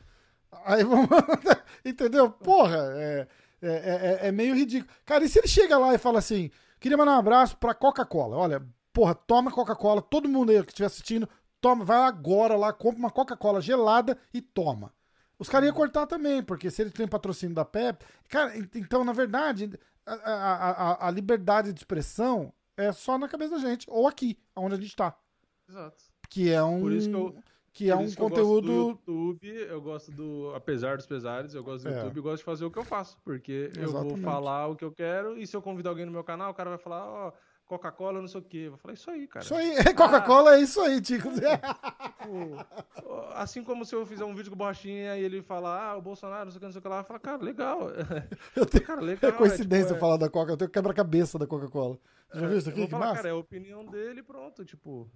Aí 0.66 0.84
vamos. 0.84 1.08
Entendeu? 1.86 2.30
Porra, 2.30 2.80
é, 2.98 3.28
é, 3.62 3.70
é, 3.70 4.28
é, 4.28 4.32
meio 4.34 4.56
ridículo. 4.56 4.94
Cara, 5.06 5.24
e 5.24 5.30
se 5.30 5.40
ele 5.40 5.48
chega 5.48 5.78
lá 5.78 5.94
e 5.94 5.98
fala 5.98 6.20
assim: 6.20 6.52
queria 6.82 6.98
mandar 6.98 7.14
um 7.14 7.20
abraço 7.20 7.56
pra 7.56 7.74
Coca-Cola? 7.74 8.36
Olha, 8.36 8.62
porra, 8.92 9.16
toma 9.16 9.50
Coca-Cola, 9.50 10.02
todo 10.02 10.28
mundo 10.28 10.52
aí 10.52 10.62
que 10.64 10.72
estiver 10.72 10.88
assistindo, 10.88 11.30
toma, 11.62 11.86
vai 11.86 12.00
agora 12.00 12.58
lá, 12.58 12.74
compra 12.74 13.00
uma 13.00 13.10
Coca-Cola 13.10 13.62
gelada 13.62 14.18
e 14.34 14.42
toma. 14.42 14.94
Os 15.40 15.48
caras 15.48 15.68
iam 15.68 15.74
cortar 15.74 16.08
também, 16.08 16.44
porque 16.44 16.70
se 16.70 16.82
ele 16.82 16.92
tem 16.92 17.08
patrocínio 17.08 17.56
da 17.56 17.64
Pep. 17.64 18.06
Cara, 18.28 18.54
então, 18.76 19.06
na 19.06 19.14
verdade, 19.14 19.72
a, 20.06 20.14
a, 20.14 20.72
a, 20.72 21.08
a 21.08 21.10
liberdade 21.10 21.72
de 21.72 21.80
expressão 21.80 22.52
é 22.78 22.92
só 22.92 23.18
na 23.18 23.28
cabeça 23.28 23.56
da 23.56 23.62
gente, 23.62 23.86
ou 23.90 24.08
aqui, 24.08 24.38
onde 24.56 24.76
a 24.76 24.78
gente 24.78 24.96
tá. 24.96 25.18
Exato. 25.70 26.04
Que 26.30 26.52
é 26.52 26.64
um. 26.64 26.82
Por 26.82 26.92
isso 26.92 27.10
que 27.10 27.16
eu 27.16 27.44
que 27.74 27.90
é 27.90 27.96
um 27.96 28.12
conteúdo. 28.14 28.72
Eu 28.72 28.86
gosto 28.86 29.06
do 29.06 29.12
YouTube, 29.12 29.48
eu 29.68 29.82
gosto 29.82 30.12
do. 30.12 30.54
Apesar 30.56 30.96
dos 30.96 31.08
pesares, 31.08 31.56
eu 31.56 31.64
gosto 31.64 31.84
do 31.84 31.90
é. 31.90 31.98
YouTube 31.98 32.18
e 32.18 32.22
gosto 32.22 32.38
de 32.38 32.44
fazer 32.44 32.66
o 32.66 32.72
que 32.72 32.78
eu 32.78 32.86
faço. 32.86 33.18
Porque 33.24 33.72
Exatamente. 33.76 34.12
eu 34.12 34.16
vou 34.16 34.18
falar 34.18 34.68
o 34.68 34.76
que 34.76 34.86
eu 34.86 34.92
quero, 34.92 35.36
e 35.38 35.48
se 35.48 35.58
eu 35.58 35.62
convidar 35.62 35.90
alguém 35.90 36.06
no 36.06 36.12
meu 36.12 36.24
canal, 36.24 36.52
o 36.52 36.54
cara 36.54 36.70
vai 36.70 36.78
falar, 36.78 37.04
ó. 37.06 37.30
Oh, 37.30 37.53
Coca-Cola, 37.66 38.22
não 38.22 38.28
sei 38.28 38.42
o 38.42 38.44
quê. 38.44 38.58
Eu 38.58 38.72
vou 38.72 38.78
falar, 38.78 38.94
isso 38.94 39.10
aí, 39.10 39.28
cara. 39.28 39.46
Isso 39.46 39.56
aí, 39.56 39.76
Coca-Cola 39.96 40.52
ah, 40.52 40.58
é 40.58 40.62
isso 40.62 40.82
aí, 40.82 41.02
Tico. 41.02 41.30
tipo, 42.96 43.20
assim 43.34 43.64
como 43.64 43.86
se 43.86 43.96
eu 43.96 44.06
fizer 44.06 44.26
um 44.26 44.36
vídeo 44.36 44.52
com 44.52 44.58
borrachinha 44.58 45.18
e 45.18 45.24
ele 45.24 45.42
falar, 45.42 45.92
ah, 45.92 45.98
o 45.98 46.02
Bolsonaro, 46.02 46.46
não 46.46 46.52
sei 46.52 46.58
o 46.58 46.60
que, 46.60 46.66
não 46.66 46.72
sei 46.72 46.80
o 46.80 46.82
que 46.82 46.88
lá, 46.88 47.00
eu 47.00 47.04
falo, 47.04 47.20
cara, 47.20 47.44
legal. 47.44 47.90
Eu 48.56 48.66
tenho, 48.66 48.86
cara, 48.86 49.02
legal. 49.02 49.32
É 49.32 49.34
coincidência 49.34 49.86
é, 49.86 49.88
tipo, 49.90 50.00
falar 50.00 50.18
da 50.18 50.30
Coca, 50.30 50.52
eu 50.52 50.58
tenho 50.58 50.70
quebra-cabeça 50.70 51.40
da 51.40 51.48
Coca-Cola. 51.48 51.98
Já 52.34 52.46
é, 52.46 52.48
viu 52.48 52.58
isso 52.58 52.70
aqui? 52.70 52.82
Eu 52.82 52.88
vou 52.88 53.00
falar, 53.00 53.16
cara, 53.16 53.30
é 53.30 53.32
a 53.32 53.36
opinião 53.36 53.86
dele 53.86 54.22
pronto, 54.22 54.64
tipo. 54.66 55.10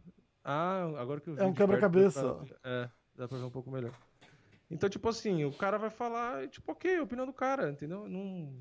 Ah, 0.43 0.83
agora 0.97 1.19
que 1.19 1.29
eu 1.29 1.35
vi. 1.35 1.41
É 1.41 1.45
um 1.45 1.53
quebra-cabeça. 1.53 2.39
É. 2.63 2.89
Dá 3.15 3.27
pra 3.27 3.37
ver 3.37 3.43
um 3.43 3.51
pouco 3.51 3.71
melhor. 3.71 3.91
Então, 4.69 4.89
tipo 4.89 5.07
assim, 5.09 5.45
o 5.45 5.51
cara 5.51 5.77
vai 5.77 5.89
falar, 5.89 6.47
tipo, 6.49 6.71
ok, 6.71 6.97
a 6.97 7.03
opinião 7.03 7.25
do 7.25 7.33
cara, 7.33 7.69
entendeu? 7.69 8.07
Não. 8.07 8.53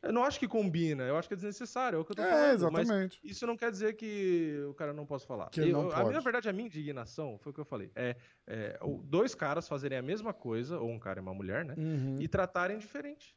Eu 0.00 0.12
não 0.12 0.22
acho 0.22 0.38
que 0.38 0.46
combina, 0.46 1.02
eu 1.04 1.16
acho 1.16 1.26
que 1.26 1.34
é 1.34 1.36
desnecessário, 1.36 1.96
é 1.96 2.00
o 2.00 2.04
que 2.04 2.12
eu 2.12 2.16
tô 2.16 2.22
é, 2.22 2.30
falando. 2.30 2.54
Exatamente. 2.54 3.20
isso 3.24 3.46
não 3.46 3.56
quer 3.56 3.70
dizer 3.70 3.94
que 3.94 4.64
o 4.68 4.74
cara 4.74 4.92
não 4.92 5.04
possa 5.04 5.26
falar. 5.26 5.50
Que 5.50 5.72
não 5.72 5.88
pode. 5.88 6.00
A 6.00 6.04
minha 6.04 6.20
verdade, 6.20 6.48
a 6.48 6.52
minha 6.52 6.66
indignação 6.66 7.36
foi 7.38 7.50
o 7.50 7.54
que 7.54 7.60
eu 7.60 7.64
falei. 7.64 7.90
É, 7.96 8.16
é 8.46 8.78
dois 9.02 9.34
caras 9.34 9.66
fazerem 9.66 9.98
a 9.98 10.02
mesma 10.02 10.32
coisa, 10.32 10.78
ou 10.78 10.88
um 10.88 11.00
cara 11.00 11.18
e 11.18 11.22
uma 11.22 11.34
mulher, 11.34 11.64
né? 11.64 11.74
Uhum. 11.76 12.18
E 12.20 12.28
tratarem 12.28 12.78
diferente. 12.78 13.36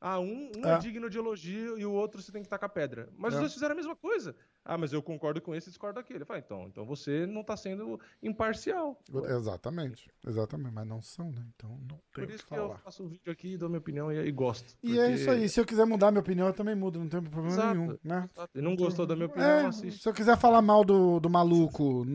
Ah, 0.00 0.18
um, 0.18 0.50
um 0.56 0.66
é. 0.66 0.76
é. 0.76 0.78
digno 0.78 1.10
de 1.10 1.18
elogio 1.18 1.78
e 1.78 1.84
o 1.84 1.92
outro 1.92 2.22
você 2.22 2.32
tem 2.32 2.42
que 2.42 2.48
tacar 2.48 2.70
pedra. 2.70 3.08
Mas 3.16 3.34
é. 3.34 3.36
os 3.36 3.40
dois 3.40 3.52
fizeram 3.52 3.72
a 3.72 3.76
mesma 3.76 3.94
coisa. 3.94 4.34
Ah, 4.64 4.76
mas 4.76 4.92
eu 4.92 5.02
concordo 5.02 5.40
com 5.40 5.54
esse 5.54 5.68
e 5.68 5.70
discordo 5.70 5.96
daquele. 5.96 6.24
Falo, 6.24 6.38
então, 6.38 6.66
então 6.68 6.84
você 6.84 7.26
não 7.26 7.40
está 7.40 7.56
sendo 7.56 7.98
imparcial. 8.22 9.00
Exatamente, 9.28 10.10
exatamente, 10.26 10.72
mas 10.74 10.86
não 10.86 11.00
são, 11.00 11.30
né? 11.32 11.44
Então 11.56 11.70
não 11.70 11.98
tem 12.14 12.24
Por 12.26 12.30
isso 12.30 12.44
que, 12.46 12.54
que 12.54 12.60
eu 12.60 12.74
faço 12.76 13.02
um 13.02 13.08
vídeo 13.08 13.32
aqui, 13.32 13.56
dou 13.56 13.68
minha 13.68 13.78
opinião 13.78 14.12
e, 14.12 14.18
e 14.18 14.30
gosto. 14.30 14.76
E 14.82 14.92
é 14.92 14.94
porque... 14.96 15.00
é 15.00 15.14
isso 15.14 15.30
aí. 15.30 15.48
Se 15.48 15.60
eu 15.60 15.64
quiser 15.64 15.86
mudar 15.86 16.10
minha 16.10 16.20
opinião, 16.20 16.46
eu 16.46 16.52
também 16.52 16.74
mudo, 16.74 16.98
não 16.98 17.08
tem 17.08 17.22
problema 17.22 17.48
Exato. 17.48 17.74
nenhum, 17.74 17.98
né? 18.04 18.28
Exato. 18.32 18.58
E 18.58 18.60
não 18.60 18.76
gostou 18.76 19.06
da 19.06 19.16
minha 19.16 19.26
opinião, 19.26 19.50
é, 19.50 19.66
assiste. 19.66 20.02
Se 20.02 20.08
eu 20.08 20.12
quiser 20.12 20.36
falar 20.36 20.60
mal 20.62 20.84
do, 20.84 21.18
do 21.18 21.30
maluco 21.30 22.06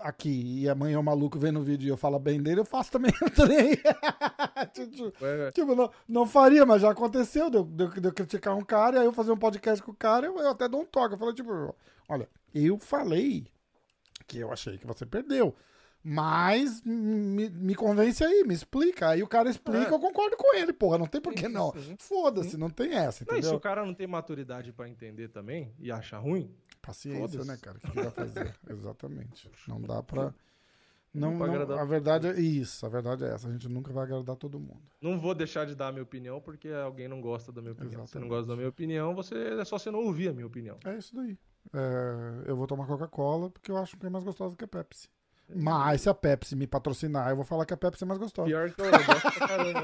aqui 0.00 0.62
e 0.62 0.68
amanhã 0.68 0.98
o 0.98 1.04
maluco 1.04 1.38
vem 1.38 1.52
no 1.52 1.62
vídeo 1.62 1.86
e 1.86 1.90
eu 1.90 1.96
falo 1.96 2.18
bem 2.18 2.42
dele, 2.42 2.60
eu 2.60 2.64
faço 2.64 2.90
também. 2.90 3.12
tipo, 4.72 5.24
é. 5.24 5.50
tipo 5.52 5.74
não, 5.74 5.90
não 6.08 6.26
faria, 6.26 6.64
mas 6.64 6.82
já 6.82 6.90
aconteceu 6.90 7.50
de 7.50 7.58
eu, 7.58 7.64
de, 7.64 8.00
de 8.00 8.08
eu 8.08 8.12
criticar 8.12 8.56
um 8.56 8.64
cara 8.64 8.96
e 8.96 8.98
aí 9.00 9.06
eu 9.06 9.12
fazer 9.12 9.32
um 9.32 9.36
podcast 9.36 9.82
com 9.82 9.92
o 9.92 9.96
cara, 9.96 10.26
eu, 10.26 10.36
eu 10.38 10.50
até 10.50 10.68
dou 10.68 10.80
um 10.80 10.84
toque. 10.84 11.14
Eu 11.14 11.18
falo, 11.18 11.32
tipo, 11.34 11.65
Olha, 12.08 12.28
eu 12.54 12.78
falei 12.78 13.46
que 14.26 14.38
eu 14.38 14.52
achei 14.52 14.78
que 14.78 14.86
você 14.86 15.06
perdeu. 15.06 15.54
Mas 16.08 16.82
me, 16.84 17.50
me 17.50 17.74
convence 17.74 18.22
aí, 18.22 18.44
me 18.44 18.54
explica. 18.54 19.08
Aí 19.08 19.24
o 19.24 19.26
cara 19.26 19.50
explica, 19.50 19.90
é. 19.90 19.92
eu 19.92 19.98
concordo 19.98 20.36
com 20.36 20.56
ele, 20.56 20.72
porra. 20.72 20.98
Não 20.98 21.06
tem 21.06 21.20
por 21.20 21.34
que 21.34 21.48
não. 21.48 21.72
Foda-se, 21.98 22.56
não 22.56 22.70
tem 22.70 22.94
essa, 22.94 23.24
entendeu? 23.24 23.42
Não, 23.42 23.48
se 23.50 23.54
o 23.56 23.60
cara 23.60 23.84
não 23.84 23.92
tem 23.92 24.06
maturidade 24.06 24.72
para 24.72 24.88
entender 24.88 25.28
também 25.28 25.74
e 25.80 25.90
achar 25.90 26.18
ruim. 26.18 26.54
Paciência, 26.80 27.44
né, 27.44 27.58
cara? 27.60 27.78
O 27.78 27.80
que, 27.80 27.90
que 27.90 28.00
vai 28.00 28.10
fazer? 28.12 28.54
Exatamente. 28.70 29.50
Não 29.66 29.80
dá 29.80 30.00
pra. 30.00 30.32
Não, 31.12 31.34
não, 31.34 31.78
a 31.78 31.84
verdade 31.84 32.28
é 32.28 32.38
isso, 32.38 32.84
a 32.84 32.88
verdade 32.88 33.24
é 33.24 33.28
essa. 33.28 33.48
A 33.48 33.52
gente 33.52 33.68
nunca 33.68 33.92
vai 33.92 34.04
agradar 34.04 34.36
todo 34.36 34.60
mundo. 34.60 34.82
Não 35.00 35.18
vou 35.18 35.34
deixar 35.34 35.64
de 35.64 35.74
dar 35.74 35.88
a 35.88 35.92
minha 35.92 36.04
opinião 36.04 36.40
porque 36.40 36.68
alguém 36.68 37.08
não 37.08 37.20
gosta 37.20 37.50
da 37.50 37.60
minha 37.60 37.72
opinião. 37.72 38.02
Exatamente. 38.02 38.12
Se 38.12 38.18
não 38.20 38.28
gosta 38.28 38.46
da 38.46 38.54
minha 38.54 38.68
opinião, 38.68 39.14
você 39.14 39.34
é 39.34 39.64
só 39.64 39.78
você 39.78 39.90
não 39.90 40.04
ouvir 40.04 40.28
a 40.28 40.32
minha 40.32 40.46
opinião. 40.46 40.78
É 40.84 40.96
isso 40.96 41.16
daí. 41.16 41.36
É, 41.72 42.50
eu 42.50 42.56
vou 42.56 42.66
tomar 42.66 42.86
Coca-Cola 42.86 43.50
porque 43.50 43.70
eu 43.70 43.76
acho 43.76 43.96
que 43.96 44.06
é 44.06 44.10
mais 44.10 44.24
gostosa 44.24 44.56
que 44.56 44.64
a 44.64 44.68
Pepsi. 44.68 45.08
Mas 45.54 46.00
se 46.00 46.08
a 46.08 46.14
Pepsi 46.14 46.56
me 46.56 46.66
patrocinar, 46.66 47.30
eu 47.30 47.36
vou 47.36 47.44
falar 47.44 47.64
que 47.64 47.72
a 47.72 47.76
Pepsi 47.76 48.02
é 48.02 48.06
mais 48.06 48.18
gostosa. 48.18 48.48
Pior 48.48 48.68
que 48.70 48.80
eu, 48.80 48.86
eu 48.86 49.04
gosto 49.04 49.32
pra 49.32 49.48
caramba. 49.48 49.80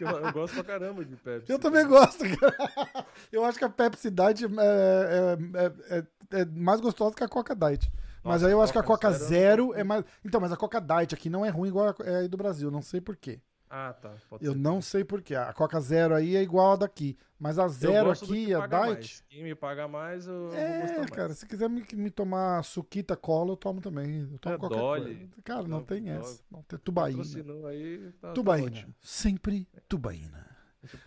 eu, 0.00 0.08
eu, 0.08 0.32
gosto 0.32 0.54
pra 0.54 0.64
caramba 0.64 1.04
de 1.04 1.16
Pepsi. 1.16 1.52
Eu 1.52 1.58
também 1.60 1.86
gosto, 1.86 2.24
cara. 2.36 3.06
Eu 3.30 3.44
acho 3.44 3.58
que 3.58 3.64
a 3.64 3.68
Pepsi 3.68 4.10
Diet 4.10 4.44
é, 4.44 5.38
é, 5.54 5.98
é, 5.98 6.40
é 6.40 6.44
mais 6.44 6.80
gostosa 6.80 7.14
que 7.14 7.22
a 7.22 7.28
Coca 7.28 7.54
Diet. 7.54 7.90
Mas 8.24 8.42
aí 8.42 8.50
eu 8.50 8.60
acho 8.60 8.72
que 8.72 8.78
a 8.78 8.82
Coca 8.82 9.12
Zero 9.12 9.72
é 9.74 9.84
mais. 9.84 10.04
Então, 10.24 10.40
mas 10.40 10.50
a 10.50 10.56
Coca 10.56 10.80
Diet 10.80 11.14
aqui 11.14 11.30
não 11.30 11.46
é 11.46 11.48
ruim 11.48 11.68
igual 11.68 11.88
a 11.88 12.18
aí 12.18 12.26
do 12.26 12.36
Brasil, 12.36 12.70
não 12.72 12.82
sei 12.82 13.00
porquê. 13.00 13.40
Ah, 13.68 13.92
tá. 13.92 14.14
Pode 14.28 14.44
eu 14.44 14.54
não 14.54 14.80
sei 14.80 15.04
porquê. 15.04 15.34
A 15.34 15.52
Coca 15.52 15.80
Zero 15.80 16.14
aí 16.14 16.36
é 16.36 16.42
igual 16.42 16.72
a 16.72 16.76
daqui. 16.76 17.16
Mas 17.38 17.58
a 17.58 17.66
Zero 17.68 18.10
aqui, 18.10 18.54
a 18.54 18.66
Diet. 18.66 18.86
Mais. 18.86 19.24
Quem 19.28 19.42
me 19.42 19.54
paga 19.54 19.88
mais, 19.88 20.26
eu 20.26 20.54
é, 20.54 20.98
vou 20.98 21.08
cara, 21.08 21.34
se 21.34 21.46
quiser 21.46 21.68
me, 21.68 21.84
me, 21.94 22.10
tomar 22.10 22.62
suquita 22.62 23.16
cola, 23.16 23.52
eu 23.52 23.56
tomo 23.56 23.80
também. 23.80 24.28
Eu 24.32 24.38
tomo 24.38 24.54
é, 24.54 24.58
qualquer 24.58 24.80
coisa. 24.80 25.28
Cara, 25.44 25.62
não, 25.62 25.78
não 25.78 25.82
tem 25.82 26.10
essa. 26.10 26.40
Não 26.50 26.62
tem 26.62 26.78
tubaína. 26.78 27.22
Aí, 27.68 28.12
tá, 28.20 28.32
tubaína. 28.32 28.82
Tá 28.82 28.88
Sempre 29.02 29.68
tubaína. 29.88 30.46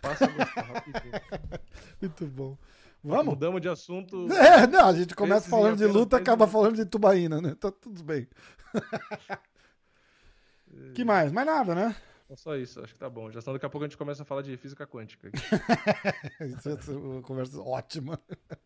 Passa 0.02 0.26
rapidinho. 0.26 1.12
Muito 2.00 2.26
bom. 2.26 2.58
Vamos? 3.02 3.34
Mudamos 3.34 3.62
de 3.62 3.68
assunto. 3.68 4.28
É, 4.30 4.66
não, 4.66 4.86
a 4.86 4.92
gente 4.92 5.14
começa 5.14 5.48
falando 5.48 5.78
de 5.78 5.86
luta, 5.86 6.18
acaba 6.18 6.46
falando 6.46 6.76
de 6.76 6.84
tubaína, 6.84 7.40
né? 7.40 7.54
Tá 7.54 7.70
tudo 7.70 8.04
bem. 8.04 8.28
que 10.94 11.04
mais? 11.04 11.32
Mais 11.32 11.46
nada, 11.46 11.74
né? 11.74 11.96
É 12.30 12.36
só 12.36 12.56
isso, 12.56 12.80
acho 12.80 12.94
que 12.94 13.00
tá 13.00 13.10
bom. 13.10 13.28
Já 13.28 13.40
daqui 13.40 13.66
a 13.66 13.68
pouco 13.68 13.84
a 13.84 13.88
gente 13.88 13.96
começa 13.96 14.22
a 14.22 14.24
falar 14.24 14.42
de 14.42 14.56
física 14.56 14.86
quântica. 14.86 15.32
isso 16.46 16.92
é 16.92 16.96
uma 16.96 17.20
conversa 17.22 17.60
ótima. 17.60 18.20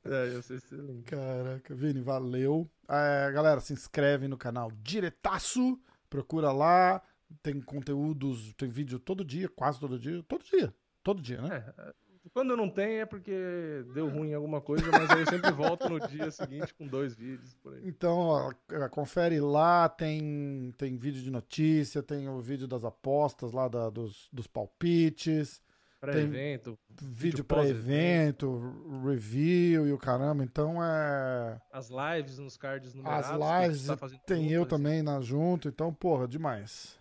É, 0.05 0.35
eu 0.35 0.43
sei 0.43 0.59
excelente. 0.59 1.05
Caraca, 1.05 1.75
Vini, 1.75 2.03
valeu. 2.03 2.71
É, 2.87 3.33
galera, 3.33 3.61
se 3.61 3.73
inscreve 3.73 4.29
no 4.29 4.37
canal 4.37 4.71
Diretaço, 4.83 5.81
procura 6.11 6.53
lá. 6.53 7.03
Tem 7.43 7.59
conteúdos, 7.59 8.53
tem 8.53 8.69
vídeo 8.69 8.99
todo 8.99 9.25
dia, 9.25 9.49
quase 9.49 9.81
todo 9.81 9.99
dia. 9.99 10.23
Todo 10.25 10.45
dia. 10.45 10.75
Todo 11.03 11.23
dia, 11.23 11.41
né? 11.41 11.73
É, 11.79 11.95
quando 12.35 12.57
não 12.57 12.69
tem 12.69 12.99
é 13.01 13.07
porque 13.07 13.85
deu 13.95 14.09
ruim 14.09 14.31
em 14.31 14.35
alguma 14.35 14.61
coisa, 14.61 14.91
mas 14.91 15.09
aí 15.09 15.21
eu 15.21 15.27
sempre 15.27 15.53
volto 15.53 15.89
no 15.89 16.01
dia 16.09 16.33
seguinte 16.33 16.75
com 16.75 16.85
dois 16.85 17.15
vídeos. 17.15 17.57
Então, 17.85 18.19
ó, 18.19 18.53
é, 18.73 18.89
confere 18.89 19.39
lá, 19.39 19.89
tem, 19.89 20.75
tem 20.77 20.97
vídeo 20.97 21.23
de 21.23 21.31
notícia, 21.31 22.03
tem 22.03 22.29
o 22.29 22.41
vídeo 22.41 22.67
das 22.67 22.85
apostas 22.85 23.53
lá 23.53 23.69
da, 23.69 23.89
dos, 23.89 24.29
dos 24.33 24.49
palpites. 24.49 25.63
Pré-evento. 26.01 26.77
Vídeo 27.01 27.45
pré-evento, 27.45 29.01
review 29.07 29.87
e 29.87 29.93
o 29.93 29.97
caramba. 29.97 30.43
Então 30.43 30.85
é. 30.85 31.61
As 31.73 31.89
lives 31.89 32.39
nos 32.39 32.57
cards 32.57 32.93
numerados. 32.95 33.31
As 33.31 33.63
lives 33.63 33.87
tá 33.87 34.09
tem 34.27 34.51
eu 34.51 34.67
também 34.67 35.03
na 35.03 35.21
junto. 35.21 35.69
Então, 35.69 35.95
porra, 35.95 36.27
demais. 36.27 36.99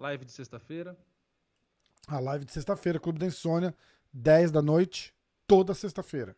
Live 0.00 0.24
de 0.24 0.32
sexta-feira. 0.32 0.96
A 2.08 2.18
live 2.18 2.44
de 2.44 2.52
sexta-feira, 2.52 2.98
Clube 2.98 3.20
da 3.20 3.26
Insônia, 3.26 3.72
10 4.12 4.50
da 4.50 4.62
noite, 4.62 5.14
toda 5.46 5.74
sexta-feira. 5.74 6.36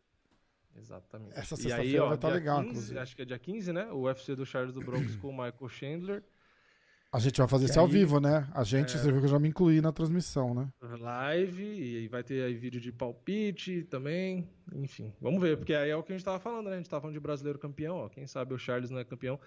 Exatamente. 0.77 1.39
Essa 1.39 1.57
sexta-feira 1.57 2.07
vai 2.07 2.15
estar 2.15 2.29
tá 2.29 2.35
legal, 2.35 2.59
15, 2.59 2.71
inclusive. 2.71 2.99
Acho 2.99 3.17
que 3.17 3.23
é 3.23 3.25
dia 3.25 3.39
15, 3.39 3.73
né? 3.73 3.93
O 3.93 4.03
UFC 4.03 4.35
do 4.35 4.45
Charles 4.45 4.75
do 4.75 4.81
Bronx 4.81 5.15
com 5.17 5.29
o 5.29 5.33
Michael 5.33 5.69
Chandler. 5.69 6.25
A 7.13 7.21
gente 7.21 7.39
vai 7.39 7.47
fazer 7.47 7.67
isso 7.67 7.79
ao 7.79 7.87
vivo, 7.87 8.19
né? 8.19 8.51
A 8.53 8.65
gente, 8.65 8.97
é... 8.97 8.99
você 8.99 9.13
viu 9.13 9.21
que 9.21 9.27
eu 9.27 9.31
já 9.31 9.39
me 9.39 9.47
incluí 9.47 9.81
na 9.81 9.93
transmissão, 9.93 10.53
né? 10.53 10.69
Live, 10.99 11.63
e 11.63 12.09
vai 12.09 12.25
ter 12.25 12.43
aí 12.43 12.55
vídeo 12.55 12.81
de 12.81 12.91
palpite 12.91 13.85
também. 13.85 14.51
Enfim, 14.73 15.15
vamos 15.21 15.41
ver, 15.41 15.57
porque 15.57 15.75
aí 15.75 15.91
é 15.91 15.97
o 15.97 16.03
que 16.03 16.13
a 16.13 16.17
gente 16.17 16.25
tava 16.25 16.41
falando, 16.41 16.67
né? 16.67 16.75
A 16.75 16.77
gente 16.79 16.91
tava 16.91 17.03
falando 17.03 17.15
de 17.15 17.21
brasileiro 17.21 17.57
campeão, 17.57 17.99
ó. 17.99 18.09
Quem 18.09 18.27
sabe 18.27 18.53
o 18.53 18.59
Charles 18.59 18.91
não 18.91 18.99
é 18.99 19.05
campeão. 19.05 19.39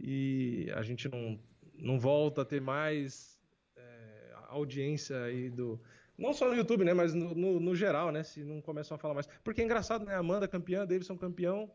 E 0.00 0.68
a 0.74 0.82
gente 0.82 1.08
não, 1.08 1.38
não 1.78 2.00
volta 2.00 2.42
a 2.42 2.44
ter 2.44 2.60
mais 2.60 3.38
é, 3.76 4.34
audiência 4.48 5.22
aí 5.22 5.50
do. 5.50 5.80
Não 6.16 6.32
só 6.32 6.48
no 6.48 6.54
YouTube, 6.54 6.84
né? 6.84 6.94
Mas 6.94 7.12
no, 7.12 7.34
no, 7.34 7.60
no, 7.60 7.74
geral, 7.74 8.12
né? 8.12 8.22
Se 8.22 8.44
não 8.44 8.60
começam 8.60 8.94
a 8.94 8.98
falar 8.98 9.14
mais. 9.14 9.28
Porque 9.42 9.60
é 9.60 9.64
engraçado, 9.64 10.04
né? 10.04 10.14
Amanda 10.14 10.46
campeã, 10.46 10.86
Davidson 10.86 11.16
campeão. 11.16 11.70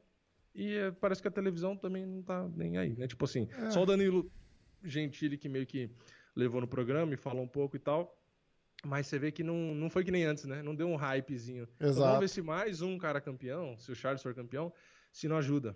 E 0.55 0.75
é, 0.75 0.91
parece 0.91 1.21
que 1.21 1.27
a 1.27 1.31
televisão 1.31 1.75
também 1.75 2.05
não 2.05 2.21
tá 2.21 2.47
nem 2.55 2.77
aí, 2.77 2.95
né? 2.95 3.07
Tipo 3.07 3.25
assim, 3.25 3.47
é. 3.51 3.71
só 3.71 3.83
o 3.83 3.85
Danilo 3.85 4.31
Gentili 4.83 5.37
que 5.37 5.49
meio 5.49 5.65
que 5.65 5.89
levou 6.35 6.61
no 6.61 6.67
programa 6.67 7.13
e 7.13 7.17
falou 7.17 7.43
um 7.43 7.47
pouco 7.47 7.75
e 7.75 7.79
tal. 7.79 8.15
Mas 8.85 9.07
você 9.07 9.19
vê 9.19 9.31
que 9.31 9.43
não, 9.43 9.75
não 9.75 9.89
foi 9.89 10.05
que 10.05 10.11
nem 10.11 10.23
antes, 10.23 10.45
né? 10.45 10.63
Não 10.63 10.73
deu 10.73 10.87
um 10.87 10.95
hypezinho. 10.95 11.67
Exato. 11.79 11.91
Então 11.91 12.05
vamos 12.05 12.19
ver 12.21 12.29
se 12.29 12.41
mais 12.41 12.81
um 12.81 12.97
cara 12.97 13.19
campeão, 13.19 13.77
se 13.77 13.91
o 13.91 13.95
Charles 13.95 14.21
for 14.21 14.33
campeão, 14.33 14.71
se 15.11 15.27
não 15.27 15.37
ajuda. 15.37 15.75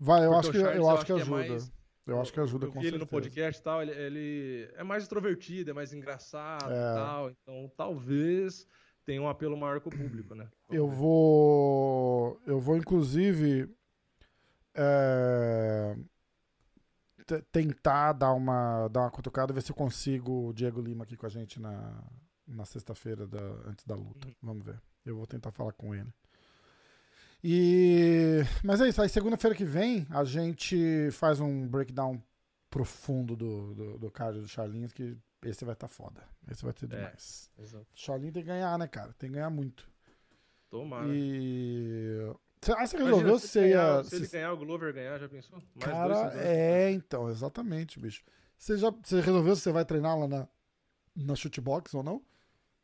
Vai, 0.00 0.24
eu 0.24 0.32
acho 0.34 0.50
que, 0.50 0.58
Charles, 0.58 0.78
eu 0.78 0.90
acho 0.90 1.04
que, 1.04 1.12
ajuda. 1.12 1.44
É 1.44 1.48
mais, 1.48 1.72
eu 2.08 2.20
acho 2.20 2.32
que 2.32 2.40
ajuda 2.40 2.66
eu, 2.66 2.72
vi 2.72 2.86
ele 2.86 2.98
no 2.98 3.06
podcast 3.06 3.60
e 3.60 3.64
tal, 3.64 3.82
ele, 3.82 3.92
ele, 3.92 4.70
é 4.74 4.82
mais 4.82 5.02
extrovertido, 5.04 5.70
é 5.70 5.74
mais 5.74 5.92
engraçado 5.92 6.72
é. 6.72 6.74
e 6.74 6.94
tal. 6.94 7.30
Então 7.30 7.72
talvez 7.76 8.66
tenha 9.04 9.22
um 9.22 9.28
apelo 9.28 9.56
maior 9.56 9.80
com 9.80 9.88
o 9.90 9.96
público, 9.96 10.34
né? 10.34 10.48
Eu 10.70 10.88
vou. 10.88 12.40
Eu 12.46 12.58
vou, 12.58 12.76
inclusive. 12.76 13.68
É 14.74 15.96
tentar 17.50 18.12
dar 18.12 18.32
uma, 18.32 18.88
dar 18.88 19.00
uma 19.00 19.10
cutucada, 19.10 19.52
ver 19.52 19.62
se 19.62 19.70
eu 19.70 19.76
consigo 19.76 20.48
o 20.48 20.52
Diego 20.52 20.80
Lima 20.80 21.04
aqui 21.04 21.16
com 21.16 21.26
a 21.26 21.28
gente 21.28 21.60
na, 21.60 22.02
na 22.46 22.64
sexta-feira 22.64 23.28
antes 23.66 23.84
da 23.84 23.94
luta. 23.94 24.26
Uhum. 24.28 24.34
Vamos 24.42 24.64
ver. 24.64 24.80
Eu 25.04 25.16
vou 25.16 25.26
tentar 25.26 25.50
falar 25.50 25.72
com 25.72 25.94
ele. 25.94 26.12
E 27.42 28.42
mas 28.64 28.80
é 28.80 28.88
isso. 28.88 29.00
Aí 29.00 29.08
segunda-feira 29.08 29.56
que 29.56 29.64
vem 29.64 30.06
a 30.10 30.24
gente 30.24 31.10
faz 31.12 31.40
um 31.40 31.66
breakdown 31.66 32.20
profundo 32.68 33.36
do, 33.36 33.74
do, 33.74 33.98
do 33.98 34.10
card 34.10 34.40
do 34.40 34.48
Charlinhos, 34.48 34.92
que 34.92 35.16
esse 35.44 35.64
vai 35.64 35.74
estar 35.74 35.88
tá 35.88 35.94
foda. 35.94 36.22
Esse 36.50 36.64
vai 36.64 36.72
ter 36.72 36.86
é, 36.86 36.88
demais. 36.88 37.50
É, 37.58 37.62
Charlinho 37.94 38.32
tem 38.32 38.42
que 38.42 38.48
ganhar, 38.48 38.78
né, 38.78 38.88
cara? 38.88 39.12
Tem 39.14 39.30
que 39.30 39.36
ganhar 39.36 39.50
muito. 39.50 39.88
Tomara. 40.70 41.06
E 41.08 42.30
ah, 42.76 42.86
você 42.86 42.96
resolveu 42.96 43.38
se, 43.38 43.48
se 43.48 43.68
ia. 43.68 44.02
Se, 44.04 44.10
se 44.10 44.16
ele 44.16 44.26
ganhar, 44.26 44.52
o 44.52 44.56
Glover 44.56 44.92
ganhar, 44.92 45.18
já 45.18 45.28
pensou? 45.28 45.62
Mais 45.74 45.92
Cara, 45.92 46.32
é, 46.36 46.90
então, 46.90 47.30
exatamente, 47.30 48.00
bicho. 48.00 48.24
Você 48.56 48.76
já 48.76 48.90
você 48.90 49.20
resolveu 49.20 49.54
se 49.54 49.62
você 49.62 49.72
vai 49.72 49.84
treinar 49.84 50.18
lá 50.18 50.26
na, 50.26 50.48
na 51.14 51.36
shootbox 51.36 51.94
ou 51.94 52.02
não? 52.02 52.22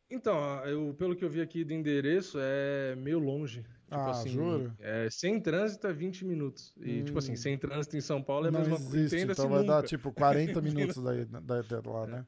Então, 0.09 0.65
eu, 0.65 0.95
pelo 0.95 1.17
que 1.17 1.25
eu 1.25 1.31
vi 1.31 1.41
aqui 1.41 1.65
do 1.65 1.73
endereço, 1.73 2.39
é 2.41 2.95
meio 2.95 3.19
longe. 3.19 3.65
Tipo 3.95 4.07
ah, 4.07 4.11
assim, 4.11 4.29
juro? 4.31 4.73
É, 4.81 5.09
sem 5.09 5.41
trânsito 5.41 5.87
é 5.87 5.93
20 5.93 6.25
minutos. 6.25 6.75
E, 6.79 7.01
hum. 7.01 7.05
tipo 7.05 7.19
assim, 7.19 7.33
hum. 7.33 7.37
sem 7.37 7.57
trânsito 7.57 7.97
em 7.97 8.01
São 8.01 8.21
Paulo 8.21 8.47
é 8.47 8.49
a 8.49 8.53
não 8.53 8.61
mesma 8.61 8.77
coisa. 8.77 9.19
Então 9.19 9.49
vai 9.49 9.61
nunca. 9.61 9.73
dar, 9.73 9.83
tipo, 9.85 10.13
40 10.13 10.61
minutos 10.63 11.03
daí, 11.03 11.25
daí, 11.25 11.63
daí 11.63 11.81
lá, 11.85 12.07
né? 12.07 12.27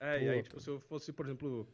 É, 0.00 0.12
Puta. 0.14 0.24
e 0.24 0.28
aí, 0.28 0.42
tipo, 0.42 0.60
se 0.60 0.70
eu 0.70 0.78
fosse, 0.80 1.12
por 1.12 1.26
exemplo... 1.26 1.66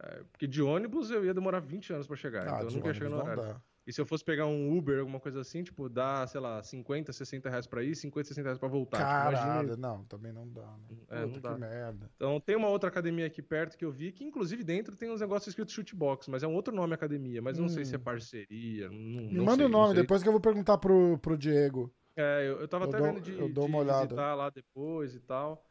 É, 0.00 0.22
porque 0.30 0.46
de 0.46 0.62
ônibus 0.62 1.10
eu 1.10 1.24
ia 1.24 1.34
demorar 1.34 1.60
20 1.60 1.92
anos 1.92 2.06
pra 2.06 2.16
chegar. 2.16 2.42
Ah, 2.42 2.56
então 2.56 2.68
eu 2.68 2.70
nunca 2.70 2.88
ia 2.88 2.94
chegar 2.94 3.10
no 3.10 3.16
horário. 3.18 3.42
Dá. 3.42 3.60
E 3.86 3.92
se 3.92 4.00
eu 4.00 4.06
fosse 4.06 4.24
pegar 4.24 4.46
um 4.46 4.76
Uber, 4.76 5.00
alguma 5.00 5.18
coisa 5.18 5.40
assim, 5.40 5.64
tipo, 5.64 5.88
dá, 5.88 6.24
sei 6.26 6.40
lá, 6.40 6.62
50, 6.62 7.12
60 7.12 7.50
reais 7.50 7.66
pra 7.66 7.82
ir, 7.82 7.96
50, 7.96 8.28
60 8.28 8.44
reais 8.44 8.58
pra 8.58 8.68
voltar. 8.68 8.98
Tipo, 8.98 9.08
Caralho, 9.08 9.70
tipo, 9.70 9.80
não, 9.80 10.04
também 10.04 10.32
não 10.32 10.48
dá. 10.48 10.66
Né? 10.66 10.96
É, 11.08 11.26
Puta, 11.26 11.50
não 11.50 11.58
dá. 11.58 11.58
merda. 11.58 12.10
Então 12.14 12.40
tem 12.40 12.54
uma 12.54 12.68
outra 12.68 12.88
academia 12.88 13.26
aqui 13.26 13.42
perto 13.42 13.76
que 13.76 13.84
eu 13.84 13.90
vi, 13.90 14.12
que 14.12 14.24
inclusive 14.24 14.62
dentro 14.62 14.94
tem 14.96 15.10
uns 15.10 15.20
negócios 15.20 15.48
escritos 15.48 15.74
shootbox, 15.74 16.28
mas 16.28 16.44
é 16.44 16.46
um 16.46 16.54
outro 16.54 16.74
nome 16.74 16.94
academia, 16.94 17.42
mas 17.42 17.58
hum. 17.58 17.62
não 17.62 17.68
sei 17.68 17.84
se 17.84 17.94
é 17.94 17.98
hum. 17.98 18.02
parceria. 18.02 18.88
Não, 18.88 18.96
Me 18.96 19.32
não 19.32 19.44
manda 19.44 19.66
o 19.66 19.68
nome, 19.68 19.94
depois 19.94 20.22
que 20.22 20.28
eu 20.28 20.32
vou 20.32 20.40
perguntar 20.40 20.78
pro, 20.78 21.18
pro 21.18 21.36
Diego. 21.36 21.92
É, 22.16 22.46
eu, 22.46 22.60
eu 22.60 22.68
tava 22.68 22.84
eu 22.84 22.88
até 22.88 22.98
dou, 22.98 23.06
vendo 23.06 23.20
de, 23.20 23.32
eu 23.32 23.48
dou 23.48 23.66
uma 23.66 23.78
de 23.78 23.84
olhada. 23.84 24.02
visitar 24.02 24.34
lá 24.34 24.50
depois 24.50 25.14
e 25.14 25.20
tal. 25.20 25.64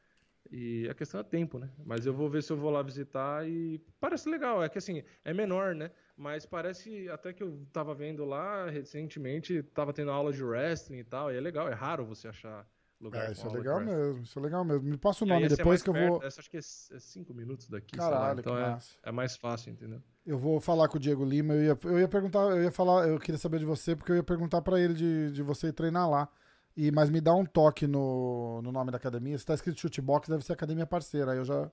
E 0.52 0.90
a 0.90 0.94
questão 0.94 1.22
é 1.22 1.24
tempo, 1.24 1.58
né? 1.58 1.70
Mas 1.86 2.06
eu 2.06 2.14
vou 2.14 2.30
ver 2.30 2.44
se 2.44 2.52
eu 2.52 2.58
vou 2.58 2.70
lá 2.70 2.82
visitar 2.82 3.48
e 3.48 3.80
parece 4.02 4.30
legal. 4.30 4.62
É 4.62 4.68
que 4.68 4.78
assim, 4.78 5.02
é 5.24 5.34
menor, 5.34 5.74
né? 5.74 5.92
Mas 6.18 6.46
parece 6.46 7.08
até 7.10 7.32
que 7.32 7.42
eu 7.42 7.66
tava 7.72 7.96
vendo 7.96 8.26
lá 8.26 8.70
recentemente, 8.70 9.64
tava 9.64 9.94
tendo 9.94 10.12
aula 10.12 10.34
de 10.34 10.44
wrestling 10.44 11.00
e 11.00 11.04
tal. 11.06 11.32
E 11.32 11.38
é 11.38 11.40
legal, 11.40 11.70
é 11.70 11.74
raro 11.74 12.06
você 12.06 12.28
achar 12.28 12.68
lugar 13.02 13.30
é, 13.30 13.32
isso 13.32 13.48
é 13.48 13.50
legal 13.50 13.80
mesmo, 13.80 14.22
isso 14.22 14.38
é 14.38 14.42
legal 14.42 14.64
mesmo. 14.64 14.84
Me 14.84 14.98
passa 14.98 15.24
o 15.24 15.28
nome 15.28 15.48
depois 15.48 15.82
é 15.82 15.84
que 15.84 15.90
eu 15.90 15.94
vou. 15.94 16.24
Essa 16.24 16.42
acho 16.42 16.50
que 16.50 16.58
é 16.58 16.62
5 16.62 17.34
minutos 17.34 17.68
daqui, 17.68 17.98
Caralho, 17.98 18.42
então 18.42 18.58
é, 18.58 18.78
é, 19.04 19.12
mais 19.12 19.36
fácil, 19.36 19.72
entendeu? 19.72 20.02
Eu 20.26 20.38
vou 20.38 20.60
falar 20.60 20.88
com 20.88 20.98
o 20.98 21.00
Diego 21.00 21.26
Lima, 21.26 21.54
eu 21.54 21.64
ia, 21.64 21.80
eu 21.84 22.00
ia 22.00 22.08
perguntar, 22.08 22.42
eu 22.42 22.64
ia 22.64 22.72
falar, 22.72 23.08
eu 23.08 23.18
queria 23.20 23.40
saber 23.40 23.60
de 23.60 23.66
você, 23.66 23.96
porque 23.96 24.12
eu 24.12 24.18
ia 24.18 24.24
perguntar 24.24 24.62
para 24.62 24.80
ele 24.80 24.94
de, 24.94 25.32
de 25.32 25.42
você 25.42 25.74
treinar 25.74 26.10
lá. 26.10 26.30
E, 26.76 26.92
mas 26.92 27.10
me 27.10 27.20
dá 27.20 27.34
um 27.34 27.46
toque 27.46 27.86
no, 27.86 28.62
no 28.62 28.72
nome 28.72 28.92
da 28.92 28.98
academia. 28.98 29.38
Se 29.38 29.46
tá 29.46 29.54
escrito 29.54 29.80
Shootbox, 29.80 30.30
deve 30.30 30.44
ser 30.44 30.54
academia 30.54 30.86
parceira. 30.86 31.32
Aí 31.32 31.38
eu 31.38 31.46
já. 31.46 31.70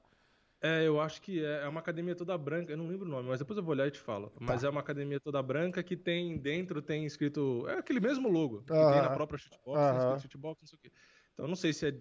É, 0.61 0.87
eu 0.87 1.01
acho 1.01 1.23
que 1.23 1.45
é, 1.45 1.63
é 1.63 1.69
uma 1.69 1.79
academia 1.79 2.17
toda 2.17 2.37
branca, 2.37 2.73
eu 2.73 2.77
não 2.77 2.89
lembro 2.89 3.07
o 3.07 3.09
nome, 3.09 3.29
mas 3.29 3.39
depois 3.39 3.57
eu 3.57 3.63
vou 3.63 3.73
olhar 3.73 3.87
e 3.87 3.93
te 3.93 4.01
falo. 4.01 4.31
Tá. 4.31 4.37
Mas 4.41 4.65
é 4.65 4.69
uma 4.69 4.81
academia 4.81 5.21
toda 5.21 5.41
branca 5.41 5.85
que 5.85 5.97
tem 5.97 6.37
dentro, 6.37 6.83
tem 6.83 7.05
escrito. 7.05 7.65
É 7.69 7.79
aquele 7.79 8.01
mesmo 8.01 8.29
logo 8.29 8.63
que 8.63 8.73
uh 8.73 8.77
-huh. 8.77 8.93
tem 8.93 9.03
na 9.03 9.11
própria 9.11 9.39
Shootbox, 9.39 9.79
uh 9.79 9.83
-huh. 9.83 10.07
tem 10.09 10.17
escrito 10.17 10.33
Shootbox, 10.33 10.61
não 10.61 10.67
sei 10.67 10.77
o 10.77 10.81
quê. 10.83 10.93
Então 11.33 11.45
eu 11.45 11.49
não 11.49 11.57
sei 11.57 11.73
se 11.73 11.87
é. 11.87 11.95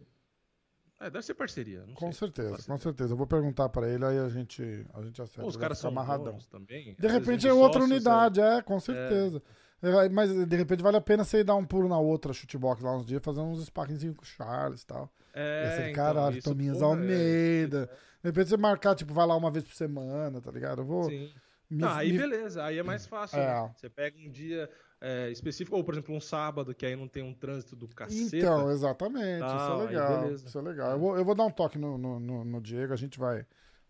É, 0.99 1.11
deve 1.11 1.23
ser 1.23 1.35
parceria. 1.35 1.85
com 1.93 2.11
sei. 2.11 2.27
certeza, 2.27 2.57
com 2.65 2.77
certeza. 2.79 3.13
Eu 3.13 3.17
vou 3.17 3.27
perguntar 3.27 3.69
para 3.69 3.87
ele, 3.87 4.03
aí 4.03 4.17
a 4.17 4.27
gente, 4.29 4.63
a 4.95 5.03
gente 5.03 5.21
acerta. 5.21 5.41
Pô, 5.41 5.47
os 5.47 5.55
caras 5.55 5.77
são 5.77 5.91
amarradão. 5.91 6.39
também. 6.49 6.95
De 6.95 7.07
repente 7.07 7.47
é 7.47 7.53
outra 7.53 7.83
unidade, 7.83 8.41
é, 8.41 8.63
com 8.63 8.79
certeza. 8.79 9.37
É. 9.37 9.66
É, 9.81 10.09
mas 10.09 10.33
de 10.33 10.55
repente 10.55 10.81
vale 10.81 10.97
a 10.97 11.01
pena 11.01 11.23
você 11.23 11.39
ir 11.39 11.43
dar 11.43 11.55
um 11.55 11.65
pulo 11.65 11.87
na 11.87 11.99
outra 11.99 12.33
chutebox 12.33 12.81
lá 12.81 12.95
uns 12.95 13.05
dias, 13.05 13.21
fazer 13.23 13.41
uns 13.41 13.63
sparringzinhos 13.63 14.15
com 14.15 14.23
o 14.23 14.25
Charles 14.25 14.81
e 14.81 14.87
tal. 14.87 15.11
É, 15.33 15.69
de 15.69 15.81
então, 15.83 15.93
caralho, 15.93 16.41
Tominhas 16.41 16.81
Almeida. 16.81 17.89
É, 17.91 18.07
de 18.23 18.29
repente 18.29 18.49
você 18.49 18.57
marcar, 18.57 18.95
tipo, 18.95 19.13
vai 19.13 19.27
lá 19.27 19.35
uma 19.35 19.51
vez 19.51 19.63
por 19.63 19.75
semana, 19.75 20.41
tá 20.41 20.51
ligado? 20.51 20.81
Eu 20.81 20.85
vou. 20.85 21.03
Sim. 21.03 21.31
Me, 21.69 21.81
não, 21.81 21.89
aí 21.89 22.11
me... 22.11 22.17
beleza, 22.17 22.63
aí 22.63 22.77
é 22.79 22.83
mais 22.83 23.05
fácil. 23.05 23.39
É. 23.39 23.45
Né? 23.45 23.71
Você 23.75 23.89
pega 23.89 24.17
um 24.17 24.31
dia 24.31 24.69
é, 24.99 25.29
específico, 25.29 25.75
ou 25.75 25.83
por 25.83 25.93
exemplo, 25.93 26.15
um 26.15 26.19
sábado, 26.19 26.73
que 26.73 26.85
aí 26.85 26.95
não 26.95 27.07
tem 27.07 27.21
um 27.21 27.33
trânsito 27.33 27.75
do 27.75 27.87
cacete. 27.87 28.37
Então, 28.37 28.71
exatamente, 28.71 29.45
isso 29.45 29.71
é 29.71 29.85
legal. 29.85 30.31
Isso 30.31 30.57
é 30.57 30.61
legal. 30.61 30.91
Eu 30.91 30.99
vou, 30.99 31.17
eu 31.17 31.25
vou 31.25 31.35
dar 31.35 31.43
um 31.43 31.51
toque 31.51 31.77
no, 31.77 31.97
no, 31.97 32.43
no 32.43 32.61
Diego, 32.61 32.93
a 32.93 32.97
gente 32.97 33.19
vai 33.19 33.45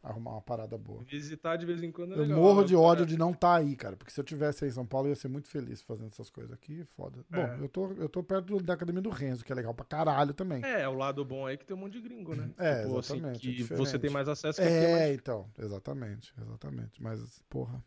arrumar 0.07 0.31
uma 0.31 0.41
parada 0.41 0.77
boa. 0.77 1.03
Visitar 1.03 1.57
de 1.57 1.65
vez 1.65 1.83
em 1.83 1.91
quando 1.91 2.13
é 2.13 2.17
Eu 2.17 2.21
legal, 2.21 2.39
morro 2.39 2.63
de 2.63 2.75
ódio 2.75 3.05
de 3.05 3.17
não 3.17 3.31
estar 3.31 3.49
tá 3.49 3.55
aí, 3.55 3.75
cara. 3.75 3.95
Porque 3.97 4.11
se 4.11 4.19
eu 4.19 4.23
tivesse 4.23 4.63
aí 4.63 4.69
em 4.69 4.73
São 4.73 4.85
Paulo, 4.85 5.07
eu 5.07 5.09
ia 5.09 5.15
ser 5.15 5.27
muito 5.27 5.49
feliz 5.49 5.81
fazendo 5.81 6.07
essas 6.07 6.29
coisas 6.29 6.53
aqui. 6.53 6.83
Foda. 6.95 7.25
É. 7.31 7.35
Bom, 7.35 7.63
eu 7.63 7.69
tô, 7.69 7.91
eu 7.93 8.09
tô 8.09 8.23
perto 8.23 8.61
da 8.61 8.73
academia 8.73 9.01
do 9.01 9.09
Renzo, 9.09 9.43
que 9.43 9.51
é 9.51 9.55
legal 9.55 9.73
pra 9.73 9.85
caralho 9.85 10.33
também. 10.33 10.63
É, 10.63 10.87
o 10.87 10.93
lado 10.93 11.23
bom 11.25 11.45
aí 11.45 11.55
é 11.55 11.57
que 11.57 11.65
tem 11.65 11.75
um 11.75 11.79
monte 11.79 11.93
de 11.93 12.01
gringo, 12.01 12.35
né? 12.35 12.49
É, 12.57 12.83
tipo, 12.83 12.97
assim, 12.97 13.13
exatamente. 13.13 13.49
Assim, 13.49 13.67
que 13.67 13.73
é 13.73 13.75
você 13.75 13.99
tem 13.99 14.09
mais 14.09 14.29
acesso. 14.29 14.61
É, 14.61 14.91
mais... 14.91 15.15
então. 15.15 15.49
Exatamente, 15.57 16.33
exatamente. 16.41 17.01
Mas, 17.01 17.43
porra. 17.49 17.83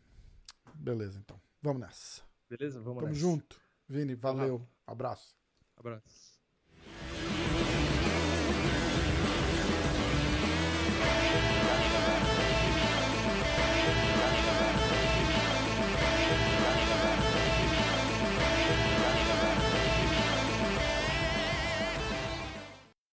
Beleza, 0.75 1.19
então. 1.19 1.39
Vamos 1.61 1.81
nessa. 1.81 2.21
Beleza? 2.49 2.79
Vamos 2.81 2.99
Tamo 2.99 3.13
nessa. 3.13 3.19
junto. 3.19 3.59
Vini, 3.87 4.15
valeu. 4.15 4.65
Abraço. 4.85 5.35
Abraço. 5.77 6.39